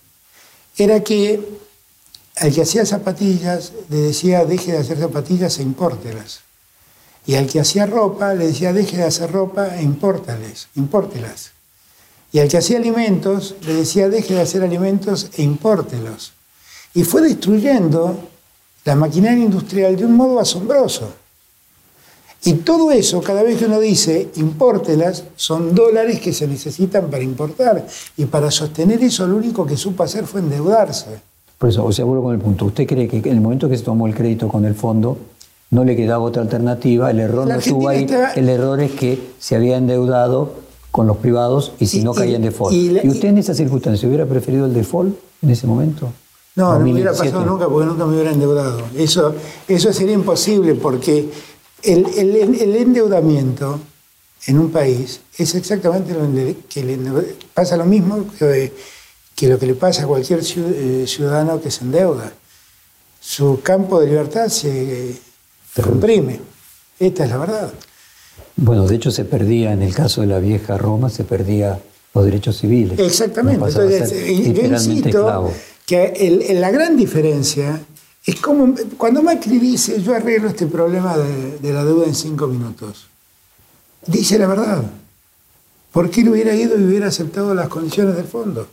era 0.79 1.01
que 1.01 1.59
al 2.37 2.55
que 2.55 2.63
hacía 2.63 2.87
zapatillas 2.87 3.73
le 3.91 3.97
decía 3.99 4.45
deje 4.45 4.73
de 4.73 4.79
hacer 4.79 4.99
zapatillas 4.99 5.59
e 5.59 5.63
impórtelas. 5.63 6.41
Y 7.27 7.35
al 7.35 7.47
que 7.47 7.61
hacía 7.61 7.85
ropa 7.85 8.33
le 8.33 8.47
decía 8.47 8.73
deje 8.73 8.97
de 8.97 9.05
hacer 9.05 9.31
ropa 9.31 9.77
e 9.77 9.83
impórtales, 9.83 10.69
impórtelas. 10.75 11.51
Y 12.33 12.39
al 12.39 12.49
que 12.49 12.57
hacía 12.57 12.79
alimentos 12.79 13.55
le 13.67 13.75
decía 13.75 14.09
deje 14.09 14.35
de 14.35 14.41
hacer 14.41 14.63
alimentos 14.63 15.29
e 15.35 15.43
impórtelos. 15.43 16.33
Y 16.95 17.05
fue 17.05 17.21
destruyendo 17.21 18.31
la 18.85 18.95
maquinaria 18.95 19.45
industrial 19.45 19.97
de 19.97 20.07
un 20.07 20.15
modo 20.15 20.41
asombroso. 20.41 21.13
Y 22.45 22.55
todo 22.55 22.93
eso, 22.93 23.21
cada 23.21 23.43
vez 23.43 23.59
que 23.59 23.67
uno 23.67 23.81
dice 23.81 24.31
impórtelas, 24.37 25.25
son 25.37 25.75
dólares 25.75 26.21
que 26.21 26.33
se 26.33 26.47
necesitan 26.47 27.11
para 27.11 27.23
importar. 27.23 27.87
Y 28.17 28.27
para 28.27 28.51
sostener 28.51 29.03
eso, 29.03 29.27
lo 29.27 29.37
único 29.37 29.67
que 29.67 29.77
supo 29.77 30.03
hacer 30.03 30.25
fue 30.25 30.41
endeudarse. 30.41 31.21
Por 31.59 31.69
eso, 31.69 31.85
o 31.85 31.93
sea, 31.93 32.05
vuelvo 32.05 32.25
con 32.25 32.35
el 32.35 32.41
punto. 32.41 32.67
¿Usted 32.67 32.87
cree 32.87 33.09
que 33.09 33.17
en 33.17 33.37
el 33.37 33.41
momento 33.41 33.69
que 33.69 33.77
se 33.77 33.85
tomó 33.85 34.07
el 34.07 34.15
crédito 34.15 34.49
con 34.49 34.65
el 34.65 34.77
fondo, 34.77 35.19
no 35.71 35.85
le 35.85 35.97
quedaba 35.97 36.25
otra 36.25 36.43
alternativa, 36.43 37.11
el 37.11 37.21
error 37.21 37.47
no 37.47 37.55
estuvo 37.57 37.89
ahí, 37.89 38.07
el 38.37 38.49
error 38.49 38.81
es 38.81 38.93
que 38.93 39.21
se 39.39 39.57
había 39.57 39.77
endeudado 39.77 40.69
con 40.91 41.07
los 41.07 41.19
privados 41.19 41.73
y 41.79 41.87
si 41.87 42.03
no 42.03 42.15
caía 42.15 42.37
en 42.37 42.43
default. 42.43 42.75
Y, 42.75 43.09
usted 43.09 43.29
en 43.29 43.39
esa 43.39 43.55
circunstancia 43.55 44.09
hubiera 44.09 44.27
preferido 44.27 44.67
el 44.67 44.75
default 44.75 45.17
en 45.43 45.51
ese 45.51 45.67
momento? 45.67 46.11
No, 46.57 46.73
no 46.73 46.81
me 46.81 46.93
hubiera 46.93 47.13
pasado 47.13 47.45
nunca 47.45 47.69
porque 47.69 47.87
nunca 47.87 48.05
me 48.07 48.15
hubiera 48.15 48.33
endeudado. 48.33 48.81
Eso, 48.97 49.35
eso 49.69 49.93
sería 49.93 50.15
imposible 50.15 50.75
porque 50.75 51.31
el, 51.83 52.07
el, 52.17 52.77
endeudamiento 52.77 53.81
en 54.47 54.59
un 54.59 54.71
país 54.71 55.21
es 55.37 55.55
exactamente 55.55 56.15
lo 56.15 56.29
que 56.69 56.85
le 56.85 56.99
pasa 57.55 57.77
lo 57.77 57.85
mismo 57.85 58.27
que, 58.39 58.73
que, 59.35 59.49
lo 59.49 59.59
que 59.59 59.67
le 59.67 59.75
pasa 59.75 60.05
a 60.05 60.07
cualquier 60.07 60.41
eh, 60.41 61.05
ciudadano 61.07 61.61
que 61.61 61.71
se 61.71 61.85
endeuda. 61.85 62.33
Su 63.21 63.61
campo 63.63 64.01
de 64.01 64.07
libertad 64.07 64.49
se 64.49 65.19
comprime. 65.83 66.41
Esta 66.99 67.25
es 67.25 67.31
la 67.31 67.37
verdad. 67.37 67.73
Bueno, 68.57 68.87
de 68.87 68.97
hecho 68.97 69.11
se 69.11 69.25
perdía, 69.25 69.73
en 69.73 69.83
el 69.83 69.95
caso 69.95 70.21
de 70.21 70.27
la 70.27 70.41
vieja 70.41 70.77
Roma, 70.77 71.11
se 71.11 71.23
perdía 71.25 71.81
los 72.15 72.25
derechos 72.25 72.59
civiles. 72.59 72.99
Exactamente. 72.99 73.65
Entonces, 73.65 74.11
yo 74.11 74.65
insisto 74.65 75.53
que 75.87 76.57
la 76.59 76.71
gran 76.71 76.97
diferencia 76.97 77.81
es 78.29 78.39
como 78.41 78.75
cuando 78.99 79.23
Macri 79.23 79.59
dice 79.59 80.03
yo 80.03 80.15
arreglo 80.15 80.51
este 80.51 80.67
problema 80.67 81.17
de, 81.17 81.73
la 81.73 81.83
deuda 81.83 82.05
en 82.05 82.15
cinco 82.15 82.47
minutos. 82.47 83.07
Dice 84.07 84.39
la 84.39 84.47
verdad. 84.47 84.83
¿Por 85.91 86.11
qué 86.11 86.23
no 86.23 86.33
hubiera 86.33 86.55
ido 86.55 86.79
y 86.79 86.85
hubiera 86.85 87.07
aceptado 87.07 87.55
las 87.55 87.69
condiciones 87.69 88.17
del 88.17 88.27
fondo? 88.27 88.69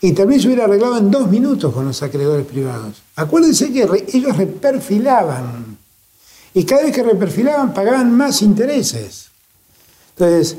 Y 0.00 0.10
también 0.14 0.40
se 0.40 0.48
hubiera 0.48 0.64
arreglado 0.64 0.98
en 0.98 1.12
dos 1.12 1.30
minutos 1.30 1.72
con 1.72 1.86
los 1.86 2.02
acreedores 2.02 2.44
privados. 2.44 3.02
Acuérdense 3.14 3.72
que 3.72 4.04
ellos 4.12 4.36
reperfilaban. 4.36 5.78
Y 6.54 6.64
cada 6.64 6.82
vez 6.82 6.92
que 6.92 7.04
reperfilaban 7.04 7.72
pagaban 7.72 8.10
más 8.16 8.42
intereses. 8.42 9.28
Entonces, 10.16 10.56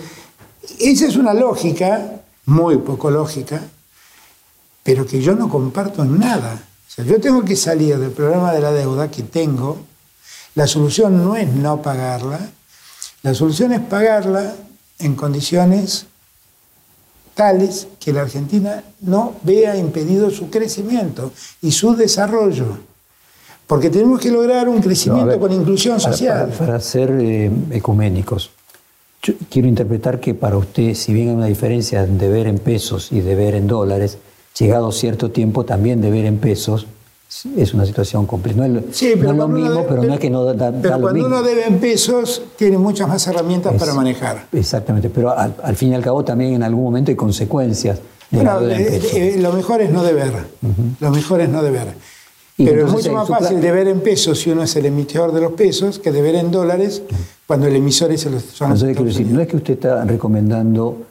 esa 0.80 1.08
es 1.08 1.18
una 1.18 1.34
lógica, 1.34 2.22
muy 2.46 2.78
poco 2.78 3.12
lógica, 3.12 3.62
pero 4.82 5.06
que 5.06 5.22
yo 5.22 5.36
no 5.36 5.50
comparto 5.50 6.04
en 6.04 6.18
nada. 6.18 6.64
Sea, 6.96 7.06
yo 7.06 7.20
tengo 7.20 7.44
que 7.44 7.56
salir 7.56 7.98
del 7.98 8.12
problema 8.12 8.54
de 8.54 8.62
la 8.62 8.72
deuda 8.72 9.12
que 9.12 9.24
tengo. 9.24 9.78
La 10.56 10.68
solución 10.68 11.24
no 11.24 11.36
es 11.36 11.50
no 11.50 11.82
pagarla, 11.82 12.40
la 13.24 13.34
solución 13.34 13.74
es 13.74 13.82
pagarla 13.82 14.56
en 15.00 15.16
condiciones 15.16 16.06
tales 17.34 17.88
que 18.00 18.14
la 18.14 18.22
Argentina 18.22 18.84
no 19.02 19.34
vea 19.44 19.76
impedido 19.76 20.32
su 20.32 20.50
crecimiento 20.50 21.34
y 21.62 21.72
su 21.72 21.96
desarrollo. 21.96 22.78
Porque 23.68 23.90
tenemos 23.90 24.20
que 24.20 24.32
lograr 24.32 24.70
un 24.70 24.80
crecimiento 24.80 25.40
con 25.40 25.52
inclusión 25.52 26.00
social. 26.00 26.54
Para, 26.58 26.80
ser 26.80 27.10
eh, 27.20 27.52
ecuménicos, 27.72 28.52
yo 29.24 29.34
quiero 29.50 29.68
interpretar 29.68 30.20
que 30.20 30.36
para 30.36 30.56
usted, 30.56 30.94
si 30.94 31.12
bien 31.12 31.30
hay 31.30 31.36
una 31.36 31.48
diferencia 31.48 32.06
de 32.06 32.30
ver 32.30 32.48
en 32.48 32.60
pesos 32.60 33.12
y 33.12 33.22
de 33.22 33.36
ver 33.36 33.56
en 33.56 33.68
dólares, 33.68 34.20
llegado 34.58 34.92
cierto 34.92 35.32
tiempo 35.32 35.66
también 35.66 36.02
de 36.02 36.12
ver 36.12 36.26
en 36.26 36.38
pesos, 36.38 36.88
es 37.58 37.74
una 37.74 37.86
situación 37.86 38.26
compleja. 38.26 38.68
No 38.68 38.80
es, 38.80 38.84
sí, 38.96 39.16
lo 39.16 39.48
mismo, 39.48 39.86
pero, 39.88 40.04
no 40.04 40.14
es 40.14 40.20
que 40.20 40.30
no 40.30 40.46
da, 40.46 40.72
Pero 40.72 41.02
cuando 41.02 41.26
uno 41.26 41.42
debe 41.42 41.66
en 41.66 41.80
pesos, 41.80 42.42
tiene 42.56 42.78
muchas 42.78 43.08
más 43.08 43.26
herramientas 43.28 43.74
para 43.74 43.94
manejar. 43.94 44.48
Exactamente, 44.52 45.10
pero 45.10 45.36
al, 45.38 45.76
fin 45.76 45.92
y 45.92 45.96
al 45.96 46.04
cabo 46.04 46.24
también 46.24 46.54
en 46.54 46.64
algún 46.64 46.84
momento 46.84 47.12
hay 47.12 47.18
consecuencias. 47.18 48.00
De 48.32 48.42
eh, 48.42 49.02
eh, 49.14 49.38
lo 49.40 49.52
mejor 49.54 49.82
es 49.82 49.92
no 49.92 50.04
deber. 50.04 50.34
Lo 51.00 51.12
mejor 51.12 51.42
es 51.42 51.50
no 51.50 51.62
deber. 51.62 51.94
Pero 52.58 52.88
es 52.88 52.92
mucho 52.92 53.12
más 53.12 53.28
fácil 53.28 53.60
deber 53.60 53.88
en 53.88 54.00
pesos 54.00 54.40
si 54.40 54.50
uno 54.50 54.64
es 54.64 54.76
el 54.76 54.86
emisor 54.86 55.34
de 55.34 55.42
los 55.42 55.54
pesos 55.54 56.00
que 56.00 56.12
deber 56.12 56.36
en 56.36 56.52
dólares 56.52 57.04
cuando 57.46 57.68
el 57.68 57.76
emisor 57.76 58.12
es 58.12 58.26
el 58.26 58.40
son 58.40 58.70
No 58.70 59.42
es 59.42 59.48
que 59.48 59.58
usted 59.58 59.74
está 59.74 60.06
recomendando 60.06 61.06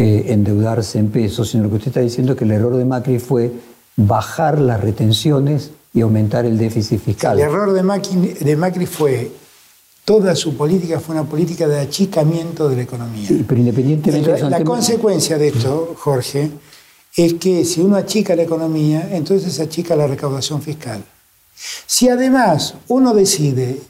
eh, 0.00 0.32
endeudarse 0.32 1.00
en 1.00 1.10
pesos, 1.10 1.50
sino 1.50 1.64
lo 1.64 1.70
que 1.70 1.74
usted 1.74 1.88
está 1.88 2.00
diciendo 2.00 2.32
es 2.32 2.38
que 2.38 2.44
el 2.44 2.52
error 2.52 2.76
de 2.76 2.84
Macri 2.84 3.18
fue 3.18 3.50
bajar 3.96 4.60
las 4.60 4.80
retenciones 4.80 5.72
y 5.92 6.02
aumentar 6.02 6.46
el 6.46 6.56
déficit 6.56 7.00
fiscal. 7.00 7.36
El 7.36 7.46
error 7.46 7.72
de 7.72 7.82
Macri, 7.82 8.34
de 8.34 8.56
Macri 8.56 8.86
fue, 8.86 9.32
toda 10.04 10.36
su 10.36 10.56
política 10.56 11.00
fue 11.00 11.16
una 11.16 11.24
política 11.24 11.66
de 11.66 11.80
achicamiento 11.80 12.68
de 12.68 12.76
la 12.76 12.82
economía. 12.82 13.28
pero 13.46 13.60
independientemente 13.60 14.38
la, 14.40 14.50
la 14.50 14.64
consecuencia 14.64 15.36
de 15.36 15.48
esto, 15.48 15.96
Jorge, 15.98 16.48
es 17.16 17.34
que 17.34 17.64
si 17.64 17.80
uno 17.80 17.96
achica 17.96 18.36
la 18.36 18.42
economía, 18.42 19.08
entonces 19.10 19.58
achica 19.58 19.96
la 19.96 20.06
recaudación 20.06 20.62
fiscal. 20.62 21.02
Si 21.86 22.08
además 22.08 22.74
uno 22.86 23.14
decide 23.14 23.80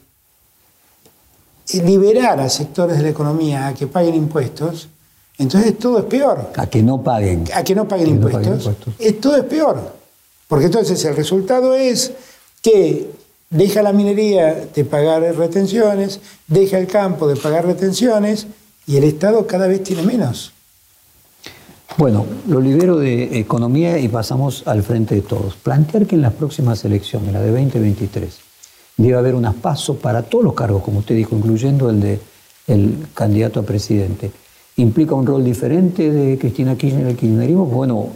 liberar 1.74 2.40
a 2.40 2.48
sectores 2.48 2.97
de 2.97 3.02
la 3.02 3.10
economía 3.10 3.66
a 3.66 3.74
que 3.74 3.86
paguen 3.86 4.14
impuestos, 4.14 4.89
entonces 5.39 5.78
todo 5.78 6.01
es 6.01 6.05
peor. 6.05 6.51
A 6.56 6.66
que 6.66 6.82
no 6.82 7.02
paguen. 7.02 7.44
A 7.55 7.62
que 7.62 7.74
no 7.74 7.86
paguen, 7.86 8.09
impuestos, 8.09 8.70
todo 9.20 9.36
es 9.36 9.44
peor. 9.44 9.94
Porque 10.48 10.66
entonces 10.66 11.02
el 11.05 11.15
resultado 11.15 11.74
es 11.74 12.12
que 12.60 13.10
deja 13.51 13.82
la 13.82 13.93
minería 13.93 14.66
de 14.74 14.85
pagar 14.85 15.23
retenciones, 15.36 16.20
deja 16.47 16.78
el 16.78 16.86
campo 16.86 17.28
de 17.28 17.36
pagar 17.36 17.66
retenciones 17.66 18.47
y 18.86 18.97
el 18.97 19.05
Estado 19.05 19.47
cada 19.47 19.66
vez 19.66 19.82
tiene 19.85 20.02
menos. 20.02 20.52
Bueno, 21.97 22.27
lo 22.47 22.60
libero 22.60 22.98
de 22.98 23.39
economía 23.39 23.98
y 23.98 24.09
pasamos 24.09 24.62
al 24.66 24.82
frente 24.82 25.15
de 25.15 25.23
todos. 25.23 25.55
Plantear 25.56 26.06
que 26.06 26.15
en 26.15 26.23
las 26.23 26.32
próximas 26.32 26.85
elecciones, 26.85 27.32
la 27.32 27.40
de 27.40 27.51
2023, 27.51 28.39
debe 28.97 29.16
haber 29.16 29.35
unas 29.35 29.55
pasos 29.55 29.97
para 29.97 30.23
todos 30.23 30.44
los 30.44 30.55
cargos, 30.55 30.82
como 30.82 31.01
usted 31.01 31.15
dijo, 31.15 31.36
incluyendo 31.36 31.90
el 31.90 32.01
de 32.01 32.20
el 32.69 33.06
candidato 33.15 33.60
a 33.60 33.62
presidente. 33.65 34.31
¿Implica 34.78 35.14
un 35.14 35.26
rol 35.26 35.44
diferente 35.44 36.10
de 36.10 36.38
Cristina 36.38 36.76
Kirchner 36.76 37.06
el 37.06 37.16
kirchnerismo? 37.16 37.66
Bueno, 37.66 38.10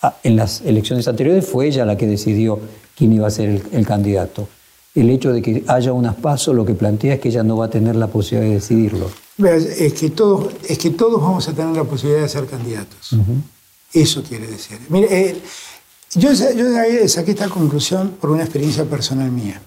Ah, 0.00 0.16
en 0.22 0.36
las 0.36 0.60
elecciones 0.60 1.08
anteriores 1.08 1.44
fue 1.44 1.66
ella 1.66 1.84
la 1.84 1.96
que 1.96 2.06
decidió 2.06 2.60
quién 2.96 3.12
iba 3.12 3.26
a 3.26 3.30
ser 3.30 3.62
el, 3.72 3.86
candidato. 3.86 4.48
El 4.94 5.10
hecho 5.10 5.32
de 5.32 5.42
que 5.42 5.64
haya 5.66 5.92
unas 5.92 6.14
pasos 6.14 6.54
lo 6.54 6.64
que 6.64 6.74
plantea 6.74 7.14
es 7.14 7.20
que 7.20 7.30
ella 7.30 7.42
no 7.42 7.56
va 7.56 7.66
a 7.66 7.70
tener 7.70 7.96
la 7.96 8.06
posibilidad 8.06 8.48
de 8.48 8.54
decidirlo. 8.54 9.10
Es 9.38 9.92
que 9.94 10.10
todos, 10.10 10.52
es 10.68 10.78
que 10.78 10.90
todos 10.90 11.20
vamos 11.20 11.48
a 11.48 11.52
tener 11.52 11.76
la 11.76 11.84
posibilidad 11.84 12.22
de 12.22 12.28
ser 12.28 12.46
candidatos. 12.46 13.16
Eso 13.92 14.22
quiere 14.22 14.46
decir. 14.46 14.78
Mire, 14.88 15.08
eh, 15.10 15.36
yo, 16.14 16.32
yo 16.32 17.08
saqué 17.08 17.32
esta 17.32 17.48
conclusión 17.48 18.16
por 18.20 18.30
una 18.30 18.44
experiencia 18.44 18.84
personal 18.84 19.32
mía. 19.32 19.60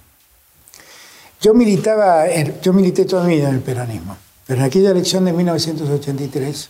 Yo 1.42 1.54
militaba, 1.54 2.26
yo 2.62 2.72
milité 2.72 3.04
toda 3.04 3.26
mi 3.26 3.36
vida 3.36 3.50
en 3.50 3.56
el 3.56 3.62
peronismo, 3.62 4.16
pero 4.46 4.60
en 4.60 4.66
aquella 4.66 4.92
elección 4.92 5.26
de 5.26 5.34
1983 5.34 6.70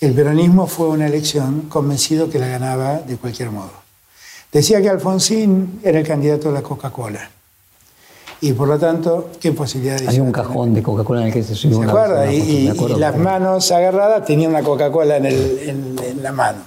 el 0.00 0.12
peronismo 0.12 0.66
fue 0.66 0.88
una 0.88 1.06
elección 1.06 1.62
convencido 1.62 2.28
que 2.28 2.38
la 2.38 2.48
ganaba 2.48 2.98
de 2.98 3.16
cualquier 3.16 3.50
modo. 3.50 3.70
Decía 4.52 4.80
que 4.82 4.90
Alfonsín 4.90 5.80
era 5.82 5.98
el 5.98 6.06
candidato 6.06 6.48
de 6.48 6.54
la 6.54 6.62
Coca-Cola. 6.62 7.30
Y 8.42 8.52
por 8.52 8.68
lo 8.68 8.78
tanto, 8.78 9.30
¿qué 9.40 9.52
posibilidades 9.52 10.06
Hay 10.08 10.20
un 10.20 10.30
cajón 10.30 10.74
de 10.74 10.82
Coca-Cola 10.82 11.22
en 11.22 11.26
el 11.28 11.32
que 11.32 11.42
se 11.42 11.54
subió 11.54 11.78
¿Se 11.78 11.84
acuerda? 11.84 12.30
y, 12.30 12.68
las 12.98 13.16
manos 13.16 13.72
agarradas 13.72 14.26
tenían 14.26 14.50
una 14.50 14.62
Coca-Cola 14.62 15.16
en, 15.16 15.96
la 16.20 16.32
mano. 16.32 16.58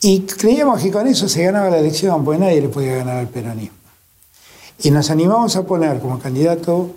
Y 0.00 0.20
creíamos 0.20 0.82
que 0.82 0.90
con 0.90 1.06
eso 1.06 1.28
se 1.28 1.44
ganaba 1.44 1.68
la 1.68 1.78
elección, 1.78 2.24
porque 2.24 2.40
nadie 2.40 2.62
le 2.62 2.68
podía 2.68 2.96
ganar 2.96 3.18
al 3.18 3.28
peronismo. 3.28 3.76
Y 4.82 4.90
nos 4.90 5.10
animamos 5.10 5.56
a 5.56 5.64
poner 5.64 6.00
como 6.00 6.18
candidato 6.18 6.90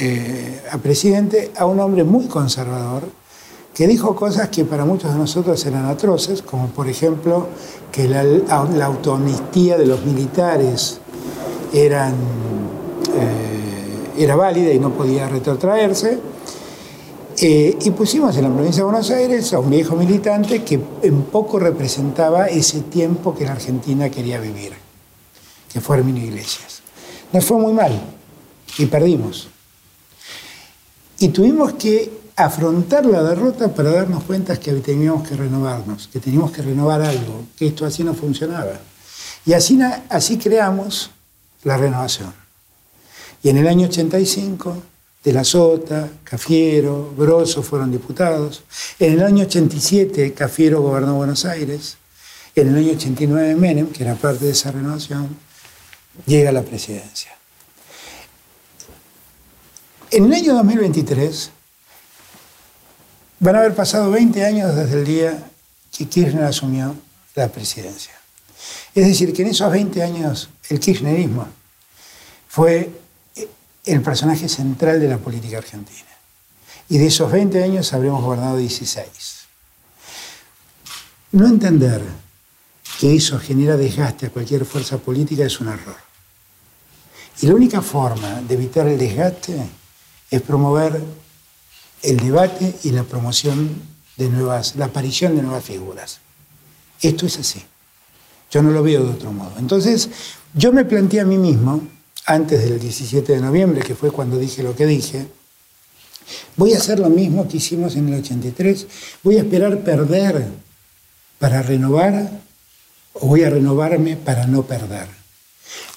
eh, 0.00 0.62
a 0.70 0.78
presidente 0.78 1.50
a 1.56 1.66
un 1.66 1.80
hombre 1.80 2.04
muy 2.04 2.26
conservador, 2.26 3.04
que 3.74 3.86
dijo 3.86 4.14
cosas 4.14 4.48
que 4.48 4.64
para 4.64 4.84
muchos 4.84 5.12
de 5.12 5.18
nosotros 5.18 5.64
eran 5.64 5.86
atroces, 5.86 6.42
como 6.42 6.66
por 6.68 6.88
ejemplo 6.88 7.46
que 7.92 8.08
la, 8.08 8.22
autoamnistía 8.84 9.78
de 9.78 9.86
los 9.86 10.04
militares 10.04 11.00
eran, 11.72 12.12
eh, 13.14 14.22
era 14.22 14.36
válida 14.36 14.72
y 14.72 14.78
no 14.78 14.92
podía 14.92 15.28
retrotraerse. 15.28 16.18
Eh, 17.40 17.78
y 17.80 17.90
pusimos 17.92 18.36
en 18.36 18.42
la 18.42 18.50
provincia 18.52 18.80
de 18.80 18.90
Buenos 18.90 19.10
Aires 19.12 19.52
a 19.52 19.60
un 19.60 19.70
viejo 19.70 19.94
militante 19.94 20.64
que 20.64 20.80
en 21.02 21.22
poco 21.22 21.60
representaba 21.60 22.46
ese 22.46 22.80
tiempo 22.80 23.32
que 23.32 23.44
la 23.44 23.52
Argentina 23.52 24.10
quería 24.10 24.40
vivir, 24.40 24.72
que 25.72 25.80
fue 25.80 25.98
Herminio 25.98 26.24
Iglesias. 26.24 26.82
Nos 27.32 27.44
fue 27.44 27.58
muy 27.58 27.72
mal 27.72 27.92
y 28.76 28.86
perdimos. 28.86 29.48
Y 31.18 31.28
tuvimos 31.28 31.72
que 31.74 32.10
afrontar 32.36 33.04
la 33.06 33.22
derrota 33.22 33.74
para 33.74 33.90
darnos 33.90 34.22
cuenta 34.22 34.58
que 34.60 34.72
teníamos 34.74 35.28
que 35.28 35.34
renovarnos, 35.34 36.06
que 36.06 36.20
teníamos 36.20 36.52
que 36.52 36.62
renovar 36.62 37.02
algo, 37.02 37.46
que 37.56 37.66
esto 37.66 37.84
así 37.84 38.04
no 38.04 38.14
funcionaba. 38.14 38.78
Y 39.44 39.52
así, 39.52 39.78
así 40.08 40.38
creamos 40.38 41.10
la 41.64 41.76
renovación. 41.76 42.32
Y 43.42 43.48
en 43.48 43.56
el 43.56 43.66
año 43.66 43.88
85, 43.88 44.82
De 45.24 45.32
la 45.32 45.42
Sota, 45.42 46.08
Cafiero, 46.22 47.12
Grosso 47.16 47.62
fueron 47.62 47.90
diputados. 47.90 48.62
En 49.00 49.14
el 49.14 49.22
año 49.22 49.44
87, 49.44 50.32
Cafiero 50.32 50.80
gobernó 50.80 51.16
Buenos 51.16 51.44
Aires. 51.44 51.96
En 52.54 52.68
el 52.68 52.76
año 52.76 52.92
89, 52.92 53.56
Menem, 53.56 53.88
que 53.88 54.04
era 54.04 54.14
parte 54.14 54.44
de 54.44 54.52
esa 54.52 54.70
renovación, 54.70 55.36
llega 56.26 56.50
a 56.50 56.52
la 56.52 56.62
presidencia. 56.62 57.37
En 60.10 60.24
el 60.24 60.32
año 60.32 60.54
2023 60.54 61.50
van 63.40 63.56
a 63.56 63.58
haber 63.58 63.74
pasado 63.74 64.10
20 64.10 64.44
años 64.44 64.74
desde 64.74 64.98
el 64.98 65.04
día 65.04 65.50
que 65.96 66.06
Kirchner 66.06 66.44
asumió 66.44 66.96
la 67.34 67.48
presidencia. 67.48 68.14
Es 68.94 69.06
decir, 69.06 69.32
que 69.32 69.42
en 69.42 69.48
esos 69.48 69.70
20 69.70 70.02
años 70.02 70.48
el 70.70 70.80
kirchnerismo 70.80 71.46
fue 72.48 72.90
el 73.84 74.02
personaje 74.02 74.48
central 74.48 74.98
de 74.98 75.08
la 75.08 75.18
política 75.18 75.58
argentina. 75.58 76.08
Y 76.88 76.98
de 76.98 77.06
esos 77.06 77.30
20 77.30 77.62
años 77.62 77.92
habremos 77.92 78.22
gobernado 78.22 78.56
16. 78.56 79.06
No 81.32 81.46
entender 81.46 82.02
que 82.98 83.14
eso 83.14 83.38
genera 83.38 83.76
desgaste 83.76 84.26
a 84.26 84.30
cualquier 84.30 84.64
fuerza 84.64 84.98
política 84.98 85.44
es 85.44 85.60
un 85.60 85.68
error. 85.68 85.96
Y 87.40 87.46
la 87.46 87.54
única 87.54 87.82
forma 87.82 88.40
de 88.40 88.54
evitar 88.54 88.88
el 88.88 88.98
desgaste 88.98 89.60
es 90.30 90.42
promover 90.42 91.02
el 92.02 92.16
debate 92.18 92.74
y 92.84 92.90
la 92.90 93.04
promoción 93.04 93.70
de 94.16 94.28
nuevas, 94.28 94.76
la 94.76 94.86
aparición 94.86 95.36
de 95.36 95.42
nuevas 95.42 95.64
figuras. 95.64 96.20
Esto 97.00 97.26
es 97.26 97.38
así. 97.38 97.62
Yo 98.50 98.62
no 98.62 98.70
lo 98.70 98.82
veo 98.82 99.04
de 99.04 99.12
otro 99.12 99.32
modo. 99.32 99.52
Entonces, 99.58 100.08
yo 100.54 100.72
me 100.72 100.84
planteé 100.84 101.20
a 101.20 101.24
mí 101.24 101.38
mismo, 101.38 101.82
antes 102.26 102.62
del 102.62 102.78
17 102.78 103.32
de 103.32 103.40
noviembre, 103.40 103.82
que 103.82 103.94
fue 103.94 104.10
cuando 104.10 104.38
dije 104.38 104.62
lo 104.62 104.74
que 104.74 104.86
dije, 104.86 105.26
voy 106.56 106.74
a 106.74 106.78
hacer 106.78 106.98
lo 106.98 107.08
mismo 107.08 107.48
que 107.48 107.58
hicimos 107.58 107.96
en 107.96 108.08
el 108.08 108.20
83, 108.20 108.86
voy 109.22 109.36
a 109.36 109.40
esperar 109.40 109.82
perder 109.82 110.48
para 111.38 111.62
renovar 111.62 112.30
o 113.14 113.26
voy 113.26 113.44
a 113.44 113.50
renovarme 113.50 114.16
para 114.16 114.46
no 114.46 114.62
perder. 114.62 115.08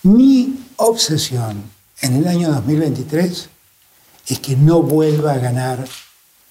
Mi 0.03 0.59
obsesión 0.77 1.63
en 2.01 2.15
el 2.15 2.27
año 2.27 2.51
2023 2.51 3.49
es 4.27 4.39
que 4.39 4.55
no 4.55 4.81
vuelva 4.81 5.33
a 5.33 5.37
ganar 5.37 5.85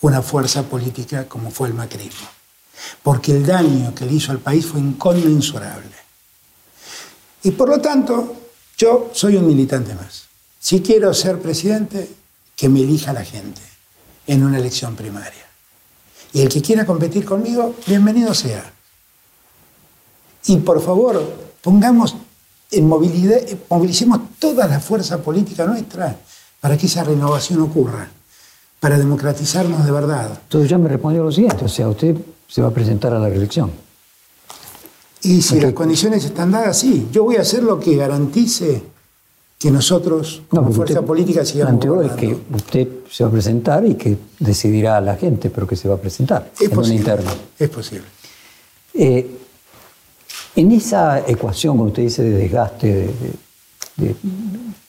una 0.00 0.22
fuerza 0.22 0.62
política 0.62 1.28
como 1.28 1.50
fue 1.50 1.68
el 1.68 1.74
macrismo, 1.74 2.28
porque 3.02 3.32
el 3.32 3.46
daño 3.46 3.94
que 3.94 4.06
le 4.06 4.14
hizo 4.14 4.32
al 4.32 4.38
país 4.38 4.66
fue 4.66 4.80
inconmensurable. 4.80 5.96
Y 7.42 7.50
por 7.52 7.68
lo 7.68 7.80
tanto, 7.80 8.36
yo 8.76 9.10
soy 9.12 9.36
un 9.36 9.46
militante 9.46 9.94
más. 9.94 10.24
Si 10.58 10.80
quiero 10.80 11.12
ser 11.14 11.40
presidente, 11.40 12.10
que 12.56 12.68
me 12.68 12.80
elija 12.80 13.12
la 13.12 13.24
gente 13.24 13.62
en 14.26 14.44
una 14.44 14.58
elección 14.58 14.94
primaria. 14.94 15.46
Y 16.32 16.42
el 16.42 16.48
que 16.48 16.60
quiera 16.60 16.84
competir 16.84 17.24
conmigo, 17.24 17.74
bienvenido 17.86 18.34
sea. 18.34 18.70
Y 20.46 20.56
por 20.58 20.82
favor, 20.82 21.50
pongamos 21.62 22.14
en 22.70 22.86
movilidad, 22.86 23.40
movilicemos 23.68 24.20
toda 24.38 24.66
la 24.66 24.78
fuerza 24.80 25.22
política 25.22 25.64
nuestra 25.64 26.16
para 26.60 26.76
que 26.76 26.86
esa 26.86 27.04
renovación 27.04 27.60
ocurra, 27.60 28.08
para 28.78 28.98
democratizarnos 28.98 29.84
de 29.84 29.92
verdad. 29.92 30.30
Entonces 30.42 30.70
ya 30.70 30.78
me 30.78 30.88
respondió 30.88 31.24
lo 31.24 31.32
siguiente, 31.32 31.64
o 31.64 31.68
sea, 31.68 31.88
usted 31.88 32.16
se 32.46 32.62
va 32.62 32.68
a 32.68 32.72
presentar 32.72 33.12
a 33.14 33.18
la 33.18 33.28
reelección. 33.28 33.70
Y 35.22 35.42
si 35.42 35.60
las 35.60 35.72
condiciones 35.72 36.24
están 36.24 36.50
dadas, 36.50 36.78
sí. 36.78 37.08
Yo 37.12 37.24
voy 37.24 37.36
a 37.36 37.42
hacer 37.42 37.62
lo 37.62 37.78
que 37.78 37.94
garantice 37.94 38.82
que 39.58 39.70
nosotros, 39.70 40.42
como 40.48 40.72
fuerza 40.72 41.02
política, 41.02 41.44
sigamos 41.44 41.72
planteó 41.72 42.00
es 42.00 42.12
que 42.12 42.34
usted 42.54 42.88
se 43.10 43.22
va 43.24 43.28
a 43.28 43.32
presentar 43.32 43.84
y 43.84 43.94
que 43.94 44.16
decidirá 44.38 44.96
a 44.96 45.00
la 45.02 45.16
gente, 45.16 45.50
pero 45.50 45.66
que 45.66 45.76
se 45.76 45.86
va 45.86 45.96
a 45.96 45.98
presentar 45.98 46.50
es 46.54 46.62
en 46.62 46.70
posible, 46.70 46.96
interno. 46.96 47.30
Es 47.58 47.68
posible. 47.68 48.06
Eh, 48.94 49.30
en 50.56 50.72
esa 50.72 51.28
ecuación, 51.28 51.76
como 51.76 51.90
usted 51.90 52.04
dice, 52.04 52.22
de 52.22 52.30
desgaste, 52.30 53.10
de, 53.96 54.16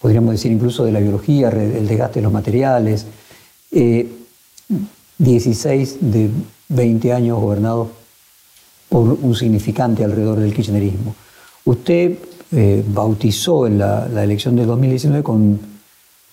podríamos 0.02 0.32
decir 0.32 0.52
incluso 0.52 0.84
de 0.84 0.92
la 0.92 1.00
biología, 1.00 1.50
el 1.50 1.88
desgaste 1.88 2.20
de 2.20 2.24
los 2.24 2.34
materiales, 2.34 3.06
16 3.72 5.94
eh, 5.94 5.98
de 6.02 6.30
20 6.70 7.14
años 7.14 7.40
gobernados 7.40 7.90
por 8.90 9.18
un 9.22 9.36
significante 9.36 10.04
alrededor 10.04 10.40
del 10.40 10.54
kirchnerismo. 10.54 11.16
Usted 11.64 12.18
eh, 12.52 12.84
bautizó 12.86 13.68
en 13.68 13.78
la, 13.78 14.08
elección 14.24 14.56
de 14.56 14.66
2019 14.66 15.24
con, 15.24 15.60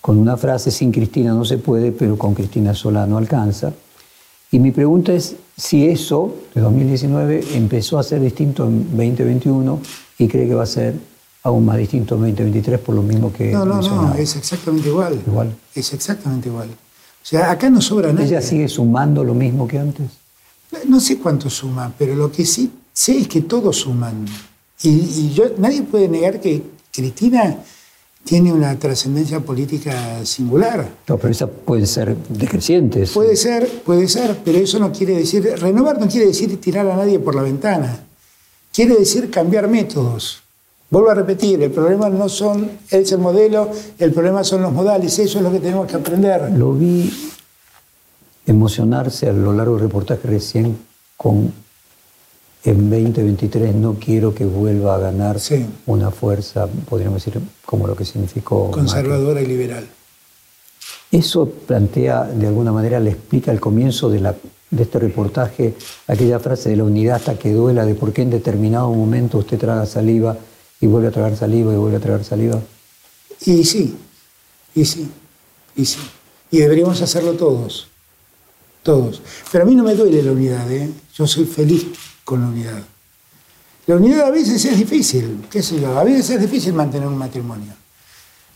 con 0.01 0.17
una 0.17 0.35
frase, 0.35 0.71
sin 0.71 0.91
Cristina 0.91 1.33
no 1.33 1.45
se 1.45 1.59
puede, 1.59 1.91
pero 1.91 2.17
con 2.17 2.33
Cristina 2.33 2.73
sola 2.73 3.05
no 3.05 3.17
alcanza. 3.17 3.71
Y 4.51 4.59
mi 4.59 4.71
pregunta 4.71 5.13
es 5.13 5.35
si 5.55 5.87
eso 5.87 6.35
de 6.55 6.61
2019 6.61 7.43
empezó 7.53 7.99
a 7.99 8.03
ser 8.03 8.19
distinto 8.19 8.65
en 8.65 8.89
2021 8.89 9.79
y 10.17 10.27
cree 10.27 10.47
que 10.47 10.55
va 10.55 10.63
a 10.63 10.65
ser 10.65 10.95
aún 11.43 11.65
más 11.65 11.77
distinto 11.77 12.15
en 12.15 12.21
2023 12.21 12.79
por 12.79 12.95
lo 12.95 13.01
mismo 13.01 13.31
que... 13.31 13.51
No, 13.51 13.65
no, 13.65 13.81
no, 13.81 14.13
es 14.15 14.35
exactamente 14.35 14.89
igual. 14.89 15.21
Igual. 15.25 15.55
Es 15.73 15.93
exactamente 15.93 16.49
igual. 16.49 16.69
O 16.69 17.25
sea, 17.25 17.51
acá 17.51 17.69
no 17.69 17.81
sobra 17.81 18.11
nada. 18.11 18.25
¿Ella 18.25 18.41
sigue 18.41 18.67
sumando 18.67 19.23
lo 19.23 19.33
mismo 19.33 19.67
que 19.67 19.79
antes? 19.79 20.07
No 20.87 20.99
sé 20.99 21.17
cuánto 21.17 21.49
suma, 21.49 21.91
pero 21.97 22.15
lo 22.15 22.31
que 22.31 22.45
sí 22.45 22.71
sé 22.93 23.17
es 23.17 23.27
que 23.27 23.41
todos 23.41 23.77
suman. 23.77 24.25
Y, 24.81 24.89
y 24.89 25.33
yo, 25.33 25.45
nadie 25.57 25.81
puede 25.83 26.07
negar 26.07 26.39
que 26.39 26.63
Cristina 26.91 27.57
tiene 28.23 28.53
una 28.53 28.77
trascendencia 28.77 29.39
política 29.39 30.23
singular. 30.25 30.87
No, 31.07 31.17
pero 31.17 31.31
esa 31.31 31.47
puede 31.47 31.85
ser 31.85 32.15
decreciente. 32.29 33.07
Puede 33.07 33.35
ser, 33.35 33.67
puede 33.83 34.07
ser, 34.07 34.37
pero 34.43 34.57
eso 34.59 34.79
no 34.79 34.91
quiere 34.91 35.15
decir, 35.15 35.43
renovar 35.59 35.99
no 35.99 36.07
quiere 36.07 36.27
decir 36.27 36.59
tirar 36.61 36.87
a 36.87 36.95
nadie 36.95 37.19
por 37.19 37.35
la 37.35 37.41
ventana, 37.41 38.05
quiere 38.71 38.95
decir 38.95 39.29
cambiar 39.29 39.67
métodos. 39.67 40.43
Vuelvo 40.89 41.11
a 41.11 41.13
repetir, 41.13 41.61
el 41.61 41.71
problema 41.71 42.09
no 42.09 42.27
son, 42.27 42.69
es 42.89 43.11
el 43.11 43.19
modelo, 43.19 43.69
el 43.99 44.11
problema 44.11 44.43
son 44.43 44.63
los 44.63 44.73
modales, 44.73 45.19
eso 45.19 45.37
es 45.37 45.43
lo 45.43 45.51
que 45.51 45.59
tenemos 45.59 45.85
que 45.85 45.95
aprender. 45.95 46.51
Lo 46.51 46.73
vi 46.73 47.11
emocionarse 48.47 49.29
a 49.29 49.33
lo 49.33 49.53
largo 49.53 49.73
del 49.73 49.83
reportaje 49.83 50.27
recién 50.27 50.77
con 51.15 51.53
en 52.63 52.89
2023 52.89 53.73
no 53.75 53.95
quiero 53.95 54.33
que 54.33 54.45
vuelva 54.45 54.95
a 54.95 54.99
ganar 54.99 55.37
una 55.85 56.11
fuerza, 56.11 56.67
podríamos 56.89 57.23
decir, 57.23 57.41
como 57.65 57.87
lo 57.87 57.95
que 57.95 58.03
significó. 58.03 58.69
Conservadora 58.71 59.41
y 59.41 59.45
liberal. 59.45 59.87
Eso 61.11 61.49
plantea, 61.49 62.25
de 62.25 62.47
alguna 62.47 62.71
manera, 62.71 62.99
le 62.99 63.11
explica 63.11 63.51
el 63.51 63.59
comienzo 63.59 64.09
de, 64.09 64.19
la, 64.19 64.35
de 64.71 64.83
este 64.83 64.99
reportaje, 64.99 65.73
aquella 66.07 66.39
frase 66.39 66.69
de 66.69 66.75
la 66.75 66.83
unidad 66.83 67.15
hasta 67.15 67.39
que 67.39 67.53
duela, 67.53 67.85
de 67.85 67.95
por 67.95 68.11
qué 68.11 68.23
en 68.23 68.29
determinado 68.29 68.91
momento 68.93 69.37
usted 69.37 69.57
traga 69.57 69.85
saliva 69.85 70.37
y 70.81 70.87
vuelve 70.87 71.09
a 71.09 71.11
tragar 71.11 71.35
saliva 71.35 71.73
y 71.73 71.77
vuelve 71.77 71.97
a 71.97 71.99
tragar 71.99 72.23
saliva. 72.23 72.61
Y 73.41 73.63
sí, 73.63 73.95
y 74.75 74.85
sí, 74.85 75.09
y 75.75 75.85
sí. 75.85 75.99
Y 76.51 76.59
deberíamos 76.59 77.01
hacerlo 77.01 77.33
todos, 77.33 77.87
todos. 78.83 79.21
Pero 79.51 79.63
a 79.63 79.67
mí 79.67 79.75
no 79.75 79.83
me 79.83 79.95
duele 79.95 80.23
la 80.23 80.31
unidad, 80.31 80.71
¿eh? 80.71 80.89
yo 81.13 81.27
soy 81.27 81.45
feliz 81.45 81.87
con 82.23 82.41
la 82.41 82.47
unidad. 82.47 82.81
La 83.87 83.95
unidad 83.95 84.27
a 84.27 84.31
veces 84.31 84.63
es 84.65 84.77
difícil, 84.77 85.45
qué 85.49 85.63
sé 85.63 85.79
yo, 85.79 85.97
a 85.97 86.03
veces 86.03 86.29
es 86.29 86.41
difícil 86.41 86.73
mantener 86.73 87.07
un 87.07 87.17
matrimonio, 87.17 87.73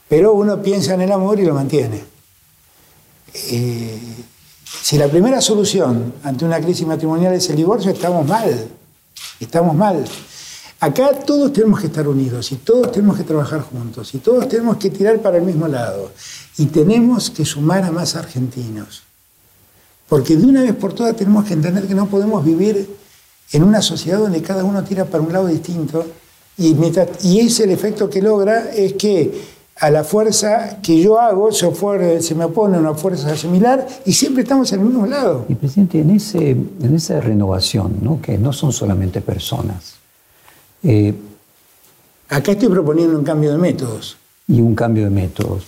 pero 0.07 0.33
uno 0.33 0.61
piensa 0.61 0.93
en 0.93 1.01
el 1.01 1.11
amor 1.11 1.39
y 1.39 1.45
lo 1.45 1.55
mantiene. 1.55 2.03
Eh, 3.33 3.99
si 4.81 4.97
la 4.97 5.07
primera 5.07 5.41
solución 5.41 6.13
ante 6.23 6.45
una 6.45 6.61
crisis 6.61 6.85
matrimonial 6.85 7.33
es 7.33 7.49
el 7.49 7.55
divorcio, 7.55 7.91
estamos 7.91 8.27
mal, 8.27 8.67
estamos 9.39 9.75
mal. 9.75 10.05
Acá 10.83 11.11
todos 11.25 11.53
tenemos 11.53 11.79
que 11.79 11.87
estar 11.87 12.05
unidos 12.09 12.51
y 12.51 12.57
todos 12.57 12.91
tenemos 12.91 13.15
que 13.15 13.23
trabajar 13.23 13.61
juntos 13.61 14.13
y 14.15 14.17
todos 14.17 14.49
tenemos 14.49 14.75
que 14.75 14.89
tirar 14.89 15.17
para 15.21 15.37
el 15.37 15.43
mismo 15.43 15.65
lado 15.65 16.11
y 16.57 16.65
tenemos 16.65 17.29
que 17.29 17.45
sumar 17.45 17.85
a 17.85 17.91
más 17.93 18.17
argentinos. 18.17 19.03
Porque 20.09 20.35
de 20.35 20.45
una 20.45 20.61
vez 20.61 20.75
por 20.75 20.91
todas 20.91 21.15
tenemos 21.15 21.45
que 21.45 21.53
entender 21.53 21.87
que 21.87 21.95
no 21.95 22.07
podemos 22.07 22.43
vivir 22.43 22.93
en 23.53 23.63
una 23.63 23.81
sociedad 23.81 24.19
donde 24.19 24.41
cada 24.41 24.65
uno 24.65 24.83
tira 24.83 25.05
para 25.05 25.23
un 25.23 25.31
lado 25.31 25.47
distinto 25.47 26.05
y, 26.57 26.75
y 27.21 27.39
ese 27.39 27.63
el 27.63 27.69
efecto 27.69 28.09
que 28.09 28.21
logra 28.21 28.69
es 28.73 28.91
que 28.95 29.41
a 29.77 29.89
la 29.89 30.03
fuerza 30.03 30.81
que 30.81 31.01
yo 31.01 31.17
hago 31.17 31.53
se, 31.53 32.21
se 32.21 32.35
me 32.35 32.43
opone 32.43 32.77
una 32.77 32.93
fuerza 32.93 33.37
similar 33.37 33.87
y 34.05 34.11
siempre 34.11 34.43
estamos 34.43 34.69
en 34.73 34.81
el 34.81 34.87
mismo 34.87 35.05
lado. 35.05 35.45
Y 35.47 35.55
presidente, 35.55 36.01
en, 36.01 36.09
ese, 36.09 36.49
en 36.49 36.93
esa 36.93 37.21
renovación, 37.21 37.99
¿no? 38.01 38.21
que 38.21 38.37
no 38.37 38.51
son 38.51 38.73
solamente 38.73 39.21
personas. 39.21 40.02
Eh, 40.83 41.13
Acá 42.33 42.53
estoy 42.53 42.69
proponiendo 42.69 43.17
un 43.17 43.23
cambio 43.23 43.51
de 43.51 43.59
métodos. 43.59 44.17
Y 44.47 44.59
un 44.59 44.73
cambio 44.73 45.03
de 45.03 45.11
métodos. 45.11 45.65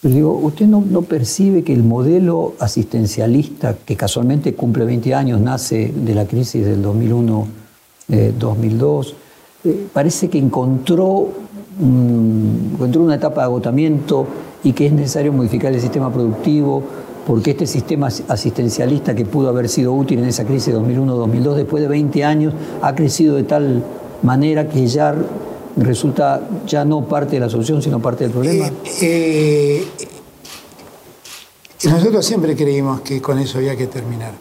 Pero 0.00 0.14
digo, 0.14 0.36
¿usted 0.36 0.66
no, 0.66 1.02
percibe 1.02 1.64
que 1.64 1.72
el 1.72 1.82
modelo 1.82 2.54
asistencialista, 2.60 3.74
que 3.84 3.96
casualmente 3.96 4.54
cumple 4.54 4.84
20 4.84 5.14
años, 5.14 5.40
nace 5.40 5.92
de 5.92 6.14
la 6.14 6.26
crisis 6.26 6.64
del 6.64 6.80
2001-2002, 6.84 7.46
eh, 8.08 9.14
eh, 9.64 9.86
parece 9.92 10.30
que 10.30 10.38
encontró, 10.38 11.28
encontró 11.80 13.02
una 13.02 13.16
etapa 13.16 13.40
de 13.40 13.46
agotamiento 13.46 14.28
y 14.62 14.74
que 14.74 14.86
es 14.86 14.92
necesario 14.92 15.32
modificar 15.32 15.72
el 15.72 15.80
sistema 15.80 16.12
productivo? 16.12 16.84
porque 17.26 17.50
este 17.50 17.66
sistema 17.66 18.06
asistencialista 18.06 19.16
que 19.16 19.24
pudo 19.24 19.48
haber 19.48 19.68
sido 19.68 19.92
útil 19.92 20.20
en 20.20 20.26
esa 20.26 20.44
crisis 20.44 20.72
de 20.72 20.78
2001-2002, 20.78 21.54
después 21.56 21.82
de 21.82 21.88
20 21.88 22.22
años, 22.22 22.54
ha 22.80 22.94
crecido 22.94 23.34
de 23.34 23.42
tal 23.42 23.82
manera 24.22 24.68
que 24.68 24.86
ya 24.86 25.14
resulta 25.76 26.40
ya 26.66 26.84
no 26.84 27.06
parte 27.06 27.32
de 27.32 27.40
la 27.40 27.48
solución, 27.48 27.82
sino 27.82 28.00
parte 28.00 28.24
del 28.24 28.32
problema? 28.32 28.66
Eh, 28.66 28.72
eh, 29.00 30.08
Y 31.82 31.88
nosotros 31.88 32.24
siempre 32.24 32.56
creímos 32.56 33.02
que 33.02 33.20
con 33.20 33.38
eso 33.38 33.58
había 33.58 33.76
que 33.76 33.86
terminar. 33.86 34.32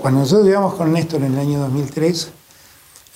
cuando 0.00 0.20
nosotros 0.20 0.46
llegamos 0.46 0.74
con 0.74 0.92
Néstor 0.92 1.22
en 1.22 1.34
el 1.34 1.38
año 1.38 1.58
2003, 1.60 2.28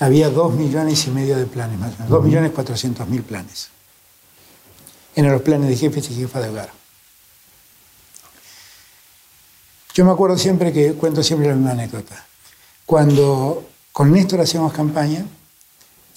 había 0.00 0.30
dos 0.30 0.54
millones 0.54 1.06
y 1.06 1.10
medio 1.10 1.36
de 1.36 1.46
planes, 1.46 1.78
más 1.78 1.90
o 1.90 1.96
menos, 1.96 2.08
dos 2.08 2.24
millones 2.24 2.52
cuatrocientos 2.52 3.06
mil 3.08 3.22
planes. 3.22 3.68
En 5.16 5.30
los 5.30 5.42
planes 5.42 5.68
de 5.68 5.76
jefes 5.76 6.08
y 6.10 6.14
jefas 6.14 6.44
de 6.44 6.50
hogar. 6.50 6.70
Yo 9.94 10.04
me 10.04 10.12
acuerdo 10.12 10.38
siempre 10.38 10.72
que 10.72 10.92
cuento 10.92 11.24
siempre 11.24 11.48
la 11.48 11.54
misma 11.54 11.72
anécdota. 11.72 12.24
Cuando 12.86 13.64
con 13.92 14.12
Néstor 14.12 14.40
hacíamos 14.40 14.72
campaña, 14.72 15.26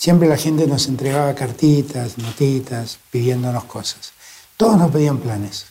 siempre 0.01 0.27
la 0.27 0.35
gente 0.35 0.65
nos 0.65 0.87
entregaba 0.87 1.35
cartitas, 1.35 2.17
notitas, 2.17 2.97
pidiéndonos 3.11 3.65
cosas. 3.65 4.13
Todos 4.57 4.75
nos 4.79 4.89
pedían 4.89 5.19
planes, 5.19 5.67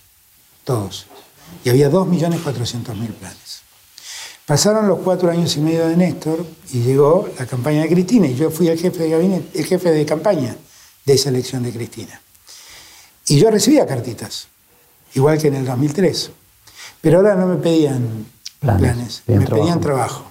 todos. 0.63 1.07
Y 1.65 1.69
había 1.69 1.91
2.400.000 1.91 3.13
planes. 3.15 3.63
Pasaron 4.47 4.87
los 4.87 5.01
cuatro 5.01 5.33
años 5.33 5.57
y 5.57 5.61
medio 5.61 5.89
de 5.89 5.97
Néstor 5.97 6.47
y 6.73 6.79
llegó 6.83 7.29
la 7.41 7.47
campaña 7.47 7.83
de 7.83 7.89
Cristina 7.89 8.29
y 8.29 8.37
yo 8.37 8.53
fui 8.53 8.69
el 8.69 8.79
jefe 8.79 9.03
de 9.03 9.11
gabinete, 9.11 9.59
el 9.59 9.67
jefe 9.67 9.91
de 9.91 10.07
campaña 10.07 10.57
de 11.05 11.13
esa 11.13 11.31
elección 11.31 11.65
de 11.65 11.73
Cristina. 11.73 12.21
Y 13.27 13.37
yo 13.41 13.51
recibía 13.51 13.85
cartitas, 13.85 14.47
igual 15.15 15.39
que 15.39 15.49
en 15.49 15.57
el 15.57 15.67
2003. 15.67 16.31
Pero 17.01 17.17
ahora 17.17 17.35
no 17.35 17.47
me 17.49 17.57
pedían 17.57 18.27
planes, 18.61 19.25
me 19.27 19.45
pedían 19.45 19.81
trabajo, 19.81 20.31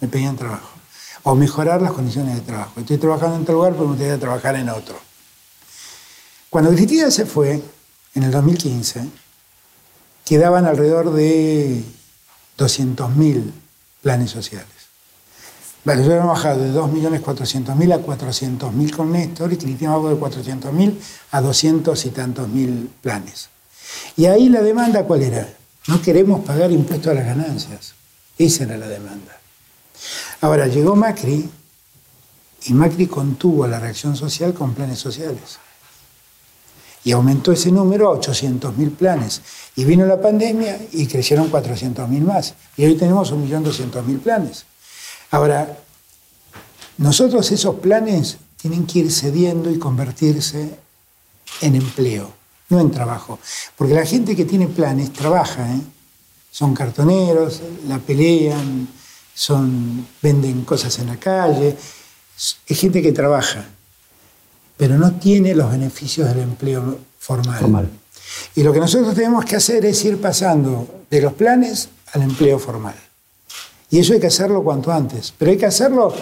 me 0.00 0.08
pedían 0.08 0.36
trabajo. 0.36 0.73
O 1.24 1.34
mejorar 1.34 1.82
las 1.82 1.92
condiciones 1.92 2.36
de 2.36 2.40
trabajo. 2.42 2.80
Estoy 2.80 2.98
trabajando 2.98 3.36
en 3.36 3.42
otro 3.42 3.54
lugar, 3.54 3.72
pero 3.72 3.84
me 3.84 3.90
gustaría 3.90 4.18
trabajar 4.18 4.56
en 4.56 4.68
otro. 4.68 4.96
Cuando 6.50 6.70
Cristina 6.70 7.10
se 7.10 7.26
fue, 7.26 7.62
en 8.14 8.22
el 8.22 8.30
2015, 8.30 9.08
quedaban 10.24 10.66
alrededor 10.66 11.12
de 11.12 11.82
200.000 12.56 13.50
planes 14.02 14.30
sociales. 14.30 14.68
Vale, 15.84 16.02
yo 16.04 16.12
he 16.12 16.18
bajado 16.18 16.62
de 16.62 16.72
2.400.000 16.72 17.92
a 17.92 17.98
400.000 17.98 18.96
con 18.96 19.12
Néstor 19.12 19.52
y 19.52 19.58
Cristina 19.58 19.96
bajó 19.96 20.08
de 20.08 20.16
400.000 20.16 20.98
a 21.30 21.40
200 21.42 22.06
y 22.06 22.10
tantos 22.10 22.48
mil 22.48 22.90
planes. 23.02 23.50
Y 24.16 24.26
ahí 24.26 24.48
la 24.48 24.62
demanda, 24.62 25.04
¿cuál 25.04 25.22
era? 25.22 25.46
No 25.86 26.00
queremos 26.00 26.44
pagar 26.44 26.72
impuestos 26.72 27.10
a 27.10 27.14
las 27.14 27.26
ganancias. 27.26 27.94
Esa 28.38 28.64
era 28.64 28.78
la 28.78 28.88
demanda. 28.88 29.38
Ahora, 30.40 30.66
llegó 30.66 30.96
Macri 30.96 31.48
y 32.66 32.72
Macri 32.72 33.06
contuvo 33.06 33.66
la 33.66 33.78
reacción 33.78 34.16
social 34.16 34.54
con 34.54 34.74
planes 34.74 34.98
sociales. 34.98 35.58
Y 37.04 37.12
aumentó 37.12 37.52
ese 37.52 37.70
número 37.70 38.10
a 38.10 38.18
800.000 38.18 38.96
planes. 38.96 39.42
Y 39.76 39.84
vino 39.84 40.06
la 40.06 40.20
pandemia 40.20 40.78
y 40.92 41.06
crecieron 41.06 41.50
400.000 41.50 42.20
más. 42.22 42.54
Y 42.76 42.86
hoy 42.86 42.96
tenemos 42.96 43.32
1.200.000 43.32 44.20
planes. 44.20 44.64
Ahora, 45.30 45.78
nosotros 46.96 47.50
esos 47.52 47.74
planes 47.76 48.38
tienen 48.56 48.86
que 48.86 49.00
ir 49.00 49.12
cediendo 49.12 49.70
y 49.70 49.78
convertirse 49.78 50.78
en 51.60 51.74
empleo 51.74 52.44
no 52.68 52.80
en 52.80 52.90
trabajo. 52.90 53.38
Porque 53.76 53.94
la 53.94 54.06
gente 54.06 54.36
que 54.36 54.44
tiene 54.44 54.68
planes 54.68 55.12
trabaja, 55.12 55.70
¿eh? 55.74 55.80
son 56.50 56.74
cartoneros, 56.74 57.62
la 57.88 57.98
pelean, 57.98 58.88
son, 59.34 60.06
venden 60.22 60.64
cosas 60.64 60.98
en 60.98 61.08
la 61.08 61.16
calle, 61.16 61.76
es 62.66 62.78
gente 62.78 63.02
que 63.02 63.12
trabaja, 63.12 63.64
pero 64.76 64.96
no 64.96 65.12
tiene 65.14 65.54
los 65.54 65.70
beneficios 65.70 66.28
del 66.28 66.40
empleo 66.40 66.98
formal. 67.18 67.60
formal. 67.60 67.90
Y 68.54 68.62
lo 68.62 68.72
que 68.72 68.80
nosotros 68.80 69.14
tenemos 69.14 69.44
que 69.44 69.56
hacer 69.56 69.84
es 69.84 70.04
ir 70.04 70.20
pasando 70.20 71.02
de 71.10 71.20
los 71.20 71.32
planes 71.34 71.88
al 72.12 72.22
empleo 72.22 72.58
formal. 72.58 72.94
Y 73.90 73.98
eso 73.98 74.12
hay 74.12 74.20
que 74.20 74.26
hacerlo 74.26 74.62
cuanto 74.62 74.92
antes, 74.92 75.32
pero 75.36 75.50
hay 75.50 75.56
que 75.56 75.66
hacerlo 75.66 76.12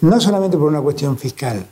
no 0.00 0.20
solamente 0.20 0.56
por 0.56 0.68
una 0.68 0.80
cuestión 0.80 1.18
fiscal, 1.18 1.66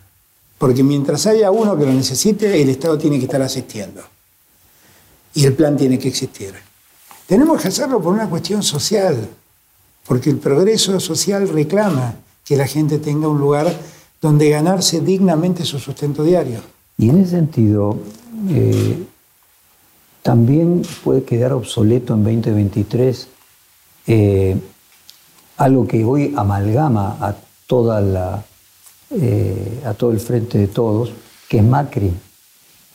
porque 0.59 0.82
mientras 0.82 1.26
haya 1.26 1.51
uno 1.51 1.76
que 1.76 1.86
lo 1.86 1.92
necesite, 1.92 2.60
el 2.60 2.68
Estado 2.68 2.98
tiene 2.98 3.18
que 3.18 3.24
estar 3.24 3.40
asistiendo. 3.40 4.02
Y 5.34 5.47
el 5.47 5.55
plan 5.55 5.76
tiene 5.76 5.98
que 5.98 6.09
existir. 6.09 6.55
Tenemos 7.26 7.62
que 7.62 7.68
hacerlo 7.68 8.02
por 8.02 8.12
una 8.12 8.28
cuestión 8.28 8.62
social, 8.62 9.16
porque 10.11 10.28
el 10.28 10.39
progreso 10.39 10.99
social 10.99 11.49
reclama 11.49 12.16
que 12.45 12.57
la 12.57 12.66
gente 12.66 12.99
tenga 12.99 13.28
un 13.28 13.39
lugar 13.39 13.73
donde 14.20 14.51
ganarse 14.51 15.01
dignamente 15.01 15.65
su 15.65 15.78
sustento 15.78 16.24
diario. 16.24 16.59
Y 16.99 17.11
en 17.11 17.19
ese 17.20 17.31
sentido, 17.31 17.97
eh, 18.49 19.05
también 20.20 20.82
puede 21.05 21.23
quedar 21.23 21.53
obsoleto 21.53 22.15
en 22.15 22.24
2023 22.24 23.28
eh, 24.09 24.57
algo 25.59 25.87
que 25.87 26.05
hoy 26.05 26.35
amalgama 26.37 27.16
a 27.20 27.37
toda 27.69 28.01
la 28.01 28.45
eh, 29.12 29.81
a 29.87 29.95
todo 29.95 30.11
el 30.11 30.19
frente 30.19 30.59
de 30.59 30.66
todos, 30.66 31.12
que 31.49 31.59
es 31.59 31.65
Macri. 31.65 32.12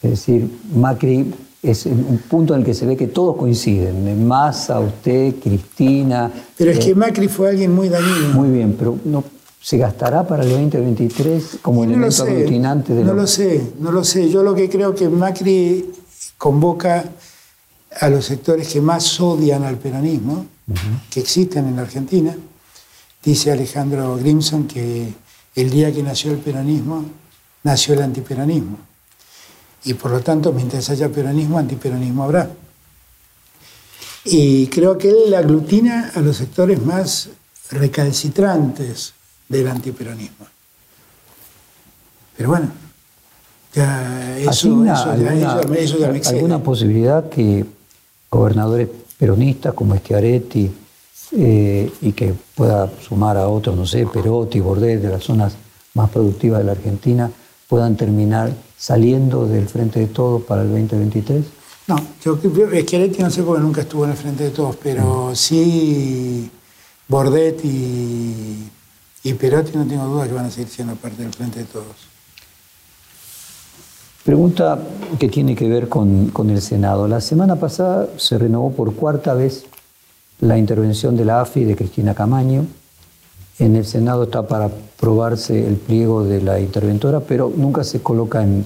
Es 0.03 0.09
decir, 0.09 0.51
Macri 0.75 1.33
es 1.65 1.85
un 1.85 2.21
punto 2.29 2.53
en 2.53 2.61
el 2.61 2.65
que 2.65 2.73
se 2.73 2.85
ve 2.85 2.95
que 2.95 3.07
todos 3.07 3.35
coinciden, 3.35 4.27
Massa, 4.27 4.79
usted, 4.79 5.35
Cristina. 5.41 6.31
Pero 6.57 6.71
es 6.71 6.79
que 6.79 6.91
eh, 6.91 6.95
Macri 6.95 7.27
fue 7.27 7.49
alguien 7.49 7.73
muy 7.73 7.89
dañino. 7.89 8.29
Muy 8.33 8.49
bien, 8.49 8.75
pero 8.77 8.97
no, 9.05 9.23
¿se 9.61 9.77
gastará 9.77 10.27
para 10.27 10.43
el 10.43 10.49
2023 10.49 11.59
como 11.61 11.83
elemento 11.83 12.23
aglutinante 12.23 12.93
de 12.93 13.03
No 13.03 13.13
lo 13.13 13.27
sé, 13.27 13.71
no 13.79 13.91
lo 13.91 14.03
sé. 14.03 14.29
Yo 14.29 14.43
lo 14.43 14.53
que 14.53 14.69
creo 14.69 14.93
que 14.93 15.09
Macri 15.09 15.91
convoca 16.37 17.03
a 17.99 18.09
los 18.09 18.25
sectores 18.25 18.67
que 18.67 18.81
más 18.81 19.19
odian 19.19 19.63
al 19.63 19.77
peronismo, 19.77 20.45
que 21.09 21.19
existen 21.19 21.67
en 21.67 21.77
la 21.77 21.83
Argentina. 21.83 22.35
Dice 23.23 23.51
Alejandro 23.51 24.17
Grimson 24.17 24.67
que 24.67 25.13
el 25.55 25.69
día 25.69 25.91
que 25.91 26.03
nació 26.03 26.31
el 26.31 26.37
peronismo, 26.37 27.05
nació 27.63 27.95
el 27.95 28.03
antiperonismo. 28.03 28.77
Y 29.85 29.93
por 29.93 30.11
lo 30.11 30.19
tanto, 30.21 30.51
mientras 30.51 30.89
haya 30.89 31.09
peronismo, 31.09 31.57
antiperonismo 31.57 32.23
habrá. 32.23 32.49
Y 34.25 34.67
creo 34.67 34.97
que 34.97 35.09
él 35.09 35.33
aglutina 35.33 36.11
a 36.15 36.21
los 36.21 36.37
sectores 36.37 36.83
más 36.83 37.29
recalcitrantes 37.71 39.13
del 39.47 39.67
antiperonismo. 39.67 40.47
Pero 42.35 42.49
bueno, 42.49 42.69
ya 43.73 44.37
eso, 44.39 44.83
ya, 44.83 45.15
me 45.69 46.19
¿Alguna 46.25 46.61
posibilidad 46.63 47.29
que 47.29 47.65
gobernadores 48.29 48.89
peronistas 49.17 49.73
como 49.73 49.95
Schiaretti, 49.95 50.71
eh, 51.31 51.91
y 52.01 52.11
que 52.13 52.33
pueda 52.55 52.89
sumar 53.01 53.35
a 53.37 53.47
otros, 53.47 53.75
no 53.75 53.85
sé, 53.85 54.05
Perotti, 54.05 54.59
Bordet, 54.59 55.01
de 55.01 55.09
las 55.09 55.23
zonas 55.23 55.55
más 55.93 56.09
productivas 56.09 56.59
de 56.59 56.65
la 56.65 56.71
Argentina, 56.73 57.31
puedan 57.67 57.95
terminar 57.97 58.53
saliendo 58.77 59.47
del 59.47 59.67
frente 59.67 59.99
de 59.99 60.07
todos 60.07 60.43
para 60.43 60.61
el 60.61 60.69
2023? 60.69 61.45
No, 61.87 61.95
yo 62.23 62.37
Schiaretti 62.37 63.21
no 63.21 63.29
sé 63.29 63.43
porque 63.43 63.61
nunca 63.61 63.81
estuvo 63.81 64.05
en 64.05 64.11
el 64.11 64.17
frente 64.17 64.45
de 64.45 64.49
todos, 64.49 64.75
pero 64.77 65.29
mm. 65.31 65.35
sí 65.35 66.49
Bordet 67.07 67.63
y, 67.63 68.69
y 69.23 69.33
Perotti 69.33 69.77
no 69.77 69.85
tengo 69.85 70.05
duda 70.05 70.27
que 70.27 70.33
van 70.33 70.45
a 70.45 70.51
seguir 70.51 70.69
siendo 70.69 70.95
parte 70.95 71.21
del 71.21 71.31
frente 71.31 71.59
de 71.59 71.65
todos. 71.65 72.15
Pregunta 74.23 74.79
que 75.19 75.29
tiene 75.29 75.55
que 75.55 75.69
ver 75.69 75.87
con, 75.87 76.29
con 76.29 76.49
el 76.49 76.59
Senado. 76.59 77.07
La 77.07 77.21
semana 77.21 77.57
pasada 77.57 78.07
se 78.17 78.39
renovó 78.39 78.71
por 78.71 78.95
cuarta 78.95 79.35
vez 79.35 79.65
la 80.39 80.57
intervención 80.57 81.15
de 81.15 81.25
la 81.25 81.41
AFI 81.41 81.63
de 81.63 81.75
Cristina 81.75 82.15
Camaño. 82.15 82.65
En 83.57 83.75
el 83.75 83.85
Senado 83.85 84.23
está 84.23 84.47
para 84.47 84.65
aprobarse 84.65 85.65
el 85.65 85.75
pliego 85.75 86.23
de 86.23 86.41
la 86.41 86.59
interventora, 86.59 87.21
pero 87.21 87.51
nunca 87.55 87.83
se 87.83 88.01
coloca 88.01 88.43
en, 88.43 88.65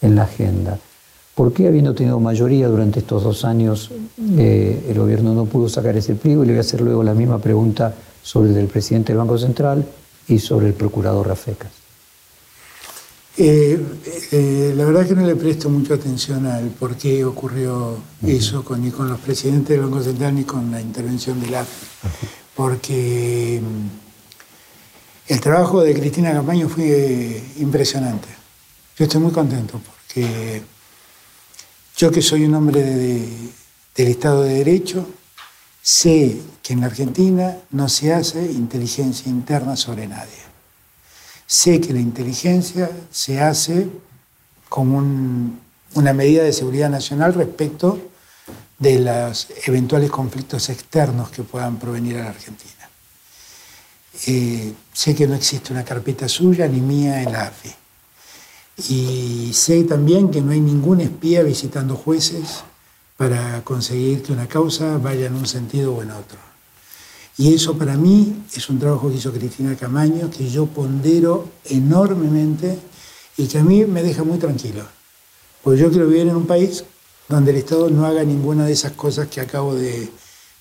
la 0.00 0.22
agenda. 0.22 0.78
¿Por 1.34 1.52
qué, 1.52 1.68
habiendo 1.68 1.94
tenido 1.94 2.18
mayoría 2.18 2.68
durante 2.68 3.00
estos 3.00 3.22
dos 3.22 3.44
años, 3.44 3.90
eh, 4.38 4.86
el 4.88 4.98
gobierno 4.98 5.34
no 5.34 5.44
pudo 5.44 5.68
sacar 5.68 5.94
ese 5.96 6.14
pliego? 6.14 6.42
Y 6.42 6.46
le 6.46 6.52
voy 6.52 6.58
a 6.58 6.60
hacer 6.62 6.80
luego 6.80 7.02
la 7.02 7.12
misma 7.12 7.38
pregunta 7.38 7.94
sobre 8.22 8.48
el 8.48 8.54
del 8.54 8.66
presidente 8.66 9.12
del 9.12 9.18
Banco 9.18 9.36
Central 9.36 9.84
y 10.26 10.38
sobre 10.38 10.68
el 10.68 10.74
procurador 10.74 11.28
Rafecas. 11.28 11.70
Eh, 13.36 13.78
eh, 14.32 14.74
la 14.76 14.84
verdad 14.84 15.02
es 15.02 15.08
que 15.08 15.14
no 15.14 15.26
le 15.26 15.36
presto 15.36 15.68
mucha 15.70 15.94
atención 15.94 16.46
al 16.46 16.68
por 16.68 16.96
qué 16.96 17.24
ocurrió 17.24 17.96
eso 18.26 18.64
con, 18.64 18.82
ni 18.82 18.90
con 18.90 19.08
los 19.08 19.18
presidentes 19.18 19.68
del 19.68 19.80
Banco 19.80 20.02
Central 20.02 20.34
ni 20.34 20.44
con 20.44 20.70
la 20.70 20.80
intervención 20.80 21.40
del 21.40 21.54
AFI. 21.54 21.86
Porque 22.54 23.62
mm, 23.62 24.09
el 25.30 25.40
trabajo 25.40 25.80
de 25.80 25.94
Cristina 25.94 26.32
Campaño 26.32 26.68
fue 26.68 27.40
impresionante. 27.58 28.26
Yo 28.98 29.04
estoy 29.04 29.20
muy 29.20 29.30
contento 29.30 29.80
porque 29.80 30.60
yo 31.96 32.10
que 32.10 32.20
soy 32.20 32.46
un 32.46 32.54
hombre 32.56 32.82
del 32.82 34.08
Estado 34.08 34.42
de 34.42 34.54
Derecho, 34.54 35.08
sé 35.80 36.36
que 36.60 36.72
en 36.72 36.80
la 36.80 36.86
Argentina 36.86 37.56
no 37.70 37.88
se 37.88 38.12
hace 38.12 38.44
inteligencia 38.44 39.30
interna 39.30 39.76
sobre 39.76 40.08
nadie. 40.08 40.42
Sé 41.46 41.80
que 41.80 41.92
la 41.92 42.00
inteligencia 42.00 42.90
se 43.12 43.40
hace 43.40 43.88
como 44.68 44.98
una 45.94 46.12
medida 46.12 46.42
de 46.42 46.52
seguridad 46.52 46.90
nacional 46.90 47.34
respecto 47.34 48.00
de 48.80 48.98
los 48.98 49.46
eventuales 49.64 50.10
conflictos 50.10 50.68
externos 50.70 51.30
que 51.30 51.44
puedan 51.44 51.78
provenir 51.78 52.18
a 52.18 52.24
la 52.24 52.30
Argentina. 52.30 52.79
Eh, 54.26 54.72
sé 54.92 55.14
que 55.14 55.26
no 55.26 55.34
existe 55.34 55.72
una 55.72 55.84
carpeta 55.84 56.28
suya 56.28 56.68
ni 56.68 56.80
mía 56.80 57.22
en 57.22 57.32
la 57.32 57.46
AFI. 57.46 57.70
Y 58.88 59.52
sé 59.52 59.84
también 59.84 60.30
que 60.30 60.40
no 60.40 60.52
hay 60.52 60.60
ningún 60.60 61.00
espía 61.00 61.42
visitando 61.42 61.96
jueces 61.96 62.64
para 63.16 63.62
conseguir 63.64 64.22
que 64.22 64.32
una 64.32 64.46
causa 64.46 64.98
vaya 64.98 65.26
en 65.26 65.34
un 65.34 65.46
sentido 65.46 65.94
o 65.94 66.02
en 66.02 66.10
otro. 66.10 66.38
Y 67.36 67.54
eso 67.54 67.76
para 67.76 67.96
mí 67.96 68.44
es 68.54 68.68
un 68.68 68.78
trabajo 68.78 69.08
que 69.08 69.16
hizo 69.16 69.32
Cristina 69.32 69.76
Camaño, 69.76 70.30
que 70.30 70.50
yo 70.50 70.66
pondero 70.66 71.48
enormemente 71.64 72.78
y 73.36 73.46
que 73.46 73.58
a 73.58 73.62
mí 73.62 73.84
me 73.84 74.02
deja 74.02 74.24
muy 74.24 74.38
tranquilo. 74.38 74.84
Porque 75.62 75.80
yo 75.80 75.90
quiero 75.90 76.06
vivir 76.06 76.28
en 76.28 76.36
un 76.36 76.46
país 76.46 76.84
donde 77.28 77.52
el 77.52 77.58
Estado 77.58 77.88
no 77.90 78.06
haga 78.06 78.24
ninguna 78.24 78.66
de 78.66 78.72
esas 78.72 78.92
cosas 78.92 79.28
que 79.28 79.40
acabo 79.40 79.74
de, 79.74 80.10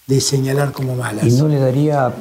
de 0.07 0.21
señalar 0.21 0.71
como 0.71 0.95
malas. 0.95 1.25
¿Y 1.25 1.31
no 1.31 1.47
le 1.47 1.57
daría 1.57 2.13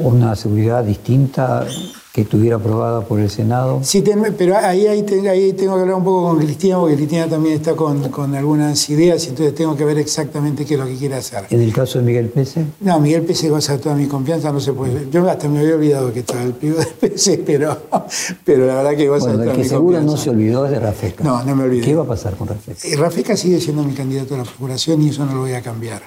una 0.00 0.36
seguridad 0.36 0.84
distinta 0.84 1.66
que 2.12 2.22
estuviera 2.22 2.56
aprobada 2.56 3.02
por 3.02 3.20
el 3.20 3.30
Senado. 3.30 3.80
Sí, 3.84 4.02
pero 4.36 4.56
ahí, 4.56 4.86
ahí, 4.86 5.04
tengo, 5.04 5.30
ahí 5.30 5.52
tengo 5.52 5.76
que 5.76 5.82
hablar 5.82 5.96
un 5.96 6.04
poco 6.04 6.28
con 6.28 6.38
Cristina, 6.38 6.76
porque 6.78 6.96
Cristina 6.96 7.28
también 7.28 7.54
está 7.54 7.76
con, 7.76 8.08
con, 8.08 8.34
algunas 8.34 8.90
ideas, 8.90 9.24
y 9.26 9.28
entonces 9.28 9.54
tengo 9.54 9.76
que 9.76 9.84
ver 9.84 9.98
exactamente 9.98 10.64
qué 10.64 10.74
es 10.74 10.80
lo 10.80 10.86
que 10.86 10.96
quiere 10.96 11.14
hacer. 11.14 11.44
¿En 11.50 11.60
el 11.60 11.72
caso 11.72 12.00
de 12.00 12.04
Miguel 12.04 12.28
Pese? 12.28 12.64
No, 12.80 12.98
Miguel 12.98 13.22
Pese 13.22 13.48
goza 13.48 13.78
toda 13.78 13.94
mi 13.94 14.06
confianza, 14.06 14.50
no 14.50 14.58
se 14.58 14.72
puede. 14.72 15.08
Yo 15.10 15.28
hasta 15.30 15.48
me 15.48 15.60
había 15.60 15.76
olvidado 15.76 16.12
que 16.12 16.20
estaba 16.20 16.42
el 16.42 16.54
pliego 16.54 16.80
de 16.80 16.86
Pese, 16.86 17.38
pero, 17.46 17.80
pero 18.44 18.66
la 18.66 18.74
verdad 18.76 18.96
que 18.96 19.08
goza 19.08 19.26
bueno, 19.26 19.38
toda 19.44 19.52
el 19.52 19.62
que 19.62 19.68
seguro 19.68 20.00
no 20.00 20.16
se 20.16 20.30
olvidó 20.30 20.66
es 20.66 20.72
de 20.72 20.80
Rafeca. 20.80 21.22
No, 21.22 21.44
no 21.44 21.54
me 21.54 21.64
olvidé. 21.64 21.84
¿Qué 21.84 21.94
va 21.94 22.02
a 22.02 22.08
pasar 22.08 22.34
con 22.34 22.48
Rafeca? 22.48 22.88
Eh, 22.88 22.96
Rafeca 22.96 23.36
sigue 23.36 23.60
siendo 23.60 23.84
mi 23.84 23.94
candidato 23.94 24.34
a 24.34 24.38
la 24.38 24.44
Procuración 24.44 25.00
y 25.02 25.10
eso 25.10 25.24
no 25.24 25.34
lo 25.34 25.40
voy 25.42 25.52
a 25.52 25.62
cambiar. 25.62 26.02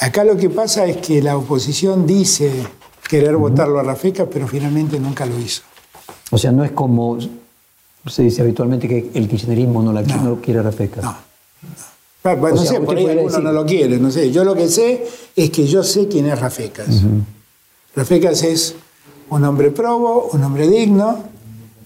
Acá 0.00 0.24
lo 0.24 0.36
que 0.36 0.50
pasa 0.50 0.86
es 0.86 0.96
que 0.98 1.22
la 1.22 1.36
oposición 1.36 2.06
dice 2.06 2.50
querer 3.08 3.36
votarlo 3.36 3.78
a 3.78 3.82
Rafeca, 3.82 4.26
pero 4.26 4.48
finalmente 4.48 4.98
nunca 4.98 5.26
lo 5.26 5.38
hizo. 5.38 5.62
O 6.30 6.38
sea, 6.38 6.50
no 6.50 6.64
es 6.64 6.72
como 6.72 7.18
se 8.06 8.22
dice 8.22 8.42
habitualmente 8.42 8.88
que 8.88 9.10
el 9.14 9.28
kirchnerismo 9.28 9.82
no, 9.82 9.92
la, 9.92 10.02
no. 10.02 10.40
quiere 10.40 10.60
a 10.60 10.62
Rafeca. 10.62 11.00
No. 11.02 11.16
Bueno, 12.22 12.56
no 12.56 12.64
sé, 12.64 12.80
por 12.80 12.96
ahí 12.96 13.08
alguno 13.08 13.38
no 13.38 13.52
lo 13.52 13.66
quiere, 13.66 13.98
no 13.98 14.10
sé. 14.10 14.30
Yo 14.30 14.44
lo 14.44 14.54
que 14.54 14.68
sé 14.68 15.06
es 15.34 15.50
que 15.50 15.66
yo 15.66 15.82
sé 15.82 16.08
quién 16.08 16.26
es 16.26 16.38
Rafecas. 16.38 17.02
Rafecas 17.94 18.42
es 18.44 18.74
un 19.28 19.44
hombre 19.44 19.70
probo, 19.70 20.28
un 20.32 20.42
hombre 20.42 20.68
digno, 20.68 21.24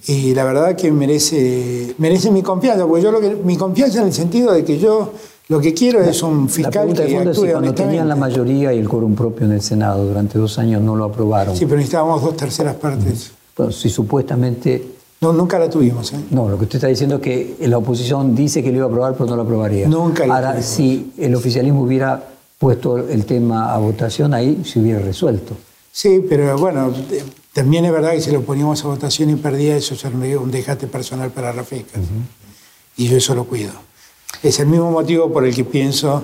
y 0.06 0.34
la 0.34 0.44
verdad 0.44 0.76
que 0.76 0.92
merece, 0.92 1.94
merece 1.98 2.30
mi 2.30 2.42
confianza, 2.42 2.86
porque 2.86 3.02
yo 3.02 3.12
lo 3.12 3.20
que, 3.20 3.30
mi 3.30 3.56
confianza 3.56 4.00
en 4.00 4.08
el 4.08 4.12
sentido 4.12 4.52
de 4.52 4.64
que 4.64 4.78
yo 4.78 5.12
lo 5.48 5.60
que 5.60 5.72
quiero 5.72 6.02
es 6.02 6.22
un 6.22 6.48
fiscal 6.48 6.92
que 6.92 7.02
actúe 7.02 7.30
es 7.30 7.38
si 7.38 7.46
cuando 7.48 7.72
tenían 7.72 8.08
la 8.08 8.16
mayoría 8.16 8.72
y 8.72 8.78
el 8.78 8.88
quórum 8.88 9.14
propio 9.14 9.46
en 9.46 9.52
el 9.52 9.62
Senado 9.62 10.04
durante 10.04 10.38
dos 10.38 10.58
años 10.58 10.82
no 10.82 10.96
lo 10.96 11.04
aprobaron. 11.04 11.56
Sí, 11.56 11.66
pero 11.66 11.76
necesitábamos 11.76 12.20
dos 12.20 12.36
terceras 12.36 12.74
partes. 12.74 13.30
Bueno, 13.56 13.70
si 13.70 13.88
supuestamente... 13.88 14.94
No, 15.20 15.32
nunca 15.32 15.58
la 15.58 15.70
tuvimos. 15.70 16.12
¿eh? 16.12 16.16
No, 16.30 16.48
lo 16.48 16.58
que 16.58 16.64
usted 16.64 16.76
está 16.76 16.88
diciendo 16.88 17.16
es 17.16 17.22
que 17.22 17.56
la 17.60 17.78
oposición 17.78 18.34
dice 18.34 18.62
que 18.62 18.70
lo 18.70 18.78
iba 18.78 18.86
a 18.86 18.88
aprobar, 18.88 19.12
pero 19.14 19.26
no 19.26 19.36
lo 19.36 19.42
aprobaría. 19.42 19.88
Nunca 19.88 20.26
la 20.26 20.34
Ahora, 20.34 20.62
si 20.62 21.12
el 21.16 21.34
oficialismo 21.34 21.82
hubiera 21.82 22.22
puesto 22.58 22.98
el 22.98 23.24
tema 23.24 23.72
a 23.72 23.78
votación, 23.78 24.34
ahí 24.34 24.62
se 24.64 24.80
hubiera 24.80 24.98
resuelto. 24.98 25.54
Sí, 25.92 26.24
pero 26.28 26.58
bueno, 26.58 26.92
también 27.52 27.84
es 27.84 27.92
verdad 27.92 28.12
que 28.12 28.20
si 28.20 28.32
lo 28.32 28.42
poníamos 28.42 28.84
a 28.84 28.88
votación 28.88 29.30
y 29.30 29.36
perdía, 29.36 29.76
eso 29.76 29.94
sería 29.94 30.38
un 30.38 30.50
dejate 30.50 30.88
personal 30.88 31.30
para 31.30 31.52
Rafecas. 31.52 32.02
Y 32.96 33.08
yo 33.08 33.16
eso 33.16 33.34
lo 33.34 33.44
cuido. 33.44 33.85
Es 34.42 34.60
el 34.60 34.66
mismo 34.66 34.90
motivo 34.90 35.32
por 35.32 35.46
el 35.46 35.54
que 35.54 35.64
pienso, 35.64 36.22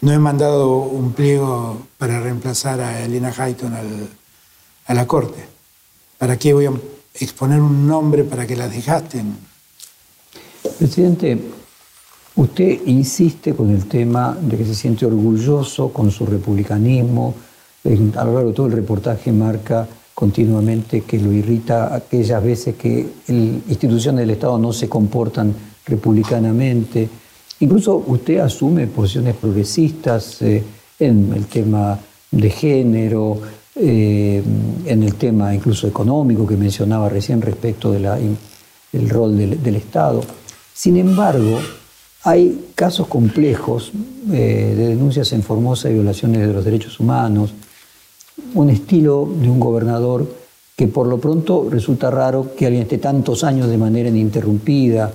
no 0.00 0.12
he 0.12 0.18
mandado 0.18 0.78
un 0.78 1.12
pliego 1.12 1.76
para 1.98 2.20
reemplazar 2.20 2.80
a 2.80 3.04
Elena 3.04 3.32
Hayton 3.36 3.74
a 4.86 4.94
la 4.94 5.06
Corte. 5.06 5.44
¿Para 6.16 6.38
qué 6.38 6.54
voy 6.54 6.66
a 6.66 6.72
exponer 7.14 7.60
un 7.60 7.86
nombre 7.86 8.24
para 8.24 8.46
que 8.46 8.56
la 8.56 8.68
dejasten? 8.68 9.36
Presidente, 10.78 11.38
usted 12.36 12.80
insiste 12.86 13.54
con 13.54 13.70
el 13.70 13.86
tema 13.86 14.36
de 14.40 14.56
que 14.56 14.64
se 14.64 14.74
siente 14.74 15.04
orgulloso 15.04 15.92
con 15.92 16.10
su 16.10 16.24
republicanismo. 16.24 17.34
A 18.16 18.24
lo 18.24 18.34
largo 18.34 18.48
de 18.48 18.54
todo 18.54 18.66
el 18.66 18.72
reportaje 18.72 19.32
marca 19.32 19.86
continuamente 20.14 21.02
que 21.02 21.18
lo 21.18 21.30
irrita 21.32 21.94
aquellas 21.94 22.42
veces 22.42 22.74
que 22.76 23.06
instituciones 23.28 24.20
del 24.20 24.30
Estado 24.30 24.58
no 24.58 24.72
se 24.72 24.88
comportan 24.88 25.69
republicanamente. 25.90 27.08
Incluso 27.60 28.02
usted 28.06 28.38
asume 28.38 28.86
posiciones 28.86 29.36
progresistas 29.36 30.40
eh, 30.40 30.62
en 30.98 31.32
el 31.34 31.46
tema 31.46 31.98
de 32.30 32.50
género, 32.50 33.40
eh, 33.74 34.42
en 34.86 35.02
el 35.02 35.14
tema 35.14 35.54
incluso 35.54 35.86
económico 35.86 36.46
que 36.46 36.56
mencionaba 36.56 37.08
recién 37.08 37.42
respecto 37.42 37.92
del 37.92 39.08
rol 39.08 39.36
del, 39.36 39.76
Estado. 39.76 40.22
Sin 40.72 40.96
embargo, 40.96 41.58
hay 42.24 42.70
casos 42.74 43.06
complejos 43.06 43.92
eh, 44.32 44.74
de 44.76 44.88
denuncias 44.88 45.32
en 45.32 45.42
Formosa 45.42 45.90
y 45.90 45.94
violaciones 45.94 46.46
de 46.46 46.52
los 46.52 46.64
derechos 46.64 46.98
humanos, 47.00 47.52
un 48.54 48.70
estilo 48.70 49.28
de 49.40 49.50
un 49.50 49.60
gobernador 49.60 50.26
que 50.76 50.88
por 50.88 51.06
lo 51.06 51.18
pronto 51.18 51.68
resulta 51.70 52.10
raro 52.10 52.54
que 52.56 52.64
alguien 52.66 52.84
esté 52.84 52.98
tantos 52.98 53.44
años 53.44 53.68
de 53.68 53.76
manera 53.76 54.08
ininterrumpida, 54.08 55.12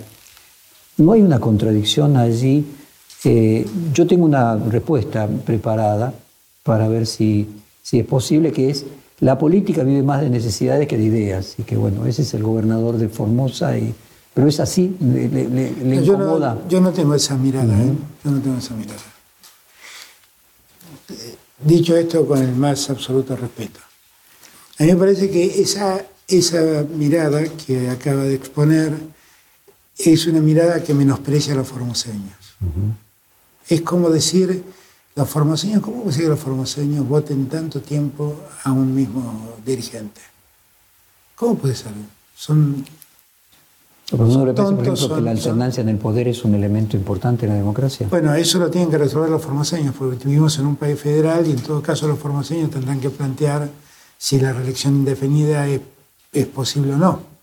¿No 0.97 1.11
hay 1.11 1.21
una 1.21 1.39
contradicción 1.39 2.15
allí? 2.15 2.65
Eh, 3.23 3.65
yo 3.93 4.07
tengo 4.07 4.25
una 4.25 4.55
respuesta 4.55 5.27
preparada 5.27 6.13
para 6.63 6.87
ver 6.87 7.05
si, 7.05 7.47
si 7.81 7.99
es 7.99 8.05
posible, 8.05 8.51
que 8.51 8.69
es 8.69 8.85
la 9.19 9.37
política 9.37 9.83
vive 9.83 10.03
más 10.03 10.21
de 10.21 10.29
necesidades 10.29 10.87
que 10.87 10.97
de 10.97 11.03
ideas. 11.03 11.55
Y 11.57 11.63
que 11.63 11.75
bueno, 11.75 12.05
ese 12.05 12.21
es 12.21 12.33
el 12.33 12.43
gobernador 12.43 12.97
de 12.97 13.09
Formosa, 13.09 13.77
y, 13.77 13.93
pero 14.33 14.47
es 14.47 14.59
así, 14.59 14.95
le, 14.99 15.95
incomoda. 15.95 16.57
Yo 16.69 16.81
no, 16.81 16.91
tengo 16.91 17.15
esa 17.15 17.35
mirada, 17.35 17.73
¿eh? 17.73 17.93
yo 18.23 18.31
no 18.31 18.41
tengo 18.41 18.57
esa 18.57 18.75
mirada. 18.75 18.99
Dicho 21.63 21.95
esto 21.95 22.27
con 22.27 22.41
el 22.41 22.53
más 22.55 22.89
absoluto 22.89 23.35
respeto, 23.35 23.79
a 24.77 24.83
mí 24.83 24.91
me 24.91 24.97
parece 24.97 25.29
que 25.29 25.61
esa, 25.61 26.03
esa 26.27 26.85
mirada 26.95 27.43
que 27.65 27.89
acaba 27.89 28.23
de 28.23 28.35
exponer 28.35 28.93
es 29.97 30.27
una 30.27 30.39
mirada 30.39 30.83
que 30.83 30.93
menosprecia 30.93 31.53
a 31.53 31.57
los 31.57 31.67
formoseños. 31.67 32.35
Es 33.67 33.81
como 33.81 34.09
decir, 34.09 34.63
los 35.15 35.29
formoseños, 35.29 35.81
¿cómo 35.81 36.03
puede 36.03 36.13
ser 36.13 36.23
que 36.23 36.29
los 36.29 36.39
formoseños 36.39 37.07
voten 37.07 37.47
tanto 37.47 37.81
tiempo 37.81 38.35
a 38.63 38.71
un 38.71 38.93
mismo 38.93 39.55
dirigente? 39.65 40.21
¿Cómo 41.35 41.55
puede 41.55 41.75
ser? 41.75 41.91
Son 42.35 42.85
¿No 44.11 44.45
le 44.45 44.53
parece, 44.53 44.75
por 44.75 44.85
ejemplo, 44.85 45.15
que 45.15 45.21
la 45.21 45.31
alternancia 45.31 45.81
en 45.81 45.89
el 45.89 45.97
poder 45.97 46.27
es 46.27 46.43
un 46.43 46.53
elemento 46.53 46.95
importante 46.95 47.45
en 47.45 47.53
la 47.53 47.57
democracia? 47.57 48.07
Bueno, 48.09 48.35
eso 48.35 48.59
lo 48.59 48.69
tienen 48.69 48.91
que 48.91 48.99
resolver 48.99 49.29
los 49.29 49.41
formoseños, 49.41 49.95
porque 49.97 50.27
vivimos 50.27 50.59
en 50.59 50.67
un 50.67 50.75
país 50.75 50.99
federal 50.99 51.47
y 51.47 51.51
en 51.51 51.59
todo 51.59 51.81
caso 51.81 52.07
los 52.07 52.19
formoseños 52.19 52.69
tendrán 52.69 52.99
que 52.99 53.09
plantear 53.09 53.67
si 54.17 54.39
la 54.39 54.53
reelección 54.53 54.95
indefinida 54.95 55.67
es 55.67 56.47
posible 56.47 56.93
o 56.93 56.97
no. 56.97 57.34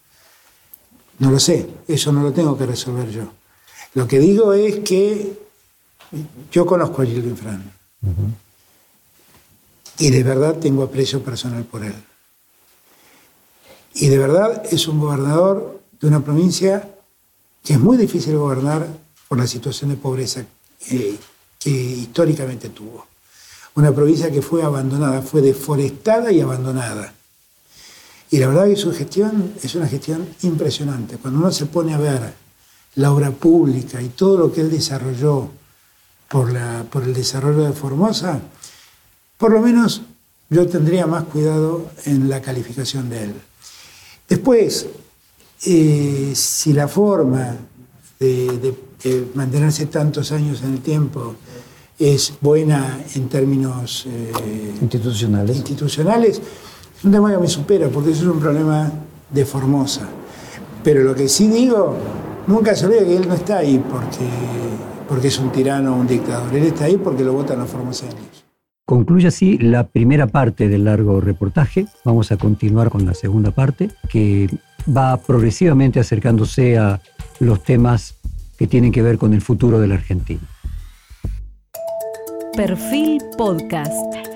No 1.23 1.31
lo 1.31 1.39
sé, 1.39 1.69
eso 1.87 2.11
no 2.11 2.21
lo 2.21 2.33
tengo 2.33 2.59
que 2.59 2.67
resolver 2.67 3.09
yo. 3.09 3.23
Lo 3.95 4.09
que 4.09 4.19
digo 4.19 4.53
es 4.55 4.81
que 4.81 5.39
yo 6.51 6.67
conozco 6.67 7.01
a 7.01 7.07
Gildo 7.07 7.29
Infran 7.29 7.63
y 9.99 10.11
de 10.11 10.23
verdad 10.25 10.59
tengo 10.59 10.83
aprecio 10.83 11.23
personal 11.23 11.63
por 11.63 11.85
él. 11.85 11.95
Y 13.95 14.09
de 14.09 14.19
verdad 14.19 14.65
es 14.69 14.89
un 14.89 14.99
gobernador 14.99 15.81
de 16.01 16.09
una 16.09 16.25
provincia 16.25 16.93
que 17.63 17.75
es 17.75 17.79
muy 17.79 17.97
difícil 17.97 18.37
gobernar 18.37 18.89
por 19.29 19.39
la 19.39 19.47
situación 19.47 19.91
de 19.91 19.97
pobreza 19.99 20.45
que, 20.85 21.17
que 21.61 21.71
históricamente 21.71 22.71
tuvo. 22.71 23.07
Una 23.77 23.93
provincia 23.93 24.29
que 24.33 24.43
fue 24.43 24.65
abandonada, 24.65 25.23
fue 25.23 25.41
deforestada 25.41 26.33
y 26.33 26.41
abandonada 26.41 27.15
y 28.33 28.39
la 28.39 28.49
verdad 28.49 28.67
que 28.67 28.77
su 28.77 28.93
gestión 28.93 29.53
es 29.63 29.75
una 29.75 29.87
gestión 29.87 30.27
impresionante. 30.41 31.19
Cuando 31.19 31.39
uno 31.39 31.53
se 31.53 31.67
pone 31.67 31.93
a 31.93 31.99
ver 31.99 32.33
la 32.95 33.13
obra 33.13 33.31
pública 33.31 34.01
y 34.01 34.09
todo 34.09 34.39
lo 34.39 34.51
que 34.51 34.63
él 34.63 34.71
desarrolló 34.71 35.51
por, 36.31 36.51
la, 36.51 36.87
por 36.91 37.03
el 37.03 37.13
desarrollo 37.13 37.65
de 37.65 37.75
Formosa, 37.75 38.41
por 39.37 39.53
lo 39.53 39.61
menos 39.61 40.01
yo 40.49 40.67
tendría 40.67 41.07
más 41.07 41.25
cuidado 41.25 41.91
en 42.07 42.31
la 42.31 42.41
calificación 42.41 43.11
de 43.11 43.25
él. 43.25 43.35
Después, 44.27 44.87
eh, 45.67 46.33
si 46.35 46.73
la 46.73 46.89
forma 46.89 47.55
de, 48.19 48.75
mantenerse 49.35 49.87
tantos 49.87 50.33
años 50.33 50.63
en 50.63 50.73
el 50.73 50.81
tiempo 50.81 51.35
es 51.99 52.33
buena 52.41 52.99
en 53.15 53.29
términos 53.29 54.07
eh, 54.07 54.75
institucionales. 54.81 55.55
institucionales, 55.55 56.41
es 57.03 57.07
un 57.07 57.11
tema 57.11 57.33
que 57.33 57.39
me 57.39 57.49
supera, 57.49 57.89
porque 57.89 58.13
eso 58.13 58.23
es 58.23 58.29
un 58.29 58.39
problema 58.39 58.89
de 59.29 59.45
Formosa. 59.45 60.03
Pero 60.85 61.03
lo 61.03 61.17
que 61.17 61.27
sí 61.27 61.49
digo 61.49 61.97
nunca 62.47 62.77
se 62.77 62.87
olvida 62.87 63.01
que 63.01 63.17
él 63.17 63.27
no 63.27 63.35
está 63.35 63.59
ahí 63.59 63.83
porque, 63.91 64.29
porque 65.09 65.27
es 65.27 65.39
un 65.41 65.51
tirano 65.51 65.97
o 65.97 65.99
un 65.99 66.07
dictador. 66.07 66.55
Él 66.55 66.63
está 66.63 66.85
ahí 66.85 66.97
porque 66.97 67.25
lo 67.25 67.33
votan 67.33 67.59
los 67.59 67.69
formoseños. 67.69 68.45
Concluye 68.87 69.27
así 69.27 69.59
la 69.59 69.89
primera 69.89 70.29
parte 70.29 70.69
del 70.69 70.85
largo 70.85 71.21
reportaje. 71.21 71.87
Vamos 72.05 72.31
a 72.31 72.37
continuar 72.37 72.89
con 72.89 73.05
la 73.05 73.15
segunda 73.15 73.51
parte, 73.51 73.91
que 74.09 74.49
va 74.87 75.17
progresivamente 75.17 75.99
acercándose 75.99 76.79
a 76.79 77.01
los 77.41 77.65
temas 77.65 78.15
que 78.57 78.69
tienen 78.69 78.93
que 78.93 79.03
ver 79.03 79.19
con 79.19 79.35
el 79.35 79.41
futuro 79.41 79.81
de 79.81 79.89
la 79.89 79.97
Argentina. 79.97 80.43
Perfil 82.55 83.21
Podcast. 83.37 84.32